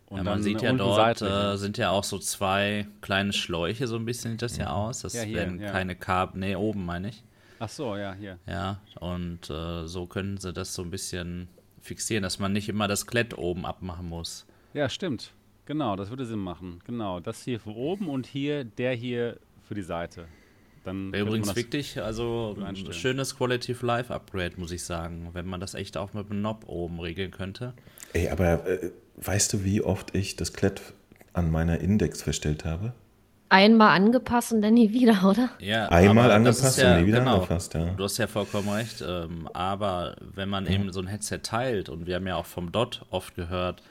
Ja, 0.10 0.18
dann 0.18 0.26
man 0.26 0.44
sieht 0.44 0.62
ja 0.62 0.74
dort, 0.74 1.22
äh, 1.22 1.56
sind 1.58 1.78
ja 1.78 1.90
auch 1.92 2.04
so 2.04 2.20
zwei 2.20 2.86
kleine 3.00 3.32
Schläuche, 3.32 3.88
so 3.88 3.96
ein 3.96 4.04
bisschen 4.06 4.32
sieht 4.32 4.42
das 4.42 4.58
ja 4.58 4.72
aus. 4.72 5.02
Das 5.02 5.14
Ja, 5.14 5.22
hier, 5.24 5.38
werden 5.38 5.60
ja. 5.62 5.72
keine 5.72 5.96
Kabel, 5.96 6.40
nee, 6.42 6.56
oben 6.56 6.86
meine 6.86 7.10
ich. 7.10 7.24
Ach 7.60 7.70
so, 7.70 7.96
ja, 7.96 8.14
hier. 8.14 8.38
Ja, 8.46 8.82
und 9.00 9.50
äh, 9.50 9.88
so 9.88 10.08
können 10.08 10.38
sie 10.38 10.52
das 10.52 10.74
so 10.74 10.82
ein 10.82 10.90
bisschen 10.90 11.48
fixieren, 11.80 12.24
dass 12.24 12.40
man 12.40 12.52
nicht 12.52 12.68
immer 12.68 12.88
das 12.88 13.08
Klett 13.08 13.38
oben 13.38 13.66
abmachen 13.66 14.10
muss. 14.10 14.46
Ja, 14.74 14.90
stimmt. 14.90 15.32
Genau, 15.66 15.96
das 15.96 16.10
würde 16.10 16.26
Sinn 16.26 16.40
machen. 16.40 16.82
Genau, 16.86 17.20
das 17.20 17.44
hier 17.44 17.60
für 17.60 17.76
oben 17.76 18.10
und 18.10 18.26
hier 18.28 18.66
der 18.66 18.94
hier 18.94 19.40
für 19.64 19.76
die 19.76 19.82
Seite. 19.84 20.28
Dann 20.84 21.12
Wäre 21.12 21.28
übrigens 21.28 21.48
das- 21.48 21.56
wirklich, 21.56 22.02
also 22.02 22.56
so 22.58 22.64
ein 22.64 22.76
schönes 22.94 23.38
Quality 23.38 23.74
of 23.74 23.82
Life 23.84 24.14
Upgrade, 24.14 24.54
muss 24.58 24.72
ich 24.72 24.84
sagen, 24.84 25.30
wenn 25.34 25.46
man 25.46 25.60
das 25.60 25.76
echt 25.76 25.96
auch 25.98 26.14
mit 26.14 26.30
dem 26.30 26.40
Knob 26.40 26.64
oben 26.68 27.00
regeln 27.00 27.32
könnte. 27.32 27.74
Ey, 28.14 28.30
aber 28.30 28.68
äh, 28.68 28.92
weißt 29.18 29.54
du, 29.54 29.64
wie 29.64 29.82
oft 29.82 30.16
ich 30.16 30.36
das 30.36 30.54
Klett 30.54 30.82
an 31.34 31.52
meiner 31.52 31.80
Index 31.80 32.22
verstellt 32.22 32.66
habe? 32.66 32.94
Einmal 33.50 33.90
angepasst 33.98 34.54
und 34.54 34.62
dann 34.62 34.74
nie 34.76 34.92
wieder, 34.94 35.24
oder? 35.30 35.50
Ja, 35.60 35.88
Einmal 35.90 36.32
angepasst 36.32 36.80
ja, 36.80 36.96
und 36.96 37.02
nie 37.02 37.08
wieder 37.08 37.20
genau, 37.20 37.36
angepasst, 37.36 37.74
ja. 37.74 37.86
Du 37.94 38.04
hast 38.06 38.18
ja 38.18 38.28
vollkommen 38.28 38.70
recht. 38.70 39.04
Ähm, 39.06 39.48
aber 39.54 40.16
wenn 40.34 40.50
man 40.50 40.66
eben 40.68 40.92
so 40.94 41.02
ein 41.02 41.08
Headset 41.08 41.40
teilt, 41.44 41.90
und 41.90 42.08
wir 42.08 42.16
haben 42.16 42.26
ja 42.28 42.38
auch 42.38 42.46
vom 42.46 42.72
Dot 42.72 43.06
oft 43.12 43.36
gehört, 43.36 43.84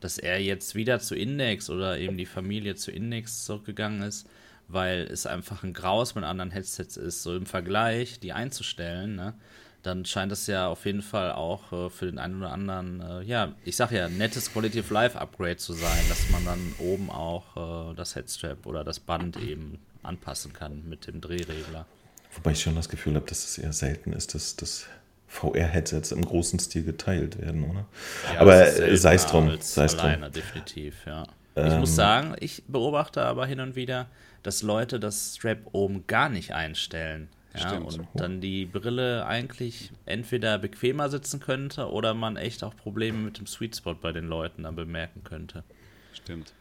dass 0.00 0.18
er 0.18 0.40
jetzt 0.40 0.74
wieder 0.74 1.00
zu 1.00 1.14
Index 1.16 1.70
oder 1.70 1.98
eben 1.98 2.18
die 2.18 2.26
Familie 2.26 2.74
zu 2.76 2.90
Index 2.92 3.44
zurückgegangen 3.46 4.02
ist, 4.02 4.28
weil 4.68 5.02
es 5.10 5.26
einfach 5.26 5.62
ein 5.62 5.72
Graus 5.72 6.14
mit 6.14 6.24
anderen 6.24 6.50
Headsets 6.50 6.96
ist, 6.96 7.22
so 7.22 7.36
im 7.36 7.46
Vergleich, 7.46 8.20
die 8.20 8.32
einzustellen, 8.32 9.14
ne? 9.14 9.34
dann 9.82 10.04
scheint 10.04 10.32
es 10.32 10.48
ja 10.48 10.66
auf 10.66 10.84
jeden 10.84 11.02
Fall 11.02 11.32
auch 11.32 11.72
äh, 11.72 11.90
für 11.90 12.06
den 12.06 12.18
einen 12.18 12.38
oder 12.40 12.50
anderen, 12.52 13.00
äh, 13.00 13.22
ja, 13.22 13.52
ich 13.64 13.76
sag 13.76 13.92
ja, 13.92 14.08
nettes 14.08 14.52
Quality 14.52 14.80
of 14.80 14.90
Life 14.90 15.18
Upgrade 15.18 15.58
zu 15.58 15.72
sein, 15.74 16.04
dass 16.08 16.28
man 16.30 16.44
dann 16.44 16.74
oben 16.78 17.08
auch 17.10 17.92
äh, 17.92 17.94
das 17.94 18.16
Headstrap 18.16 18.66
oder 18.66 18.82
das 18.82 18.98
Band 18.98 19.36
eben 19.36 19.78
anpassen 20.02 20.52
kann 20.52 20.88
mit 20.88 21.06
dem 21.06 21.20
Drehregler. 21.20 21.86
Wobei 22.34 22.52
ich 22.52 22.60
schon 22.60 22.74
das 22.74 22.88
Gefühl 22.88 23.14
habe, 23.14 23.26
dass 23.26 23.44
es 23.44 23.58
eher 23.58 23.72
selten 23.72 24.12
ist, 24.12 24.34
dass, 24.34 24.56
dass 24.56 24.86
VR-Headsets 25.28 26.12
im 26.12 26.24
großen 26.24 26.58
Stil 26.58 26.82
geteilt 26.84 27.40
werden, 27.40 27.64
oder? 27.70 27.86
Ja, 28.34 28.40
aber 28.40 28.64
das 28.64 29.02
sei 29.02 29.14
es 29.14 29.26
drum, 29.26 29.56
sei 29.60 29.84
es 29.84 29.96
drum. 29.96 30.32
definitiv, 30.32 31.06
ja. 31.06 31.22
Ich 31.54 31.62
Ähm, 31.62 31.80
muss 31.80 31.94
sagen, 31.96 32.36
ich 32.40 32.62
beobachte 32.68 33.22
aber 33.22 33.46
hin 33.46 33.60
und 33.60 33.76
wieder, 33.76 34.08
dass 34.46 34.62
Leute 34.62 35.00
das 35.00 35.34
Strap 35.36 35.58
oben 35.72 36.06
gar 36.06 36.28
nicht 36.28 36.52
einstellen. 36.54 37.28
Ja, 37.54 37.68
Stimmt. 37.70 37.86
und 37.98 38.06
dann 38.14 38.40
die 38.40 38.66
Brille 38.66 39.26
eigentlich 39.26 39.90
entweder 40.04 40.58
bequemer 40.58 41.08
sitzen 41.08 41.40
könnte 41.40 41.90
oder 41.90 42.12
man 42.14 42.36
echt 42.36 42.62
auch 42.62 42.76
Probleme 42.76 43.18
mit 43.18 43.38
dem 43.38 43.46
Sweet 43.46 43.76
Spot 43.76 43.94
bei 43.94 44.12
den 44.12 44.26
Leuten 44.28 44.64
dann 44.64 44.76
bemerken 44.76 45.24
könnte. 45.24 45.64
Stimmt. 46.12 46.52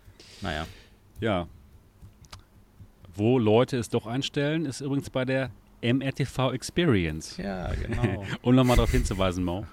Naja, 0.41 0.65
Ja. 1.19 1.47
Wo 3.13 3.39
Leute 3.39 3.77
es 3.77 3.89
doch 3.89 4.07
einstellen, 4.07 4.65
ist 4.65 4.81
übrigens 4.81 5.09
bei 5.09 5.23
der 5.25 5.49
MRTV 5.81 6.51
Experience. 6.53 7.37
ja, 7.37 7.71
genau. 7.73 8.25
Um 8.41 8.55
nochmal 8.55 8.75
darauf 8.77 8.91
hinzuweisen, 8.91 9.43
Mo. 9.43 9.65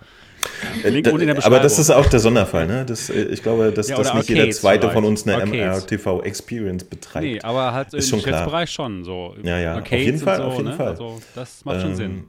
Äh, 0.85 0.89
Link 0.91 1.05
da- 1.05 1.11
unten 1.13 1.29
in 1.29 1.35
der 1.35 1.45
aber 1.45 1.61
das 1.61 1.77
Beschreibung. 1.77 2.01
ist 2.03 2.07
auch 2.07 2.11
der 2.11 2.21
Sonderfall, 2.21 2.67
ne? 2.67 2.85
Das, 2.87 3.11
äh, 3.11 3.23
ich 3.25 3.43
glaube, 3.43 3.73
dass, 3.73 3.89
Ja, 3.89 3.97
dass 3.97 4.15
nicht 4.15 4.29
jeder 4.29 4.41
Arcades 4.43 4.61
zweite 4.61 4.83
von 4.91 4.91
vielleicht. 5.05 5.09
uns 5.09 5.23
eine 5.27 5.35
Arcades. 5.37 5.83
MRTV 5.83 6.23
Experience 6.23 6.85
betreibt. 6.85 7.25
Nee, 7.27 7.41
aber 7.41 7.73
halt 7.73 7.93
Ist 7.95 8.05
im 8.07 8.11
schon 8.11 8.19
klar. 8.21 8.33
Geschäftsbereich 8.33 8.71
schon 8.71 9.05
so. 9.05 9.35
Ja, 9.43 9.59
ja, 9.59 9.73
auf 9.73 9.79
Arcades 9.79 10.05
jeden 10.07 10.19
und 10.19 10.25
Fall, 10.25 10.37
so, 10.39 10.43
auf 10.45 10.57
jeden 10.57 10.69
ne? 10.71 10.77
Fall. 10.77 10.89
Also, 10.89 11.21
das 11.35 11.65
macht 11.65 11.81
schon 11.81 11.91
Ähm, 11.91 11.97
Sinn. 11.97 12.25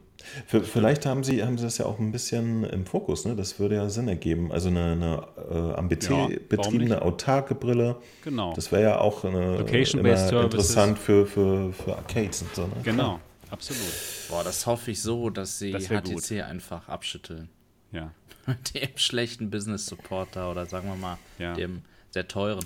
v- 0.46 0.60
Vielleicht 0.62 1.06
haben 1.06 1.22
sie, 1.24 1.42
haben 1.44 1.58
sie 1.58 1.64
das 1.64 1.78
ja 1.78 1.86
auch 1.86 1.98
ein 1.98 2.12
bisschen 2.12 2.64
im 2.64 2.86
Fokus, 2.86 3.24
ne? 3.24 3.34
Das 3.36 3.58
würde 3.58 3.76
ja 3.76 3.88
Sinn 3.88 4.08
ergeben. 4.08 4.52
Also 4.52 4.68
eine, 4.68 4.92
eine 4.92 5.22
äh, 5.50 5.74
am 5.76 5.88
Ja, 5.90 5.96
BT 5.96 6.10
warum 6.10 6.38
betriebene 6.48 7.02
autarke 7.02 7.54
Brille. 7.54 7.96
Genau. 8.22 8.52
Das 8.54 8.70
wäre 8.72 8.82
ja 8.82 8.98
auch 9.00 9.24
eine, 9.24 9.56
immer 9.58 10.16
Services. 10.16 10.32
interessant 10.44 10.98
für, 10.98 11.26
für, 11.26 11.72
für 11.72 11.96
Arcades 11.96 12.42
und 12.42 12.54
so. 12.54 12.62
Ne? 12.62 12.72
Genau, 12.82 13.20
absolut. 13.50 13.82
Boah, 14.28 14.42
das 14.42 14.66
hoffe 14.66 14.90
ich 14.90 15.02
so, 15.02 15.30
dass 15.30 15.58
sie 15.58 15.72
Das 15.72 15.88
HTC 15.88 16.42
einfach 16.42 16.88
abschütteln. 16.88 17.48
Ja. 17.94 18.10
Dem 18.74 18.90
schlechten 18.96 19.50
Business 19.50 19.86
Supporter 19.86 20.50
oder 20.50 20.66
sagen 20.66 20.88
wir 20.88 20.96
mal, 20.96 21.16
Ja. 21.38 21.54
dem 21.54 21.80
sehr 22.10 22.28
teuren. 22.28 22.64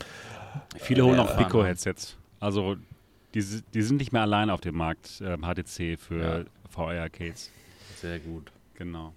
Viele 0.79 1.05
holen 1.05 1.21
auch 1.21 1.31
Ja. 1.31 1.37
Pico-Headsets. 1.45 2.17
Also, 2.41 2.77
die, 3.35 3.45
die 3.75 3.83
sind 3.83 3.99
nicht 3.99 4.13
mehr 4.13 4.23
allein 4.23 4.51
auf 4.51 4.61
dem 4.61 4.75
Markt, 4.77 5.23
ähm, 5.25 5.43
HTC 5.43 5.97
für 5.99 6.47
VR-Arcades. 6.71 7.51
Sehr 7.97 8.19
gut. 8.19 8.51
Genau. 8.75 9.13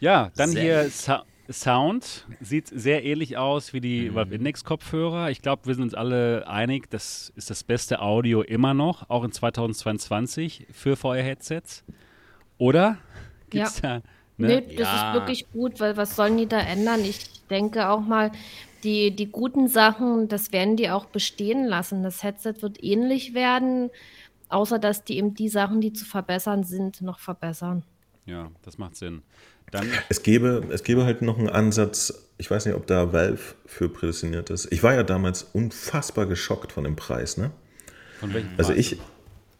Ja, 0.00 0.30
dann 0.36 0.50
Sehr 0.50 0.82
hier. 0.82 0.90
Sa 0.90 1.24
Sound. 1.48 2.26
Sieht 2.40 2.66
sehr 2.68 3.04
ähnlich 3.04 3.36
aus 3.36 3.72
wie 3.72 3.80
die 3.80 4.12
Valve 4.12 4.34
Index 4.34 4.64
Kopfhörer. 4.64 5.30
Ich 5.30 5.42
glaube, 5.42 5.66
wir 5.66 5.74
sind 5.76 5.84
uns 5.84 5.94
alle 5.94 6.48
einig, 6.48 6.90
das 6.90 7.32
ist 7.36 7.50
das 7.50 7.62
beste 7.62 8.00
Audio 8.02 8.42
immer 8.42 8.74
noch, 8.74 9.08
auch 9.10 9.22
in 9.22 9.30
2022 9.30 10.66
für 10.72 10.96
VR-Headsets. 10.96 11.84
Oder? 12.58 12.98
Gibt's 13.50 13.80
da? 13.80 14.02
Ne? 14.38 14.62
Nee, 14.66 14.76
das 14.76 14.88
Ja. 14.88 15.08
ist 15.08 15.14
wirklich 15.14 15.50
gut, 15.52 15.80
weil 15.80 15.96
was 15.96 16.16
sollen 16.16 16.36
die 16.36 16.46
da 16.46 16.58
ändern? 16.60 17.00
Ich 17.04 17.18
denke 17.48 17.88
auch 17.88 18.00
mal, 18.00 18.32
die, 18.84 19.10
die 19.14 19.26
guten 19.26 19.68
Sachen, 19.68 20.28
das 20.28 20.52
werden 20.52 20.76
die 20.76 20.90
auch 20.90 21.06
bestehen 21.06 21.64
lassen. 21.64 22.02
Das 22.02 22.22
Headset 22.22 22.54
wird 22.60 22.82
ähnlich 22.84 23.34
werden, 23.34 23.90
außer 24.48 24.78
dass 24.78 25.04
die 25.04 25.16
eben 25.18 25.34
die 25.34 25.48
Sachen, 25.48 25.80
die 25.80 25.92
zu 25.92 26.04
verbessern 26.04 26.64
sind, 26.64 27.00
noch 27.00 27.18
verbessern. 27.18 27.82
Ja, 28.26 28.50
das 28.62 28.78
macht 28.78 28.96
Sinn. 28.96 29.22
Dann, 29.70 29.88
Es 30.08 30.22
gäbe, 30.22 30.64
es 30.70 30.84
gäbe 30.84 31.04
halt 31.04 31.22
noch 31.22 31.38
einen 31.38 31.48
Ansatz, 31.48 32.28
ich 32.38 32.50
weiß 32.50 32.66
nicht, 32.66 32.74
ob 32.74 32.86
da 32.86 33.12
Valve 33.12 33.54
für 33.64 33.88
prädestiniert 33.88 34.50
ist. 34.50 34.70
Ich 34.72 34.82
war 34.82 34.94
ja 34.94 35.02
damals 35.02 35.42
unfassbar 35.42 36.26
geschockt 36.26 36.72
von 36.72 36.84
dem 36.84 36.94
Preis, 36.96 37.36
ne? 37.36 37.50
von 38.20 38.32
welchem 38.34 38.50
Also 38.58 38.72
Preis? 38.72 38.92
ich, 38.92 38.98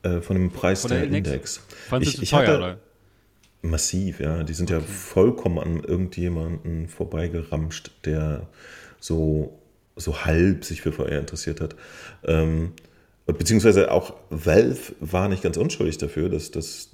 äh, 0.02 0.20
von 0.20 0.36
dem 0.36 0.50
Preis 0.52 0.82
Von 0.82 0.90
der 0.90 1.00
der, 1.00 1.06
Index? 1.08 1.28
Index. 1.28 1.66
Fandest 1.88 2.12
ich, 2.12 2.16
du 2.18 2.22
ich 2.22 2.30
teuer, 2.30 2.40
hatte, 2.40 2.56
oder? 2.58 2.78
Massiv, 3.70 4.20
ja. 4.20 4.42
Die 4.42 4.54
sind 4.54 4.70
ja 4.70 4.80
vollkommen 4.80 5.58
an 5.58 5.84
irgendjemanden 5.84 6.88
vorbeigeramscht, 6.88 7.90
der 8.04 8.46
so, 9.00 9.58
so 9.96 10.24
halb 10.24 10.64
sich 10.64 10.82
für 10.82 10.92
VR 10.92 11.18
interessiert 11.18 11.60
hat. 11.60 11.76
Ähm, 12.24 12.72
beziehungsweise 13.26 13.90
auch 13.90 14.14
Valve 14.30 14.94
war 15.00 15.28
nicht 15.28 15.42
ganz 15.42 15.56
unschuldig 15.56 15.98
dafür, 15.98 16.28
dass, 16.28 16.50
dass, 16.50 16.90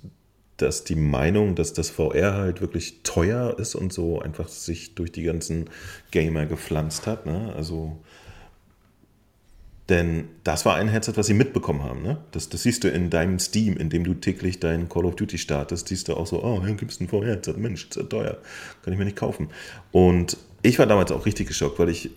dass 0.56 0.84
die 0.84 0.96
Meinung, 0.96 1.54
dass 1.54 1.72
das 1.72 1.90
VR 1.90 2.34
halt 2.34 2.61
wirklich 2.61 3.03
teuer 3.03 3.58
ist 3.58 3.74
und 3.74 3.92
so 3.92 4.20
einfach 4.20 4.49
sich 4.49 4.94
durch 4.94 5.12
die 5.12 5.24
ganzen 5.24 5.68
Gamer 6.11 6.46
gepflanzt 6.46 7.07
hat. 7.07 7.26
Ne? 7.26 7.53
Also 7.54 7.99
denn 9.88 10.29
das 10.45 10.64
war 10.64 10.76
ein 10.76 10.88
Headset, 10.88 11.13
was 11.17 11.26
sie 11.26 11.34
mitbekommen 11.34 11.83
haben. 11.83 12.03
Ne? 12.03 12.18
Das, 12.30 12.49
das 12.49 12.63
siehst 12.63 12.84
du 12.84 12.88
in 12.88 13.11
deinem 13.11 13.38
Steam, 13.38 13.76
in 13.76 13.91
dem 13.91 14.04
du 14.04 14.14
täglich 14.14 14.61
dein 14.61 14.88
Call 14.88 15.04
of 15.04 15.17
Duty 15.17 15.38
startest, 15.38 15.88
siehst 15.88 16.09
du 16.09 16.14
auch 16.14 16.26
so, 16.26 16.42
oh, 16.42 16.64
hier 16.64 16.75
gibt 16.75 16.92
es 16.92 17.00
ein 17.00 17.09
VR-Headset, 17.09 17.54
Mensch, 17.57 17.88
ist 17.88 17.96
ja 17.96 18.04
teuer, 18.04 18.38
kann 18.83 18.92
ich 18.92 18.99
mir 18.99 19.04
nicht 19.04 19.17
kaufen. 19.17 19.49
Und 19.91 20.37
ich 20.63 20.79
war 20.79 20.87
damals 20.87 21.11
auch 21.11 21.26
richtig 21.26 21.49
geschockt, 21.49 21.79
weil 21.80 21.88
ich, 21.88 22.11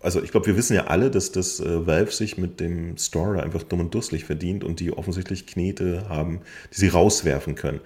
also 0.00 0.20
ich 0.22 0.32
glaube, 0.32 0.46
wir 0.46 0.56
wissen 0.56 0.74
ja 0.74 0.88
alle, 0.88 1.10
dass 1.10 1.30
das 1.30 1.60
äh, 1.60 1.86
Valve 1.86 2.10
sich 2.10 2.36
mit 2.36 2.58
dem 2.58 2.98
Store 2.98 3.42
einfach 3.42 3.62
dumm 3.62 3.80
und 3.80 3.94
dusselig 3.94 4.24
verdient 4.24 4.64
und 4.64 4.80
die 4.80 4.92
offensichtlich 4.92 5.46
Knete 5.46 6.08
haben, 6.08 6.40
die 6.72 6.80
sie 6.80 6.88
rauswerfen 6.88 7.54
können. 7.54 7.80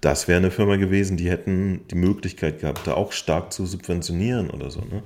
Das 0.00 0.28
wäre 0.28 0.38
eine 0.38 0.50
Firma 0.52 0.76
gewesen, 0.76 1.16
die 1.16 1.28
hätten 1.28 1.80
die 1.90 1.96
Möglichkeit 1.96 2.60
gehabt, 2.60 2.86
da 2.86 2.94
auch 2.94 3.10
stark 3.10 3.52
zu 3.52 3.66
subventionieren 3.66 4.50
oder 4.50 4.70
so. 4.70 4.80
Ne? 4.80 5.02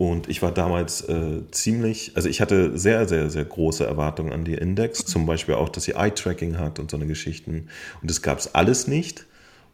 Und 0.00 0.30
ich 0.30 0.40
war 0.40 0.50
damals 0.50 1.02
äh, 1.10 1.42
ziemlich, 1.50 2.12
also 2.14 2.26
ich 2.26 2.40
hatte 2.40 2.78
sehr, 2.78 3.06
sehr, 3.06 3.28
sehr 3.28 3.44
große 3.44 3.84
Erwartungen 3.84 4.32
an 4.32 4.46
die 4.46 4.54
Index. 4.54 5.04
Zum 5.04 5.26
Beispiel 5.26 5.56
auch, 5.56 5.68
dass 5.68 5.84
sie 5.84 5.92
Eye-Tracking 5.92 6.58
hat 6.58 6.78
und 6.78 6.90
so 6.90 6.96
eine 6.96 7.06
Geschichten. 7.06 7.68
Und 8.00 8.10
das 8.10 8.22
gab 8.22 8.38
es 8.38 8.54
alles 8.54 8.86
nicht. 8.86 9.26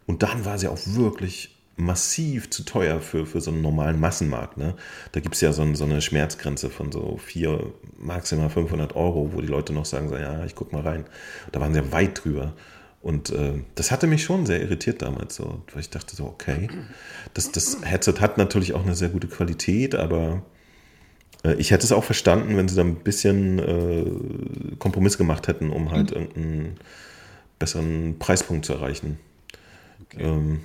Und 0.05 0.25
dann 0.25 0.45
war 0.45 0.59
sie 0.59 0.67
auch 0.67 0.81
wirklich 0.85 1.57
massiv 1.77 2.51
zu 2.51 2.65
teuer 2.65 3.01
für, 3.01 3.25
für 3.25 3.41
so 3.41 3.53
einen 3.53 3.63
normalen 3.63 4.01
Massenmarkt. 4.01 4.57
Ne? 4.57 4.75
Da 5.13 5.21
gibt 5.21 5.37
es 5.37 5.43
ja 5.43 5.53
so, 5.53 5.75
so 5.75 5.85
eine 5.85 6.03
Schmerzgrenze 6.03 6.71
von 6.71 6.91
so 6.91 7.21
4, 7.25 7.61
maximal 7.97 8.51
500 8.51 8.97
Euro, 8.97 9.31
wo 9.33 9.41
die 9.41 9.47
Leute 9.47 9.73
noch 9.73 9.85
sagen, 9.85 10.09
so, 10.09 10.17
ja, 10.17 10.45
ich 10.45 10.57
guck 10.57 10.73
mal 10.73 10.83
rein. 10.83 11.05
Da 11.53 11.61
waren 11.61 11.73
sie 11.73 11.93
weit 11.93 12.25
drüber. 12.25 12.55
Und 13.03 13.31
äh, 13.31 13.63
das 13.75 13.91
hatte 13.91 14.07
mich 14.07 14.25
schon 14.25 14.47
sehr 14.47 14.61
irritiert 14.61 15.03
damals, 15.03 15.37
so, 15.37 15.63
weil 15.73 15.81
ich 15.81 15.91
dachte 15.91 16.17
so, 16.17 16.25
okay, 16.25 16.69
das, 17.35 17.53
das 17.53 17.79
Headset 17.85 18.15
hat 18.21 18.39
natürlich 18.39 18.75
auch 18.75 18.83
eine 18.83 18.95
sehr 18.95 19.11
gute 19.11 19.29
Qualität, 19.29 19.95
aber 19.95 20.43
Äh, 21.47 21.55
ich 21.55 21.71
hätte 21.71 21.85
es 21.85 21.93
auch 21.93 22.05
verstanden, 22.05 22.57
wenn 22.57 22.69
sie 22.69 22.77
da 22.77 22.83
ein 22.83 22.97
bisschen 22.97 23.59
äh, 23.59 24.77
Kompromiss 24.79 25.19
gemacht 25.19 25.49
hätten, 25.49 25.71
um 25.71 25.91
halt 25.91 26.11
mhm. 26.11 26.17
irgendeinen 26.17 26.77
besseren 27.59 28.19
Preispunkt 28.19 28.67
zu 28.67 28.75
erreichen. 28.75 29.19
Okay. 30.03 30.23
Ähm, 30.23 30.61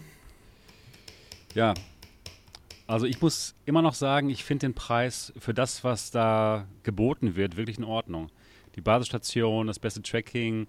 ja, 1.54 1.74
also 2.88 3.06
ich 3.06 3.22
muss 3.22 3.56
immer 3.66 3.82
noch 3.82 3.94
sagen, 3.94 4.30
ich 4.30 4.44
finde 4.44 4.68
den 4.68 4.74
Preis 4.74 5.32
für 5.38 5.54
das, 5.54 5.84
was 5.84 6.12
da 6.12 6.68
geboten 6.84 7.36
wird, 7.36 7.56
wirklich 7.58 7.78
in 7.78 7.84
Ordnung. 7.86 8.30
Die 8.76 8.82
Basisstation, 8.82 9.68
das 9.68 9.80
beste 9.80 10.02
Tracking, 10.02 10.68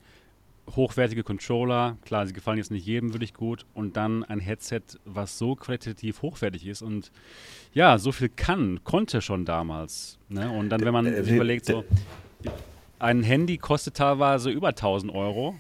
hochwertige 0.75 1.23
Controller, 1.23 1.97
klar, 2.05 2.27
sie 2.27 2.33
gefallen 2.33 2.59
jetzt 2.59 2.71
nicht 2.71 2.87
jedem 2.87 3.13
wirklich 3.13 3.35
gut 3.35 3.67
und 3.75 3.97
dann 3.97 4.25
ein 4.25 4.41
Headset, 4.41 4.83
was 5.05 5.39
so 5.39 5.55
qualitativ 5.57 6.23
hochwertig 6.23 6.67
ist 6.67 6.83
und 6.83 7.11
ja, 7.75 7.99
so 7.99 8.13
viel 8.13 8.29
kann, 8.29 8.81
konnte 8.85 9.21
schon 9.23 9.45
damals. 9.45 10.19
Ne? 10.29 10.51
Und 10.51 10.71
dann, 10.71 10.83
wenn 10.83 10.93
man 10.93 11.07
äh, 11.07 11.23
sich 11.25 11.35
überlegt, 11.35 11.67
so 11.67 11.85
ein 12.99 13.23
Handy 13.23 13.59
kostet 13.59 13.97
teilweise 13.97 14.51
über 14.51 14.69
1000 14.69 15.13
Euro 15.13 15.57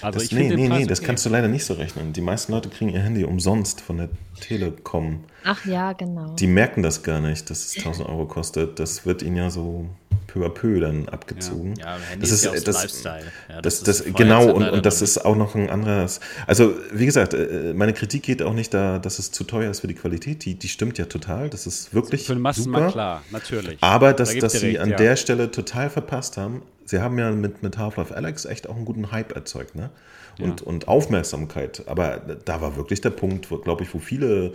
also 0.00 0.18
das, 0.18 0.24
ich 0.24 0.32
nee, 0.32 0.54
nee, 0.54 0.68
nee, 0.68 0.86
das 0.86 1.00
okay. 1.00 1.06
kannst 1.06 1.26
du 1.26 1.30
leider 1.30 1.48
nicht 1.48 1.64
so 1.64 1.74
rechnen. 1.74 2.12
Die 2.12 2.20
meisten 2.20 2.52
Leute 2.52 2.68
kriegen 2.68 2.90
ihr 2.90 3.00
Handy 3.00 3.24
umsonst 3.24 3.80
von 3.80 3.98
der 3.98 4.08
Telekom. 4.40 5.24
Ach 5.44 5.64
ja, 5.66 5.92
genau. 5.92 6.34
Die 6.36 6.46
merken 6.46 6.82
das 6.82 7.02
gar 7.02 7.20
nicht, 7.20 7.50
dass 7.50 7.66
es 7.66 7.76
1000 7.76 8.08
Euro 8.08 8.26
kostet. 8.26 8.78
Das 8.78 9.06
wird 9.06 9.22
ihnen 9.22 9.36
ja 9.36 9.50
so 9.50 9.86
peu 10.32 10.46
à 10.46 10.48
peu 10.48 10.80
dann 10.80 11.08
abgezogen. 11.08 11.74
Ja, 11.78 11.96
ja 11.96 12.02
Handy 12.10 12.20
das 12.20 12.30
ist, 12.30 12.44
ja 12.44 12.52
das, 12.52 12.82
Lifestyle. 12.82 13.24
Ja, 13.48 13.60
das, 13.60 13.82
das, 13.82 14.04
das 14.04 14.14
genau, 14.14 14.50
und, 14.50 14.68
und 14.68 14.86
das 14.86 15.02
ist 15.02 15.24
auch 15.24 15.36
noch 15.36 15.54
ein 15.54 15.68
anderes. 15.68 16.20
Also, 16.46 16.74
wie 16.92 17.06
gesagt, 17.06 17.34
äh, 17.34 17.74
meine 17.74 17.92
Kritik 17.92 18.22
geht 18.22 18.42
auch 18.42 18.54
nicht 18.54 18.72
da, 18.72 18.98
dass 18.98 19.18
es 19.18 19.30
zu 19.30 19.44
teuer 19.44 19.70
ist 19.70 19.80
für 19.80 19.88
die 19.88 19.94
Qualität. 19.94 20.44
Die, 20.44 20.54
die 20.54 20.68
stimmt 20.68 20.98
ja 20.98 21.04
total. 21.04 21.50
Das 21.50 21.66
ist 21.66 21.92
wirklich. 21.92 22.26
Für 22.26 22.34
den 22.34 22.42
Massenmarkt 22.42 22.92
klar, 22.92 23.22
natürlich. 23.30 23.78
Aber 23.80 24.12
dass, 24.12 24.32
da 24.32 24.40
dass 24.40 24.52
sie 24.52 24.68
recht, 24.68 24.80
an 24.80 24.90
ja. 24.90 24.96
der 24.96 25.16
Stelle 25.16 25.50
total 25.50 25.90
verpasst 25.90 26.36
haben, 26.36 26.62
sie 26.92 27.00
haben 27.00 27.18
ja 27.18 27.30
mit, 27.32 27.62
mit 27.62 27.78
Half-Life 27.78 28.14
Alex 28.14 28.44
echt 28.44 28.68
auch 28.68 28.76
einen 28.76 28.84
guten 28.84 29.10
Hype 29.10 29.34
erzeugt, 29.34 29.74
ne? 29.74 29.90
Und, 30.38 30.60
ja. 30.60 30.66
und 30.66 30.88
Aufmerksamkeit. 30.88 31.84
Aber 31.88 32.18
da 32.18 32.60
war 32.60 32.76
wirklich 32.76 33.00
der 33.00 33.10
Punkt, 33.10 33.48
glaube 33.64 33.82
ich, 33.82 33.92
wo 33.92 33.98
viele 33.98 34.46
äh, 34.46 34.52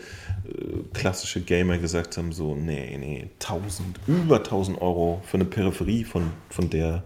klassische 0.93 1.41
Gamer 1.41 1.79
gesagt 1.79 2.15
haben: 2.17 2.31
so, 2.31 2.55
nee, 2.55 2.95
nee, 2.97 3.29
1000, 3.41 3.99
über 4.07 4.37
1000 4.37 4.81
Euro 4.81 5.21
für 5.25 5.37
eine 5.37 5.45
Peripherie, 5.45 6.03
von, 6.03 6.31
von 6.49 6.69
der 6.69 7.03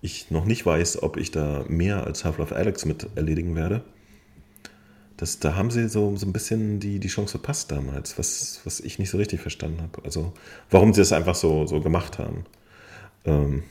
ich 0.00 0.30
noch 0.30 0.44
nicht 0.44 0.66
weiß, 0.66 1.02
ob 1.02 1.16
ich 1.18 1.30
da 1.30 1.64
mehr 1.68 2.04
als 2.04 2.24
Half-Life 2.24 2.54
Alex 2.54 2.84
mit 2.84 3.06
erledigen 3.14 3.54
werde. 3.54 3.82
Das, 5.18 5.38
da 5.38 5.54
haben 5.54 5.70
sie 5.70 5.88
so, 5.88 6.16
so 6.16 6.26
ein 6.26 6.32
bisschen 6.32 6.80
die, 6.80 6.98
die 6.98 7.08
Chance 7.08 7.32
verpasst 7.32 7.70
damals, 7.70 8.18
was, 8.18 8.60
was 8.64 8.80
ich 8.80 8.98
nicht 8.98 9.10
so 9.10 9.18
richtig 9.18 9.40
verstanden 9.40 9.80
habe. 9.80 10.04
Also, 10.04 10.32
warum 10.70 10.92
sie 10.92 11.00
das 11.02 11.12
einfach 11.12 11.34
so, 11.34 11.66
so 11.66 11.80
gemacht 11.80 12.18
haben. 12.18 12.44
Ähm, 13.24 13.62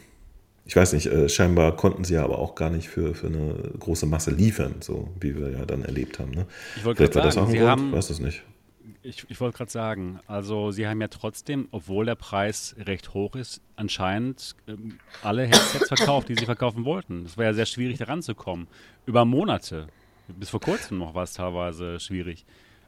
ich 0.65 0.76
weiß 0.76 0.94
nicht, 0.94 1.07
äh, 1.07 1.27
scheinbar 1.27 1.76
konnten 1.76 2.03
sie 2.03 2.14
ja 2.14 2.23
aber 2.23 2.40
auch 2.40 2.56
gar 2.56 2.69
nicht 2.69 2.88
für, 2.88 3.14
für 3.14 3.27
eine 3.27 3.56
große 3.80 4.06
Masse 4.06 4.31
liefern, 4.31 4.76
so 4.80 5.10
wie 5.19 5.35
wir 5.35 5.52
ja 5.52 5.65
dann 5.65 5.84
erlebt 5.84 6.19
haben. 6.19 6.31
Ne? 6.31 6.45
Ich 6.77 6.85
wollte 6.85 7.07
gerade 7.10 7.31
sagen, 7.31 7.48
sie 7.52 7.57
Grund? 7.57 7.69
haben, 7.69 7.91
weiß 7.91 8.10
es 8.10 8.19
nicht. 8.19 8.44
Ich, 9.02 9.26
ich 9.27 9.41
wollte 9.41 9.57
gerade 9.57 9.72
sagen, 9.72 10.19
also 10.27 10.72
sie 10.72 10.88
haben 10.88 11.02
ja 11.02 11.10
trotzdem, 11.10 11.68
obwohl 11.72 12.06
der 12.06 12.15
Preis 12.15 12.73
recht 12.80 13.14
hoch 13.14 13.35
ist, 13.35 13.61
anscheinend 13.76 14.56
ähm, 14.68 14.99
alle 15.22 15.44
Headsets 15.45 15.90
verkauft, 15.90 16.30
die 16.30 16.35
sie 16.35 16.45
verkaufen 16.45 16.85
wollten. 16.85 17.26
Es 17.26 17.38
war 17.38 17.44
ja 17.44 17.53
sehr 17.53 17.65
schwierig, 17.65 17.98
da 17.98 18.06
ranzukommen. 18.06 18.68
Über 19.06 19.26
Monate. 19.26 19.88
Bis 20.30 20.49
vor 20.49 20.61
kurzem 20.61 20.99
noch 20.99 21.14
war 21.14 21.23
es 21.23 21.34
teilweise 21.34 21.99
schwierig. 21.99 22.45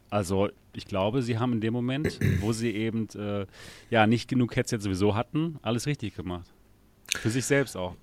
Also 0.09 0.49
ich 0.71 0.85
glaube, 0.85 1.21
sie 1.21 1.37
haben 1.37 1.51
in 1.51 1.61
dem 1.61 1.73
Moment, 1.73 2.17
wo 2.39 2.53
sie 2.53 2.71
eben 2.71 3.09
äh, 3.15 3.45
ja 3.89 4.07
nicht 4.07 4.29
genug 4.29 4.55
Headsets 4.55 4.85
sowieso 4.85 5.15
hatten, 5.15 5.59
alles 5.61 5.85
richtig 5.85 6.15
gemacht. 6.15 6.54
Für 7.17 7.29
sich 7.29 7.45
selbst 7.45 7.75
auch. 7.75 7.95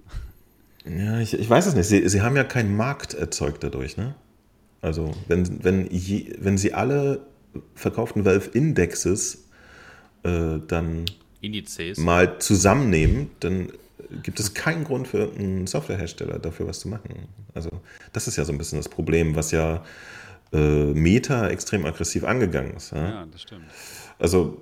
Ja, 0.84 1.20
ich, 1.20 1.34
ich 1.34 1.48
weiß 1.48 1.66
es 1.66 1.74
nicht. 1.74 1.86
Sie, 1.86 2.08
sie 2.08 2.22
haben 2.22 2.36
ja 2.36 2.44
keinen 2.44 2.76
Markt 2.76 3.14
erzeugt 3.14 3.62
dadurch, 3.62 3.96
ne? 3.96 4.14
Also, 4.80 5.14
wenn, 5.28 5.62
wenn, 5.64 5.88
je, 5.90 6.34
wenn 6.38 6.58
sie 6.58 6.74
alle 6.74 7.24
verkauften 7.74 8.24
Valve-Indexes 8.24 9.44
äh, 10.24 10.58
dann 10.66 11.04
Indizes. 11.40 11.98
mal 11.98 12.38
zusammennehmen, 12.40 13.30
dann 13.40 13.70
gibt 14.22 14.40
es 14.40 14.54
keinen 14.54 14.84
Grund 14.84 15.08
für 15.08 15.30
einen 15.38 15.66
Softwarehersteller 15.66 16.38
dafür 16.38 16.66
was 16.66 16.80
zu 16.80 16.88
machen. 16.88 17.28
Also, 17.54 17.70
das 18.12 18.26
ist 18.26 18.36
ja 18.36 18.44
so 18.44 18.52
ein 18.52 18.58
bisschen 18.58 18.78
das 18.78 18.88
Problem, 18.88 19.36
was 19.36 19.52
ja 19.52 19.84
äh, 20.52 20.84
Meta 20.92 21.48
extrem 21.48 21.86
aggressiv 21.86 22.24
angegangen 22.24 22.74
ist. 22.74 22.90
Ja, 22.90 23.08
ja 23.08 23.26
das 23.30 23.42
stimmt. 23.42 23.64
Also, 24.18 24.58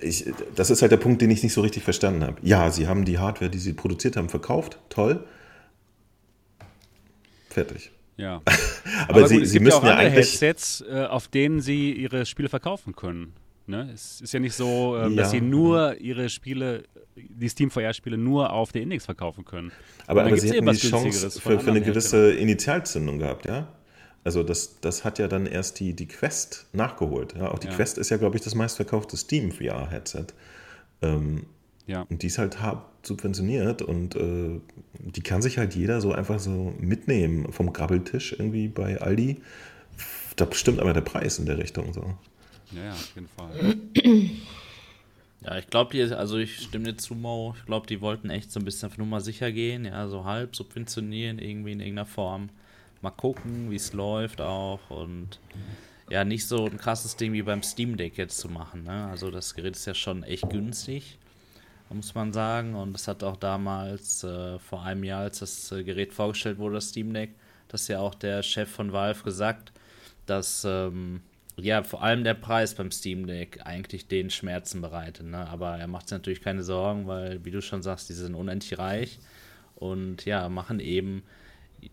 ich, 0.00 0.26
das 0.54 0.70
ist 0.70 0.82
halt 0.82 0.92
der 0.92 0.96
Punkt, 0.96 1.22
den 1.22 1.30
ich 1.30 1.42
nicht 1.42 1.52
so 1.52 1.60
richtig 1.60 1.82
verstanden 1.82 2.24
habe. 2.24 2.36
Ja, 2.42 2.70
sie 2.70 2.86
haben 2.86 3.04
die 3.04 3.18
Hardware, 3.18 3.50
die 3.50 3.58
sie 3.58 3.72
produziert 3.72 4.16
haben, 4.16 4.28
verkauft. 4.28 4.78
Toll. 4.88 5.24
Fertig. 7.50 7.90
Ja. 8.16 8.42
Aber, 9.08 9.18
Aber 9.18 9.28
sie, 9.28 9.38
gut, 9.38 9.46
sie 9.46 9.60
müssen 9.60 9.84
ja, 9.86 9.92
auch 9.92 9.96
ja 9.96 9.96
eigentlich 9.96 10.32
Headsets, 10.32 10.84
äh, 10.88 11.04
auf 11.04 11.28
denen 11.28 11.60
sie 11.60 11.92
ihre 11.92 12.26
Spiele 12.26 12.48
verkaufen 12.48 12.94
können. 12.94 13.32
Ne? 13.66 13.90
Es 13.94 14.20
ist 14.20 14.32
ja 14.32 14.40
nicht 14.40 14.54
so, 14.54 14.96
äh, 14.96 15.14
dass 15.14 15.30
sie 15.30 15.40
nur 15.40 15.98
ihre 15.98 16.28
Spiele, 16.28 16.84
die 17.16 17.48
Steam 17.48 17.70
VR-Spiele 17.70 18.18
nur 18.18 18.52
auf 18.52 18.72
der 18.72 18.82
Index 18.82 19.06
verkaufen 19.06 19.44
können. 19.44 19.72
Aber, 20.06 20.24
aber 20.24 20.36
sie 20.36 20.50
hätten 20.50 20.66
die 20.66 20.76
Chance 20.76 21.30
für, 21.30 21.58
für 21.58 21.70
eine 21.70 21.80
gewisse 21.80 22.32
Initialzündung 22.32 23.18
gehabt, 23.18 23.46
ja? 23.46 23.68
Also 24.24 24.42
das, 24.42 24.80
das 24.80 25.04
hat 25.04 25.18
ja 25.18 25.28
dann 25.28 25.46
erst 25.46 25.80
die, 25.80 25.92
die 25.92 26.08
Quest 26.08 26.66
nachgeholt. 26.72 27.34
Ja, 27.36 27.50
auch 27.50 27.58
die 27.58 27.68
ja. 27.68 27.74
Quest 27.74 27.98
ist 27.98 28.10
ja, 28.10 28.16
glaube 28.16 28.36
ich, 28.36 28.42
das 28.42 28.54
meistverkaufte 28.54 29.16
Steam 29.18 29.52
VR-Headset. 29.52 30.26
Ähm, 31.02 31.44
ja. 31.86 32.06
Und 32.08 32.22
die 32.22 32.28
ist 32.28 32.38
halt 32.38 32.60
hart 32.60 33.06
subventioniert 33.06 33.82
und 33.82 34.16
äh, 34.16 34.60
die 34.98 35.20
kann 35.20 35.42
sich 35.42 35.58
halt 35.58 35.74
jeder 35.74 36.00
so 36.00 36.12
einfach 36.12 36.40
so 36.40 36.72
mitnehmen 36.80 37.52
vom 37.52 37.74
Grabbeltisch 37.74 38.32
irgendwie 38.32 38.68
bei 38.68 38.98
Aldi. 38.98 39.42
Da 40.36 40.46
bestimmt 40.46 40.80
aber 40.80 40.94
der 40.94 41.02
Preis 41.02 41.38
in 41.38 41.44
der 41.44 41.58
Richtung 41.58 41.92
so. 41.92 42.14
Ja, 42.72 42.84
ja 42.84 42.92
auf 42.92 43.12
jeden 43.14 43.28
Fall. 43.28 43.76
Ja, 45.42 45.58
ich 45.58 45.66
glaube, 45.66 45.92
die, 45.92 46.02
also 46.02 46.38
ich 46.38 46.56
stimme 46.56 46.84
dir 46.84 46.96
zu, 46.96 47.14
Mo. 47.14 47.54
Ich 47.58 47.66
glaube, 47.66 47.86
die 47.86 48.00
wollten 48.00 48.30
echt 48.30 48.50
so 48.50 48.58
ein 48.58 48.64
bisschen 48.64 48.88
auf 48.88 48.96
Nummer 48.96 49.20
sicher 49.20 49.52
gehen, 49.52 49.84
ja, 49.84 50.08
so 50.08 50.24
halb 50.24 50.56
subventionieren, 50.56 51.38
irgendwie 51.38 51.72
in 51.72 51.80
irgendeiner 51.80 52.06
Form 52.06 52.48
mal 53.04 53.10
gucken, 53.10 53.70
wie 53.70 53.76
es 53.76 53.92
läuft 53.92 54.40
auch 54.40 54.90
und 54.90 55.38
ja, 56.10 56.24
nicht 56.24 56.46
so 56.46 56.66
ein 56.66 56.76
krasses 56.76 57.16
Ding 57.16 57.32
wie 57.32 57.42
beim 57.42 57.62
Steam 57.62 57.96
Deck 57.96 58.18
jetzt 58.18 58.38
zu 58.38 58.48
machen. 58.48 58.84
Ne? 58.84 59.06
Also 59.06 59.30
das 59.30 59.54
Gerät 59.54 59.76
ist 59.76 59.86
ja 59.86 59.94
schon 59.94 60.22
echt 60.22 60.48
günstig, 60.50 61.18
muss 61.90 62.14
man 62.14 62.32
sagen. 62.32 62.74
Und 62.74 62.94
es 62.96 63.08
hat 63.08 63.22
auch 63.22 63.36
damals, 63.36 64.24
äh, 64.24 64.58
vor 64.58 64.82
einem 64.82 65.04
Jahr, 65.04 65.22
als 65.22 65.38
das 65.38 65.70
äh, 65.72 65.84
Gerät 65.84 66.12
vorgestellt 66.12 66.58
wurde, 66.58 66.76
das 66.76 66.88
Steam 66.88 67.14
Deck, 67.14 67.30
das 67.68 67.88
ja 67.88 68.00
auch 68.00 68.14
der 68.14 68.42
Chef 68.42 68.70
von 68.70 68.92
Valve 68.92 69.22
gesagt, 69.22 69.72
dass 70.26 70.64
ähm, 70.64 71.22
ja 71.56 71.82
vor 71.82 72.02
allem 72.02 72.24
der 72.24 72.34
Preis 72.34 72.74
beim 72.74 72.90
Steam 72.90 73.26
Deck 73.26 73.60
eigentlich 73.64 74.08
den 74.08 74.30
Schmerzen 74.30 74.80
bereitet. 74.80 75.26
Ne? 75.26 75.48
Aber 75.48 75.78
er 75.78 75.86
macht 75.86 76.08
sich 76.08 76.18
natürlich 76.18 76.42
keine 76.42 76.62
Sorgen, 76.62 77.06
weil, 77.06 77.44
wie 77.44 77.50
du 77.50 77.62
schon 77.62 77.82
sagst, 77.82 78.08
die 78.08 78.14
sind 78.14 78.34
unendlich 78.34 78.78
reich 78.78 79.20
und 79.76 80.24
ja, 80.24 80.48
machen 80.48 80.80
eben 80.80 81.22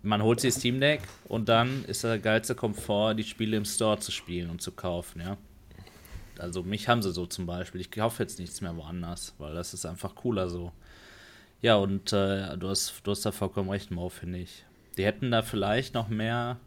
man 0.02 0.22
holt 0.22 0.40
sich 0.40 0.54
das 0.54 0.60
Steam 0.60 0.80
Deck 0.80 1.02
und 1.28 1.50
dann 1.50 1.86
ist 1.86 2.04
der 2.04 2.20
geilste 2.20 2.56
Komfort, 2.56 3.16
die 3.16 3.24
Spiele 3.24 3.58
im 3.58 3.66
Store 3.66 4.00
zu 4.00 4.12
spielen 4.12 4.50
und 4.50 4.62
zu 4.62 4.72
kaufen, 4.72 5.22
ja. 5.22 5.38
Also 6.40 6.64
mich 6.64 6.88
haben 6.88 7.02
sie 7.02 7.12
so 7.12 7.26
zum 7.26 7.46
Beispiel. 7.46 7.82
Ich 7.82 7.92
kaufe 7.92 8.24
jetzt 8.24 8.40
nichts 8.40 8.62
mehr 8.62 8.76
woanders, 8.76 9.36
weil 9.38 9.54
das 9.54 9.74
ist 9.74 9.86
einfach 9.86 10.16
cooler 10.16 10.50
so. 10.50 10.72
Ja, 11.62 11.76
und 11.76 12.12
äh, 12.12 12.58
du, 12.58 12.70
hast, 12.70 13.02
du 13.04 13.12
hast 13.12 13.26
da 13.26 13.32
vollkommen 13.32 13.70
recht, 13.70 13.92
Mo, 13.92 14.10
finde 14.10 14.40
ich. 14.40 14.66
Die 14.98 15.06
hätten 15.06 15.30
da 15.30 15.44
vielleicht 15.44 15.94
noch 15.94 16.10
mehr, 16.10 16.58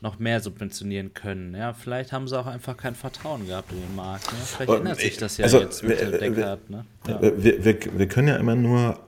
noch 0.00 0.18
mehr 0.18 0.40
subventionieren 0.40 1.14
können. 1.14 1.54
Ja, 1.54 1.72
vielleicht 1.72 2.12
haben 2.12 2.26
sie 2.26 2.38
auch 2.38 2.46
einfach 2.46 2.76
kein 2.76 2.96
Vertrauen 2.96 3.46
gehabt 3.46 3.70
in 3.70 3.80
den 3.80 3.94
Markt. 3.94 4.32
Ne? 4.32 4.38
Vielleicht 4.44 4.72
ändert 4.72 4.98
sich 4.98 5.16
das 5.16 5.36
ja 5.36 5.44
also, 5.44 5.60
jetzt 5.60 5.84
mit 5.84 6.00
dem 6.00 6.10
Deckard. 6.10 6.68
Ne? 6.68 6.84
Ja. 7.06 7.22
Wir, 7.22 7.64
wir, 7.64 7.78
wir 7.98 8.08
können 8.08 8.28
ja 8.28 8.36
immer 8.36 8.56
nur 8.56 9.05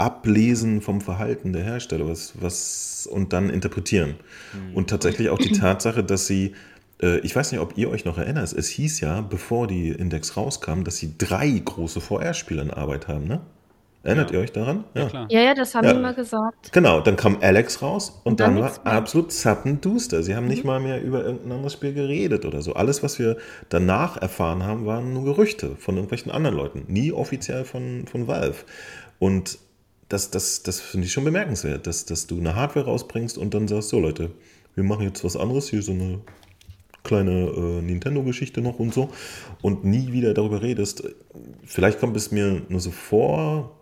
ablesen 0.00 0.80
vom 0.80 1.00
Verhalten 1.00 1.52
der 1.52 1.62
Hersteller 1.62 2.08
was, 2.08 2.32
was, 2.40 3.06
und 3.10 3.32
dann 3.32 3.50
interpretieren. 3.50 4.14
Mhm. 4.52 4.74
Und 4.74 4.90
tatsächlich 4.90 5.28
auch 5.28 5.38
die 5.38 5.52
Tatsache, 5.52 6.02
dass 6.02 6.26
sie, 6.26 6.54
äh, 7.02 7.18
ich 7.20 7.36
weiß 7.36 7.52
nicht, 7.52 7.60
ob 7.60 7.76
ihr 7.76 7.90
euch 7.90 8.06
noch 8.06 8.16
erinnert, 8.16 8.52
es 8.52 8.68
hieß 8.68 9.00
ja, 9.00 9.20
bevor 9.20 9.66
die 9.66 9.90
Index 9.90 10.36
rauskam, 10.36 10.84
dass 10.84 10.96
sie 10.96 11.16
drei 11.18 11.50
große 11.50 12.00
VR-Spieler 12.00 12.62
in 12.62 12.70
Arbeit 12.70 13.08
haben, 13.08 13.26
ne? 13.26 13.42
Erinnert 14.02 14.30
ja. 14.30 14.38
ihr 14.38 14.42
euch 14.44 14.52
daran? 14.52 14.84
Ja, 14.94 15.08
ja, 15.08 15.26
ja, 15.28 15.40
ja 15.42 15.54
das 15.54 15.74
haben 15.74 15.86
ja. 15.86 15.92
die 15.92 15.98
mal 16.00 16.14
gesagt. 16.14 16.72
Genau, 16.72 17.02
dann 17.02 17.16
kam 17.16 17.36
Alex 17.42 17.82
raus 17.82 18.22
und, 18.24 18.30
und 18.32 18.40
dann, 18.40 18.54
dann 18.54 18.64
war 18.64 18.86
absolut 18.86 19.30
zappenduster. 19.30 20.22
Sie 20.22 20.34
haben 20.34 20.44
mhm. 20.44 20.50
nicht 20.50 20.64
mal 20.64 20.80
mehr 20.80 21.02
über 21.02 21.22
irgendein 21.22 21.52
anderes 21.52 21.74
Spiel 21.74 21.92
geredet 21.92 22.46
oder 22.46 22.62
so. 22.62 22.72
Alles, 22.72 23.02
was 23.02 23.18
wir 23.18 23.36
danach 23.68 24.16
erfahren 24.16 24.62
haben, 24.62 24.86
waren 24.86 25.12
nur 25.12 25.24
Gerüchte 25.24 25.76
von 25.76 25.96
irgendwelchen 25.96 26.32
anderen 26.32 26.56
Leuten. 26.56 26.84
Nie 26.88 27.12
offiziell 27.12 27.66
von, 27.66 28.06
von 28.10 28.26
Valve. 28.26 28.64
Und 29.18 29.58
das, 30.10 30.30
das, 30.30 30.62
das 30.64 30.80
finde 30.80 31.06
ich 31.06 31.12
schon 31.12 31.24
bemerkenswert, 31.24 31.86
dass, 31.86 32.04
dass 32.04 32.26
du 32.26 32.38
eine 32.38 32.56
Hardware 32.56 32.84
rausbringst 32.84 33.38
und 33.38 33.54
dann 33.54 33.68
sagst, 33.68 33.90
so 33.90 34.00
Leute, 34.00 34.32
wir 34.74 34.84
machen 34.84 35.04
jetzt 35.04 35.24
was 35.24 35.36
anderes, 35.36 35.68
hier 35.70 35.82
so 35.82 35.92
eine 35.92 36.20
kleine 37.04 37.30
äh, 37.30 37.82
Nintendo-Geschichte 37.82 38.60
noch 38.60 38.80
und 38.80 38.92
so 38.92 39.10
und 39.62 39.84
nie 39.84 40.12
wieder 40.12 40.34
darüber 40.34 40.62
redest. 40.62 41.04
Vielleicht 41.64 42.00
kommt 42.00 42.16
es 42.16 42.32
mir 42.32 42.60
nur 42.68 42.80
so 42.80 42.90
vor, 42.90 43.78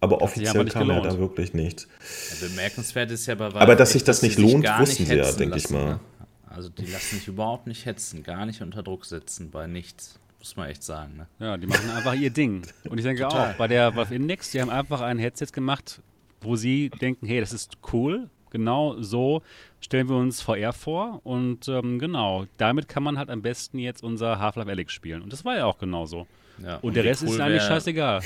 aber 0.00 0.22
offiziell 0.22 0.64
nicht 0.64 0.72
kam 0.72 0.88
ja 0.88 1.00
da 1.00 1.18
wirklich 1.18 1.52
nichts. 1.52 1.88
Ja, 2.30 2.48
bemerkenswert 2.48 3.10
ist 3.10 3.26
ja 3.26 3.34
bei 3.34 3.52
Aber 3.52 3.74
dass 3.74 3.90
sich 3.90 4.04
das 4.04 4.20
sie 4.20 4.28
nicht 4.28 4.38
lohnt, 4.38 4.66
wussten 4.78 5.04
sie 5.04 5.16
ja, 5.16 5.30
denke 5.32 5.58
ich 5.58 5.68
mal. 5.68 5.94
Ne? 5.94 6.00
Also 6.46 6.68
die 6.68 6.86
lassen 6.86 7.16
sich 7.16 7.26
überhaupt 7.26 7.66
nicht 7.66 7.86
hetzen, 7.86 8.22
gar 8.22 8.46
nicht 8.46 8.62
unter 8.62 8.84
Druck 8.84 9.04
setzen 9.04 9.50
bei 9.50 9.66
nichts. 9.66 10.20
Muss 10.38 10.56
man 10.56 10.68
echt 10.68 10.82
sagen. 10.82 11.16
Ne? 11.16 11.26
Ja, 11.38 11.56
die 11.56 11.66
machen 11.66 11.90
einfach 11.90 12.14
ihr 12.14 12.30
Ding. 12.30 12.62
Und 12.88 12.98
ich 12.98 13.04
denke 13.04 13.22
Total. 13.22 13.52
auch, 13.52 13.56
bei 13.56 13.66
der 13.68 13.94
Valve 13.96 14.14
Index, 14.14 14.50
die 14.52 14.60
haben 14.60 14.70
einfach 14.70 15.00
ein 15.00 15.18
Headset 15.18 15.46
gemacht, 15.52 16.00
wo 16.40 16.56
sie 16.56 16.90
denken, 16.90 17.26
hey, 17.26 17.40
das 17.40 17.52
ist 17.52 17.78
cool. 17.92 18.28
Genau 18.50 19.00
so 19.02 19.42
stellen 19.80 20.08
wir 20.08 20.16
uns 20.16 20.40
VR 20.40 20.72
vor. 20.72 21.20
Und 21.24 21.66
ähm, 21.68 21.98
genau, 21.98 22.46
damit 22.58 22.88
kann 22.88 23.02
man 23.02 23.18
halt 23.18 23.28
am 23.28 23.42
besten 23.42 23.78
jetzt 23.78 24.02
unser 24.04 24.38
Half-Life 24.38 24.70
Alyx 24.70 24.92
spielen. 24.92 25.20
Und 25.22 25.32
das 25.32 25.44
war 25.44 25.56
ja 25.56 25.66
auch 25.66 25.78
genauso. 25.78 26.26
Ja, 26.62 26.76
Und 26.76 26.94
der 26.96 27.04
wie 27.04 27.08
Rest 27.08 27.22
ist 27.24 27.34
cool 27.34 27.40
eigentlich 27.42 27.60
wär- 27.62 27.68
scheißegal. 27.68 28.22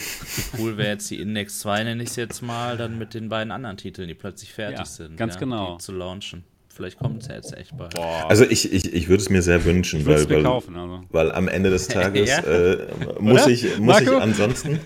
Cool 0.59 0.77
wäre 0.77 0.91
jetzt 0.91 1.11
die 1.11 1.21
Index 1.21 1.59
2, 1.61 1.83
nenne 1.85 2.03
ich 2.05 2.11
es 2.11 2.17
jetzt 2.17 2.43
mal, 2.43 2.77
dann 2.77 2.97
mit 2.99 3.15
den 3.15 3.29
beiden 3.29 3.51
anderen 3.51 3.77
Titeln, 3.77 4.07
die 4.07 4.15
plötzlich 4.15 4.53
fertig 4.53 4.79
Ja, 4.79 4.85
sind. 4.85 5.17
ganz 5.17 5.37
genau. 5.39 5.73
Die 5.77 5.79
zu 5.83 5.91
launchen. 5.93 6.45
Vielleicht 6.81 6.99
kommt 6.99 7.21
es 7.21 7.29
ja 7.29 7.35
jetzt 7.35 7.55
echt 7.55 7.77
bald. 7.77 7.93
Boah, 7.95 8.25
Also 8.31 8.47
ich, 8.47 8.73
ich, 8.73 8.91
ich 8.95 9.09
würde 9.11 9.23
es 9.23 9.29
mir 9.29 9.43
sehr 9.43 9.67
wünschen, 9.67 10.07
weil, 10.07 10.25
mir 10.25 10.37
weil, 10.37 10.43
kaufen. 10.45 10.75
Also. 10.77 11.05
weil 11.11 11.31
am 11.31 11.47
Ende 11.47 11.69
des 11.69 11.89
Tages 11.89 12.31
Ja. 12.31 12.39
äh, 12.39 12.87
muss, 13.19 13.43
Oder? 13.43 13.51
ich, 13.53 13.79
muss 13.79 14.01
ich 14.01 14.09
ansonsten 14.11 14.81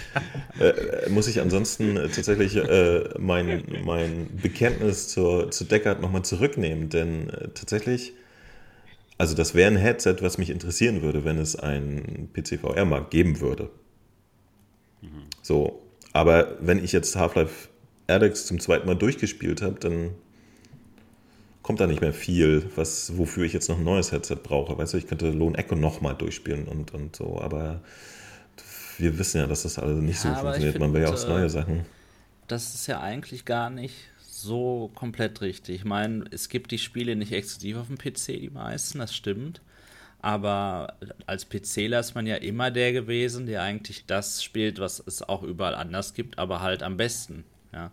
äh, 0.58 1.10
muss 1.10 1.28
ich 1.28 1.42
ansonsten 1.42 1.98
äh, 1.98 2.08
tatsächlich 2.08 2.56
äh, 2.56 3.10
mein, 3.18 3.62
mein 3.84 4.30
Bekenntnis 4.40 5.08
zur, 5.08 5.50
zu 5.50 5.64
Deckard 5.64 6.00
nochmal 6.00 6.22
zurücknehmen, 6.24 6.88
denn 6.88 7.28
äh, 7.28 7.48
tatsächlich, 7.48 8.14
also 9.18 9.34
das 9.36 9.54
wäre 9.54 9.70
ein 9.70 9.76
Headset, 9.76 10.16
was 10.20 10.38
mich 10.38 10.48
interessieren 10.48 11.02
würde, 11.02 11.26
wenn 11.26 11.36
es 11.36 11.56
einen 11.56 12.30
PC-VR-Markt 12.32 13.10
geben 13.10 13.40
würde. 13.42 13.68
So, 15.42 15.82
aber 16.14 16.56
wenn 16.60 16.82
ich 16.82 16.92
jetzt 16.92 17.14
Half-Life 17.16 17.68
Alyx 18.06 18.46
zum 18.46 18.60
zweiten 18.60 18.86
Mal 18.86 18.96
durchgespielt 18.96 19.60
habe, 19.60 19.78
dann 19.78 20.12
kommt 21.64 21.80
da 21.80 21.86
nicht 21.86 22.02
mehr 22.02 22.12
viel, 22.12 22.70
was, 22.76 23.16
wofür 23.16 23.44
ich 23.44 23.54
jetzt 23.54 23.68
noch 23.68 23.78
ein 23.78 23.84
neues 23.84 24.12
Headset 24.12 24.36
brauche. 24.36 24.76
Weißt 24.76 24.92
du, 24.92 24.98
ich 24.98 25.06
könnte 25.06 25.30
Lone 25.30 25.56
Echo 25.58 25.74
nochmal 25.74 26.14
durchspielen 26.14 26.68
und, 26.68 26.92
und 26.92 27.16
so, 27.16 27.40
aber 27.40 27.80
wir 28.98 29.18
wissen 29.18 29.38
ja, 29.38 29.46
dass 29.46 29.62
das 29.62 29.78
alles 29.78 29.98
nicht 30.00 30.20
so 30.20 30.28
Ja, 30.28 30.34
ich 30.34 30.40
funktioniert. 30.40 30.78
Man 30.78 30.92
will 30.92 31.00
ja 31.00 31.06
find, 31.08 31.18
aufs 31.18 31.24
äh, 31.24 31.30
neue 31.30 31.50
Sachen. 31.50 31.86
Das 32.48 32.74
ist 32.74 32.86
ja 32.86 33.00
eigentlich 33.00 33.46
gar 33.46 33.70
nicht 33.70 33.94
so 34.20 34.90
komplett 34.94 35.40
richtig. 35.40 35.76
Ich 35.76 35.84
meine, 35.86 36.26
es 36.30 36.50
gibt 36.50 36.70
die 36.70 36.78
Spiele 36.78 37.16
nicht 37.16 37.32
exklusiv 37.32 37.78
auf 37.78 37.86
dem 37.86 37.96
PC, 37.96 38.40
die 38.40 38.50
meisten, 38.50 38.98
das 38.98 39.16
stimmt. 39.16 39.62
Aber 40.20 40.94
als 41.26 41.46
PCler 41.46 42.00
ist 42.00 42.14
man 42.14 42.26
ja 42.26 42.36
immer 42.36 42.70
der 42.70 42.92
gewesen, 42.92 43.46
der 43.46 43.62
eigentlich 43.62 44.04
das 44.06 44.44
spielt, 44.44 44.80
was 44.80 45.02
es 45.06 45.22
auch 45.22 45.42
überall 45.42 45.74
anders 45.74 46.12
gibt, 46.12 46.38
aber 46.38 46.60
halt 46.60 46.82
am 46.82 46.98
besten. 46.98 47.44
Ja. 47.72 47.90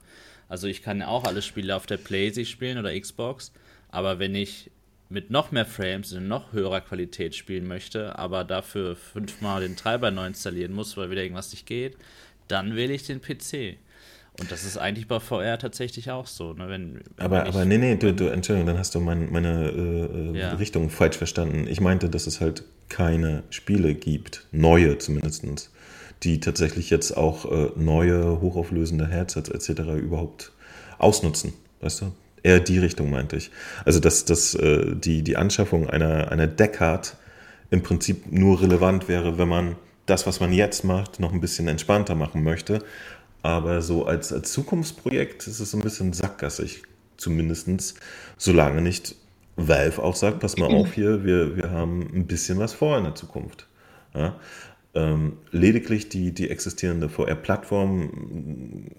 Also 0.51 0.67
ich 0.67 0.81
kann 0.83 0.99
ja 0.99 1.07
auch 1.07 1.23
alle 1.23 1.41
Spiele 1.41 1.73
auf 1.77 1.85
der 1.85 1.95
PlayStation 1.95 2.45
spielen 2.45 2.77
oder 2.77 2.99
Xbox, 2.99 3.53
aber 3.87 4.19
wenn 4.19 4.35
ich 4.35 4.69
mit 5.07 5.31
noch 5.31 5.53
mehr 5.53 5.65
Frames 5.65 6.11
in 6.11 6.27
noch 6.27 6.51
höherer 6.51 6.81
Qualität 6.81 7.35
spielen 7.35 7.65
möchte, 7.65 8.19
aber 8.19 8.43
dafür 8.43 8.97
fünfmal 8.97 9.61
den 9.61 9.77
Treiber 9.77 10.11
neu 10.11 10.27
installieren 10.27 10.73
muss, 10.73 10.97
weil 10.97 11.09
wieder 11.09 11.23
irgendwas 11.23 11.53
nicht 11.53 11.65
geht, 11.65 11.95
dann 12.49 12.75
wähle 12.75 12.91
ich 12.91 13.07
den 13.07 13.21
PC. 13.21 13.77
Und 14.41 14.51
das 14.51 14.65
ist 14.65 14.75
eigentlich 14.75 15.07
bei 15.07 15.21
VR 15.21 15.57
tatsächlich 15.57 16.11
auch 16.11 16.27
so. 16.27 16.51
Ne? 16.51 16.67
Wenn, 16.67 16.99
Aber, 17.15 17.45
aber 17.45 17.63
nee, 17.63 17.77
nee, 17.77 17.95
du, 17.95 18.13
du, 18.13 18.27
Entschuldigung, 18.27 18.67
dann 18.67 18.77
hast 18.77 18.93
du 18.93 18.99
mein, 18.99 19.31
meine 19.31 19.69
äh, 19.69 20.31
äh, 20.35 20.37
Ja. 20.37 20.53
Richtung 20.55 20.89
falsch 20.89 21.15
verstanden. 21.15 21.65
Ich 21.69 21.79
meinte, 21.79 22.09
dass 22.09 22.27
es 22.27 22.41
halt 22.41 22.63
keine 22.89 23.43
Spiele 23.51 23.95
gibt, 23.95 24.47
neue 24.51 24.97
zumindest, 24.97 25.45
die 26.23 26.39
tatsächlich 26.39 26.89
jetzt 26.89 27.17
auch 27.17 27.51
äh, 27.51 27.71
neue, 27.75 28.41
hochauflösende 28.41 29.07
Headsets 29.07 29.49
etc. 29.49 29.81
überhaupt 29.97 30.51
ausnutzen. 30.97 31.53
Weißt 31.81 32.01
du? 32.01 32.11
Eher 32.43 32.59
die 32.59 32.79
Richtung 32.79 33.09
meinte 33.09 33.35
ich. 33.35 33.51
Also, 33.85 33.99
dass, 33.99 34.25
dass 34.25 34.55
äh, 34.55 34.95
die, 34.95 35.23
die 35.23 35.37
Anschaffung 35.37 35.89
einer, 35.89 36.31
einer 36.31 36.47
Deckard 36.47 37.15
im 37.69 37.83
Prinzip 37.83 38.31
nur 38.31 38.61
relevant 38.61 39.07
wäre, 39.07 39.37
wenn 39.37 39.47
man 39.47 39.75
das, 40.05 40.27
was 40.27 40.39
man 40.39 40.51
jetzt 40.51 40.83
macht, 40.83 41.19
noch 41.19 41.33
ein 41.33 41.41
bisschen 41.41 41.67
entspannter 41.67 42.15
machen 42.15 42.43
möchte. 42.43 42.83
Aber 43.43 43.81
so 43.81 44.05
als, 44.05 44.31
als 44.33 44.51
Zukunftsprojekt 44.51 45.47
ist 45.47 45.59
es 45.59 45.73
ein 45.73 45.81
bisschen 45.81 46.13
sackgassig, 46.13 46.83
zumindest, 47.17 47.95
solange 48.37 48.81
nicht 48.81 49.15
Valve 49.55 50.01
auch 50.01 50.15
sagt, 50.15 50.39
pass 50.39 50.57
mal 50.57 50.73
auf 50.73 50.93
hier, 50.93 51.23
wir, 51.23 51.55
wir 51.55 51.71
haben 51.71 52.01
ein 52.13 52.27
bisschen 52.27 52.59
was 52.59 52.73
vor 52.73 52.97
in 52.97 53.03
der 53.03 53.15
Zukunft. 53.15 53.67
Ja? 54.13 54.35
Ähm, 54.93 55.37
lediglich 55.51 56.09
die, 56.09 56.33
die 56.33 56.49
existierende 56.49 57.07
VR-Plattform 57.07 58.89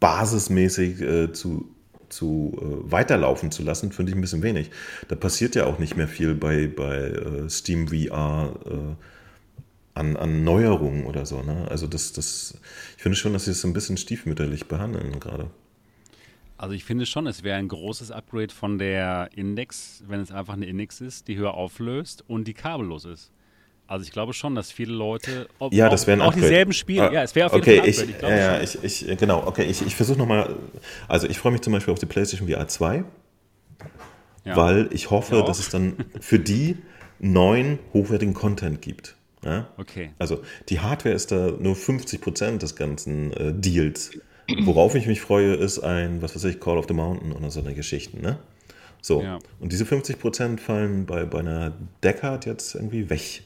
basismäßig 0.00 1.00
äh, 1.00 1.32
zu, 1.32 1.74
zu 2.08 2.58
äh, 2.60 2.92
weiterlaufen 2.92 3.50
zu 3.50 3.62
lassen, 3.62 3.92
finde 3.92 4.10
ich 4.10 4.16
ein 4.16 4.20
bisschen 4.20 4.42
wenig. 4.42 4.70
Da 5.08 5.16
passiert 5.16 5.54
ja 5.54 5.64
auch 5.64 5.78
nicht 5.78 5.96
mehr 5.96 6.08
viel 6.08 6.34
bei, 6.34 6.66
bei 6.66 6.96
äh, 6.96 7.48
Steam 7.48 7.88
VR 7.88 8.54
äh, 8.66 8.94
an, 9.94 10.16
an 10.16 10.44
Neuerungen 10.44 11.06
oder 11.06 11.26
so. 11.26 11.42
Ne? 11.42 11.66
Also 11.70 11.86
das, 11.86 12.12
das, 12.12 12.58
ich 12.96 13.02
finde 13.02 13.16
schon, 13.16 13.32
dass 13.32 13.46
sie 13.46 13.52
es 13.52 13.60
so 13.60 13.68
ein 13.68 13.72
bisschen 13.72 13.96
stiefmütterlich 13.96 14.66
behandeln 14.66 15.20
gerade. 15.20 15.50
Also 16.56 16.74
ich 16.74 16.84
finde 16.84 17.06
schon, 17.06 17.26
es 17.26 17.42
wäre 17.42 17.58
ein 17.58 17.68
großes 17.68 18.10
Upgrade 18.10 18.54
von 18.54 18.78
der 18.78 19.30
Index, 19.34 20.04
wenn 20.06 20.20
es 20.20 20.30
einfach 20.30 20.54
eine 20.54 20.66
Index 20.66 21.00
ist, 21.00 21.28
die 21.28 21.36
höher 21.36 21.54
auflöst 21.54 22.24
und 22.28 22.46
die 22.46 22.54
kabellos 22.54 23.04
ist. 23.04 23.32
Also 23.92 24.04
ich 24.04 24.10
glaube 24.12 24.32
schon, 24.32 24.54
dass 24.54 24.72
viele 24.72 24.94
Leute 24.94 25.48
ob, 25.58 25.74
Ja, 25.74 25.86
auch, 25.86 25.90
das 25.90 26.08
auch 26.08 26.12
Upgrade. 26.12 26.36
dieselben 26.36 26.72
Spiele. 26.72 27.10
Ah, 27.10 27.12
ja, 27.12 27.22
es 27.24 27.34
wäre 27.34 27.48
auf 27.48 27.52
jeden 27.54 27.62
okay, 27.62 27.76
Fall 27.76 27.84
ein 27.84 27.90
ich, 27.90 27.98
Upgrade. 27.98 28.12
Ich, 28.12 28.18
glaube 28.18 28.34
ja, 28.34 28.56
ja, 28.56 28.62
ich, 28.62 29.08
ich, 29.10 29.18
genau, 29.18 29.46
okay, 29.46 29.64
ich, 29.64 29.86
ich 29.86 29.94
versuche 29.94 30.18
nochmal, 30.18 30.56
also 31.08 31.26
ich 31.28 31.38
freue 31.38 31.52
mich 31.52 31.60
zum 31.60 31.74
Beispiel 31.74 31.92
auf 31.92 31.98
die 31.98 32.06
PlayStation 32.06 32.48
VR 32.48 32.66
2, 32.68 33.04
Ja. 34.44 34.56
weil 34.56 34.88
ich 34.92 35.10
hoffe, 35.10 35.36
Ja 35.36 35.42
auch. 35.42 35.46
dass 35.46 35.58
es 35.58 35.68
dann 35.68 35.96
für 36.20 36.38
die 36.38 36.78
neuen 37.18 37.78
hochwertigen 37.92 38.32
Content 38.34 38.80
gibt. 38.80 39.14
Ja? 39.44 39.68
Okay. 39.76 40.12
Also 40.18 40.40
die 40.70 40.80
Hardware 40.80 41.14
ist 41.14 41.30
da 41.30 41.50
nur 41.58 41.74
50% 41.74 42.58
des 42.58 42.74
ganzen 42.76 43.32
äh, 43.34 43.52
Deals. 43.52 44.12
Worauf 44.64 44.94
ich 44.94 45.06
mich 45.06 45.20
freue, 45.20 45.54
ist 45.54 45.78
ein, 45.80 46.22
was 46.22 46.34
weiß 46.34 46.44
ich, 46.44 46.60
Call 46.60 46.78
of 46.78 46.86
the 46.88 46.94
Mountain 46.94 47.32
oder 47.32 47.50
so 47.50 47.60
eine 47.60 47.74
Geschichte. 47.74 48.18
Ne? 48.20 48.38
So, 49.02 49.22
Ja. 49.22 49.38
und 49.60 49.70
diese 49.70 49.84
50% 49.84 50.58
fallen 50.58 51.04
bei, 51.04 51.24
bei 51.26 51.40
einer 51.40 51.72
Deckard 52.02 52.46
jetzt 52.46 52.74
irgendwie 52.74 53.10
weg. 53.10 53.42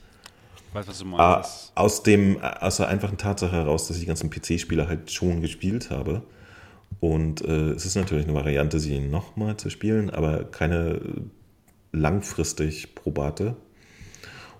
Weiß, 0.73 0.89
was 0.89 0.99
du 0.99 1.05
Ah, 1.17 1.37
meinst. 1.37 1.73
aus, 1.75 2.03
dem, 2.03 2.41
aus 2.43 2.77
der 2.79 2.89
einfachen 2.89 3.17
Tatsache 3.17 3.53
heraus, 3.57 3.89
dass 3.89 3.97
ich 3.97 4.03
die 4.03 4.09
ganzen 4.09 4.31
PC-Spiele 4.31 4.89
halt 4.89 5.11
schon 5.11 5.41
gespielt 5.41 5.91
habe. 5.91 6.23
Und 7.01 7.43
äh, 7.43 7.71
es 7.71 7.85
ist 7.87 7.95
natürlich 7.97 8.25
eine 8.27 8.35
Variante, 8.35 8.79
sie 8.79 8.99
nochmal 9.01 9.57
zu 9.57 9.71
spielen, 9.71 10.11
aber 10.11 10.45
keine 10.45 11.01
langfristig 11.93 12.95
probate. 12.95 13.57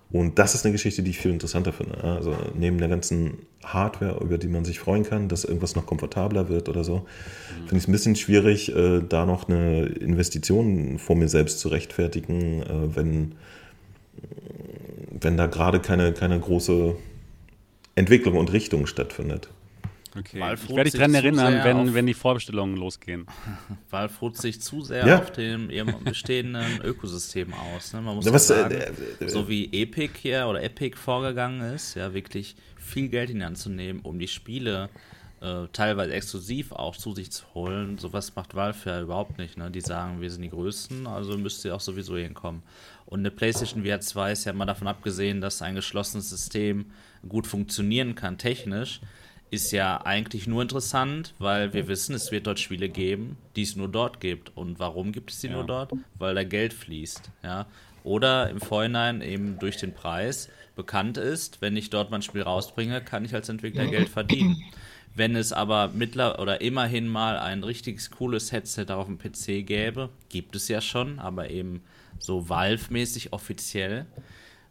Und 0.09 0.39
das 0.39 0.55
ist 0.55 0.65
eine 0.65 0.71
Geschichte, 0.71 1.03
die 1.03 1.09
ich 1.11 1.19
viel 1.19 1.31
interessanter 1.31 1.73
finde. 1.73 2.01
Also 2.03 2.33
neben 2.57 2.77
der 2.77 2.87
ganzen 2.87 3.39
Hardware, 3.63 4.19
über 4.23 4.37
die 4.37 4.47
man 4.47 4.63
sich 4.63 4.79
freuen 4.79 5.03
kann, 5.03 5.27
dass 5.27 5.43
irgendwas 5.43 5.75
noch 5.75 5.85
komfortabler 5.85 6.47
wird 6.47 6.69
oder 6.69 6.83
so, 6.85 7.05
finde 7.65 7.75
ich 7.77 7.83
es 7.83 7.87
ein 7.89 7.91
bisschen 7.91 8.15
schwierig, 8.15 8.73
äh, 8.73 9.01
da 9.07 9.25
noch 9.25 9.49
eine 9.49 9.85
Investition 9.87 10.97
vor 10.97 11.17
mir 11.17 11.27
selbst 11.27 11.59
zu 11.59 11.67
rechtfertigen, 11.67 12.61
äh, 12.63 12.95
wenn, 12.95 13.35
wenn 15.21 15.37
da 15.37 15.47
gerade 15.47 15.79
keine, 15.79 16.13
keine 16.13 16.39
große 16.39 16.95
Entwicklung 17.95 18.37
und 18.37 18.51
Richtung 18.53 18.85
stattfindet. 18.87 19.49
Okay. 20.17 20.37
Ich 20.55 20.69
werde 20.69 20.83
dich 20.89 20.93
daran 20.93 21.13
erinnern, 21.13 21.59
wenn, 21.63 21.77
auf- 21.89 21.93
wenn 21.93 22.07
die 22.07 22.13
Vorbestellungen 22.15 22.75
losgehen. 22.75 23.27
Valve 23.91 24.13
ruht 24.19 24.37
sich 24.37 24.61
zu 24.61 24.81
sehr 24.81 25.05
Ja. 25.05 25.19
auf 25.19 25.31
dem 25.31 25.69
ihrem 25.69 26.03
bestehenden 26.03 26.81
Ökosystem 26.83 27.53
aus. 27.53 27.93
Ne? 27.93 28.01
Man 28.01 28.15
muss 28.15 28.25
Ja, 28.25 28.33
was, 28.33 28.47
sagen, 28.47 28.73
äh, 28.73 29.23
äh, 29.23 29.29
so 29.29 29.47
wie 29.47 29.65
Epic 29.71 30.13
hier 30.19 30.47
oder 30.47 30.63
Epic 30.63 30.97
vorgegangen 30.97 31.61
ist, 31.73 31.93
ja, 31.95 32.13
wirklich 32.15 32.55
viel 32.77 33.09
Geld 33.09 33.29
in 33.29 33.39
die 33.39 33.45
Hand 33.45 33.57
zu 33.59 33.69
nehmen, 33.69 33.99
um 34.01 34.17
die 34.17 34.27
Spiele 34.27 34.89
äh, 35.41 35.67
teilweise 35.71 36.13
exklusiv 36.13 36.71
auch 36.71 36.95
zu 36.95 37.13
sich 37.13 37.31
zu 37.31 37.45
holen. 37.53 37.97
Sowas 37.97 38.35
macht 38.35 38.55
Valve 38.55 38.89
ja 38.89 39.01
überhaupt 39.01 39.37
nicht. 39.37 39.57
Ne? 39.57 39.69
Die 39.69 39.81
sagen, 39.81 40.21
wir 40.21 40.31
sind 40.31 40.41
die 40.41 40.49
Größten, 40.49 41.07
also 41.07 41.37
müsst 41.37 41.63
ihr 41.65 41.75
auch 41.75 41.79
sowieso 41.79 42.17
hinkommen. 42.17 42.63
Und 43.05 43.19
eine 43.19 43.31
PlayStation 43.31 43.85
VR 43.85 43.99
2 43.99 44.31
ist 44.31 44.45
ja 44.45 44.53
mal 44.53 44.65
davon 44.65 44.87
abgesehen, 44.87 45.39
dass 45.39 45.61
ein 45.61 45.75
geschlossenes 45.75 46.29
System 46.29 46.91
gut 47.27 47.47
funktionieren 47.47 48.15
kann, 48.15 48.37
technisch, 48.37 48.99
ist 49.49 49.71
ja 49.71 50.01
eigentlich 50.05 50.47
nur 50.47 50.61
interessant, 50.61 51.33
weil 51.39 51.73
wir 51.73 51.87
wissen, 51.87 52.13
es 52.15 52.31
wird 52.31 52.47
dort 52.47 52.59
Spiele 52.59 52.89
geben, 52.89 53.37
die 53.55 53.61
es 53.61 53.75
nur 53.75 53.87
dort 53.87 54.19
gibt. 54.19 54.55
Und 54.57 54.79
warum 54.79 55.11
gibt 55.11 55.31
es 55.31 55.39
die 55.39 55.49
nur 55.49 55.65
dort? 55.65 55.93
Weil 56.17 56.35
da 56.35 56.43
Geld 56.43 56.73
fließt. 56.73 57.31
Ja? 57.43 57.67
Oder 58.03 58.49
im 58.49 58.59
Vorhinein 58.59 59.21
eben 59.21 59.57
durch 59.59 59.77
den 59.77 59.93
Preis 59.93 60.49
bekannt 60.75 61.17
ist, 61.17 61.61
wenn 61.61 61.77
ich 61.77 61.89
dort 61.89 62.11
mein 62.11 62.21
Spiel 62.21 62.41
rausbringe, 62.41 63.01
kann 63.01 63.23
ich 63.23 63.33
als 63.33 63.49
Entwickler 63.49 63.87
Geld 63.87 64.09
verdienen. 64.09 64.63
Wenn 65.17 65.35
es 65.35 65.51
aber 65.51 65.87
mittler 65.87 66.39
oder 66.39 66.61
immerhin 66.61 67.07
mal 67.07 67.39
ein 67.39 67.63
richtig 67.63 68.11
cooles 68.11 68.51
Headset 68.51 68.85
auf 68.89 69.07
dem 69.07 69.17
PC 69.17 69.65
gäbe, 69.65 70.09
gibt 70.29 70.55
es 70.55 70.67
ja 70.67 70.79
schon, 70.79 71.17
aber 71.17 71.49
eben 71.49 71.81
so 72.19 72.49
Valve-mäßig 72.49 73.33
offiziell, 73.33 74.05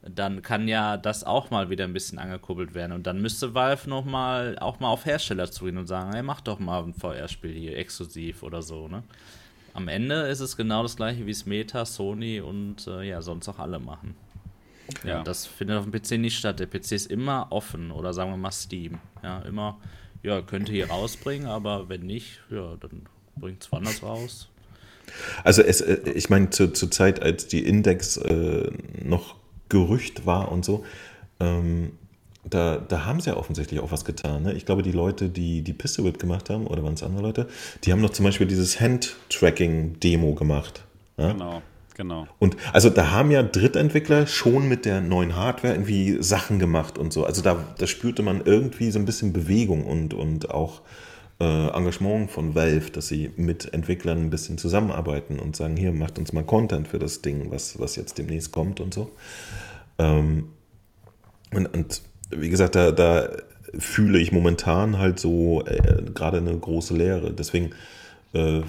dann 0.09 0.43
kann 0.43 0.68
ja 0.68 0.98
das 0.98 1.24
auch 1.24 1.51
mal 1.51 1.68
wieder 1.68 1.82
ein 1.82 1.93
bisschen 1.93 2.20
angekurbelt 2.20 2.74
werden. 2.74 2.93
Und 2.93 3.09
dann 3.09 3.20
müsste 3.20 3.55
Valve 3.55 3.90
noch 3.90 4.05
mal, 4.05 4.56
auch 4.60 4.78
mal 4.78 4.89
auf 4.89 5.05
Hersteller 5.05 5.51
zugehen 5.51 5.78
und 5.78 5.89
sagen, 5.89 6.12
hey, 6.12 6.23
mach 6.23 6.40
doch 6.40 6.60
mal 6.60 6.85
ein 6.85 6.94
VR-Spiel 6.94 7.52
hier 7.52 7.77
exklusiv 7.77 8.44
oder 8.44 8.62
so, 8.62 8.86
ne? 8.86 9.02
Am 9.74 9.89
Ende 9.89 10.28
ist 10.28 10.39
es 10.39 10.56
genau 10.56 10.85
das 10.85 10.94
gleiche, 10.94 11.27
wie 11.27 11.32
es 11.32 11.44
Meta, 11.44 11.85
Sony 11.85 12.40
und 12.40 12.86
äh, 12.86 13.02
ja, 13.02 13.20
sonst 13.20 13.48
auch 13.48 13.59
alle 13.59 13.81
machen. 13.81 14.14
Ja. 15.02 15.16
ja. 15.16 15.23
das 15.24 15.44
findet 15.44 15.77
auf 15.77 15.85
dem 15.85 15.93
PC 15.93 16.12
nicht 16.12 16.39
statt. 16.39 16.60
Der 16.60 16.66
PC 16.66 16.93
ist 16.93 17.10
immer 17.10 17.48
offen 17.51 17.90
oder 17.90 18.14
sagen 18.14 18.31
wir 18.31 18.36
mal 18.36 18.52
Steam. 18.52 19.01
Ja, 19.24 19.40
immer, 19.40 19.77
ja, 20.22 20.43
könnte 20.43 20.72
hier 20.72 20.88
rausbringen, 20.88 21.47
aber 21.47 21.88
wenn 21.88 22.02
nicht, 22.02 22.40
ja, 22.51 22.76
dann 22.80 23.02
bringt 23.36 23.62
es 23.62 23.72
woanders 23.72 24.02
raus. 24.02 24.48
Also 25.44 25.62
es, 25.62 25.80
äh, 25.80 25.98
ich 26.14 26.30
meine, 26.30 26.51
zur, 26.51 26.74
zur 26.74 26.90
Zeit, 26.90 27.22
als 27.22 27.47
die 27.47 27.64
Index 27.64 28.16
äh, 28.16 28.70
noch 29.02 29.36
Gerücht 29.68 30.26
war 30.26 30.52
und 30.52 30.64
so, 30.64 30.84
ähm, 31.40 31.93
da, 32.48 32.76
da 32.76 33.05
haben 33.05 33.20
sie 33.20 33.30
ja 33.30 33.36
offensichtlich 33.36 33.80
auch 33.80 33.90
was 33.90 34.05
getan. 34.05 34.44
Ne? 34.44 34.52
Ich 34.52 34.66
glaube, 34.66 34.82
die 34.82 34.93
Leute, 34.93 35.28
die 35.28 35.62
die 35.62 35.72
Pistol 35.72 36.05
Whip 36.05 36.18
gemacht 36.18 36.48
haben, 36.48 36.66
oder 36.66 36.82
waren 36.84 36.94
es 36.94 37.02
andere 37.02 37.22
Leute, 37.22 37.48
die 37.84 37.93
haben 37.93 38.01
noch 38.01 38.10
zum 38.10 38.24
Beispiel 38.24 38.47
dieses 38.47 38.80
Hand-Tracking-Demo 38.80 40.34
gemacht. 40.34 40.84
Ja? 41.16 41.32
Genau. 41.32 41.62
Genau. 41.97 42.27
Und 42.39 42.59
also 42.74 42.90
da 42.90 43.10
haben 43.10 43.31
ja 43.31 43.43
Drittentwickler 43.43 44.27
schon 44.27 44.68
mit 44.68 44.85
der 44.85 45.01
neuen 45.01 45.35
Hardware 45.35 45.73
irgendwie 45.73 46.23
Sachen 46.23 46.59
gemacht 46.59 46.98
und 46.98 47.10
so. 47.10 47.24
Also 47.24 47.40
da, 47.40 47.64
da 47.78 47.86
spürte 47.86 48.23
man 48.23 48.43
irgendwie 48.44 48.90
so 48.90 48.98
ein 48.98 49.06
bisschen 49.06 49.32
Bewegung 49.32 49.86
und, 49.86 50.12
und 50.12 50.51
auch 50.51 50.82
äh, 51.40 51.68
Engagement 51.68 52.31
von 52.31 52.55
Valve, 52.55 52.90
dass 52.90 53.09
sie 53.09 53.31
mit 53.36 53.73
Entwicklern 53.73 54.18
ein 54.18 54.31
bisschen 54.31 54.59
zusammenarbeiten 54.59 55.39
und 55.39 55.56
sagen, 55.56 55.74
hier, 55.74 55.90
macht 55.90 56.18
uns 56.18 56.35
mal 56.35 56.44
Content 56.44 56.86
für 56.86 56.98
das 56.98 57.23
Ding, 57.23 57.51
was, 57.51 57.81
was 57.81 57.97
jetzt 57.97 58.18
demnächst 58.18 58.52
kommt 58.52 58.81
und 58.81 58.93
so. 58.93 59.10
Ähm, 59.98 60.51
und, 61.55 61.66
und 61.73 62.02
wie 62.28 62.51
gesagt, 62.51 62.74
da, 62.74 62.90
da 62.90 63.31
fühle 63.78 64.18
ich 64.18 64.32
momentan 64.32 64.98
halt 64.98 65.18
so 65.18 65.64
äh, 65.64 66.02
gerade 66.14 66.36
eine 66.36 66.55
große 66.55 66.94
Leere. 66.94 67.32
Deswegen 67.32 67.70
äh, 68.35 68.60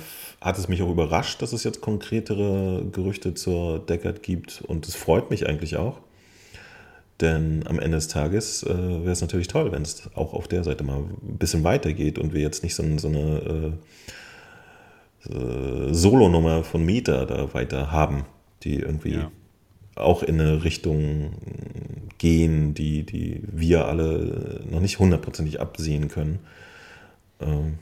hat 0.41 0.57
es 0.57 0.67
mich 0.67 0.81
auch 0.81 0.89
überrascht, 0.89 1.41
dass 1.41 1.53
es 1.53 1.63
jetzt 1.63 1.81
konkretere 1.81 2.85
Gerüchte 2.91 3.33
zur 3.33 3.79
Deckard 3.79 4.21
gibt 4.23 4.61
und 4.61 4.87
es 4.87 4.95
freut 4.95 5.29
mich 5.29 5.47
eigentlich 5.47 5.77
auch. 5.77 5.99
Denn 7.19 7.65
am 7.65 7.79
Ende 7.79 7.97
des 7.97 8.07
Tages 8.09 8.61
äh, 8.61 8.69
wäre 8.69 9.11
es 9.11 9.21
natürlich 9.21 9.47
toll, 9.47 9.71
wenn 9.71 9.81
es 9.81 10.07
auch 10.13 10.33
auf 10.33 10.47
der 10.47 10.63
Seite 10.63 10.83
mal 10.83 10.99
ein 10.99 11.37
bisschen 11.37 11.63
weitergeht 11.63 12.19
und 12.19 12.33
wir 12.33 12.41
jetzt 12.41 12.61
nicht 12.63 12.75
so, 12.75 12.83
so 12.99 13.07
eine 13.07 13.75
äh, 15.27 15.33
äh, 15.33 15.93
Solo-Nummer 15.93 16.63
von 16.63 16.85
Mieter 16.85 17.25
da 17.25 17.53
weiter 17.55 17.91
haben, 17.91 18.25
die 18.63 18.75
irgendwie 18.75 19.15
ja. 19.15 19.31
auch 19.95 20.21
in 20.21 20.39
eine 20.39 20.63
Richtung 20.63 21.31
gehen, 22.19 22.75
die, 22.75 23.03
die 23.03 23.41
wir 23.51 23.87
alle 23.87 24.61
noch 24.69 24.79
nicht 24.79 24.99
hundertprozentig 24.99 25.59
absehen 25.59 26.09
können. 26.09 26.39
Ähm, 27.41 27.79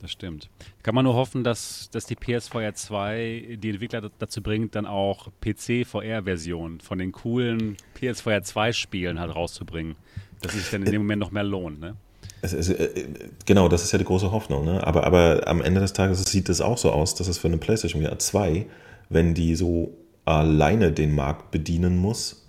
das 0.00 0.10
stimmt. 0.10 0.50
Kann 0.82 0.94
man 0.94 1.04
nur 1.04 1.14
hoffen, 1.14 1.44
dass, 1.44 1.88
dass 1.90 2.06
die 2.06 2.16
PSVR 2.16 2.74
2 2.74 3.58
die 3.60 3.70
Entwickler 3.70 4.10
dazu 4.18 4.42
bringt, 4.42 4.74
dann 4.74 4.86
auch 4.86 5.28
PC-VR-Versionen 5.40 6.80
von 6.80 6.98
den 6.98 7.12
coolen 7.12 7.76
PSVR 7.94 8.42
2-Spielen 8.42 9.18
halt 9.18 9.34
rauszubringen. 9.34 9.96
Dass 10.42 10.54
es 10.54 10.62
sich 10.62 10.70
dann 10.70 10.82
in 10.82 10.92
dem 10.92 11.02
Moment 11.02 11.20
noch 11.20 11.30
mehr 11.30 11.44
lohnt, 11.44 11.80
ne? 11.80 11.96
Ist, 12.42 12.68
äh, 12.68 13.06
genau, 13.46 13.68
das 13.68 13.82
ist 13.84 13.92
ja 13.92 13.98
die 13.98 14.04
große 14.04 14.30
Hoffnung. 14.30 14.66
Ne? 14.66 14.86
Aber, 14.86 15.04
aber 15.04 15.42
am 15.46 15.62
Ende 15.62 15.80
des 15.80 15.94
Tages 15.94 16.22
sieht 16.24 16.50
es 16.50 16.60
auch 16.60 16.76
so 16.76 16.90
aus, 16.90 17.14
dass 17.14 17.28
es 17.28 17.38
für 17.38 17.48
eine 17.48 17.56
PlayStation 17.56 18.02
VR 18.02 18.18
2, 18.18 18.66
wenn 19.08 19.32
die 19.32 19.54
so 19.54 19.96
alleine 20.26 20.92
den 20.92 21.14
Markt 21.14 21.50
bedienen 21.50 21.96
muss, 21.96 22.44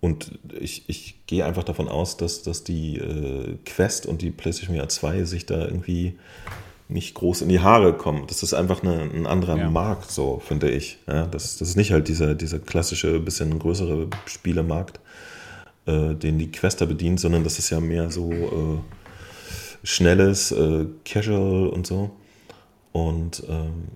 und 0.00 0.38
ich, 0.58 0.88
ich 0.88 1.26
gehe 1.26 1.44
einfach 1.44 1.64
davon 1.64 1.88
aus, 1.88 2.16
dass, 2.16 2.42
dass 2.42 2.62
die 2.62 2.98
äh, 2.98 3.56
Quest 3.64 4.06
und 4.06 4.22
die 4.22 4.30
PlayStation 4.30 4.76
VR 4.76 4.88
2 4.88 5.24
sich 5.24 5.44
da 5.44 5.64
irgendwie 5.64 6.16
nicht 6.88 7.14
groß 7.14 7.42
in 7.42 7.50
die 7.50 7.60
Haare 7.60 7.92
kommen. 7.92 8.26
Das 8.26 8.42
ist 8.42 8.54
einfach 8.54 8.82
eine, 8.82 9.02
ein 9.02 9.26
anderer 9.26 9.58
ja. 9.58 9.70
Markt, 9.70 10.10
so 10.10 10.40
finde 10.44 10.70
ich. 10.70 10.98
Ja, 11.06 11.26
das, 11.26 11.58
das 11.58 11.68
ist 11.68 11.76
nicht 11.76 11.92
halt 11.92 12.08
dieser, 12.08 12.34
dieser 12.34 12.58
klassische, 12.58 13.20
bisschen 13.20 13.58
größere 13.58 14.08
Spielemarkt, 14.24 14.98
äh, 15.86 16.14
den 16.14 16.38
die 16.38 16.50
Quester 16.50 16.86
bedient, 16.86 17.20
sondern 17.20 17.44
das 17.44 17.58
ist 17.58 17.70
ja 17.70 17.80
mehr 17.80 18.10
so 18.10 18.32
äh, 18.32 18.78
schnelles, 19.84 20.50
äh, 20.50 20.86
Casual 21.04 21.68
und 21.68 21.86
so. 21.86 22.10
Und 22.92 23.42
ähm, 23.48 23.88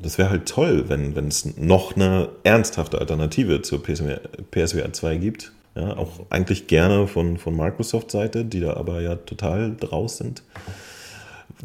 das 0.00 0.18
wäre 0.18 0.30
halt 0.30 0.48
toll, 0.48 0.88
wenn 0.88 1.28
es 1.28 1.56
noch 1.56 1.94
eine 1.94 2.30
ernsthafte 2.42 2.98
Alternative 2.98 3.62
zur 3.62 3.82
PSVR, 3.82 4.20
PSVR 4.50 4.92
2 4.92 5.16
gibt. 5.18 5.52
Ja, 5.74 5.96
auch 5.96 6.26
eigentlich 6.28 6.66
gerne 6.66 7.06
von, 7.06 7.38
von 7.38 7.56
Microsoft-Seite, 7.56 8.44
die 8.44 8.60
da 8.60 8.74
aber 8.74 9.00
ja 9.00 9.16
total 9.16 9.74
draus 9.76 10.18
sind. 10.18 10.42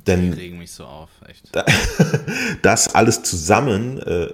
Denn 0.06 0.32
die 0.32 0.40
regen 0.40 0.60
mich 0.60 0.72
so 0.72 0.86
auf, 0.86 1.10
echt. 1.28 1.50
das 2.62 2.94
alles 2.94 3.24
zusammen 3.24 4.00
äh, 4.00 4.30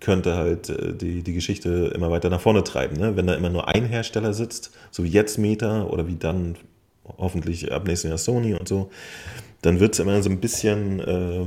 könnte 0.00 0.34
halt 0.34 0.68
äh, 0.68 0.94
die, 0.94 1.22
die 1.22 1.32
Geschichte 1.32 1.92
immer 1.94 2.10
weiter 2.10 2.30
nach 2.30 2.40
vorne 2.40 2.62
treiben. 2.62 2.96
Ne? 2.96 3.16
Wenn 3.16 3.26
da 3.26 3.34
immer 3.34 3.50
nur 3.50 3.68
ein 3.68 3.86
Hersteller 3.86 4.32
sitzt, 4.32 4.70
so 4.90 5.02
wie 5.02 5.08
jetzt 5.08 5.38
Meta 5.38 5.84
oder 5.84 6.06
wie 6.06 6.16
dann 6.16 6.56
hoffentlich 7.18 7.72
ab 7.72 7.86
nächstem 7.86 8.10
Jahr 8.10 8.18
Sony 8.18 8.54
und 8.54 8.68
so, 8.68 8.90
dann 9.62 9.80
wird 9.80 9.94
es 9.94 9.98
immer 9.98 10.22
so 10.22 10.30
ein 10.30 10.40
bisschen 10.40 11.00
äh, 11.00 11.46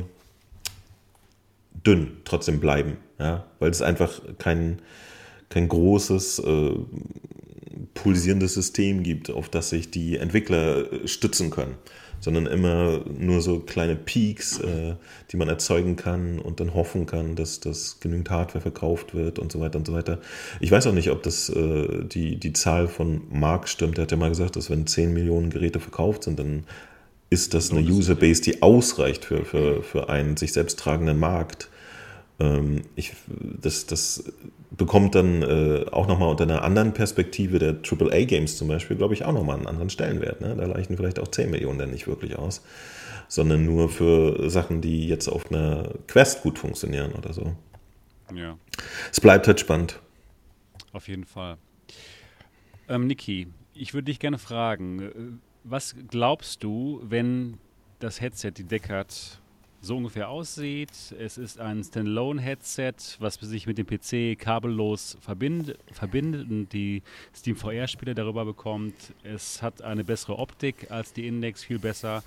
dünn 1.86 2.18
trotzdem 2.26 2.60
bleiben. 2.60 2.98
Ja? 3.20 3.46
Weil 3.60 3.70
es 3.70 3.82
einfach 3.82 4.22
kein, 4.40 4.82
kein 5.50 5.68
großes 5.68 6.40
äh, 6.40 6.72
pulsierendes 7.94 8.56
System 8.56 9.04
gibt, 9.04 9.30
auf 9.30 9.50
das 9.50 9.70
sich 9.70 9.90
die 9.92 10.18
Entwickler 10.18 10.86
stützen 11.08 11.50
können 11.52 11.76
sondern 12.20 12.46
immer 12.48 13.02
nur 13.18 13.42
so 13.42 13.60
kleine 13.60 13.96
Peaks, 13.96 14.60
äh, 14.60 14.96
die 15.32 15.38
man 15.38 15.48
erzeugen 15.48 15.96
kann 15.96 16.40
und 16.40 16.60
dann 16.60 16.74
hoffen 16.74 17.06
kann, 17.06 17.36
dass, 17.36 17.60
dass 17.60 18.00
genügend 18.00 18.30
Hardware 18.30 18.62
verkauft 18.62 19.14
wird 19.14 19.40
und 19.40 19.52
so 19.52 19.60
weiter 19.60 19.78
und 19.78 19.88
so 19.88 19.94
weiter. 19.94 20.20
Ich 20.60 20.72
weiß 20.72 20.88
auch 20.88 20.94
nicht, 20.94 21.12
ob 21.12 21.24
das 21.24 21.50
äh, 21.50 22.04
die, 22.06 22.38
die 22.38 22.54
Zahl 22.54 22.88
von 22.88 23.22
Mark 23.30 23.70
stimmt. 23.70 23.98
Er 23.98 24.04
hat 24.04 24.12
ja 24.12 24.18
mal 24.18 24.30
gesagt, 24.30 24.56
dass 24.56 24.70
wenn 24.70 24.88
10 24.88 25.14
Millionen 25.14 25.50
Geräte 25.50 25.80
verkauft 25.80 26.24
sind, 26.24 26.40
dann 26.40 26.64
ist 27.30 27.54
das 27.54 27.72
eine 27.72 27.82
Userbase, 27.82 28.42
die 28.42 28.62
ausreicht 28.62 29.26
für, 29.26 29.44
für, 29.44 29.84
für 29.84 30.10
einen 30.10 30.38
sich 30.38 30.54
selbst 30.54 30.80
tragenden 30.80 31.20
Markt. 31.20 31.70
Ähm, 32.40 32.84
ich, 32.96 33.14
das, 33.28 33.86
das 33.86 34.24
bekommt 34.72 35.16
dann 35.16 35.44
äh, 35.44 35.86
auch 35.92 36.08
nochmal 36.08 36.30
unter 36.30 36.44
einer 36.44 36.64
anderen 36.64 36.94
Perspektive 36.94 37.60
der 37.60 37.78
AAA-Games 37.90 38.58
zum 38.58 38.68
Beispiel, 38.68 38.98
glaube 38.98 39.14
ich, 39.14 39.24
auch 39.24 39.32
nochmal 39.32 39.58
einen 39.58 39.68
anderen 39.68 39.90
Stellenwert. 39.90 40.42
Ne? 40.42 40.56
Da 40.56 40.68
reichen 40.68 40.98
vielleicht 40.98 41.20
auch 41.20 41.28
10 41.30 41.50
Millionen 41.50 41.80
dann 41.80 41.92
nicht 41.92 42.08
wirklich 42.08 42.38
aus, 42.38 42.64
sondern 43.28 43.66
nur 43.66 43.90
für 43.90 44.50
Sachen, 44.50 44.82
die 44.82 45.08
jetzt 45.08 45.30
auf 45.30 45.52
einer 45.52 45.94
Quest 46.08 46.42
gut 46.42 46.60
funktionieren 46.60 47.14
oder 47.14 47.34
so. 47.34 47.56
Ja. 48.36 48.58
Es 49.12 49.22
bleibt 49.22 49.48
halt 49.48 49.60
spannend. 49.60 50.00
Auf 50.92 51.08
jeden 51.08 51.26
Fall. 51.26 51.58
Ähm, 52.90 53.08
Niki, 53.08 53.48
ich 53.74 53.94
würde 53.94 54.06
dich 54.06 54.20
gerne 54.20 54.38
fragen, 54.38 55.02
äh, 55.02 55.12
was 55.64 55.96
glaubst 56.10 56.64
du, 56.64 57.02
wenn 57.04 57.58
das 58.00 58.22
Headset, 58.22 58.52
die 58.52 58.64
Deckard, 58.64 59.42
so 59.82 59.98
ungefähr 59.98 60.30
aussieht. 60.30 60.92
Es 61.20 61.38
ist 61.38 61.60
ein 61.60 61.84
Standalone-Headset, 61.84 62.94
was 63.20 63.36
sich 63.36 63.68
mit 63.68 63.78
dem 63.78 63.86
PC 63.86 64.40
kabellos 64.40 65.18
verbind, 65.22 65.78
verbindet 65.92 66.50
und 66.50 66.70
die 66.74 67.04
Steam 67.36 67.56
VR-Spiele 67.56 68.16
darüber 68.16 68.46
bekommt. 68.46 69.14
Es 69.24 69.62
hat 69.62 69.82
eine 69.82 70.04
bessere 70.04 70.38
Optik 70.38 70.92
als 70.92 71.14
die 71.14 71.28
Index, 71.28 71.64
viel 71.64 71.80
besser. 71.80 72.24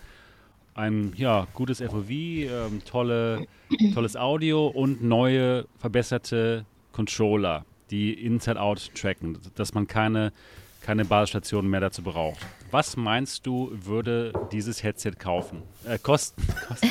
Ein 0.74 1.12
ja, 1.16 1.47
gutes 1.52 1.81
FOV, 1.81 2.10
ähm, 2.10 2.82
tolle, 2.85 3.47
tolles 3.93 4.16
Audio 4.16 4.68
und 4.68 5.02
neue, 5.02 5.66
verbesserte 5.78 6.64
Controller, 6.93 7.64
die 7.90 8.12
Inside-Out 8.12 8.94
tracken, 8.94 9.39
dass 9.56 9.74
man 9.74 9.89
keine, 9.89 10.32
keine 10.81 11.05
Basisstationen 11.05 11.70
mehr 11.70 11.81
dazu 11.81 12.02
braucht. 12.02 12.39
Was 12.70 12.97
meinst 12.97 13.47
du, 13.47 13.72
würde 13.72 14.32
dieses 14.52 14.85
Headset 14.85 15.12
kaufen? 15.18 15.62
Äh, 15.85 15.98
kosten? 15.98 16.47
kosten? 16.68 16.89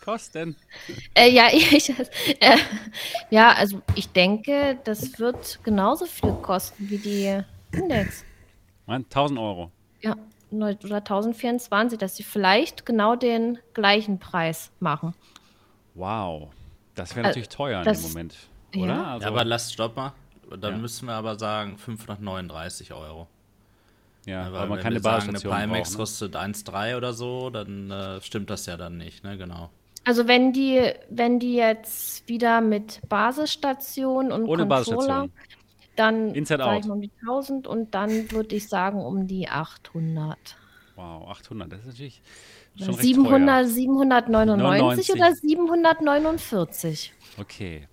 Kosten? 0.00 0.56
Äh, 1.14 1.30
ja, 1.30 1.48
ich, 1.52 1.90
äh, 1.90 2.56
ja, 3.30 3.52
also 3.52 3.82
ich 3.94 4.08
denke, 4.10 4.78
das 4.84 5.18
wird 5.18 5.60
genauso 5.62 6.06
viel 6.06 6.32
kosten 6.34 6.88
wie 6.90 6.98
die 6.98 7.42
Index. 7.72 8.24
1000 8.86 9.38
Euro. 9.38 9.70
Ja, 10.00 10.16
oder 10.50 10.96
1024, 10.96 11.98
dass 11.98 12.16
sie 12.16 12.22
vielleicht 12.22 12.86
genau 12.86 13.16
den 13.16 13.58
gleichen 13.74 14.18
Preis 14.18 14.70
machen. 14.80 15.14
Wow, 15.94 16.50
das 16.94 17.14
wäre 17.14 17.26
natürlich 17.26 17.48
teuer 17.48 17.82
das, 17.82 17.98
in 17.98 18.04
dem 18.04 18.12
Moment, 18.12 18.36
oder? 18.76 18.86
Ja. 18.86 19.12
Also, 19.12 19.22
ja, 19.24 19.32
aber 19.32 19.44
lasst 19.44 19.72
stopp 19.72 19.96
mal. 19.96 20.12
Dann 20.50 20.74
ja. 20.74 20.78
müssen 20.78 21.06
wir 21.06 21.14
aber 21.14 21.38
sagen 21.38 21.76
539 21.76 22.92
Euro. 22.94 23.26
Ja, 24.24 24.46
Ja, 24.46 24.52
weil 24.52 24.66
man 24.68 24.80
keine 24.80 25.00
sagen, 25.00 25.26
Badestation 25.26 25.52
Eine 25.52 25.72
Pimax 25.72 25.90
braucht. 25.90 25.98
Ne? 25.98 26.30
kostet 26.30 26.36
1,3 26.36 26.96
oder 26.96 27.12
so, 27.12 27.50
dann 27.50 27.90
äh, 27.90 28.20
stimmt 28.20 28.50
das 28.50 28.66
ja 28.66 28.76
dann 28.76 28.96
nicht, 28.96 29.24
ne? 29.24 29.36
Genau. 29.36 29.70
Also 30.08 30.26
wenn 30.26 30.54
die, 30.54 30.90
wenn 31.10 31.38
die 31.38 31.54
jetzt 31.56 32.26
wieder 32.30 32.62
mit 32.62 33.02
Basisstation 33.10 34.32
und 34.32 34.44
Ohne 34.44 34.66
Controller, 34.66 34.66
Basisstation. 34.66 35.32
dann 35.96 36.34
Inside 36.34 36.62
sag 36.62 36.66
out. 36.76 36.80
ich 36.80 36.86
mal 36.86 36.94
um 36.94 37.00
die 37.02 37.10
1000 37.20 37.66
und 37.66 37.94
dann 37.94 38.30
würde 38.30 38.56
ich 38.56 38.68
sagen 38.70 39.00
um 39.04 39.26
die 39.26 39.50
800. 39.50 40.38
Wow, 40.96 41.28
800, 41.28 41.70
das 41.70 41.80
ist 41.80 41.86
natürlich 41.88 42.22
schon 42.78 42.86
recht 42.94 43.00
700, 43.02 43.66
799 43.68 45.10
oder 45.10 45.18
99. 45.20 45.40
749? 45.42 47.12
teuer. 47.36 47.42
Okay. 47.44 47.88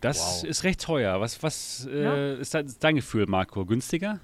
Das 0.00 0.42
Wow. 0.42 0.50
ist 0.50 0.64
recht 0.64 0.80
teuer. 0.80 1.20
Was, 1.20 1.40
was 1.44 1.86
äh, 1.88 2.02
Ja. 2.02 2.32
ist 2.34 2.52
dein- 2.52 2.74
dein 2.80 2.96
Gefühl, 2.96 3.26
Marco? 3.26 3.64
Günstiger? 3.64 4.18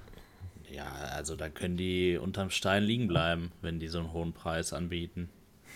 Ja, 0.69 0.85
also 1.15 1.37
da 1.37 1.47
können 1.47 1.77
die 1.77 2.17
unterm 2.21 2.49
Stein 2.49 2.83
liegen 2.83 3.07
bleiben, 3.07 3.53
wenn 3.61 3.79
die 3.79 3.87
so 3.87 3.99
einen 3.99 4.11
hohen 4.11 4.33
Preis 4.33 4.73
anbieten. 4.73 5.29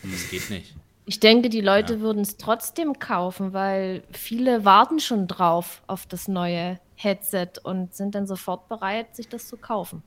Das 0.04 0.30
geht 0.30 0.50
nicht. 0.50 0.76
Ich 1.08 1.20
denke, 1.20 1.50
die 1.50 1.62
Leute 1.62 2.02
würden 2.02 2.22
es 2.24 2.38
trotzdem 2.38 2.98
kaufen, 2.98 3.54
weil 3.54 4.04
viele 4.12 4.66
warten 4.66 5.00
schon 5.00 5.28
drauf 5.28 5.84
auf 5.88 6.06
das 6.08 6.28
neue 6.28 6.80
Headset 6.96 7.50
und 7.64 7.94
sind 7.94 8.16
dann 8.16 8.26
sofort 8.26 8.68
bereit, 8.70 9.16
sich 9.16 9.28
das 9.28 9.48
zu 9.48 9.58
kaufen. 9.58 10.02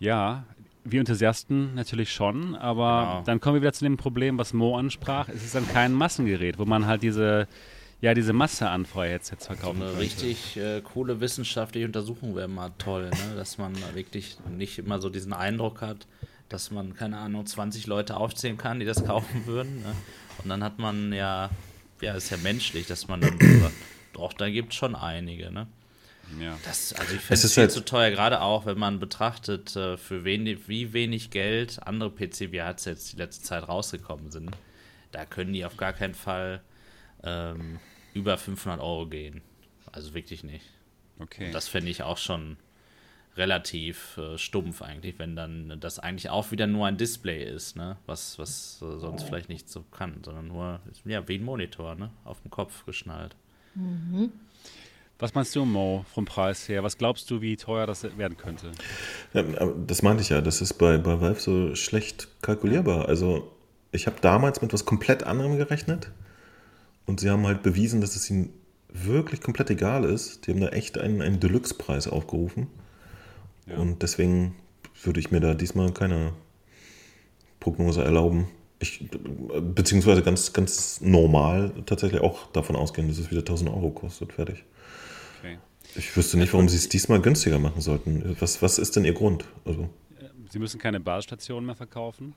Ja, 0.00 0.44
wir 0.84 1.00
Enthusiasten 1.00 1.74
natürlich 1.74 2.12
schon, 2.12 2.54
aber 2.56 3.00
Genau. 3.02 3.22
dann 3.26 3.40
kommen 3.40 3.56
wir 3.56 3.60
wieder 3.62 3.72
zu 3.72 3.84
dem 3.84 3.96
Problem, 3.96 4.38
was 4.38 4.52
Mo 4.52 4.76
ansprach. 4.76 5.28
Es 5.28 5.44
ist 5.44 5.54
dann 5.54 5.68
kein 5.68 5.92
Massengerät, 5.92 6.58
wo 6.58 6.64
man 6.64 6.86
halt 6.86 7.02
diese, 7.02 7.46
ja, 8.00 8.14
diese 8.14 8.32
Masse 8.32 8.68
an 8.70 8.86
Feuer-Headsets 8.86 9.46
verkaufen 9.46 9.76
eine 9.82 9.90
könnte. 9.90 10.00
richtig 10.02 10.56
äh, 10.56 10.80
coole 10.80 11.20
wissenschaftliche 11.20 11.86
Untersuchung 11.86 12.34
wäre 12.36 12.48
mal 12.48 12.70
toll, 12.78 13.10
ne? 13.10 13.36
dass 13.36 13.58
man 13.58 13.74
wirklich 13.94 14.38
nicht 14.56 14.78
immer 14.78 15.00
so 15.00 15.10
diesen 15.10 15.32
Eindruck 15.32 15.82
hat, 15.82 16.06
dass 16.48 16.70
man, 16.70 16.94
keine 16.94 17.18
Ahnung, 17.18 17.44
20 17.46 17.86
Leute 17.86 18.16
aufzählen 18.16 18.56
kann, 18.56 18.80
die 18.80 18.86
das 18.86 19.04
kaufen 19.06 19.46
würden. 19.46 19.82
Ne? 19.82 19.94
Und 20.42 20.48
dann 20.48 20.62
hat 20.64 20.78
man 20.78 21.12
ja, 21.12 21.50
ja, 22.00 22.14
ist 22.14 22.30
ja 22.30 22.36
menschlich, 22.38 22.86
dass 22.86 23.08
man 23.08 23.20
dann 23.20 23.38
sagt, 23.38 23.74
doch, 24.12 24.32
da 24.32 24.48
gibt 24.48 24.72
es 24.72 24.78
schon 24.78 24.94
einige. 24.94 25.50
Ne? 25.50 25.66
Ja. 26.40 26.56
Das, 26.64 26.92
also 26.92 27.14
ich 27.14 27.20
finde 27.20 27.34
es 27.34 27.44
ist 27.44 27.54
viel 27.54 27.62
halt- 27.64 27.72
zu 27.72 27.84
teuer, 27.84 28.10
gerade 28.10 28.40
auch, 28.40 28.66
wenn 28.66 28.78
man 28.78 29.00
betrachtet, 29.00 29.74
äh, 29.76 29.96
für 29.96 30.24
wen, 30.24 30.46
wie 30.66 30.92
wenig 30.92 31.30
Geld 31.30 31.82
andere 31.86 32.10
PC-VR-Headsets 32.10 33.10
die 33.10 33.16
letzte 33.16 33.44
Zeit 33.44 33.68
rausgekommen 33.68 34.30
sind. 34.30 34.50
Da 35.12 35.24
können 35.24 35.52
die 35.54 35.64
auf 35.64 35.76
gar 35.76 35.92
keinen 35.94 36.14
Fall 36.14 36.60
ähm, 37.22 37.78
über 38.14 38.36
500 38.36 38.80
Euro 38.80 39.06
gehen. 39.06 39.40
Also 39.90 40.12
wirklich 40.14 40.44
nicht. 40.44 40.66
Okay. 41.18 41.46
Und 41.46 41.52
das 41.52 41.66
fände 41.66 41.90
ich 41.90 42.02
auch 42.02 42.18
schon 42.18 42.58
relativ 43.38 44.18
äh, 44.18 44.36
stumpf 44.36 44.82
eigentlich, 44.82 45.18
wenn 45.18 45.36
dann 45.36 45.78
das 45.80 45.98
eigentlich 45.98 46.28
auch 46.28 46.50
wieder 46.50 46.66
nur 46.66 46.86
ein 46.86 46.96
Display 46.96 47.44
ist, 47.44 47.76
ne? 47.76 47.96
was, 48.04 48.38
was 48.38 48.82
äh, 48.82 48.98
sonst 48.98 49.22
vielleicht 49.22 49.48
nicht 49.48 49.68
so 49.70 49.84
kann, 49.92 50.20
sondern 50.24 50.48
nur 50.48 50.80
ja, 51.04 51.26
wie 51.28 51.36
ein 51.36 51.44
Monitor 51.44 51.94
ne? 51.94 52.10
auf 52.24 52.40
dem 52.42 52.50
Kopf 52.50 52.84
geschnallt. 52.84 53.36
Was 55.20 55.34
meinst 55.34 55.54
du, 55.54 55.64
Mo, 55.64 56.04
vom 56.12 56.24
Preis 56.24 56.68
her? 56.68 56.82
Was 56.82 56.98
glaubst 56.98 57.30
du, 57.30 57.40
wie 57.40 57.56
teuer 57.56 57.86
das 57.86 58.04
werden 58.18 58.36
könnte? 58.36 58.72
Ja, 59.32 59.44
das 59.86 60.02
meinte 60.02 60.22
ich 60.22 60.30
ja, 60.30 60.40
das 60.40 60.60
ist 60.60 60.74
bei, 60.74 60.98
bei 60.98 61.20
Valve 61.20 61.40
so 61.40 61.74
schlecht 61.76 62.28
kalkulierbar. 62.42 63.08
Also 63.08 63.52
ich 63.92 64.06
habe 64.06 64.16
damals 64.20 64.62
mit 64.62 64.72
was 64.72 64.84
komplett 64.84 65.22
anderem 65.22 65.56
gerechnet 65.56 66.10
und 67.06 67.20
sie 67.20 67.30
haben 67.30 67.46
halt 67.46 67.62
bewiesen, 67.62 68.00
dass 68.00 68.16
es 68.16 68.28
ihnen 68.28 68.52
wirklich 68.88 69.40
komplett 69.40 69.70
egal 69.70 70.04
ist. 70.04 70.46
Die 70.46 70.52
haben 70.52 70.60
da 70.60 70.68
echt 70.68 70.98
einen, 70.98 71.22
einen 71.22 71.40
Deluxe-Preis 71.40 72.08
aufgerufen 72.08 72.66
und 73.76 74.02
deswegen 74.02 74.54
würde 75.02 75.20
ich 75.20 75.30
mir 75.30 75.40
da 75.40 75.54
diesmal 75.54 75.92
keine 75.92 76.32
Prognose 77.60 78.02
erlauben. 78.04 78.48
Ich, 78.80 79.08
beziehungsweise 79.74 80.22
ganz, 80.22 80.52
ganz 80.52 81.00
normal 81.00 81.72
tatsächlich 81.86 82.20
auch 82.20 82.46
davon 82.52 82.76
ausgehen, 82.76 83.08
dass 83.08 83.18
es 83.18 83.30
wieder 83.30 83.40
1000 83.40 83.70
Euro 83.70 83.90
kostet. 83.90 84.32
Fertig. 84.32 84.64
Okay. 85.40 85.58
Ich 85.96 86.16
wüsste 86.16 86.38
nicht, 86.38 86.52
warum 86.52 86.68
sie 86.68 86.76
es 86.76 86.88
diesmal 86.88 87.20
günstiger 87.20 87.58
machen 87.58 87.80
sollten. 87.80 88.36
Was, 88.38 88.62
was 88.62 88.78
ist 88.78 88.94
denn 88.96 89.04
ihr 89.04 89.14
Grund? 89.14 89.44
Also, 89.64 89.88
Sie 90.50 90.58
müssen 90.60 90.78
keine 90.80 91.00
Basisstationen 91.00 91.66
mehr 91.66 91.74
verkaufen. 91.74 92.34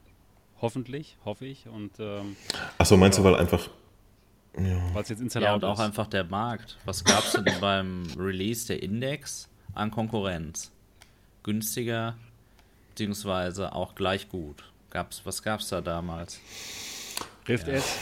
Hoffentlich, 0.62 1.18
hoffe 1.26 1.46
ich. 1.46 1.68
Und 1.68 1.92
ähm, 2.00 2.36
achso, 2.78 2.98
meinst 2.98 3.20
du, 3.20 3.24
weil 3.24 3.36
einfach. 3.36 3.70
Ja. 4.58 4.82
weil 4.94 5.04
es 5.04 5.10
jetzt 5.10 5.22
Inside 5.22 5.46
Ja, 5.46 5.54
und 5.56 5.64
auch 5.64 5.76
ist. 5.76 5.80
einfach 5.86 6.08
der 6.08 6.26
Markt. 6.26 6.78
Was 6.86 7.04
gab 7.06 7.24
es 7.24 7.32
denn 7.34 7.46
beim 7.62 8.04
Release 8.18 8.68
der 8.68 8.84
Index 8.84 9.48
an 9.76 9.92
Konkurrenz? 9.92 10.72
Günstiger, 11.44 12.16
beziehungsweise 12.90 13.74
auch 13.74 13.96
gleich 13.96 14.30
gut. 14.30 14.64
Gab's, 14.90 15.22
was 15.24 15.42
gab 15.42 15.60
es 15.62 15.70
da 15.70 15.82
damals? 15.82 16.40
Rift 17.48 17.68
S. 17.68 17.98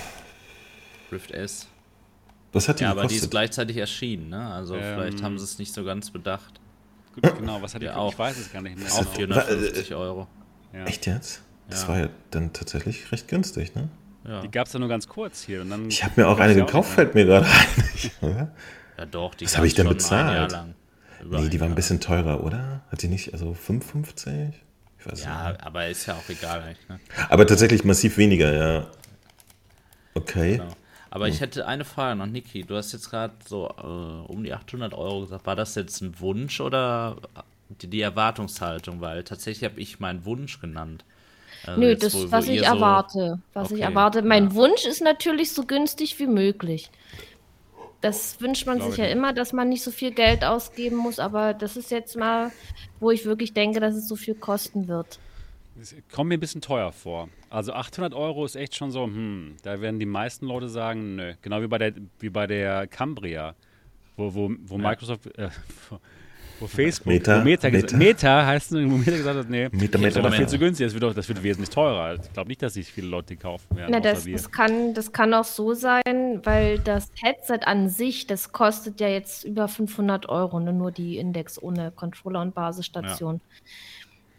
Rift 1.12 1.32
S. 1.32 1.68
Was 2.52 2.68
hat 2.68 2.80
die 2.80 2.84
Ja, 2.84 2.92
aber 2.92 3.06
die 3.06 3.16
ist 3.16 3.30
gleichzeitig 3.30 3.78
erschienen, 3.78 4.30
ne? 4.30 4.52
Also 4.52 4.76
Ähm, 4.76 4.82
vielleicht 4.96 5.22
haben 5.24 5.38
sie 5.38 5.44
es 5.46 5.60
nicht 5.60 5.74
so 5.74 5.84
ganz 5.84 6.10
bedacht. 6.10 6.60
Genau, 7.22 7.62
was 7.62 7.76
hat 7.76 7.82
die 7.82 7.86
Ja, 7.86 7.92
Ich 7.94 7.98
auch. 7.98 8.18
weiß 8.18 8.38
es 8.38 8.52
gar 8.52 8.62
nicht 8.62 8.78
mehr. 8.78 8.92
Auch 8.92 9.14
genau. 9.14 9.40
450 9.40 9.94
Euro. 9.96 10.28
Ja. 10.74 10.86
Echt 10.86 11.06
jetzt? 11.06 11.42
Das 11.70 11.84
Ja. 11.84 11.88
war 11.90 12.00
ja 12.00 12.10
dann 12.32 12.54
tatsächlich 12.54 13.12
recht 13.12 13.28
günstig, 13.28 13.76
ne? 13.76 13.90
Ja. 14.28 14.42
Die 14.42 14.50
gab 14.52 14.68
es 14.68 14.74
ja 14.74 14.80
nur 14.80 14.90
ganz 14.90 15.08
kurz 15.08 15.44
hier. 15.44 15.62
Und 15.62 15.70
dann 15.70 15.88
Ich 15.90 16.04
habe 16.04 16.20
mir 16.22 16.28
auch 16.28 16.40
eine 16.40 16.58
ja 16.58 16.66
gekauft, 16.66 16.92
fällt 16.94 17.14
mir 17.16 17.26
gerade 17.26 17.46
ein. 18.22 18.52
Ja, 18.98 19.06
doch, 19.06 19.34
die 19.34 19.46
Was 19.46 19.56
habe 19.56 19.66
ich 19.68 19.78
Jahr 19.78 19.88
bezahlt? 19.88 20.52
Über 21.24 21.40
Nee, 21.42 21.50
die 21.50 21.60
war 21.60 21.68
ein 21.68 21.76
bisschen 21.76 22.00
teurer, 22.00 22.44
oder? 22.44 22.82
Hat 22.92 23.02
die 23.02 23.08
nicht, 23.08 23.34
also 23.34 23.54
55? 23.54 24.54
Ich 25.00 25.06
weiß 25.06 25.24
Ja, 25.24 25.50
nicht. 25.50 25.64
aber 25.64 25.88
ist 25.88 26.06
ja 26.06 26.16
auch 26.16 26.30
egal 26.30 26.62
eigentlich, 26.62 26.90
ne? 26.90 27.00
Aber 27.30 27.46
tatsächlich 27.48 27.84
massiv 27.84 28.18
weniger, 28.18 28.54
ja. 28.54 28.88
Okay. 30.14 30.58
Genau. 30.58 30.70
Aber 31.12 31.28
ich 31.28 31.42
hätte 31.42 31.66
eine 31.66 31.86
Frage 31.86 32.16
noch, 32.18 32.28
Niki. 32.28 32.64
Du 32.64 32.76
hast 32.76 32.92
jetzt 32.94 33.10
gerade 33.10 33.34
so 33.48 33.68
äh, 33.68 34.32
um 34.32 34.44
die 34.44 34.54
800 34.54 34.94
Euro 34.94 35.22
gesagt. 35.22 35.46
War 35.48 35.56
das 35.56 35.74
jetzt 35.76 36.02
ein 36.02 36.20
Wunsch 36.20 36.62
oder 36.62 37.18
die, 37.82 37.88
die 37.88 38.02
Erwartungshaltung? 38.02 39.02
Weil 39.02 39.24
tatsächlich 39.24 39.70
habe 39.72 39.80
ich 39.82 40.00
meinen 40.00 40.24
Wunsch 40.26 40.60
genannt. 40.62 41.04
Also 41.66 41.80
Nö, 41.82 41.90
jetzt, 41.90 42.04
das, 42.04 42.14
wo- 42.14 42.28
wo 42.28 42.32
was 42.32 42.48
ich 42.48 42.60
so- 42.60 42.66
erwarte. 42.66 43.40
Was 43.54 43.68
ich 43.72 43.78
Okay, 43.78 43.82
erwarte. 43.82 44.22
Mein 44.22 44.46
ja. 44.50 44.54
Wunsch 44.54 44.86
ist 44.86 45.02
natürlich 45.02 45.52
so 45.52 45.64
günstig 45.66 46.20
wie 46.20 46.28
möglich. 46.28 46.92
Das 48.02 48.40
wünscht 48.40 48.66
man 48.66 48.82
sich 48.82 48.98
ja 48.98 49.06
ich. 49.06 49.12
immer, 49.12 49.34
dass 49.34 49.52
man 49.52 49.68
nicht 49.68 49.84
so 49.84 49.92
viel 49.92 50.12
Geld 50.12 50.46
ausgeben 50.46 50.96
muss, 50.96 51.20
aber 51.20 51.54
das 51.54 51.76
ist 51.76 51.92
jetzt 51.92 52.16
mal, 52.16 52.52
wo 53.00 53.12
ich 53.12 53.26
wirklich 53.26 53.54
denke, 53.54 53.80
dass 53.80 53.96
es 53.96 54.08
so 54.08 54.16
viel 54.16 54.36
kosten 54.36 54.88
wird. 54.88 55.20
Das 55.76 55.96
kommt 56.14 56.30
mir 56.30 56.38
ein 56.38 56.40
bisschen 56.40 56.62
teuer 56.62 56.92
vor. 56.92 57.30
Also 57.50 57.74
800 57.74 58.14
Euro 58.14 58.46
ist 58.46 58.56
echt 58.56 58.76
schon 58.76 58.92
so, 58.92 59.06
hm, 59.06 59.56
da 59.64 59.82
werden 59.82 60.00
die 60.00 60.06
meisten 60.06 60.46
Leute 60.46 60.70
sagen, 60.70 61.16
nö. 61.16 61.34
Genau 61.42 61.62
wie 61.62 61.68
bei 61.68 61.78
der, 61.78 61.94
wie 62.20 62.30
bei 62.30 62.48
der 62.48 62.88
Cambria, 62.88 63.56
wo, 64.18 64.34
wo, 64.34 64.52
wo 64.66 64.78
Microsoft, 64.78 65.28
äh, 65.38 65.50
wo- 66.60 66.68
Facebook, 66.68 67.08
Meta, 67.08 67.40
wo 67.40 67.44
Meta, 67.44 67.70
Meta. 67.70 67.96
Meta. 67.96 67.98
Meta 67.98 68.46
heißt, 68.46 68.72
es, 68.72 68.78
wo 68.92 68.98
Meta 68.98 69.12
gesagt 69.12 69.40
hat, 69.40 69.50
nee, 69.50 69.70
Meta, 69.72 69.78
das 69.78 69.84
ist 69.84 70.00
Meta, 70.02 70.20
aber 70.20 70.30
viel 70.32 70.40
Meta. 70.40 70.52
zu 70.52 70.60
günstig, 70.60 70.88
das 70.88 70.94
wird, 70.94 71.04
doch, 71.04 71.14
das 71.14 71.28
wird 71.28 71.42
wesentlich 71.44 71.70
teurer. 71.70 72.16
Ich 72.16 72.34
glaube 72.34 72.50
nicht, 72.50 72.62
dass 72.62 72.74
sich 72.74 72.92
viele 72.92 73.08
Leute 73.08 73.36
kaufen 73.36 73.76
werden, 73.78 73.92
Na, 73.92 74.00
das, 74.00 74.26
das, 74.26 74.52
kann, 74.52 74.94
das 74.94 75.12
kann 75.12 75.34
auch 75.34 75.44
so 75.46 75.74
sein, 75.74 76.42
weil 76.44 76.80
das 76.80 77.12
Headset 77.22 77.60
an 77.66 77.90
sich, 77.90 78.28
das 78.28 78.52
kostet 78.52 79.00
ja 79.00 79.08
jetzt 79.08 79.44
über 79.44 79.68
500 79.68 80.30
Euro, 80.30 80.60
ne? 80.60 80.74
nur 80.74 80.92
die 80.92 81.18
Index 81.18 81.62
ohne 81.62 81.92
Controller 81.92 82.42
und 82.42 82.54
Basisstation. 82.56 83.42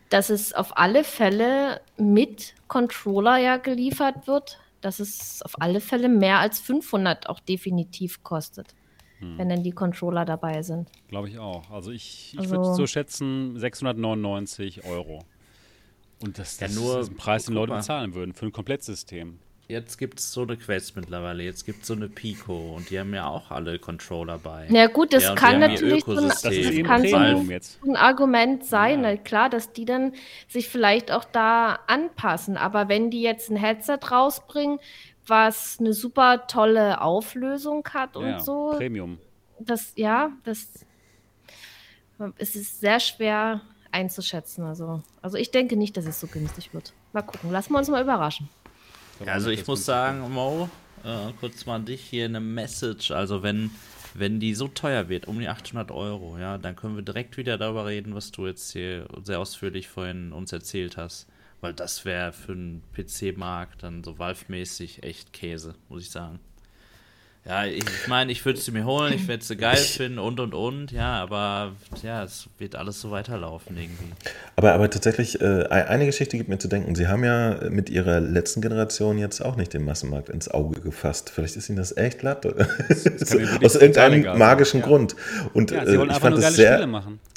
Dass 0.09 0.29
es 0.29 0.53
auf 0.53 0.77
alle 0.77 1.05
Fälle 1.05 1.81
mit 1.97 2.55
Controller 2.67 3.37
ja 3.39 3.59
geliefert 3.59 4.27
wird, 4.27 4.59
dass 4.81 4.99
es 4.99 5.41
auf 5.43 5.61
alle 5.61 5.81
Fälle 5.81 6.09
mehr 6.09 6.39
als 6.39 6.59
500 6.59 7.29
auch 7.29 7.39
definitiv 7.39 8.23
kostet, 8.25 8.75
Hm. 9.21 9.39
wenn 9.39 9.49
dann 9.49 9.63
die 9.63 9.73
Controller 9.73 10.25
dabei 10.25 10.63
sind. 10.63 10.89
Glaube 11.09 11.29
ich 11.29 11.39
auch. 11.39 11.71
Also 11.71 11.91
ich, 11.93 12.33
ich 12.35 12.41
Also- 12.41 12.51
würde 12.57 12.75
so 12.75 12.87
schätzen 12.87 13.59
699 13.59 14.85
Euro. 14.85 15.25
Und 16.23 16.39
das, 16.39 16.59
Ja, 16.61 16.67
das 16.67 16.77
nur- 16.77 17.01
ist 17.01 17.11
ein 17.11 17.17
Preis, 17.17 17.45
den 17.45 17.55
Leute 17.55 17.73
bezahlen 17.73 18.15
würden 18.15 18.35
für 18.35 18.47
ein 18.47 18.53
Komplettsystem. 18.53 19.39
Jetzt 19.69 19.99
gibt 19.99 20.19
es 20.19 20.33
so 20.33 20.43
eine 20.43 20.57
Quest 20.57 20.97
mittlerweile. 20.97 21.45
Jetzt 21.45 21.65
gibt 21.65 21.83
es 21.83 21.87
so 21.87 21.95
eine 21.95 22.09
Pico 22.09 22.75
und 22.75 22.91
die 22.91 22.99
haben 22.99 23.15
ja 23.15 23.29
auch 23.29 23.53
alle 23.53 23.79
Controller 23.79 24.37
bei. 24.39 24.67
Na 24.69 24.89
gut, 24.89 25.13
das 25.13 25.23
Ja, 25.23 25.35
kann 25.37 25.61
natürlich 25.61 26.05
so 26.05 26.11
ein. 26.11 26.17
Das 26.27 26.35
ist 26.37 26.45
das 26.45 26.53
eben 26.55 26.89
kann 26.89 27.07
so 27.07 27.15
ein, 27.17 27.97
Argument 27.97 28.65
sein, 28.65 29.05
Ja. 29.05 29.17
klar, 29.17 29.49
dass 29.49 29.73
die 29.73 29.85
dann 29.85 30.13
sich 30.49 30.69
vielleicht 30.69 31.13
auch 31.13 31.25
da 31.25 31.79
anpassen. 31.87 32.57
Aber 32.57 32.89
wenn 32.89 33.11
die 33.13 33.23
jetzt 33.23 33.49
ein 33.49 33.57
Headset 33.57 34.01
rausbringen, 34.11 34.81
was 35.31 35.79
eine 35.81 35.95
super 35.95 36.47
tolle 36.47 37.01
Auflösung 37.01 37.87
hat 37.95 38.17
und 38.17 38.27
Ja, 38.27 38.41
so, 38.41 38.75
Premium. 38.77 39.19
das, 39.59 39.93
ja, 39.97 40.33
das 40.45 40.85
es 42.37 42.55
ist 42.55 42.81
sehr 42.81 43.01
schwer 43.01 43.63
einzuschätzen. 43.93 44.65
Also, 44.65 45.03
also 45.23 45.39
ich 45.39 45.51
denke 45.51 45.77
nicht, 45.77 45.97
dass 45.97 46.05
es 46.05 46.21
so 46.21 46.27
günstig 46.27 46.75
wird. 46.75 46.93
Mal 47.15 47.23
gucken, 47.23 47.51
lassen 47.51 47.73
wir 47.73 47.79
uns 47.79 47.89
mal 47.89 48.03
überraschen. 48.03 48.51
Ja, 49.25 49.33
also 49.33 49.51
ich 49.51 49.67
muss 49.67 49.85
sagen, 49.85 50.31
Mo, 50.31 50.69
äh, 51.03 51.33
kurz 51.41 51.65
mal 51.65 51.77
an 51.77 51.87
dich 51.87 52.03
hier 52.03 52.27
eine 52.27 52.41
Message. 52.41 53.11
Also 53.11 53.43
wenn 53.43 53.71
wenn 54.15 54.41
die 54.41 54.55
so 54.55 54.69
teuer 54.69 55.09
wird, 55.09 55.29
um 55.29 55.39
die 55.39 55.49
800 55.49 55.91
Euro, 55.93 56.37
ja, 56.39 56.59
dann 56.59 56.77
können 56.77 56.97
wir 56.97 57.03
direkt 57.03 57.37
wieder 57.37 57.59
darüber 57.59 57.87
reden, 57.87 58.15
was 58.15 58.33
du 58.33 58.47
jetzt 58.47 58.73
hier 58.73 59.07
sehr 59.23 59.39
ausführlich 59.39 59.89
vorhin 59.89 60.33
uns 60.33 60.53
erzählt 60.53 60.97
hast. 60.97 61.27
Weil 61.61 61.75
das 61.75 62.05
wäre 62.05 62.33
für 62.33 62.53
einen 62.53 62.83
PC-Markt 62.95 63.83
dann 63.83 64.03
so 64.03 64.19
Valve-mäßig 64.19 65.03
echt 65.03 65.33
Käse, 65.33 65.75
muss 65.89 66.03
ich 66.03 66.11
sagen. 66.11 66.41
Ja, 67.47 67.65
ich 67.65 68.07
meine, 68.07 68.31
ich 68.31 68.45
würde 68.45 68.61
sie 68.61 68.71
mir 68.71 68.85
holen, 68.85 69.15
ich 69.15 69.27
werde 69.27 69.43
sie 69.43 69.57
geil 69.57 69.77
finden 69.77 70.19
und 70.19 70.41
und 70.41 70.53
und, 70.53 70.93
ja, 70.93 71.23
aber 71.23 71.73
ja, 72.03 72.23
es 72.23 72.49
wird 72.59 72.77
alles 72.77 73.01
so 73.01 73.11
weiterlaufen 73.11 73.79
irgendwie. 73.79 74.13
Aber, 74.57 74.75
aber 74.75 74.91
tatsächlich, 74.91 75.41
äh, 75.41 75.65
eine 75.69 76.05
Geschichte 76.05 76.37
gibt 76.37 76.51
mir 76.51 76.59
zu 76.59 76.69
denken. 76.69 76.95
Sie 76.95 77.09
haben 77.09 77.25
ja 77.25 77.71
mit 77.71 77.89
Ihrer 77.89 78.21
letzten 78.21 78.61
Generation 78.61 79.17
jetzt 79.17 79.41
auch 79.41 79.57
nicht 79.57 79.73
den 79.73 79.87
Massenmarkt 79.87 80.29
ins 80.29 80.51
Auge 80.51 80.83
gefasst. 80.83 81.31
Vielleicht 81.31 81.57
ist 81.57 81.71
Ihnen 81.71 81.79
das 81.79 81.97
echt 81.97 82.19
glatt. 82.19 82.45
so, 82.45 83.39
aus 83.65 83.75
irgendeinem 83.75 84.37
magischen 84.39 84.81
ja. 84.81 84.87
Grund. 84.87 85.17
Und 85.55 85.71
ja, 85.71 85.83
äh, 85.85 85.95
ich 85.95 86.19
fand 86.19 86.37
das 86.37 86.57
sehr. 86.57 86.87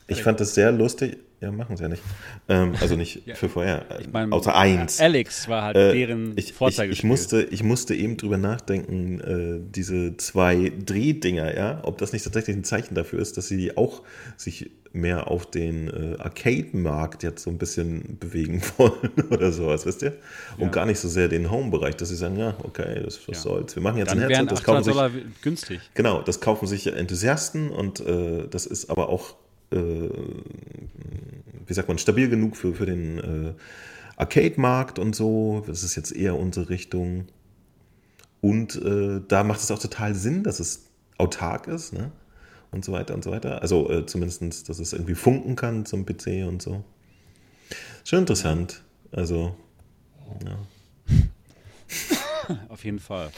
Ich 0.07 0.23
fand 0.23 0.39
das 0.39 0.53
sehr 0.55 0.71
lustig. 0.71 1.17
Ja, 1.43 1.51
machen 1.51 1.75
sie 1.75 1.83
ja 1.83 1.89
nicht. 1.89 2.01
Ähm, 2.47 2.73
also 2.79 2.95
nicht 2.95 3.27
ja. 3.27 3.35
für 3.35 3.49
vorher. 3.49 3.85
Ich 3.99 4.09
mein, 4.09 4.31
außer 4.31 4.55
eins. 4.55 5.01
Alex 5.01 5.49
war 5.49 5.63
halt 5.63 5.75
äh, 5.75 5.93
deren 5.93 6.37
ich, 6.37 6.53
Vorzeige. 6.53 6.93
Ich, 6.93 6.99
ich, 6.99 7.03
musste, 7.03 7.41
ich 7.43 7.63
musste 7.63 7.93
eben 7.95 8.15
drüber 8.15 8.37
nachdenken, 8.37 9.19
äh, 9.19 9.59
diese 9.61 10.15
zwei 10.15 10.71
Drehdinger, 10.85 11.53
ja, 11.53 11.81
ob 11.83 11.97
das 11.97 12.13
nicht 12.13 12.23
tatsächlich 12.23 12.55
ein 12.55 12.63
Zeichen 12.63 12.95
dafür 12.95 13.19
ist, 13.19 13.35
dass 13.35 13.49
sie 13.49 13.75
auch 13.75 14.03
sich 14.37 14.71
mehr 14.93 15.29
auf 15.29 15.49
den 15.49 15.89
äh, 15.89 16.17
Arcade-Markt 16.19 17.23
jetzt 17.23 17.43
so 17.43 17.49
ein 17.49 17.57
bisschen 17.57 18.17
bewegen 18.19 18.61
wollen 18.77 19.11
oder 19.29 19.51
sowas, 19.51 19.85
wisst 19.85 20.03
ihr? 20.03 20.13
Und 20.57 20.67
ja. 20.67 20.69
gar 20.69 20.85
nicht 20.85 20.99
so 20.99 21.09
sehr 21.09 21.27
den 21.27 21.51
Home-Bereich, 21.51 21.97
dass 21.97 22.09
sie 22.09 22.15
sagen, 22.15 22.37
ja, 22.37 22.55
okay, 22.63 23.01
das 23.03 23.27
was 23.27 23.37
ja. 23.37 23.41
soll's. 23.41 23.75
Wir 23.75 23.83
machen 23.83 23.97
jetzt 23.97 24.11
Dann 24.11 24.19
ein 24.19 24.29
Headset, 24.29 24.45
das 24.45 24.63
kaufen 24.63 24.83
sich, 24.83 24.95
günstig. 25.41 25.81
Genau, 25.95 26.21
das 26.21 26.39
kaufen 26.39 26.67
sich 26.67 26.87
Enthusiasten 26.87 27.69
und 27.69 27.99
äh, 27.99 28.47
das 28.49 28.65
ist 28.65 28.89
aber 28.89 29.09
auch 29.09 29.31
äh, 29.31 29.33
wie 31.67 31.73
sagt 31.73 31.87
man, 31.87 31.97
stabil 31.97 32.29
genug 32.29 32.55
für, 32.55 32.73
für 32.73 32.85
den 32.85 33.17
äh, 33.19 33.53
Arcade-Markt 34.17 34.99
und 34.99 35.15
so. 35.15 35.63
Das 35.65 35.83
ist 35.83 35.95
jetzt 35.95 36.11
eher 36.15 36.37
unsere 36.37 36.69
Richtung. 36.69 37.27
Und 38.41 38.75
äh, 38.75 39.21
da 39.27 39.43
macht 39.43 39.61
es 39.61 39.71
auch 39.71 39.79
total 39.79 40.15
Sinn, 40.15 40.43
dass 40.43 40.59
es 40.59 40.87
autark 41.17 41.67
ist, 41.67 41.93
ne? 41.93 42.11
Und 42.71 42.83
so 42.83 42.91
weiter 42.91 43.13
und 43.13 43.23
so 43.23 43.31
weiter. 43.31 43.61
Also 43.61 43.89
äh, 43.89 44.05
zumindest, 44.05 44.67
dass 44.67 44.79
es 44.79 44.93
irgendwie 44.93 45.15
funken 45.15 45.55
kann 45.55 45.85
zum 45.85 46.05
PC 46.05 46.47
und 46.47 46.61
so. 46.61 46.83
Schon 48.03 48.19
interessant. 48.19 48.83
Also, 49.11 49.55
ja. 50.43 50.57
Auf 52.69 52.83
jeden 52.83 52.99
Fall. 52.99 53.31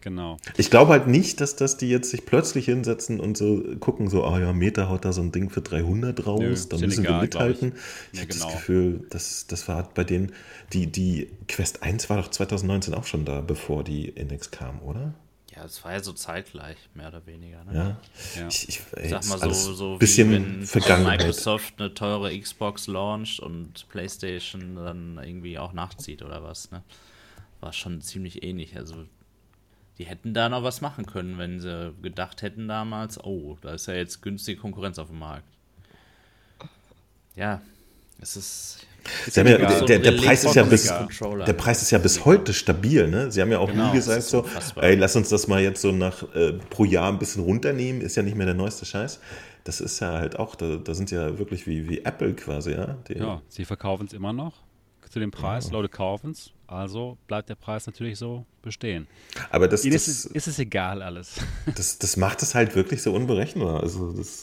Genau. 0.00 0.38
Ich 0.56 0.70
glaube 0.70 0.92
halt 0.92 1.06
nicht, 1.06 1.40
dass, 1.40 1.56
dass 1.56 1.76
die 1.76 1.88
jetzt 1.88 2.10
sich 2.10 2.24
plötzlich 2.24 2.64
hinsetzen 2.64 3.20
und 3.20 3.36
so 3.36 3.62
gucken, 3.80 4.08
so, 4.08 4.24
ah 4.24 4.34
oh 4.34 4.38
ja, 4.38 4.52
Meta 4.52 4.88
haut 4.88 5.04
da 5.04 5.12
so 5.12 5.20
ein 5.20 5.30
Ding 5.30 5.50
für 5.50 5.60
300 5.60 6.26
raus, 6.26 6.40
Nö, 6.40 6.56
da 6.70 6.78
müssen 6.78 7.04
egal, 7.04 7.16
wir 7.16 7.22
mithalten. 7.22 7.72
Ich, 8.12 8.12
ich 8.12 8.18
ja, 8.18 8.22
habe 8.22 8.32
genau. 8.32 8.44
das 8.46 8.54
Gefühl, 8.54 9.06
dass, 9.10 9.46
das 9.46 9.68
war 9.68 9.90
bei 9.94 10.04
denen, 10.04 10.32
die, 10.72 10.86
die 10.86 11.28
Quest 11.48 11.82
1 11.82 12.08
war 12.08 12.16
doch 12.16 12.28
2019 12.28 12.94
auch 12.94 13.04
schon 13.04 13.24
da, 13.24 13.42
bevor 13.42 13.84
die 13.84 14.08
Index 14.08 14.50
kam, 14.50 14.80
oder? 14.82 15.12
Ja, 15.54 15.64
es 15.64 15.84
war 15.84 15.92
ja 15.92 16.02
so 16.02 16.12
zeitgleich, 16.12 16.78
mehr 16.94 17.08
oder 17.08 17.26
weniger. 17.26 17.64
Ne? 17.64 17.74
Ja. 17.74 18.40
ja. 18.40 18.48
Ich, 18.48 18.68
ich, 18.68 18.80
ey, 18.92 19.08
sag 19.10 19.26
mal 19.26 19.52
so, 19.52 19.74
so 19.74 19.98
bisschen 19.98 20.30
wie 20.30 20.88
wenn 20.88 21.02
Microsoft 21.02 21.74
eine 21.78 21.92
teure 21.92 22.38
Xbox 22.38 22.86
launcht 22.86 23.40
und 23.40 23.86
PlayStation 23.88 24.76
dann 24.76 25.18
irgendwie 25.22 25.58
auch 25.58 25.72
nachzieht 25.72 26.22
oder 26.22 26.42
was. 26.42 26.70
Ne? 26.70 26.82
War 27.60 27.72
schon 27.72 28.00
ziemlich 28.00 28.44
ähnlich. 28.44 28.76
Also 28.76 29.04
die 30.00 30.06
hätten 30.06 30.32
da 30.32 30.48
noch 30.48 30.62
was 30.62 30.80
machen 30.80 31.04
können, 31.04 31.36
wenn 31.36 31.60
sie 31.60 31.92
gedacht 32.00 32.40
hätten 32.40 32.68
damals, 32.68 33.22
oh, 33.22 33.58
da 33.60 33.74
ist 33.74 33.86
ja 33.86 33.92
jetzt 33.92 34.22
günstige 34.22 34.58
Konkurrenz 34.58 34.98
auf 34.98 35.08
dem 35.08 35.18
Markt. 35.18 35.44
Ja, 37.36 37.60
es 38.18 38.34
ist. 38.34 38.86
Ja, 39.34 39.44
der, 39.44 39.84
der, 39.84 39.98
der, 39.98 40.12
Preis 40.12 40.44
ist 40.44 40.54
ja 40.54 40.62
bis, 40.62 40.84
der 40.84 41.52
Preis 41.52 41.82
ist 41.82 41.90
ja 41.90 41.98
bis 41.98 42.24
heute 42.24 42.54
stabil, 42.54 43.08
ne? 43.08 43.30
Sie 43.30 43.42
haben 43.42 43.52
ja 43.52 43.58
auch 43.58 43.70
genau, 43.70 43.88
nie 43.88 43.92
gesagt 43.92 44.22
so, 44.22 44.46
ey, 44.76 44.94
lass 44.94 45.16
uns 45.16 45.28
das 45.28 45.48
mal 45.48 45.60
jetzt 45.60 45.82
so 45.82 45.92
nach 45.92 46.22
äh, 46.34 46.54
pro 46.70 46.86
Jahr 46.86 47.12
ein 47.12 47.18
bisschen 47.18 47.44
runternehmen, 47.44 48.00
ist 48.00 48.16
ja 48.16 48.22
nicht 48.22 48.36
mehr 48.36 48.46
der 48.46 48.54
neueste 48.54 48.86
Scheiß. 48.86 49.20
Das 49.64 49.82
ist 49.82 50.00
ja 50.00 50.12
halt 50.12 50.38
auch, 50.38 50.54
da, 50.54 50.76
da 50.76 50.94
sind 50.94 51.10
ja 51.10 51.38
wirklich 51.38 51.66
wie, 51.66 51.90
wie 51.90 51.98
Apple 52.04 52.32
quasi, 52.34 52.72
ja. 52.72 52.96
Die, 53.08 53.18
ja, 53.18 53.42
sie 53.48 53.66
verkaufen 53.66 54.06
es 54.06 54.14
immer 54.14 54.32
noch 54.32 54.54
zu 55.10 55.18
dem 55.18 55.30
Preis, 55.30 55.66
ja. 55.66 55.72
Leute 55.72 55.88
kaufen 55.88 56.30
es, 56.30 56.52
also 56.70 57.18
bleibt 57.26 57.48
der 57.48 57.56
Preis 57.56 57.86
natürlich 57.86 58.16
so 58.16 58.46
bestehen. 58.62 59.08
Aber 59.50 59.66
das, 59.66 59.82
das 59.82 60.06
ist, 60.06 60.26
ist, 60.26 60.46
es 60.46 60.58
egal 60.60 61.02
alles. 61.02 61.34
Das, 61.74 61.98
das 61.98 62.16
macht 62.16 62.42
es 62.42 62.54
halt 62.54 62.76
wirklich 62.76 63.02
so 63.02 63.12
unberechenbar. 63.12 63.82
Also 63.82 64.12
das, 64.12 64.42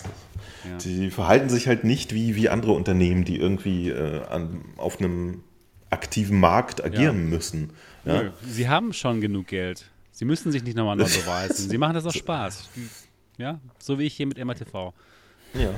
ja. 0.70 0.78
die 0.78 1.10
verhalten 1.10 1.48
sich 1.48 1.68
halt 1.68 1.86
nicht 1.86 2.14
wie, 2.14 2.36
wie 2.36 2.50
andere 2.50 2.74
Unternehmen, 2.74 3.24
die 3.24 3.38
irgendwie 3.38 3.90
äh, 3.90 4.26
an, 4.26 4.66
auf 4.76 5.00
einem 5.00 5.44
aktiven 5.90 6.40
Markt 6.40 6.84
agieren 6.84 7.30
ja. 7.30 7.36
müssen. 7.38 7.70
Ja? 8.04 8.34
Sie 8.46 8.68
haben 8.68 8.92
schon 8.92 9.22
genug 9.22 9.48
Geld. 9.48 9.90
Sie 10.12 10.26
müssen 10.26 10.52
sich 10.52 10.64
nicht 10.64 10.76
nochmal 10.76 10.98
neu 10.98 11.06
beweisen. 11.06 11.70
Sie 11.70 11.78
machen 11.78 11.94
das 11.94 12.06
aus 12.06 12.18
Spaß. 12.18 12.70
Ja, 13.38 13.62
so 13.80 14.00
wie 14.00 14.04
ich 14.04 14.16
hier 14.16 14.28
mit 14.28 14.44
MRTV. 14.44 14.94
Ja. 15.54 15.76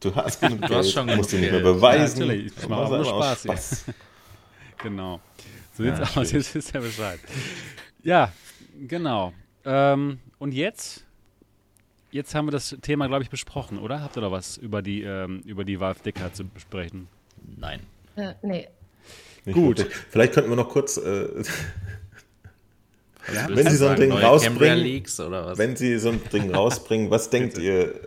Du 0.00 0.14
hast 0.14 0.40
genug 0.40 0.60
du 0.60 0.68
Geld, 0.68 0.78
hast 0.78 0.92
schon 0.92 1.06
musst 1.16 1.32
du 1.32 1.38
nicht 1.38 1.52
mehr 1.52 1.60
beweisen. 1.60 2.20
Ja, 2.20 2.26
natürlich, 2.26 2.52
ich 2.54 2.68
mache 2.68 2.82
auch 2.82 2.90
nur 2.90 3.04
Spaß. 3.04 3.42
Spaß. 3.44 3.84
Genau. 4.82 5.20
So 5.76 5.82
sieht's 5.82 5.98
ja, 5.98 6.20
aus, 6.20 6.32
jetzt 6.32 6.56
ist 6.56 6.72
ja 6.72 6.80
Bescheid. 6.80 7.20
Ja, 8.02 8.32
genau. 8.88 9.34
Ähm, 9.64 10.20
und 10.38 10.54
jetzt? 10.54 11.04
Jetzt 12.10 12.34
haben 12.34 12.46
wir 12.46 12.52
das 12.52 12.76
Thema, 12.80 13.08
glaube 13.08 13.24
ich, 13.24 13.30
besprochen, 13.30 13.78
oder? 13.78 14.00
Habt 14.00 14.16
ihr 14.16 14.22
noch 14.22 14.30
was 14.30 14.56
über 14.56 14.80
die, 14.80 15.02
ähm, 15.02 15.42
über 15.44 15.64
die 15.64 15.78
Valve 15.78 16.02
Dicker 16.02 16.32
zu 16.32 16.46
besprechen? 16.46 17.08
Nein. 17.58 17.80
Äh, 18.16 18.32
nee. 18.42 18.68
Nicht 19.44 19.54
Gut. 19.54 19.78
Wirklich. 19.78 19.96
Vielleicht 20.10 20.32
könnten 20.32 20.50
wir 20.50 20.56
noch 20.56 20.70
kurz. 20.70 20.96
Äh, 20.96 21.44
wenn 23.48 23.68
Sie 23.68 23.76
so 23.76 23.88
ein 23.88 23.96
Ding 23.96 24.12
rausbringen, 24.12 25.04
wenn 25.56 25.76
Sie 25.76 25.98
so 25.98 26.10
ein 26.10 26.20
Ding 26.32 26.54
rausbringen, 26.54 27.10
was 27.10 27.28
denkt 27.30 27.58
ihr, 27.58 28.00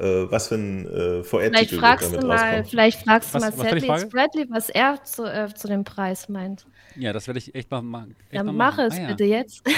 äh, 0.00 0.30
was 0.30 0.48
für 0.48 0.56
ein 0.56 0.86
äh, 0.86 1.22
VR-Titel 1.22 1.80
damit 1.80 2.22
du 2.22 2.26
mal, 2.26 2.64
Vielleicht 2.64 3.02
fragst 3.02 3.34
du 3.34 3.40
was, 3.40 3.56
mal 3.56 3.70
Sadly 3.70 4.06
Bradley, 4.06 4.46
was 4.48 4.70
er 4.70 5.02
zu, 5.04 5.24
äh, 5.24 5.48
zu 5.54 5.68
dem 5.68 5.84
Preis 5.84 6.28
meint. 6.28 6.66
Ja, 6.96 7.12
das 7.12 7.26
werde 7.26 7.38
ich 7.38 7.54
echt 7.54 7.70
mal 7.70 7.82
machen. 7.82 8.16
Dann 8.32 8.46
mal 8.46 8.52
mach 8.52 8.78
es 8.78 8.94
ah, 8.94 9.02
ja. 9.02 9.08
bitte 9.08 9.24
jetzt. 9.24 9.62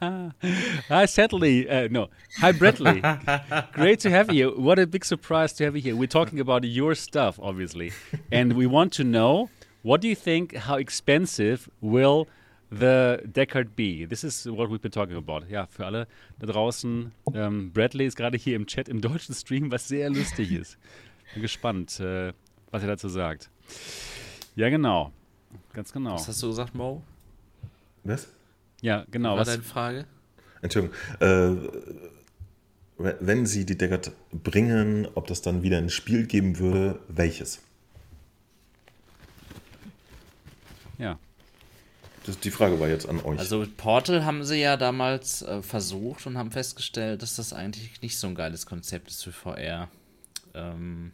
Hi, 0.90 1.06
Sadly. 1.06 1.66
Uh, 1.66 1.88
no. 1.90 2.08
Hi, 2.42 2.52
Bradley. 2.52 3.00
Great 3.72 4.02
to 4.02 4.10
have 4.10 4.32
you. 4.32 4.52
What 4.56 4.78
a 4.78 4.86
big 4.86 5.04
surprise 5.04 5.54
to 5.56 5.64
have 5.64 5.76
you 5.76 5.82
here. 5.82 5.96
We're 5.96 6.08
talking 6.08 6.40
about 6.40 6.64
your 6.64 6.94
stuff, 6.94 7.38
obviously. 7.40 7.92
And 8.30 8.54
we 8.54 8.66
want 8.66 8.92
to 8.94 9.04
know 9.04 9.48
what 9.82 10.00
do 10.00 10.08
you 10.08 10.16
think, 10.16 10.56
how 10.56 10.76
expensive 10.76 11.70
will 11.80 12.26
The 12.78 13.18
Deckard 13.24 13.74
B. 13.74 14.06
This 14.06 14.24
is 14.24 14.46
what 14.46 14.70
we've 14.70 14.80
been 14.80 14.92
talking 14.92 15.16
about. 15.16 15.46
Ja, 15.48 15.66
für 15.66 15.86
alle 15.86 16.06
da 16.38 16.46
draußen. 16.46 17.12
Ähm, 17.34 17.72
Bradley 17.72 18.06
ist 18.06 18.16
gerade 18.16 18.36
hier 18.36 18.56
im 18.56 18.66
Chat 18.66 18.88
im 18.88 19.00
deutschen 19.00 19.34
Stream, 19.34 19.70
was 19.70 19.88
sehr 19.88 20.10
lustig 20.10 20.52
ist. 20.52 20.78
Bin 21.32 21.42
gespannt, 21.42 22.00
äh, 22.00 22.32
was 22.70 22.82
er 22.82 22.88
dazu 22.88 23.08
sagt. 23.08 23.50
Ja, 24.54 24.68
genau. 24.68 25.12
Ganz 25.72 25.92
genau. 25.92 26.14
Was 26.14 26.28
hast 26.28 26.42
du 26.42 26.48
gesagt, 26.48 26.74
Mo? 26.74 27.02
Was? 28.04 28.28
Ja, 28.82 29.04
genau. 29.10 29.36
Was 29.36 29.48
war 29.48 29.54
deine 29.54 29.62
Frage? 29.62 30.06
Entschuldigung. 30.62 30.96
Äh, 31.20 31.56
wenn 32.98 33.44
sie 33.46 33.66
die 33.66 33.76
Deckard 33.76 34.12
bringen, 34.32 35.06
ob 35.14 35.26
das 35.26 35.42
dann 35.42 35.62
wieder 35.62 35.78
ein 35.78 35.90
Spiel 35.90 36.26
geben 36.26 36.58
würde, 36.58 36.98
welches? 37.08 37.60
Ja. 40.98 41.18
Das, 42.26 42.40
die 42.40 42.50
Frage 42.50 42.80
war 42.80 42.88
jetzt 42.88 43.08
an 43.08 43.20
euch. 43.20 43.38
Also 43.38 43.64
Portal 43.76 44.24
haben 44.24 44.42
sie 44.42 44.60
ja 44.60 44.76
damals 44.76 45.42
äh, 45.42 45.62
versucht 45.62 46.26
und 46.26 46.36
haben 46.36 46.50
festgestellt, 46.50 47.22
dass 47.22 47.36
das 47.36 47.52
eigentlich 47.52 48.02
nicht 48.02 48.18
so 48.18 48.26
ein 48.26 48.34
geiles 48.34 48.66
Konzept 48.66 49.08
ist 49.08 49.22
für 49.22 49.32
VR. 49.32 49.88
Ähm, 50.54 51.12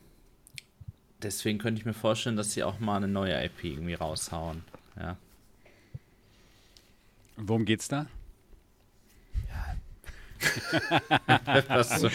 deswegen 1.22 1.58
könnte 1.58 1.80
ich 1.80 1.84
mir 1.84 1.92
vorstellen, 1.92 2.36
dass 2.36 2.52
sie 2.52 2.64
auch 2.64 2.80
mal 2.80 2.96
eine 2.96 3.08
neue 3.08 3.44
IP 3.44 3.64
irgendwie 3.64 3.94
raushauen. 3.94 4.64
Ja. 4.98 5.18
Worum 7.36 7.66
geht's 7.66 7.88
da? 7.88 8.06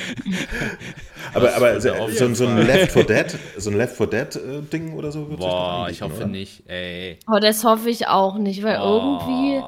aber 1.33 1.55
aber 1.55 1.81
so, 1.81 1.89
so, 2.09 2.33
so, 2.33 2.47
ein 2.47 2.65
Left 2.65 2.91
4 2.91 3.03
Dead, 3.03 3.39
so 3.57 3.69
ein 3.69 3.77
Left 3.77 3.95
4 3.95 4.07
Dead 4.07 4.35
äh, 4.35 4.61
Ding 4.61 4.93
oder 4.93 5.11
so 5.11 5.29
wird 5.29 5.39
Boah, 5.39 5.87
ich 5.89 6.01
hoffe 6.01 6.17
oder? 6.17 6.27
nicht, 6.27 6.63
ey. 6.69 7.19
Oh, 7.31 7.39
das 7.39 7.63
hoffe 7.63 7.89
ich 7.89 8.07
auch 8.07 8.37
nicht, 8.37 8.63
weil 8.63 8.79
oh. 8.81 9.19
irgendwie 9.19 9.63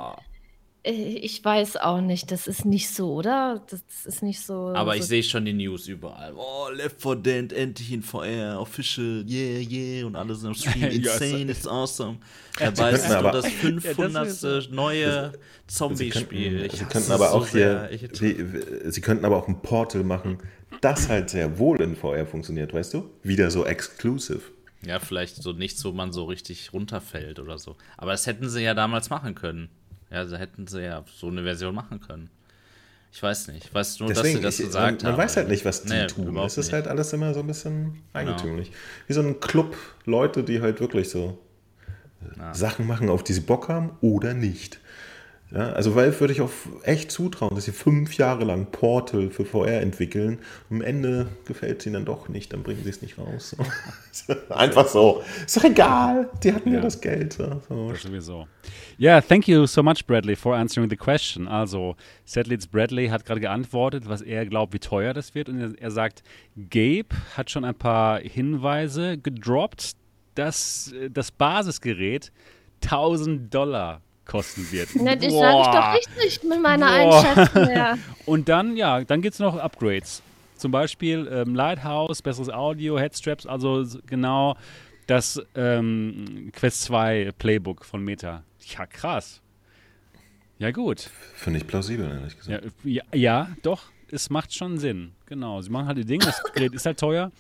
ich 0.84 1.44
weiß 1.44 1.78
auch 1.78 2.00
nicht, 2.02 2.32
das 2.32 2.48
ist 2.48 2.64
nicht 2.66 2.90
so, 2.90 3.14
oder? 3.14 3.64
Das 3.70 3.82
ist 4.06 4.24
nicht 4.24 4.40
so. 4.42 4.70
Aber 4.76 4.94
so 4.94 5.00
ich 5.00 5.06
sehe 5.06 5.24
schon 5.24 5.44
die 5.46 5.54
News 5.54 5.88
überall. 5.88 6.34
Oh, 6.36 6.70
Left 6.74 7.02
4 7.02 7.16
Dead 7.18 7.54
endlich 7.54 7.92
in 7.92 8.02
VR, 8.02 8.60
official, 8.60 9.26
yeah, 9.28 9.60
yeah, 9.60 10.06
und 10.08 10.16
alle 10.16 10.34
sind 10.36 10.48
am 10.48 10.54
Stream. 10.56 10.82
Ja, 11.04 11.14
Insane, 11.14 11.52
it's 11.52 11.68
awesome. 11.68 12.18
Dabei 12.58 12.92
ist 12.92 13.12
aber- 13.12 13.32
das 13.32 13.46
500. 13.62 14.72
neue 14.72 15.32
Sie 15.34 15.74
Zombie-Spiel. 15.76 16.52
könnten, 16.60 16.66
Ich 16.66 16.72
sie 16.72 16.78
hasse 16.86 16.92
könnten 16.92 16.98
es 16.98 17.12
aber 17.12 17.30
so 17.30 17.36
auch 17.36 17.48
hier, 17.48 17.90
sehr. 18.14 18.92
Sie 18.92 19.02
könnten 19.02 19.26
aber 19.26 19.38
auch 19.38 19.48
ein 19.48 19.62
Portal 19.62 20.04
machen, 20.04 20.40
das 20.82 21.10
halt 21.10 21.30
sehr 21.30 21.60
wohl 21.60 21.82
in 21.82 21.96
VR 21.96 22.26
funktioniert, 22.26 22.74
weißt 22.74 22.94
du? 22.94 23.10
Wieder 23.24 23.52
so 23.52 23.66
exclusive. 23.66 24.42
Ja, 24.86 25.00
vielleicht 25.00 25.36
so 25.44 25.52
nichts, 25.52 25.84
wo 25.84 25.92
man 25.92 26.14
so 26.14 26.24
richtig 26.24 26.72
runterfällt 26.72 27.40
oder 27.40 27.58
so. 27.58 27.76
Aber 27.98 28.12
das 28.12 28.26
hätten 28.28 28.48
sie 28.50 28.62
ja 28.64 28.74
damals 28.74 29.10
machen 29.10 29.36
können. 29.36 29.68
Ja, 30.12 30.24
da 30.26 30.38
hätten 30.38 30.68
sie 30.68 30.82
ja 30.84 31.04
so 31.16 31.28
eine 31.28 31.44
Version 31.44 31.76
machen 31.76 32.00
können. 32.02 32.30
Ich 33.12 33.22
weiß 33.24 33.48
nicht. 33.48 33.66
Ich 33.66 33.74
weiß 33.74 34.00
nur, 34.02 34.10
dass 34.14 34.22
sie 34.24 34.40
das 34.40 34.60
ich- 34.60 34.68
gesagt 34.68 35.02
man, 35.02 35.12
haben. 35.12 35.18
man 35.18 35.26
weiß 35.26 35.38
halt 35.38 35.48
nicht, 35.50 35.66
was 35.66 35.84
die 35.84 35.90
Nee, 35.94 36.08
tun. 36.08 36.36
Es 36.38 36.58
ist 36.58 36.68
nicht. 36.68 36.74
halt 36.74 36.88
alles 36.88 37.12
immer 37.14 37.34
so 37.34 37.40
ein 37.40 37.48
bisschen 37.48 38.02
eigentümlich. 38.14 38.72
Wie 39.08 39.14
so 39.14 39.22
ein 39.22 39.40
Club 39.40 39.76
Leute, 40.06 40.44
die 40.44 40.62
halt 40.62 40.80
wirklich 40.80 41.10
so 41.10 41.40
äh, 42.22 42.54
Sachen 42.54 42.86
machen, 42.86 43.10
auf 43.10 43.24
die 43.24 43.34
sie 43.34 43.42
Bock 43.42 43.68
haben 43.68 43.92
oder 44.02 44.34
nicht. 44.36 44.80
Ja, 45.52 45.72
also 45.72 45.96
Valve 45.96 46.20
würde 46.20 46.34
ich 46.34 46.42
auch 46.42 46.52
echt 46.84 47.12
zutrauen, 47.12 47.56
dass 47.56 47.66
sie 47.66 47.72
fünf 47.72 48.16
Jahre 48.18 48.44
lang 48.46 48.68
Portal 48.72 49.32
für 49.32 49.46
VR 49.46 49.82
entwickeln. 49.82 50.38
Am 50.70 50.82
Ende 50.82 51.28
gefällt 51.46 51.80
es 51.80 51.88
ihnen 51.88 51.94
dann 51.94 52.06
doch 52.06 52.30
nicht, 52.30 52.54
dann 52.54 52.62
bringen 52.62 52.82
sie 52.84 52.90
es 52.92 53.02
nicht 53.02 53.18
raus. 53.18 53.56
Einfach 54.50 54.88
so. 54.88 55.24
Ist 55.44 55.58
doch 55.58 55.64
egal. 55.64 56.30
Die 56.44 56.54
hatten 56.54 56.70
ja, 56.70 56.76
Ja. 56.76 56.82
das 56.82 57.02
Geld. 57.02 57.34
So. 57.34 57.62
So. 57.68 57.92
Das 57.92 58.04
sowieso. 58.04 58.48
Ja, 59.00 59.22
thank 59.22 59.48
you 59.48 59.66
so 59.66 59.82
much, 59.82 60.06
Bradley, 60.06 60.36
for 60.36 60.56
answering 60.56 60.88
the 60.90 60.96
question. 60.98 61.48
Also, 61.48 61.96
Setlitz 62.26 62.68
Bradley 62.68 63.08
hat 63.08 63.26
gerade 63.26 63.42
geantwortet, 63.42 64.08
was 64.08 64.22
er 64.22 64.46
glaubt, 64.46 64.74
wie 64.74 64.80
teuer 64.80 65.14
das 65.16 65.34
wird. 65.34 65.50
Und 65.50 65.60
er, 65.60 65.72
er 65.80 65.90
sagt, 65.90 66.22
Gabe 66.70 67.08
hat 67.36 67.50
schon 67.50 67.66
ein 67.66 67.76
paar 67.76 68.20
Hinweise 68.20 69.18
gedroppt, 69.18 69.94
dass 70.36 70.92
äh, 70.92 71.10
das 71.10 71.32
Basisgerät 71.32 72.32
1000 72.84 73.52
Dollar 73.52 74.02
kosten 74.30 74.72
wird. 74.72 74.96
Ne, 74.96 75.18
das 75.18 75.34
sage 75.34 75.60
ich 75.60 75.68
doch 76.08 76.20
richtig 76.28 76.50
mit 76.50 76.62
meiner 76.62 76.88
Boah. 76.88 77.26
Einschätzung. 77.26 77.70
Ja. 77.76 77.98
Und 78.26 78.48
dann, 78.48 78.78
ja, 78.78 79.04
dann 79.04 79.22
gibt 79.22 79.34
es 79.34 79.40
noch 79.40 79.58
Upgrades. 79.58 80.22
Zum 80.56 80.72
Beispiel 80.72 81.28
ähm, 81.32 81.56
Lighthouse, 81.56 82.22
besseres 82.22 82.50
Audio, 82.50 83.00
Headstraps, 83.00 83.46
also 83.46 83.86
genau 84.06 84.56
das 85.08 85.42
ähm, 85.56 86.52
Quest 86.54 86.84
2 86.84 87.32
Playbook 87.38 87.84
von 87.86 88.04
Meta. 88.04 88.44
Ja, 88.78 88.86
krass. 88.86 89.42
Ja, 90.60 90.72
gut. 90.72 91.10
Finde 91.36 91.60
ich 91.60 91.66
plausibel, 91.68 92.08
ehrlich 92.08 92.34
Ja, 92.46 92.60
gesagt. 92.60 92.74
ja, 92.84 93.04
ja, 93.14 93.48
doch, 93.64 93.84
es 94.12 94.30
macht 94.30 94.54
schon 94.54 94.78
Sinn. 94.78 95.14
Genau, 95.26 95.62
sie 95.62 95.70
machen 95.70 95.88
halt 95.88 95.98
ihr 95.98 96.06
Ding, 96.06 96.20
das 96.20 96.44
Gerät 96.54 96.74
ist 96.74 96.86
halt 96.86 97.00
teuer. 97.00 97.32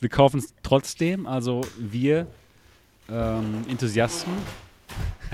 Wir 0.00 0.08
kaufen 0.08 0.38
es 0.38 0.54
trotzdem, 0.62 1.26
also 1.26 1.60
wir 1.78 2.26
ähm, 3.10 3.64
Enthusiasten. 3.68 4.32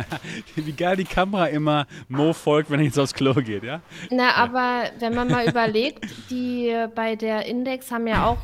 Wie 0.56 0.72
geil 0.72 0.96
die 0.96 1.04
Kamera 1.04 1.46
immer 1.46 1.86
Mo 2.08 2.32
folgt, 2.32 2.70
wenn 2.70 2.80
er 2.80 2.86
jetzt 2.86 2.98
aufs 2.98 3.14
Klo 3.14 3.34
geht, 3.34 3.62
ja? 3.62 3.80
Na, 4.10 4.34
aber 4.34 4.90
wenn 4.98 5.14
man 5.14 5.28
mal 5.28 5.48
überlegt, 5.48 6.04
die 6.30 6.74
bei 6.94 7.16
der 7.16 7.46
Index 7.46 7.90
haben 7.90 8.06
ja 8.06 8.26
auch, 8.26 8.38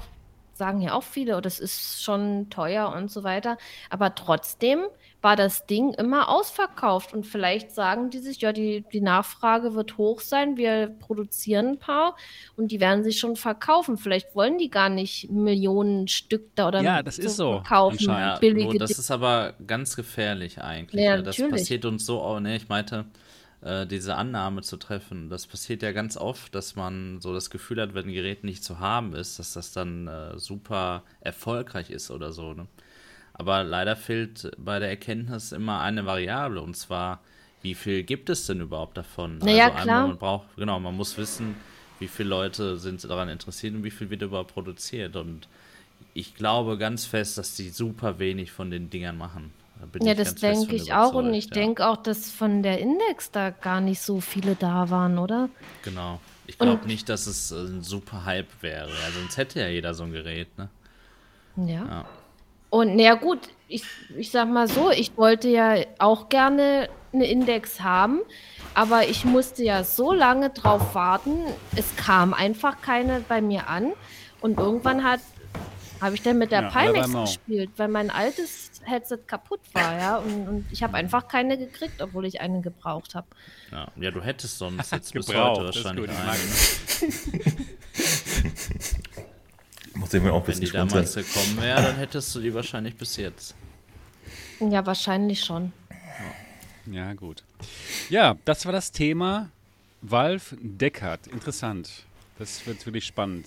sagen 0.54 0.80
ja 0.80 0.94
auch 0.94 1.02
viele, 1.02 1.36
oh, 1.36 1.40
das 1.40 1.60
ist 1.60 2.02
schon 2.02 2.48
teuer 2.50 2.92
und 2.94 3.10
so 3.10 3.24
weiter. 3.24 3.58
Aber 3.90 4.14
trotzdem 4.14 4.80
war 5.24 5.36
das 5.36 5.64
Ding 5.66 5.94
immer 5.94 6.28
ausverkauft. 6.28 7.14
Und 7.14 7.26
vielleicht 7.26 7.72
sagen 7.72 8.10
die 8.10 8.18
sich, 8.18 8.42
ja, 8.42 8.52
die, 8.52 8.84
die 8.92 9.00
Nachfrage 9.00 9.74
wird 9.74 9.96
hoch 9.96 10.20
sein, 10.20 10.58
wir 10.58 10.88
produzieren 11.00 11.66
ein 11.68 11.78
paar 11.78 12.14
und 12.56 12.70
die 12.70 12.78
werden 12.78 13.02
sich 13.02 13.18
schon 13.18 13.34
verkaufen. 13.34 13.96
Vielleicht 13.96 14.36
wollen 14.36 14.58
die 14.58 14.68
gar 14.68 14.90
nicht 14.90 15.30
Millionen 15.30 16.06
Stück 16.08 16.54
da 16.54 16.68
oder 16.68 16.82
Ja, 16.82 17.02
das 17.02 17.18
ist 17.18 17.36
so, 17.36 17.62
kaufen. 17.66 18.04
Ja, 18.04 18.38
billige 18.38 18.78
das 18.78 18.98
ist 18.98 19.10
aber 19.10 19.54
ganz 19.66 19.96
gefährlich 19.96 20.60
eigentlich. 20.60 21.02
Ja, 21.02 21.16
Ja, 21.16 21.22
das 21.22 21.38
natürlich. 21.38 21.62
passiert 21.62 21.84
uns 21.86 22.04
so 22.04 22.20
auch, 22.20 22.38
ne? 22.38 22.56
Ich 22.56 22.68
meinte, 22.68 23.06
äh, 23.62 23.86
diese 23.86 24.16
Annahme 24.16 24.60
zu 24.60 24.76
treffen, 24.76 25.30
das 25.30 25.46
passiert 25.46 25.82
ja 25.82 25.92
ganz 25.92 26.18
oft, 26.18 26.54
dass 26.54 26.76
man 26.76 27.22
so 27.22 27.32
das 27.32 27.48
Gefühl 27.48 27.80
hat, 27.80 27.94
wenn 27.94 28.08
ein 28.08 28.12
Gerät 28.12 28.44
nicht 28.44 28.62
zu 28.62 28.78
haben 28.78 29.14
ist, 29.14 29.38
dass 29.38 29.54
das 29.54 29.72
dann 29.72 30.06
äh, 30.06 30.38
super 30.38 31.02
erfolgreich 31.20 31.88
ist 31.90 32.10
oder 32.10 32.32
so, 32.32 32.52
ne? 32.52 32.66
Aber 33.34 33.64
leider 33.64 33.96
fehlt 33.96 34.50
bei 34.56 34.78
der 34.78 34.88
Erkenntnis 34.88 35.52
immer 35.52 35.80
eine 35.80 36.06
Variable 36.06 36.60
und 36.60 36.76
zwar, 36.76 37.20
wie 37.62 37.74
viel 37.74 38.04
gibt 38.04 38.30
es 38.30 38.46
denn 38.46 38.60
überhaupt 38.60 38.96
davon? 38.96 39.38
Naja, 39.38 39.66
einmal, 39.66 39.82
klar. 39.82 40.06
man 40.06 40.18
braucht, 40.18 40.56
genau, 40.56 40.78
man 40.78 40.96
muss 40.96 41.18
wissen, 41.18 41.56
wie 41.98 42.08
viele 42.08 42.28
Leute 42.28 42.78
sind 42.78 43.02
daran 43.04 43.28
interessiert 43.28 43.74
und 43.74 43.84
wie 43.84 43.90
viel 43.90 44.10
wird 44.10 44.22
überhaupt 44.22 44.54
produziert. 44.54 45.16
Und 45.16 45.48
ich 46.12 46.34
glaube 46.34 46.78
ganz 46.78 47.06
fest, 47.06 47.36
dass 47.36 47.56
die 47.56 47.70
super 47.70 48.18
wenig 48.18 48.52
von 48.52 48.70
den 48.70 48.88
Dingern 48.90 49.16
machen. 49.16 49.52
Da 49.92 50.04
Ja, 50.04 50.14
das 50.14 50.36
denke 50.36 50.76
ich 50.76 50.92
auch. 50.92 51.14
Und 51.14 51.34
ich 51.34 51.46
ja. 51.46 51.50
denke 51.50 51.86
auch, 51.86 51.96
dass 51.96 52.30
von 52.30 52.62
der 52.62 52.78
Index 52.78 53.30
da 53.30 53.50
gar 53.50 53.80
nicht 53.80 54.00
so 54.00 54.20
viele 54.20 54.54
da 54.54 54.90
waren, 54.90 55.18
oder? 55.18 55.48
Genau. 55.82 56.20
Ich 56.46 56.58
glaube 56.58 56.86
nicht, 56.86 57.08
dass 57.08 57.26
es 57.26 57.50
äh, 57.50 57.56
ein 57.56 57.82
super 57.82 58.24
Hype 58.24 58.62
wäre. 58.62 58.88
Ja, 58.88 59.10
sonst 59.18 59.36
hätte 59.36 59.60
ja 59.60 59.68
jeder 59.68 59.94
so 59.94 60.04
ein 60.04 60.12
Gerät, 60.12 60.56
ne? 60.58 60.68
Ja. 61.56 61.86
Ja. 61.86 62.04
Und 62.74 62.96
naja 62.96 63.14
gut, 63.14 63.38
ich, 63.68 63.84
ich 64.18 64.32
sag 64.32 64.48
mal 64.48 64.66
so, 64.66 64.90
ich 64.90 65.16
wollte 65.16 65.48
ja 65.48 65.76
auch 66.00 66.28
gerne 66.28 66.88
eine 67.12 67.24
Index 67.24 67.80
haben, 67.80 68.22
aber 68.74 69.06
ich 69.06 69.24
musste 69.24 69.62
ja 69.62 69.84
so 69.84 70.12
lange 70.12 70.50
drauf 70.50 70.92
warten, 70.92 71.44
es 71.76 71.94
kam 71.94 72.34
einfach 72.34 72.80
keine 72.80 73.20
bei 73.28 73.40
mir 73.40 73.68
an 73.68 73.92
und 74.40 74.58
irgendwann 74.58 75.04
hat 75.04 75.20
habe 76.00 76.16
ich 76.16 76.22
dann 76.22 76.36
mit 76.36 76.50
der 76.50 76.62
Ja, 76.62 76.70
Pimax 76.70 77.12
gespielt, 77.12 77.70
weil 77.76 77.86
mein 77.86 78.10
altes 78.10 78.72
Headset 78.82 79.20
kaputt 79.24 79.60
war, 79.72 79.96
ja, 79.96 80.16
und, 80.16 80.48
und 80.48 80.66
ich 80.72 80.82
habe 80.82 80.94
einfach 80.94 81.28
keine 81.28 81.56
gekriegt, 81.56 82.02
obwohl 82.02 82.26
ich 82.26 82.40
eine 82.40 82.60
gebraucht 82.60 83.14
habe. 83.14 83.28
Ja. 83.70 83.86
ja, 83.94 84.10
du 84.10 84.20
hättest 84.20 84.58
sonst 84.58 84.90
jetzt 84.90 85.12
bis 85.12 85.26
Gebraucht, 85.26 85.60
heute 85.60 85.76
wahrscheinlich 85.76 86.10
gut, 86.10 86.10
ich 86.18 86.26
mag 86.26 86.34
eine. 86.34 86.42
ne? 86.42 87.74
Muss 89.94 90.12
ich 90.12 90.22
mir 90.22 90.32
auch 90.32 90.40
ein 90.40 90.46
Wenn 90.46 90.46
bisschen 90.46 90.60
die 90.60 90.66
gespannt 90.70 90.90
damals 90.92 91.12
sein. 91.12 91.24
gekommen 91.24 91.62
wäre, 91.62 91.82
dann 91.82 91.96
hättest 91.96 92.34
du 92.34 92.40
die 92.40 92.52
wahrscheinlich 92.54 92.96
bis 92.96 93.16
jetzt. 93.16 93.54
Ja, 94.60 94.84
wahrscheinlich 94.84 95.40
schon. 95.44 95.72
Ja, 96.90 97.12
gut. 97.14 97.44
Ja, 98.10 98.36
das 98.44 98.66
war 98.66 98.72
das 98.72 98.92
Thema 98.92 99.50
Valve 100.02 100.56
Deckard. 100.60 101.26
Interessant. 101.28 101.90
Das 102.38 102.66
wird 102.66 102.84
wirklich 102.84 103.06
spannend. 103.06 103.46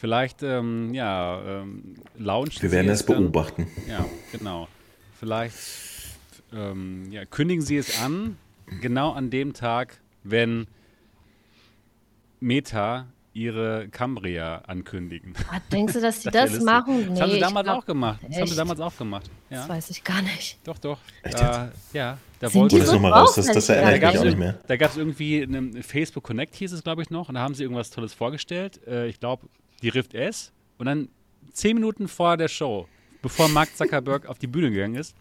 Vielleicht, 0.00 0.42
ähm, 0.42 0.94
ja, 0.94 1.42
ähm, 1.62 1.96
launchen 2.16 2.62
Wir 2.62 2.70
werden 2.70 2.88
es 2.90 3.04
dann- 3.04 3.16
beobachten. 3.18 3.66
Ja, 3.88 4.04
genau. 4.32 4.68
Vielleicht 5.18 5.56
ähm, 6.52 7.10
ja, 7.10 7.24
kündigen 7.26 7.62
Sie 7.62 7.76
es 7.76 8.00
an, 8.00 8.38
genau 8.80 9.12
an 9.12 9.28
dem 9.30 9.52
Tag, 9.52 9.98
wenn 10.22 10.66
Meta 12.40 13.06
ihre 13.38 13.88
Cambria 13.90 14.56
ankündigen. 14.66 15.34
Ah, 15.50 15.60
denkst 15.72 15.92
du, 15.94 16.00
dass 16.00 16.20
die 16.22 16.30
Das 16.30 16.52
das, 16.52 16.62
machen? 16.64 17.08
Das 17.10 17.20
haben 17.20 17.30
sie 17.30 17.36
ich 17.36 17.42
damals 17.42 17.64
glaub, 17.64 17.78
auch 17.78 17.86
gemacht. 17.86 18.20
Das 18.28 18.36
haben 18.38 18.46
sie 18.46 18.56
damals 18.56 18.80
auch 18.80 18.96
gemacht. 18.96 19.30
Das 19.48 19.60
Ja, 19.60 19.68
weiß 19.68 19.90
ich 19.90 20.04
gar 20.04 20.22
nicht. 20.22 20.58
doch, 20.64 20.78
doch. 20.78 20.98
Da, 21.22 21.70
ja, 21.92 22.18
da 22.40 22.48
Sind 22.48 22.60
wollte 22.60 22.76
die 22.76 22.80
Hol 22.82 22.86
so 22.86 22.92
das 22.92 23.02
nochmal 23.02 23.12
raus, 23.20 23.34
das, 23.36 23.46
das 23.46 23.66
da 23.66 23.94
ich 23.94 24.00
gab 24.00 24.10
mich 24.10 24.14
es 24.16 24.20
auch 24.20 24.24
nicht 24.26 24.38
mehr. 24.38 24.58
da 24.66 24.76
gab's 24.76 24.96
irgendwie 24.96 25.42
eine 25.42 25.82
Facebook 25.82 26.24
Connect, 26.24 26.54
hieß 26.56 26.72
es, 26.72 26.82
glaube 26.82 27.02
ich, 27.02 27.10
noch. 27.10 27.28
Und 27.28 27.36
da 27.36 27.40
haben 27.40 27.54
sie 27.54 27.62
irgendwas 27.62 27.90
Tolles 27.90 28.12
vorgestellt. 28.14 28.80
Äh, 28.86 29.08
ich 29.08 29.20
glaube, 29.20 29.46
die 29.82 29.88
Rift 29.88 30.14
S. 30.14 30.52
Und 30.78 30.86
dann 30.86 31.08
zehn 31.52 31.74
Minuten 31.76 32.08
vor 32.08 32.36
der 32.36 32.48
Show, 32.48 32.88
bevor 33.22 33.48
Mark 33.48 33.76
Zuckerberg 33.76 34.26
auf 34.26 34.38
die 34.38 34.46
Bühne 34.46 34.70
gegangen 34.70 34.94
ist, 34.96 35.14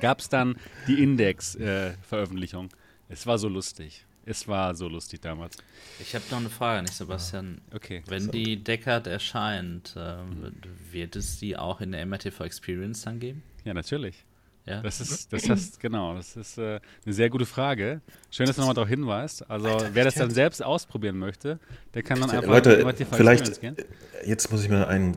gab 0.00 0.20
es 0.20 0.28
dann 0.28 0.56
die 0.86 1.02
Index-Veröffentlichung. 1.02 2.68
es 3.08 3.26
war 3.26 3.38
so 3.38 3.48
lustig. 3.48 4.04
Es 4.30 4.46
war 4.46 4.76
so 4.76 4.86
lustig 4.86 5.20
damals. 5.20 5.56
Ich 5.98 6.14
habe 6.14 6.24
noch 6.30 6.38
eine 6.38 6.50
Frage 6.50 6.78
an 6.78 6.84
dich, 6.84 6.94
Sebastian. 6.94 7.60
Okay. 7.74 8.04
Wenn 8.06 8.30
die 8.30 8.62
Deckard 8.62 9.08
erscheint, 9.08 9.94
ähm, 9.96 10.52
wird 10.92 11.16
es 11.16 11.40
die 11.40 11.56
auch 11.56 11.80
in 11.80 11.90
der 11.90 12.06
MRTV 12.06 12.44
Experience 12.44 13.02
dann 13.02 13.18
geben? 13.18 13.42
Ja, 13.64 13.74
natürlich. 13.74 14.24
Ja. 14.66 14.82
Das 14.82 15.00
ist, 15.00 15.32
das 15.32 15.48
heißt, 15.48 15.80
genau, 15.80 16.14
das 16.14 16.36
ist 16.36 16.58
äh, 16.58 16.78
eine 17.04 17.12
sehr 17.12 17.28
gute 17.28 17.44
Frage. 17.44 18.02
Schön, 18.30 18.46
dass 18.46 18.54
du 18.54 18.62
nochmal 18.62 18.76
darauf 18.76 18.88
hinweist. 18.88 19.50
Also, 19.50 19.68
wer 19.92 20.04
das 20.04 20.14
dann 20.14 20.30
selbst 20.30 20.62
ausprobieren 20.62 21.18
möchte, 21.18 21.58
der 21.94 22.04
kann 22.04 22.20
dann 22.20 22.30
einfach 22.30 22.46
Leute, 22.46 22.84
MRTV 22.84 23.16
vielleicht, 23.16 23.48
Experience 23.48 23.78
gehen. 23.78 23.86
jetzt 24.26 24.52
muss 24.52 24.62
ich 24.62 24.68
mir 24.68 24.86
einen 24.86 25.16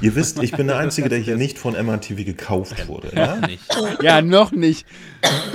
Ihr 0.00 0.14
wisst, 0.14 0.42
ich 0.42 0.52
bin 0.52 0.68
der 0.68 0.78
Einzige, 0.78 1.10
der 1.10 1.18
hier 1.18 1.36
nicht 1.36 1.58
von 1.58 1.74
MRTV 1.74 2.24
gekauft 2.24 2.88
wurde. 2.88 3.14
Ja? 3.14 3.36
Nicht. 3.46 3.62
Ja, 4.00 4.22
noch 4.22 4.52
nicht. 4.52 4.86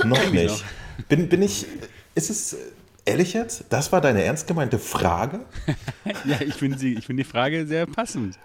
Noch 0.04 0.30
nicht. 0.30 0.64
Bin, 1.08 1.28
bin 1.28 1.42
ich, 1.42 1.66
ist 2.14 2.30
es, 2.30 2.56
ehrlich 3.04 3.32
jetzt, 3.32 3.64
das 3.70 3.92
war 3.92 4.00
deine 4.00 4.22
ernst 4.22 4.46
gemeinte 4.46 4.78
Frage? 4.78 5.40
Ja, 6.24 6.40
ich 6.40 6.54
finde 6.54 6.78
find 6.78 7.18
die 7.18 7.24
Frage 7.24 7.66
sehr 7.66 7.86
passend. 7.86 8.38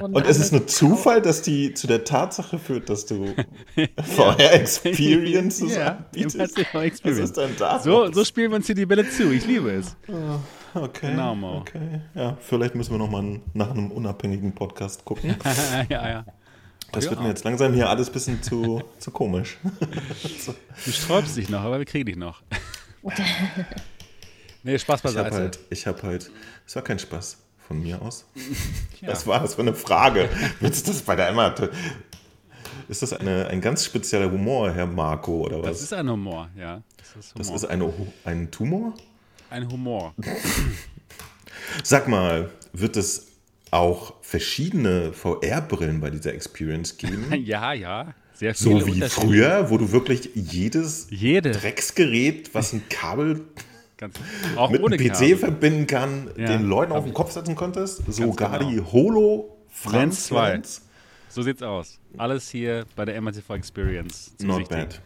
Und 0.00 0.26
es 0.26 0.38
ist 0.38 0.52
nur 0.52 0.66
Zufall, 0.66 1.20
dass 1.20 1.42
die 1.42 1.74
zu 1.74 1.86
der 1.86 2.04
Tatsache 2.04 2.58
führt, 2.58 2.88
dass 2.88 3.06
du 3.06 3.34
VR-Experiences 4.02 5.74
Ja, 5.74 5.98
anbietest. 5.98 6.58
VR 6.58 6.82
Experience. 6.84 7.34
So, 7.82 8.10
so 8.12 8.24
spielen 8.24 8.50
wir 8.50 8.56
uns 8.56 8.66
hier 8.66 8.74
die 8.74 8.86
Bälle 8.86 9.08
zu. 9.08 9.30
Ich 9.32 9.46
liebe 9.46 9.70
es. 9.70 9.96
okay. 10.74 11.10
Genau. 11.10 11.58
Okay. 11.58 12.00
Ja, 12.14 12.38
vielleicht 12.40 12.74
müssen 12.74 12.92
wir 12.92 12.98
nochmal 12.98 13.40
nach 13.52 13.70
einem 13.70 13.90
unabhängigen 13.90 14.54
Podcast 14.54 15.04
gucken. 15.04 15.36
ja, 15.88 16.08
ja. 16.08 16.24
Das 16.94 17.04
Ja. 17.04 17.10
wird 17.10 17.20
mir 17.22 17.28
jetzt 17.28 17.44
langsam 17.44 17.72
hier 17.74 17.88
alles 17.88 18.08
ein 18.08 18.12
bisschen 18.12 18.42
zu, 18.42 18.82
zu 18.98 19.10
komisch. 19.10 19.58
Du 20.84 20.90
sträubst 20.92 21.36
dich 21.36 21.48
noch, 21.48 21.60
aber 21.60 21.78
wir 21.78 21.84
kriegen 21.84 22.06
dich 22.06 22.16
noch. 22.16 22.42
nee, 24.62 24.78
Spaß 24.78 25.00
Ich 25.00 25.04
habe 25.06 25.14
beiseite. 25.24 25.36
halt, 25.36 25.58
ich 25.70 25.86
habe 25.86 26.02
halt, 26.02 26.30
es 26.66 26.74
war 26.76 26.82
kein 26.82 26.98
Spaß 26.98 27.38
von 27.68 27.82
mir 27.82 28.00
aus. 28.00 28.26
Ja. 29.00 29.08
Was 29.08 29.26
war 29.26 29.40
das 29.40 29.54
für 29.54 29.62
eine 29.62 29.74
Frage? 29.74 30.28
Willst 30.60 30.86
du 30.86 30.92
das 30.92 31.02
bei 31.02 31.16
der 31.16 31.28
Emma? 31.28 31.54
Ist 32.88 33.02
das 33.02 33.12
eine, 33.12 33.46
ein 33.48 33.60
ganz 33.60 33.84
spezieller 33.84 34.30
Humor, 34.30 34.70
Herr 34.72 34.86
Marco, 34.86 35.42
oder 35.46 35.58
was? 35.58 35.68
Das 35.70 35.82
ist 35.82 35.92
ein 35.92 36.08
Humor, 36.08 36.48
ja. 36.56 36.82
Das 36.98 37.16
ist, 37.16 37.34
Humor. 37.34 37.52
Das 37.54 37.62
ist 37.62 37.68
eine, 37.68 37.92
ein 38.24 38.50
Tumor? 38.50 38.94
ein 39.50 39.70
Humor. 39.70 40.14
Sag 41.82 42.08
mal, 42.08 42.50
wird 42.72 42.96
es 42.96 43.28
auch 43.74 44.14
verschiedene 44.22 45.12
VR-Brillen 45.12 46.00
bei 46.00 46.10
dieser 46.10 46.32
Experience 46.34 46.96
geben? 46.96 47.26
ja, 47.44 47.72
ja. 47.72 48.14
Sehr 48.34 48.54
viele 48.54 48.80
So 48.80 48.86
wie 48.86 49.00
früher, 49.02 49.70
wo 49.70 49.78
du 49.78 49.92
wirklich 49.92 50.30
jedes 50.34 51.06
Jede. 51.10 51.52
Drecksgerät, 51.52 52.54
was 52.54 52.72
ein 52.72 52.82
Kabel 52.88 53.42
Ganz, 53.96 54.16
auch 54.56 54.70
mit 54.70 54.82
ohne 54.82 54.96
einem 54.96 55.06
PC 55.08 55.12
Kabel. 55.14 55.36
verbinden 55.36 55.86
kann, 55.86 56.30
Ja. 56.36 56.46
den 56.46 56.64
Leuten 56.64 56.92
auf 56.92 57.04
den 57.04 57.14
Kopf 57.14 57.30
setzen 57.32 57.54
konntest. 57.54 58.02
Sogar 58.12 58.58
genau. 58.58 58.70
die 58.70 58.80
Holo 58.80 59.56
Franz 59.70 60.26
2. 60.26 60.48
Lens. 60.50 60.82
So 61.28 61.42
sieht's 61.42 61.62
aus. 61.62 61.98
Alles 62.16 62.48
hier 62.48 62.86
bei 62.96 63.04
der 63.04 63.20
MRTV 63.20 63.54
Experience. 63.54 64.36
zu 64.36 64.46
Not 64.46 64.68
bad. 64.68 65.00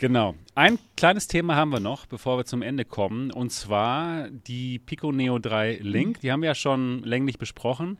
Genau. 0.00 0.34
Ein 0.54 0.78
kleines 0.96 1.28
Thema 1.28 1.56
haben 1.56 1.68
wir 1.72 1.78
noch, 1.80 2.06
bevor 2.06 2.38
wir 2.38 2.46
zum 2.46 2.62
Ende 2.62 2.86
kommen, 2.86 3.30
und 3.30 3.50
zwar 3.52 4.30
die 4.30 4.78
Pico 4.78 5.12
Neo 5.12 5.38
3 5.38 5.78
Link. 5.82 6.20
Die 6.22 6.32
haben 6.32 6.40
wir 6.40 6.46
ja 6.48 6.54
schon 6.54 7.02
länglich 7.02 7.36
besprochen, 7.36 7.98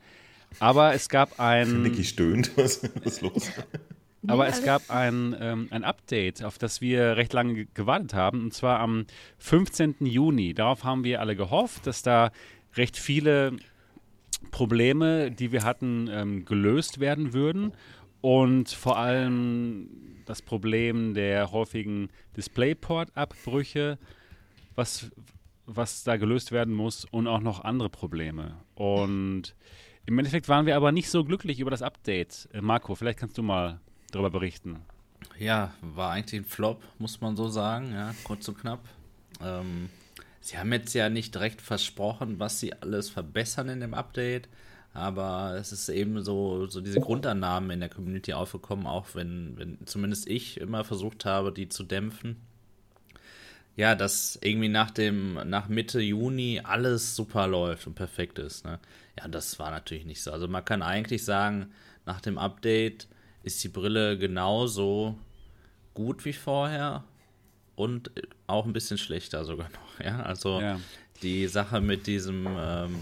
aber 0.60 0.94
es 0.94 1.10
gab 1.10 1.38
ein, 1.38 1.82
Niki 1.82 2.04
stöhnt. 2.04 2.52
Was 2.56 2.78
ist 2.78 3.20
los? 3.20 3.50
aber 4.26 4.48
es 4.48 4.64
gab 4.64 4.88
ein, 4.90 5.36
ähm, 5.38 5.68
ein 5.70 5.84
Update, 5.84 6.42
auf 6.42 6.56
das 6.56 6.80
wir 6.80 7.18
recht 7.18 7.34
lange 7.34 7.52
ge- 7.52 7.66
gewartet 7.74 8.14
haben, 8.14 8.44
und 8.44 8.54
zwar 8.54 8.80
am 8.80 9.04
15. 9.36 9.96
Juni. 10.00 10.54
Darauf 10.54 10.84
haben 10.84 11.04
wir 11.04 11.20
alle 11.20 11.36
gehofft, 11.36 11.86
dass 11.86 12.02
da 12.02 12.30
recht 12.76 12.96
viele 12.96 13.56
Probleme, 14.52 15.30
die 15.30 15.52
wir 15.52 15.64
hatten, 15.64 16.08
ähm, 16.10 16.46
gelöst 16.46 16.98
werden 16.98 17.34
würden. 17.34 17.72
Und 18.20 18.68
vor 18.70 18.98
allem 18.98 19.88
das 20.26 20.42
Problem 20.42 21.14
der 21.14 21.52
häufigen 21.52 22.08
DisplayPort-Abbrüche, 22.36 23.98
was, 24.74 25.10
was 25.66 26.04
da 26.04 26.16
gelöst 26.16 26.52
werden 26.52 26.74
muss, 26.74 27.04
und 27.04 27.26
auch 27.26 27.40
noch 27.40 27.64
andere 27.64 27.88
Probleme. 27.88 28.56
Und 28.74 29.54
im 30.06 30.18
Endeffekt 30.18 30.48
waren 30.48 30.66
wir 30.66 30.76
aber 30.76 30.92
nicht 30.92 31.10
so 31.10 31.24
glücklich 31.24 31.60
über 31.60 31.70
das 31.70 31.82
Update. 31.82 32.48
Äh, 32.52 32.60
Marco, 32.60 32.94
vielleicht 32.94 33.18
kannst 33.18 33.38
du 33.38 33.42
mal 33.42 33.80
darüber 34.10 34.30
berichten. 34.30 34.80
Ja, 35.38 35.72
war 35.80 36.12
eigentlich 36.12 36.40
ein 36.40 36.44
Flop, 36.44 36.82
muss 36.98 37.20
man 37.20 37.36
so 37.36 37.48
sagen, 37.48 37.92
ja, 37.92 38.14
kurz 38.24 38.48
und 38.48 38.58
knapp. 38.58 38.80
Ähm, 39.42 39.88
sie 40.40 40.58
haben 40.58 40.72
jetzt 40.72 40.94
ja 40.94 41.08
nicht 41.08 41.34
direkt 41.34 41.60
versprochen, 41.60 42.38
was 42.38 42.60
sie 42.60 42.72
alles 42.74 43.10
verbessern 43.10 43.68
in 43.68 43.80
dem 43.80 43.94
Update, 43.94 44.48
aber 44.92 45.56
es 45.58 45.72
ist 45.72 45.88
eben 45.88 46.22
so, 46.24 46.66
so 46.66 46.80
diese 46.80 47.00
Grundannahmen 47.00 47.70
in 47.70 47.80
der 47.80 47.88
Community 47.88 48.32
aufgekommen, 48.32 48.86
auch 48.86 49.14
wenn, 49.14 49.56
wenn 49.56 49.78
zumindest 49.86 50.28
ich 50.28 50.60
immer 50.60 50.84
versucht 50.84 51.24
habe, 51.24 51.52
die 51.52 51.68
zu 51.68 51.84
dämpfen. 51.84 52.36
Ja, 53.76 53.94
dass 53.94 54.38
irgendwie 54.42 54.68
nach 54.68 54.90
dem, 54.90 55.34
nach 55.48 55.68
Mitte 55.68 56.00
Juni 56.00 56.60
alles 56.62 57.14
super 57.16 57.46
läuft 57.46 57.86
und 57.86 57.94
perfekt 57.94 58.38
ist. 58.38 58.64
Ne? 58.64 58.78
Ja, 59.18 59.28
das 59.28 59.58
war 59.58 59.70
natürlich 59.70 60.04
nicht 60.04 60.22
so. 60.22 60.32
Also 60.32 60.48
man 60.48 60.64
kann 60.64 60.82
eigentlich 60.82 61.24
sagen, 61.24 61.70
nach 62.04 62.20
dem 62.20 62.36
Update 62.36 63.06
ist 63.42 63.62
die 63.64 63.68
Brille 63.68 64.18
genauso 64.18 65.16
gut 65.94 66.24
wie 66.24 66.32
vorher 66.32 67.04
und 67.76 68.10
auch 68.46 68.66
ein 68.66 68.72
bisschen 68.72 68.98
schlechter 68.98 69.44
sogar 69.44 69.68
noch. 69.70 70.04
Ja, 70.04 70.20
also 70.22 70.60
Ja. 70.60 70.78
die 71.22 71.46
Sache 71.46 71.80
mit 71.80 72.06
diesem 72.06 72.46
ähm, 72.58 72.96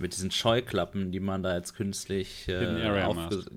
mit 0.00 0.12
diesen 0.14 0.30
Scheuklappen, 0.30 1.12
die 1.12 1.20
man 1.20 1.42
da 1.42 1.56
jetzt 1.56 1.74
künstlich 1.74 2.44
Hidden 2.46 2.78
äh, 2.78 2.84
Area 2.86 3.06
aufge- 3.08 3.14
Mask. 3.36 3.50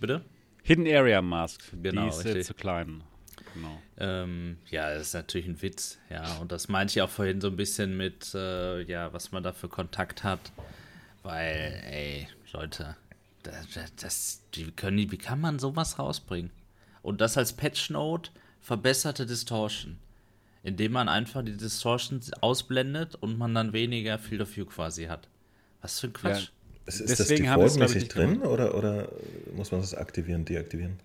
Bitte? 0.00 0.22
Hidden 0.62 0.86
Area 0.86 1.20
Mask, 1.22 1.62
Genau, 1.82 2.02
die 2.04 2.08
ist 2.08 2.24
richtig. 2.24 2.46
zu 2.46 2.54
klein. 2.54 3.02
Genau. 3.54 3.80
Ähm, 3.98 4.56
ja, 4.70 4.92
das 4.92 5.08
ist 5.08 5.14
natürlich 5.14 5.46
ein 5.46 5.60
Witz, 5.62 5.98
ja. 6.10 6.38
Und 6.38 6.50
das 6.50 6.68
meinte 6.68 6.92
ich 6.92 7.02
auch 7.02 7.08
vorhin 7.10 7.40
so 7.40 7.48
ein 7.48 7.56
bisschen 7.56 7.96
mit, 7.96 8.34
äh, 8.34 8.82
ja, 8.82 9.12
was 9.12 9.30
man 9.30 9.42
da 9.42 9.52
für 9.52 9.68
Kontakt 9.68 10.24
hat. 10.24 10.40
Weil, 11.22 11.82
ey, 11.86 12.28
Leute, 12.52 12.96
das, 13.42 13.66
das, 13.96 14.42
wie, 14.54 14.70
können 14.72 14.96
die, 14.96 15.10
wie 15.12 15.18
kann 15.18 15.40
man 15.40 15.58
sowas 15.58 15.98
rausbringen? 15.98 16.50
Und 17.02 17.20
das 17.20 17.36
als 17.38 17.52
Patch-Note 17.52 18.30
verbesserte 18.60 19.26
Distortion. 19.26 19.98
Indem 20.62 20.92
man 20.92 21.08
einfach 21.10 21.44
die 21.44 21.56
Distortion 21.56 22.20
ausblendet 22.40 23.14
und 23.16 23.36
man 23.38 23.54
dann 23.54 23.72
weniger 23.74 24.18
Field 24.18 24.40
of 24.40 24.56
View 24.56 24.64
quasi 24.64 25.04
hat. 25.04 25.28
Was 25.84 26.00
für 26.00 26.06
ein 26.06 26.12
Quatsch. 26.14 26.48
Ist, 26.86 27.00
ist 27.00 27.10
das 27.10 27.28
Deswegen 27.28 27.50
haben 27.50 27.60
wir 27.60 27.66
es, 27.66 27.76
glaub 27.76 27.94
ich, 27.94 28.08
defaultmäßig 28.08 28.40
drin 28.40 28.50
oder, 28.50 28.74
oder 28.74 29.08
muss 29.54 29.70
man 29.70 29.82
das 29.82 29.94
aktivieren, 29.94 30.46
deaktivieren? 30.46 30.98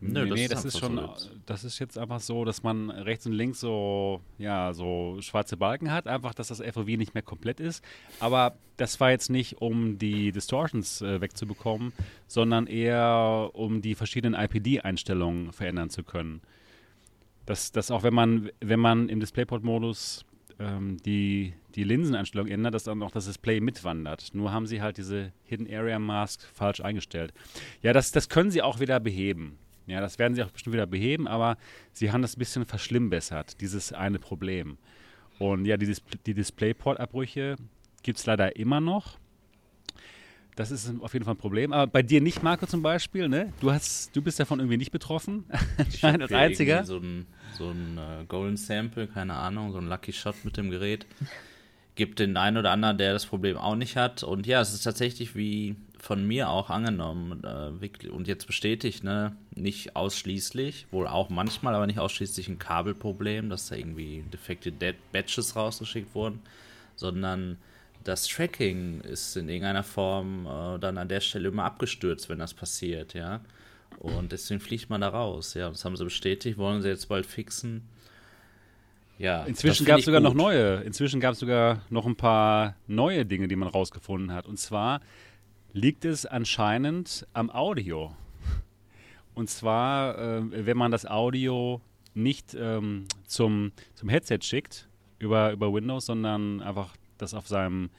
Nö, 0.00 0.24
nee, 0.24 0.28
das 0.28 0.36
nee, 0.36 0.44
ist 0.44 0.52
das 0.52 0.64
ist 0.66 0.78
schon, 0.78 0.96
so 0.96 1.30
das 1.46 1.64
ist 1.64 1.78
jetzt 1.78 1.96
einfach 1.96 2.20
so, 2.20 2.44
dass 2.44 2.62
man 2.62 2.90
rechts 2.90 3.24
und 3.24 3.32
links 3.32 3.60
so, 3.60 4.20
ja, 4.36 4.74
so 4.74 5.16
schwarze 5.20 5.56
Balken 5.56 5.90
hat, 5.90 6.06
einfach, 6.08 6.34
dass 6.34 6.48
das 6.48 6.60
FOV 6.60 6.88
nicht 6.88 7.14
mehr 7.14 7.22
komplett 7.22 7.58
ist. 7.58 7.82
Aber 8.20 8.54
das 8.76 9.00
war 9.00 9.12
jetzt 9.12 9.30
nicht, 9.30 9.62
um 9.62 9.96
die 9.96 10.30
Distortions 10.30 11.00
äh, 11.00 11.22
wegzubekommen, 11.22 11.94
sondern 12.26 12.66
eher, 12.66 13.50
um 13.54 13.80
die 13.80 13.94
verschiedenen 13.94 14.38
IPD-Einstellungen 14.38 15.54
verändern 15.54 15.88
zu 15.88 16.02
können. 16.02 16.42
Dass, 17.46 17.72
dass 17.72 17.90
auch 17.90 18.02
wenn 18.02 18.12
man, 18.14 18.50
wenn 18.60 18.80
man 18.80 19.08
im 19.08 19.20
DisplayPort-Modus 19.20 20.26
ähm, 20.58 20.96
die, 21.04 21.54
die 21.74 21.84
Linseneinstellung 21.84 22.48
ändert, 22.48 22.74
dass 22.74 22.84
dann 22.84 23.02
auch 23.02 23.10
das 23.10 23.26
Display 23.26 23.60
mitwandert. 23.60 24.30
Nur 24.32 24.52
haben 24.52 24.66
sie 24.66 24.82
halt 24.82 24.98
diese 24.98 25.32
Hidden 25.44 25.72
Area 25.72 25.98
Mask 25.98 26.42
falsch 26.54 26.80
eingestellt. 26.80 27.32
Ja, 27.82 27.92
das, 27.92 28.12
das 28.12 28.28
können 28.28 28.50
sie 28.50 28.62
auch 28.62 28.80
wieder 28.80 29.00
beheben. 29.00 29.58
Ja, 29.86 30.00
das 30.00 30.18
werden 30.18 30.34
sie 30.34 30.42
auch 30.42 30.50
bestimmt 30.50 30.74
wieder 30.74 30.86
beheben, 30.86 31.26
aber 31.26 31.56
sie 31.92 32.12
haben 32.12 32.22
das 32.22 32.36
ein 32.36 32.38
bisschen 32.38 32.64
verschlimmbessert, 32.64 33.60
dieses 33.60 33.92
eine 33.92 34.18
Problem. 34.18 34.78
Und 35.38 35.64
ja, 35.64 35.76
die, 35.76 35.86
Dis 35.86 36.02
die 36.26 36.34
DisplayPort-Abbrüche 36.34 37.56
gibt 38.02 38.18
es 38.18 38.26
leider 38.26 38.56
immer 38.56 38.80
noch. 38.80 39.18
Das 40.54 40.70
ist 40.70 40.92
auf 41.00 41.14
jeden 41.14 41.24
Fall 41.24 41.34
ein 41.34 41.38
Problem. 41.38 41.72
Aber 41.72 41.86
bei 41.86 42.02
dir 42.02 42.20
nicht, 42.20 42.42
Marco, 42.42 42.66
zum 42.66 42.82
Beispiel, 42.82 43.28
ne? 43.28 43.52
Du, 43.60 43.70
hast, 43.70 44.14
du 44.14 44.20
bist 44.20 44.38
davon 44.38 44.60
irgendwie 44.60 44.76
nicht 44.76 44.92
betroffen. 44.92 45.44
Ich 45.88 46.04
hab 46.04 46.20
als 46.20 46.32
einziger. 46.32 46.84
So 46.84 46.98
ein, 46.98 47.26
so 47.56 47.70
ein 47.70 47.98
äh, 47.98 48.24
Golden 48.26 48.56
Sample, 48.56 49.06
keine 49.06 49.34
Ahnung, 49.34 49.72
so 49.72 49.78
ein 49.78 49.88
Lucky 49.88 50.12
Shot 50.12 50.44
mit 50.44 50.56
dem 50.56 50.70
Gerät. 50.70 51.06
Gibt 51.94 52.18
den 52.18 52.36
einen 52.36 52.58
oder 52.58 52.70
anderen, 52.70 52.98
der 52.98 53.12
das 53.12 53.26
Problem 53.26 53.56
auch 53.56 53.76
nicht 53.76 53.96
hat. 53.96 54.22
Und 54.22 54.46
ja, 54.46 54.60
es 54.60 54.74
ist 54.74 54.82
tatsächlich 54.82 55.34
wie 55.34 55.76
von 55.98 56.26
mir 56.26 56.50
auch 56.50 56.68
angenommen 56.68 57.42
äh, 57.44 58.08
und 58.08 58.28
jetzt 58.28 58.46
bestätigt, 58.46 59.04
ne? 59.04 59.36
Nicht 59.54 59.96
ausschließlich, 59.96 60.86
wohl 60.90 61.06
auch 61.06 61.30
manchmal, 61.30 61.74
aber 61.74 61.86
nicht 61.86 61.98
ausschließlich 61.98 62.48
ein 62.48 62.58
Kabelproblem, 62.58 63.48
dass 63.48 63.68
da 63.68 63.76
irgendwie 63.76 64.24
defekte 64.32 64.72
Dead 64.72 64.96
Batches 65.12 65.56
rausgeschickt 65.56 66.14
wurden, 66.14 66.40
sondern 66.96 67.56
das 68.04 68.26
Tracking 68.26 69.00
ist 69.02 69.36
in 69.36 69.48
irgendeiner 69.48 69.82
Form 69.82 70.46
äh, 70.46 70.78
dann 70.78 70.98
an 70.98 71.08
der 71.08 71.20
Stelle 71.20 71.48
immer 71.48 71.64
abgestürzt, 71.64 72.28
wenn 72.28 72.38
das 72.38 72.54
passiert, 72.54 73.14
ja. 73.14 73.40
Und 73.98 74.32
deswegen 74.32 74.60
fliegt 74.60 74.90
man 74.90 75.00
da 75.00 75.08
raus, 75.08 75.54
ja. 75.54 75.68
Das 75.68 75.84
haben 75.84 75.96
sie 75.96 76.04
bestätigt, 76.04 76.58
wollen 76.58 76.82
sie 76.82 76.88
jetzt 76.88 77.08
bald 77.08 77.26
fixen. 77.26 77.88
Ja. 79.18 79.44
Inzwischen 79.44 79.86
gab 79.86 80.00
es 80.00 80.04
sogar 80.04 80.20
ich 80.20 80.24
noch 80.24 80.32
gut. 80.32 80.38
neue. 80.38 80.80
Inzwischen 80.82 81.20
gab 81.20 81.34
es 81.34 81.38
sogar 81.38 81.82
noch 81.90 82.06
ein 82.06 82.16
paar 82.16 82.74
neue 82.86 83.24
Dinge, 83.24 83.46
die 83.48 83.56
man 83.56 83.68
rausgefunden 83.68 84.32
hat. 84.32 84.46
Und 84.46 84.58
zwar 84.58 85.00
liegt 85.72 86.04
es 86.04 86.26
anscheinend 86.26 87.26
am 87.32 87.50
Audio. 87.50 88.14
Und 89.34 89.48
zwar, 89.48 90.18
äh, 90.18 90.66
wenn 90.66 90.76
man 90.76 90.90
das 90.90 91.06
Audio 91.06 91.80
nicht 92.14 92.54
ähm, 92.58 93.06
zum, 93.26 93.72
zum 93.94 94.08
Headset 94.08 94.38
schickt 94.42 94.88
über, 95.18 95.52
über 95.52 95.72
Windows, 95.72 96.06
sondern 96.06 96.60
einfach 96.60 96.94
das 97.22 97.34
auf 97.34 97.48
seinem 97.48 97.90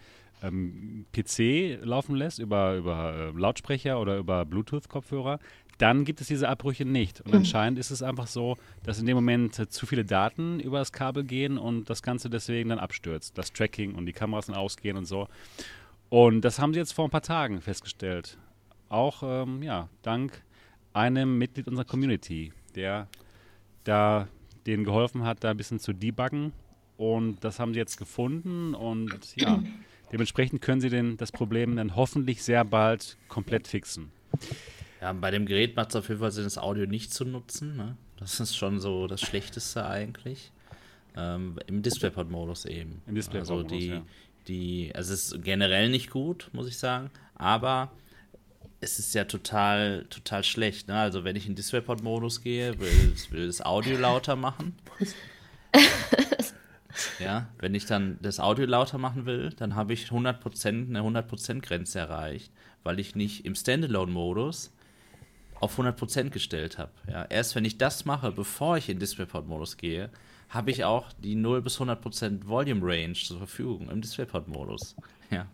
ähm, 0.44 1.06
PC 1.14 1.84
laufen 1.84 2.16
lässt, 2.16 2.40
über, 2.40 2.76
über 2.76 3.14
äh, 3.34 3.40
Lautsprecher 3.40 4.00
oder 4.00 4.18
über 4.18 4.46
Bluetooth-Kopfhörer, 4.46 5.40
dann 5.78 6.06
gibt 6.06 6.22
es 6.22 6.28
diese 6.28 6.50
Abbrüche 6.50 6.86
nicht. 6.86 7.22
Und 7.22 7.34
anscheinend 7.34 7.80
ist 7.80 7.92
es 7.92 8.04
einfach 8.04 8.28
so, 8.28 8.58
dass 8.84 9.00
in 9.00 9.06
dem 9.06 9.16
Moment 9.16 9.58
äh, 9.58 9.68
zu 9.68 9.86
viele 9.86 10.06
Daten 10.06 10.60
über 10.60 10.80
das 10.80 10.92
Kabel 10.92 11.24
gehen 11.24 11.58
und 11.58 11.90
das 11.90 12.04
Ganze 12.04 12.30
deswegen 12.30 12.70
dann 12.70 12.80
abstürzt. 12.80 13.38
Das 13.38 13.52
Tracking 13.52 13.96
und 13.96 14.06
die 14.06 14.14
Kameras 14.14 14.48
dann 14.48 14.56
ausgehen 14.56 14.98
und 14.98 15.06
so. 15.06 15.28
Und 16.10 16.42
das 16.42 16.60
haben 16.60 16.74
sie 16.74 16.80
jetzt 16.80 16.94
vor 16.94 17.06
ein 17.06 17.12
paar 17.12 17.22
Tagen 17.22 17.62
festgestellt. 17.62 18.38
Auch, 18.90 19.24
ähm, 19.24 19.64
ja, 19.64 19.90
dank 20.04 20.44
einem 20.94 21.40
Mitglied 21.40 21.68
unserer 21.68 21.86
Community, 21.86 22.54
der 22.76 23.08
da 23.84 24.28
denen 24.68 24.84
geholfen 24.84 25.24
hat, 25.24 25.44
da 25.44 25.50
ein 25.50 25.58
bisschen 25.58 25.80
zu 25.80 25.92
debuggen. 25.94 26.54
Und 26.98 27.44
das 27.44 27.60
haben 27.60 27.74
sie 27.74 27.80
jetzt 27.80 27.98
gefunden 27.98 28.76
und 28.76 29.36
ja, 29.36 29.62
dementsprechend 30.12 30.62
können 30.62 30.80
sie 30.80 30.90
den, 30.90 31.18
das 31.18 31.32
Problem 31.32 31.76
dann 31.76 31.96
hoffentlich 31.96 32.44
sehr 32.44 32.64
bald 32.64 33.18
komplett 33.28 33.68
fixen. 33.68 34.12
Ja, 35.02 35.12
bei 35.12 35.32
dem 35.32 35.46
Gerät 35.46 35.76
macht 35.76 35.90
es 35.90 35.96
auf 35.96 36.08
jeden 36.08 36.22
Fall 36.22 36.32
Sinn, 36.32 36.44
das 36.44 36.58
Audio 36.58 36.86
nicht 36.86 37.14
zu 37.14 37.26
nutzen. 37.26 37.76
Ne? 37.76 37.98
Das 38.18 38.40
ist 38.40 38.56
schon 38.56 38.80
so 38.80 39.08
das 39.08 39.22
Schlechteste 39.22 39.86
eigentlich. 39.86 40.52
Ähm, 41.16 41.60
Im 41.68 41.82
DisplayPort-Modus 41.82 42.66
eben. 42.66 43.02
Im 43.08 43.16
DisplayPort-Modus, 43.16 43.72
also 43.72 43.80
die, 43.80 43.88
ja. 43.88 44.06
die, 44.48 44.92
also 44.96 45.14
es 45.14 45.34
ist 45.34 45.44
generell 45.44 45.90
nicht 45.90 46.10
gut, 46.10 46.50
muss 46.54 46.68
ich 46.68 46.78
sagen, 46.78 47.10
aber 47.36 47.92
es 48.82 49.00
ist 49.00 49.14
ja 49.14 49.26
total, 49.26 50.06
total 50.10 50.44
schlecht. 50.44 50.88
Ne? 50.88 50.96
Also 50.96 51.24
wenn 51.24 51.36
ich 51.36 51.48
in 51.48 51.56
DisplayPort-Modus 51.56 52.42
gehe, 52.42 52.80
will, 52.80 53.14
will 53.32 53.48
das 53.48 53.62
Audio 53.62 53.98
lauter 53.98 54.36
machen. 54.36 54.76
ja, 57.20 57.48
wenn 57.60 57.76
ich 57.76 57.86
dann 57.86 58.18
das 58.22 58.40
Audio 58.40 58.66
lauter 58.66 58.98
machen 58.98 59.26
will, 59.26 59.52
dann 59.52 59.76
habe 59.76 59.94
ich 59.94 60.08
100%, 60.10 60.68
eine 60.68 61.02
100%-Grenze 61.02 62.00
erreicht, 62.00 62.52
weil 62.84 63.00
ich 63.00 63.16
nicht 63.16 63.46
im 63.46 63.56
Standalone-Modus 63.56 64.72
auf 65.60 65.80
100% 65.80 66.30
gestellt 66.30 66.78
habe. 66.78 66.92
Ja, 67.10 67.26
erst 67.26 67.56
wenn 67.56 67.66
ich 67.66 67.78
das 67.78 68.06
mache, 68.06 68.32
bevor 68.32 68.78
ich 68.78 68.90
in 68.90 69.00
DisplayPort-Modus 69.00 69.78
gehe, 69.78 70.10
habe 70.50 70.72
ich 70.72 70.84
auch 70.84 71.12
die 71.14 71.36
0 71.36 71.62
bis 71.62 71.80
100% 71.80 72.48
Volume 72.48 72.82
Range 72.84 73.14
zur 73.14 73.38
Verfügung 73.38 73.90
im 73.90 74.02
DisplayPort-Modus. 74.02 74.96
Ja, 75.32 75.48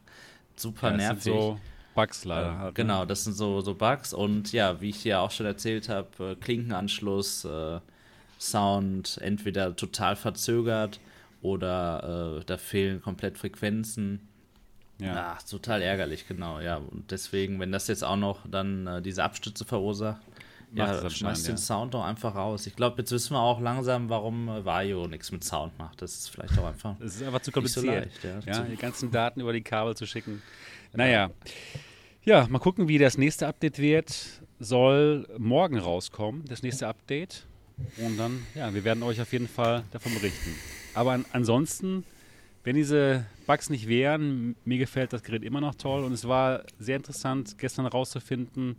super 0.56 0.91
Ja, 0.91 0.98
das 0.98 0.98
nervig. 0.98 1.24
sind 1.24 1.34
so 1.34 1.60
Bugs 1.95 2.26
leider. 2.26 2.57
halt, 2.57 2.78
ne? 2.78 2.84
Genau, 2.84 3.06
das 3.06 3.24
sind 3.24 3.34
so, 3.34 3.61
so 3.61 3.76
Bugs 3.76 4.14
und 4.14 4.52
ja, 4.52 4.82
wie 4.82 4.90
ich 4.90 5.03
dir 5.03 5.22
auch 5.22 5.32
schon 5.32 5.45
erzählt 5.45 5.90
habe, 5.90 6.32
äh, 6.32 6.36
Klinkenanschluss, 6.36 7.45
äh, 7.45 7.80
Sound 8.40 9.18
entweder 9.22 9.76
total 9.76 10.16
verzögert 10.16 10.99
oder 11.41 12.40
äh, 12.40 12.45
da 12.45 12.57
fehlen 12.57 13.02
komplett 13.02 13.38
Frequenzen. 13.38 14.28
Ja. 14.99 15.36
Ach, 15.38 15.44
total 15.44 15.82
ärgerlich, 15.82 16.28
genau, 16.28 16.60
ja. 16.60 16.78
Und 16.78 17.11
deswegen, 17.11 17.60
wenn 17.60 17.72
das 17.72 17.88
jetzt 17.88 18.03
auch 18.03 18.18
noch 18.18 18.40
dann 18.49 18.86
äh, 18.86 19.02
diese 19.02 19.24
Abstütze 19.24 19.64
verursacht, 19.66 20.22
Macht 20.72 21.02
ja, 21.03 21.10
schmeißt 21.10 21.48
den 21.48 21.56
ja. 21.56 21.57
Sound 21.57 21.95
doch 21.95 22.03
einfach 22.03 22.36
raus. 22.36 22.68
Ich 22.68 22.76
glaube, 22.76 22.99
jetzt 22.99 23.11
wissen 23.11 23.34
wir 23.34 23.41
auch 23.41 23.60
langsam, 23.60 24.10
warum 24.10 24.49
äh, 24.49 24.64
Vario 24.64 25.07
nichts 25.07 25.32
mit 25.32 25.44
Sound 25.44 25.78
macht. 25.80 25.99
Das 26.02 26.14
ist 26.14 26.30
vielleicht 26.30 26.57
auch 26.60 26.66
einfach. 26.66 26.95
Es 26.99 27.16
ist 27.16 27.24
einfach 27.24 27.41
zu 27.41 27.49
Nicht 27.60 27.74
so 27.74 27.82
kompliziert. 27.82 28.06
leicht, 28.06 28.24
ja. 28.24 28.40
ja, 28.45 28.53
Zu- 28.53 28.70
die 28.70 28.76
ganzen 28.76 29.10
Daten 29.10 29.41
über 29.41 29.52
die 29.52 29.61
Kabel 29.64 29.95
zu 29.98 30.06
schicken. 30.06 30.44
Naja. 30.94 31.32
Ja, 32.24 32.45
mal 32.49 32.60
gucken, 32.60 32.88
wie 32.88 32.99
das 32.99 33.18
nächste 33.18 33.48
Update 33.48 33.80
wird. 33.80 34.14
Soll 34.60 35.28
morgen 35.40 35.80
rauskommen, 35.80 36.45
das 36.45 36.61
nächste 36.61 36.88
Update. 36.88 37.48
Und 37.97 38.18
dann, 38.18 38.45
ja, 38.56 38.73
wir 38.73 38.84
werden 38.84 39.03
euch 39.03 39.19
auf 39.22 39.31
jeden 39.34 39.47
Fall 39.47 39.84
davon 39.91 40.14
berichten. 40.14 40.56
Aber 40.93 41.11
an, 41.14 41.26
ansonsten, 41.34 42.03
wenn 42.64 42.76
diese 42.76 43.26
Bugs 43.47 43.69
nicht 43.69 43.88
wären, 43.88 44.56
mir 44.65 44.77
gefällt 44.77 45.14
das 45.14 45.23
Gerät 45.23 45.43
immer 45.43 45.61
noch 45.61 45.76
toll. 45.76 46.03
Und 46.03 46.14
es 46.14 46.27
war 46.27 46.64
sehr 46.80 46.95
interessant, 46.97 47.57
gestern 47.57 47.85
rauszufinden 47.85 48.76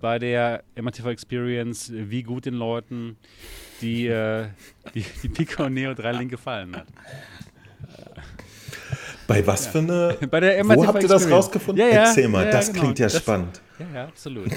bei 0.00 0.18
der 0.18 0.62
MRTV 0.76 1.06
Experience, 1.10 1.92
wie 1.94 2.22
gut 2.22 2.46
den 2.46 2.54
Leuten 2.54 3.16
die, 3.82 4.06
äh, 4.06 4.46
die, 4.94 5.04
die 5.22 5.28
Pico 5.28 5.68
Neo 5.68 5.92
3 5.94 6.12
Link 6.12 6.30
gefallen 6.30 6.74
hat. 6.76 6.86
Bei 9.26 9.46
was 9.46 9.68
für 9.68 9.78
eine. 9.78 10.16
Bei 10.30 10.40
der 10.40 10.58
Wo 10.64 10.68
MRTV 10.68 10.86
habt 10.88 11.02
ihr 11.02 11.08
das 11.08 11.22
Experience. 11.22 11.46
rausgefunden? 11.46 11.86
Ja, 11.86 11.94
ja, 11.94 12.04
Erzähl 12.06 12.28
mal, 12.28 12.40
ja, 12.40 12.46
ja, 12.46 12.52
das 12.52 12.68
genau. 12.68 12.80
klingt 12.80 12.98
ja 12.98 13.06
Das- 13.06 13.16
spannend. 13.18 13.60
Ja, 13.80 13.86
ja, 13.94 14.04
absolut. 14.08 14.48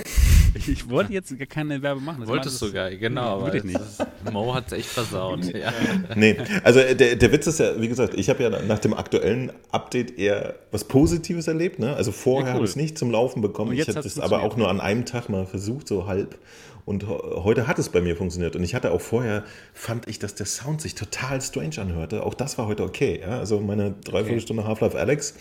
Ich, 0.54 0.68
ich 0.68 0.90
wollte 0.90 1.14
jetzt 1.14 1.38
gar 1.38 1.48
keine 1.48 1.82
Werbe 1.82 2.02
machen. 2.02 2.22
Das 2.22 2.30
Wolltest 2.30 2.62
du 2.62 2.74
gar, 2.74 2.92
genau. 2.92 3.22
Nee, 3.22 3.28
aber 3.30 3.46
wirklich 3.46 3.64
nicht. 3.64 4.34
Mo 4.34 4.54
hat 4.54 4.68
es 4.68 4.74
echt 4.74 4.90
versaut. 4.90 5.46
ja. 5.54 5.72
Nee, 6.16 6.38
also 6.64 6.80
äh, 6.80 6.96
der, 6.96 7.16
der 7.16 7.32
Witz 7.32 7.48
ist 7.48 7.60
ja, 7.60 7.80
wie 7.80 7.88
gesagt, 7.88 8.16
ich 8.16 8.30
habe 8.30 8.44
ja 8.44 8.50
nach 8.50 8.80
dem 8.80 8.94
aktuellen 8.94 9.52
Update 9.72 10.18
eher 10.20 10.56
was 10.72 10.84
Positives 10.84 11.48
erlebt. 11.48 11.80
Ne? 11.80 11.96
Also 11.96 12.12
vorher 12.12 12.48
Ja, 12.48 12.52
cool. 12.52 12.56
habe 12.56 12.66
ich 12.66 12.72
es 12.72 12.76
nicht 12.76 12.98
zum 12.98 13.12
Laufen 13.12 13.42
bekommen. 13.42 13.72
Ich 13.72 13.88
habe 13.88 14.00
es 14.00 14.20
aber 14.20 14.44
auch 14.44 14.58
nur 14.58 14.70
an 14.70 14.82
einem 14.82 15.06
Tag 15.06 15.30
mal 15.30 15.46
versucht, 15.46 15.88
so 15.88 16.06
halb. 16.06 16.38
Und 16.86 17.08
heute 17.08 17.68
hat 17.68 17.80
es 17.80 17.88
bei 17.88 18.02
mir 18.02 18.18
funktioniert. 18.18 18.58
Und 18.58 18.64
ich 18.64 18.76
hatte 18.76 18.92
auch 18.92 19.00
vorher, 19.00 19.46
fand 19.74 20.10
ich, 20.10 20.20
dass 20.20 20.36
der 20.36 20.46
Sound 20.46 20.82
sich 20.82 20.96
total 20.96 21.42
strange 21.42 21.78
anhörte. 21.80 22.24
Auch 22.24 22.34
das 22.34 22.58
war 22.58 22.68
heute 22.68 22.84
okay. 22.84 23.22
Ja? 23.22 23.40
Also 23.40 23.62
meine 23.62 23.96
Dreiviertelstunde 24.04 24.68
Half-Life 24.68 25.00
Alex, 25.00 25.36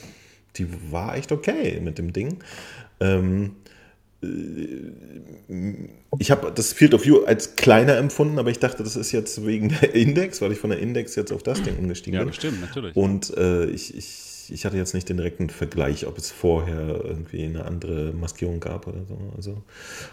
die 0.56 0.68
war 0.92 1.16
echt 1.16 1.32
okay 1.32 1.80
mit 1.80 1.98
dem 1.98 2.12
Ding. 2.12 2.38
Ähm, 3.02 3.56
ich 6.18 6.30
habe 6.30 6.52
das 6.54 6.72
Field 6.72 6.94
of 6.94 7.04
View 7.04 7.24
als 7.24 7.56
kleiner 7.56 7.96
empfunden, 7.96 8.38
aber 8.38 8.50
ich 8.50 8.58
dachte, 8.60 8.82
das 8.84 8.94
ist 8.94 9.10
jetzt 9.12 9.44
wegen 9.44 9.70
der 9.70 9.94
Index, 9.94 10.40
weil 10.40 10.52
ich 10.52 10.58
von 10.58 10.70
der 10.70 10.78
Index 10.78 11.16
jetzt 11.16 11.32
auf 11.32 11.42
das 11.42 11.62
Ding 11.62 11.76
umgestiegen 11.76 12.14
Ja, 12.14 12.20
bin. 12.20 12.28
bestimmt, 12.28 12.60
natürlich. 12.60 12.94
Und 12.94 13.36
äh, 13.36 13.64
ich, 13.66 13.96
ich, 13.96 14.52
ich 14.52 14.64
hatte 14.64 14.76
jetzt 14.76 14.94
nicht 14.94 15.08
den 15.08 15.16
direkten 15.16 15.50
Vergleich, 15.50 16.06
ob 16.06 16.18
es 16.18 16.30
vorher 16.30 17.04
irgendwie 17.04 17.44
eine 17.44 17.64
andere 17.64 18.12
Maskierung 18.12 18.60
gab 18.60 18.86
oder 18.86 19.04
so. 19.08 19.18
Also 19.36 19.62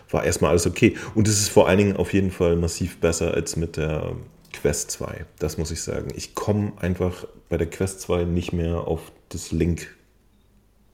war 0.09 0.23
erstmal 0.23 0.51
alles 0.51 0.65
okay. 0.65 0.95
Und 1.13 1.27
es 1.27 1.39
ist 1.39 1.49
vor 1.49 1.67
allen 1.67 1.77
Dingen 1.77 1.95
auf 1.95 2.13
jeden 2.13 2.31
Fall 2.31 2.55
massiv 2.55 2.97
besser 2.97 3.35
als 3.35 3.57
mit 3.57 3.77
der 3.77 4.15
Quest 4.53 4.89
2. 4.91 5.25
Das 5.37 5.59
muss 5.59 5.69
ich 5.69 5.81
sagen. 5.83 6.07
Ich 6.15 6.33
komme 6.33 6.73
einfach 6.79 7.27
bei 7.49 7.57
der 7.57 7.69
Quest 7.69 8.01
2 8.01 8.23
nicht 8.23 8.53
mehr 8.53 8.87
auf 8.87 9.11
das 9.29 9.51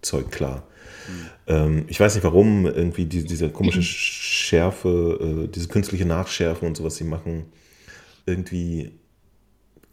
Link-Zeug 0.06 0.32
klar. 0.32 0.64
Ähm, 1.48 1.86
ich 1.88 2.00
weiß 2.00 2.16
nicht 2.16 2.24
warum, 2.24 2.66
irgendwie 2.66 3.06
die, 3.06 3.24
diese 3.24 3.50
komische 3.50 3.82
Schärfe, 3.84 5.46
äh, 5.46 5.48
diese 5.48 5.68
künstliche 5.68 6.06
Nachschärfe 6.06 6.66
und 6.66 6.78
sowas 6.78 6.96
sie 6.96 7.04
machen, 7.04 7.46
irgendwie 8.26 8.92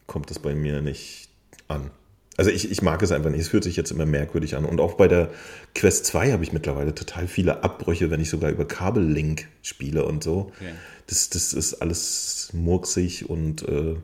kommt 0.06 0.30
das 0.30 0.38
bei 0.38 0.54
mir 0.54 0.80
nicht 0.80 1.28
an. 1.68 1.90
Also 2.38 2.50
ich, 2.50 2.70
ich 2.70 2.80
mag 2.80 3.02
es 3.02 3.12
einfach 3.12 3.30
nicht. 3.30 3.40
Es 3.40 3.48
fühlt 3.48 3.64
sich 3.64 3.76
jetzt 3.76 3.90
immer 3.90 4.06
merkwürdig 4.06 4.56
an. 4.56 4.64
Und 4.64 4.80
auch 4.80 4.94
bei 4.94 5.06
der 5.06 5.30
Quest 5.74 6.06
2 6.06 6.32
habe 6.32 6.42
ich 6.42 6.52
mittlerweile 6.54 6.94
total 6.94 7.28
viele 7.28 7.62
Abbrüche, 7.62 8.10
wenn 8.10 8.20
ich 8.20 8.30
sogar 8.30 8.50
über 8.50 8.64
Kabellink 8.64 9.48
spiele 9.60 10.06
und 10.06 10.24
so. 10.24 10.50
Okay. 10.56 10.72
Das, 11.08 11.28
das 11.28 11.52
ist 11.52 11.74
alles 11.74 12.50
murksig 12.54 13.28
und 13.28 13.68
äh, 13.68 13.96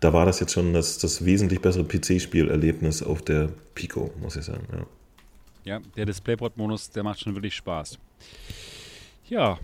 da 0.00 0.12
war 0.12 0.26
das 0.26 0.40
jetzt 0.40 0.52
schon 0.52 0.72
das, 0.72 0.98
das 0.98 1.24
wesentlich 1.24 1.60
bessere 1.60 1.84
PC-Spielerlebnis 1.84 3.02
auf 3.02 3.22
der 3.22 3.50
Pico, 3.74 4.10
muss 4.20 4.34
ich 4.34 4.44
sagen. 4.44 4.66
Ja. 4.72 4.86
Ja, 5.64 5.80
der 5.96 6.06
Displayport-Modus, 6.06 6.90
der 6.90 7.02
macht 7.02 7.20
schon 7.20 7.34
wirklich 7.34 7.54
Spaß. 7.54 7.98
Ja, 9.28 9.58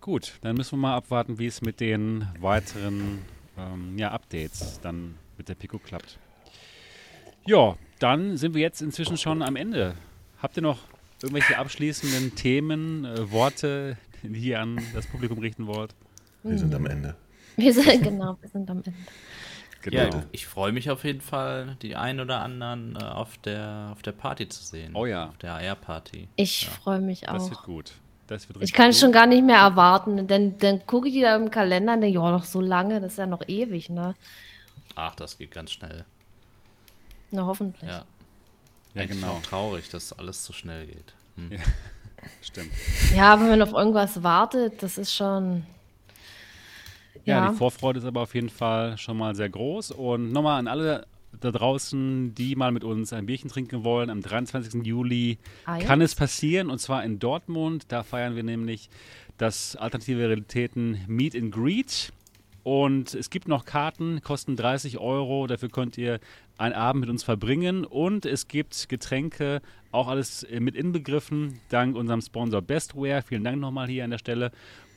gut. 0.00 0.34
Dann 0.42 0.56
müssen 0.56 0.72
wir 0.72 0.82
mal 0.82 0.96
abwarten, 0.96 1.38
wie 1.38 1.46
es 1.46 1.62
mit 1.62 1.80
den 1.80 2.26
weiteren 2.38 3.20
ähm, 3.58 3.98
ja, 3.98 4.10
Updates 4.10 4.80
dann 4.80 5.16
mit 5.36 5.48
der 5.48 5.54
Pico 5.54 5.78
klappt. 5.78 6.18
Ja, 7.46 7.76
dann 7.98 8.36
sind 8.36 8.54
wir 8.54 8.60
jetzt 8.60 8.82
inzwischen 8.82 9.16
schon 9.16 9.42
am 9.42 9.56
Ende. 9.56 9.94
Habt 10.40 10.56
ihr 10.56 10.62
noch 10.62 10.78
irgendwelche 11.22 11.58
abschließenden 11.58 12.34
Themen, 12.34 13.04
äh, 13.04 13.30
Worte, 13.30 13.96
die 14.22 14.48
ihr 14.48 14.60
an 14.60 14.80
das 14.94 15.06
Publikum 15.06 15.38
richten 15.38 15.66
wollt? 15.66 15.94
Wir 16.42 16.58
sind 16.58 16.74
am 16.74 16.86
Ende. 16.86 17.16
Wir 17.56 17.74
sind, 17.74 18.02
genau, 18.02 18.38
wir 18.40 18.48
sind 18.48 18.70
am 18.70 18.78
Ende. 18.78 18.92
Genau. 19.82 20.02
Ja, 20.18 20.22
ich 20.32 20.46
freue 20.46 20.72
mich 20.72 20.90
auf 20.90 21.04
jeden 21.04 21.20
Fall, 21.22 21.76
die 21.82 21.96
ein 21.96 22.20
oder 22.20 22.40
anderen 22.42 22.96
äh, 22.96 23.02
auf, 23.04 23.38
der, 23.38 23.88
auf 23.92 24.02
der 24.02 24.12
Party 24.12 24.48
zu 24.48 24.62
sehen. 24.62 24.94
Oh 24.94 25.06
ja. 25.06 25.28
Auf 25.28 25.38
der 25.38 25.54
AR-Party. 25.54 26.28
Ich 26.36 26.68
freue 26.68 27.00
mich 27.00 27.22
das 27.22 27.48
wird 27.48 27.58
auch. 27.60 27.64
gut. 27.64 27.92
Das 28.26 28.48
wird 28.48 28.62
Ich 28.62 28.72
kann 28.72 28.90
gut. 28.90 28.96
schon 29.00 29.10
gar 29.12 29.26
nicht 29.26 29.42
mehr 29.44 29.58
erwarten, 29.58 30.26
denn 30.28 30.58
dann 30.58 30.86
gucke 30.86 31.08
ich 31.08 31.20
da 31.20 31.34
im 31.34 31.50
Kalender 31.50 31.94
und 31.94 32.02
denke, 32.02 32.18
ja, 32.18 32.30
noch 32.30 32.44
so 32.44 32.60
lange, 32.60 33.00
das 33.00 33.12
ist 33.12 33.18
ja 33.18 33.26
noch 33.26 33.42
ewig, 33.48 33.88
ne? 33.90 34.14
Ach, 34.94 35.14
das 35.14 35.38
geht 35.38 35.50
ganz 35.50 35.72
schnell. 35.72 36.04
Na, 37.30 37.46
hoffentlich. 37.46 37.88
Ja. 37.90 38.04
Ja, 38.94 39.02
Eigentlich 39.02 39.20
genau. 39.20 39.34
auch 39.34 39.42
traurig, 39.42 39.88
dass 39.88 40.12
alles 40.12 40.44
so 40.44 40.52
schnell 40.52 40.86
geht. 40.86 41.14
Hm. 41.36 41.50
Stimmt. 42.42 42.72
Ja, 43.14 43.40
wenn 43.40 43.48
man 43.48 43.62
auf 43.62 43.72
irgendwas 43.72 44.22
wartet, 44.22 44.82
das 44.82 44.98
ist 44.98 45.14
schon. 45.14 45.64
Ja, 47.24 47.44
Ja, 47.44 47.50
die 47.50 47.56
Vorfreude 47.56 47.98
ist 48.00 48.04
aber 48.06 48.22
auf 48.22 48.34
jeden 48.34 48.48
Fall 48.48 48.96
schon 48.98 49.16
mal 49.16 49.34
sehr 49.34 49.48
groß. 49.48 49.90
Und 49.92 50.32
nochmal 50.32 50.58
an 50.58 50.66
alle 50.68 51.06
da 51.40 51.50
draußen, 51.52 52.34
die 52.34 52.56
mal 52.56 52.72
mit 52.72 52.82
uns 52.82 53.12
ein 53.12 53.26
Bierchen 53.26 53.48
trinken 53.50 53.84
wollen, 53.84 54.10
am 54.10 54.20
23. 54.20 54.84
Juli 54.84 55.38
Ah, 55.64 55.78
ja? 55.78 55.84
kann 55.84 56.00
es 56.00 56.14
passieren. 56.14 56.70
Und 56.70 56.80
zwar 56.80 57.04
in 57.04 57.18
Dortmund. 57.18 57.86
Da 57.88 58.02
feiern 58.02 58.34
wir 58.36 58.42
nämlich 58.42 58.90
das 59.38 59.76
Alternative 59.76 60.18
Realitäten 60.18 60.98
Meet 61.06 61.36
and 61.36 61.52
Greet. 61.52 62.12
Und 62.62 63.14
es 63.14 63.30
gibt 63.30 63.48
noch 63.48 63.64
Karten, 63.64 64.20
kosten 64.22 64.54
30 64.56 64.98
Euro. 64.98 65.46
Dafür 65.46 65.70
könnt 65.70 65.96
ihr 65.96 66.20
einen 66.58 66.74
Abend 66.74 67.00
mit 67.00 67.10
uns 67.10 67.22
verbringen. 67.22 67.84
Und 67.86 68.26
es 68.26 68.48
gibt 68.48 68.88
Getränke, 68.88 69.62
auch 69.92 70.08
alles 70.08 70.42
äh, 70.42 70.60
mit 70.60 70.74
inbegriffen, 70.74 71.60
dank 71.70 71.96
unserem 71.96 72.20
Sponsor 72.20 72.60
Bestware. 72.60 73.22
Vielen 73.22 73.44
Dank 73.44 73.58
nochmal 73.58 73.88
hier 73.88 74.04
an 74.04 74.10
der 74.10 74.18
Stelle. 74.18 74.50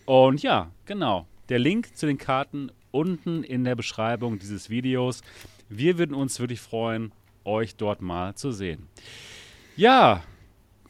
Und 0.06 0.44
ja, 0.44 0.72
genau. 0.86 1.26
Der 1.50 1.60
Link 1.60 1.96
zu 1.96 2.06
den 2.06 2.18
Karten 2.18 2.72
unten 2.92 3.44
in 3.44 3.64
der 3.64 3.76
Beschreibung 3.76 4.40
dieses 4.40 4.70
Videos. 4.70 5.22
Wir 5.70 5.98
würden 5.98 6.16
uns 6.16 6.40
wirklich 6.40 6.62
freuen, 6.62 7.12
euch 7.44 7.76
dort 7.76 8.02
mal 8.02 8.36
zu 8.36 8.52
sehen. 8.52 8.88
Ja, 9.76 10.24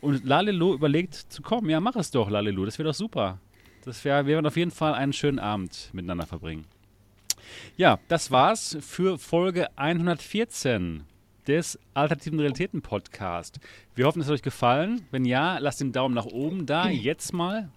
und 0.01 0.25
Lalelu 0.25 0.73
überlegt 0.73 1.15
zu 1.15 1.41
kommen. 1.41 1.69
Ja, 1.69 1.79
mach 1.79 1.95
es 1.95 2.11
doch, 2.11 2.29
Lalelu. 2.29 2.65
Das 2.65 2.77
wäre 2.77 2.89
doch 2.89 2.95
super. 2.95 3.39
Das 3.85 4.03
wäre, 4.05 4.25
wir 4.25 4.35
werden 4.35 4.45
auf 4.45 4.57
jeden 4.57 4.71
Fall 4.71 4.93
einen 4.93 5.13
schönen 5.13 5.39
Abend 5.39 5.89
miteinander 5.93 6.25
verbringen. 6.25 6.65
Ja, 7.77 7.99
das 8.07 8.31
war's 8.31 8.77
für 8.81 9.17
Folge 9.17 9.67
114 9.77 11.03
des 11.47 11.79
Alternativen 11.93 12.39
Realitäten 12.39 12.81
Podcast. 12.81 13.59
Wir 13.95 14.05
hoffen, 14.05 14.21
es 14.21 14.27
hat 14.27 14.33
euch 14.33 14.41
gefallen. 14.41 15.05
Wenn 15.11 15.25
ja, 15.25 15.57
lasst 15.57 15.81
den 15.81 15.91
Daumen 15.91 16.15
nach 16.15 16.25
oben 16.25 16.65
da, 16.65 16.89
jetzt 16.89 17.33
mal. 17.33 17.69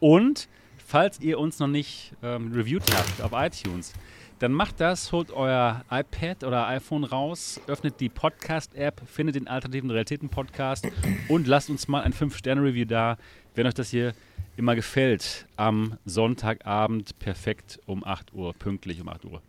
Und 0.00 0.48
falls 0.90 1.20
ihr 1.20 1.38
uns 1.38 1.60
noch 1.60 1.68
nicht 1.68 2.12
ähm, 2.20 2.52
reviewed 2.52 2.82
habt 2.92 3.22
auf 3.22 3.30
iTunes, 3.32 3.92
dann 4.40 4.50
macht 4.50 4.80
das, 4.80 5.12
holt 5.12 5.30
euer 5.30 5.84
iPad 5.88 6.42
oder 6.42 6.66
iPhone 6.66 7.04
raus, 7.04 7.60
öffnet 7.68 8.00
die 8.00 8.08
Podcast-App, 8.08 9.00
findet 9.06 9.36
den 9.36 9.46
Alternativen 9.46 9.92
Realitäten 9.92 10.30
Podcast 10.30 10.88
und 11.28 11.46
lasst 11.46 11.70
uns 11.70 11.86
mal 11.86 12.02
ein 12.02 12.12
5-Sterne-Review 12.12 12.86
da, 12.86 13.18
wenn 13.54 13.68
euch 13.68 13.74
das 13.74 13.90
hier 13.90 14.14
immer 14.56 14.74
gefällt. 14.74 15.46
Am 15.54 15.96
Sonntagabend 16.06 17.16
perfekt 17.20 17.78
um 17.86 18.02
8 18.02 18.34
Uhr, 18.34 18.52
pünktlich 18.54 19.00
um 19.00 19.08
8 19.08 19.26
Uhr. 19.26 19.42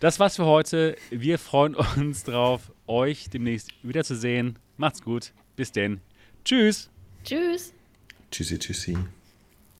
Das 0.00 0.20
war's 0.20 0.36
für 0.36 0.44
heute. 0.44 0.96
Wir 1.08 1.38
freuen 1.38 1.74
uns 1.96 2.22
drauf, 2.24 2.70
euch 2.86 3.30
demnächst 3.30 3.70
wiederzusehen. 3.82 4.58
Macht's 4.76 5.00
gut. 5.00 5.32
Bis 5.56 5.72
denn. 5.72 6.02
Tschüss. 6.44 6.90
Tschüss. 7.24 7.72
Tschüssi, 8.30 8.58
tschüssi. 8.58 8.98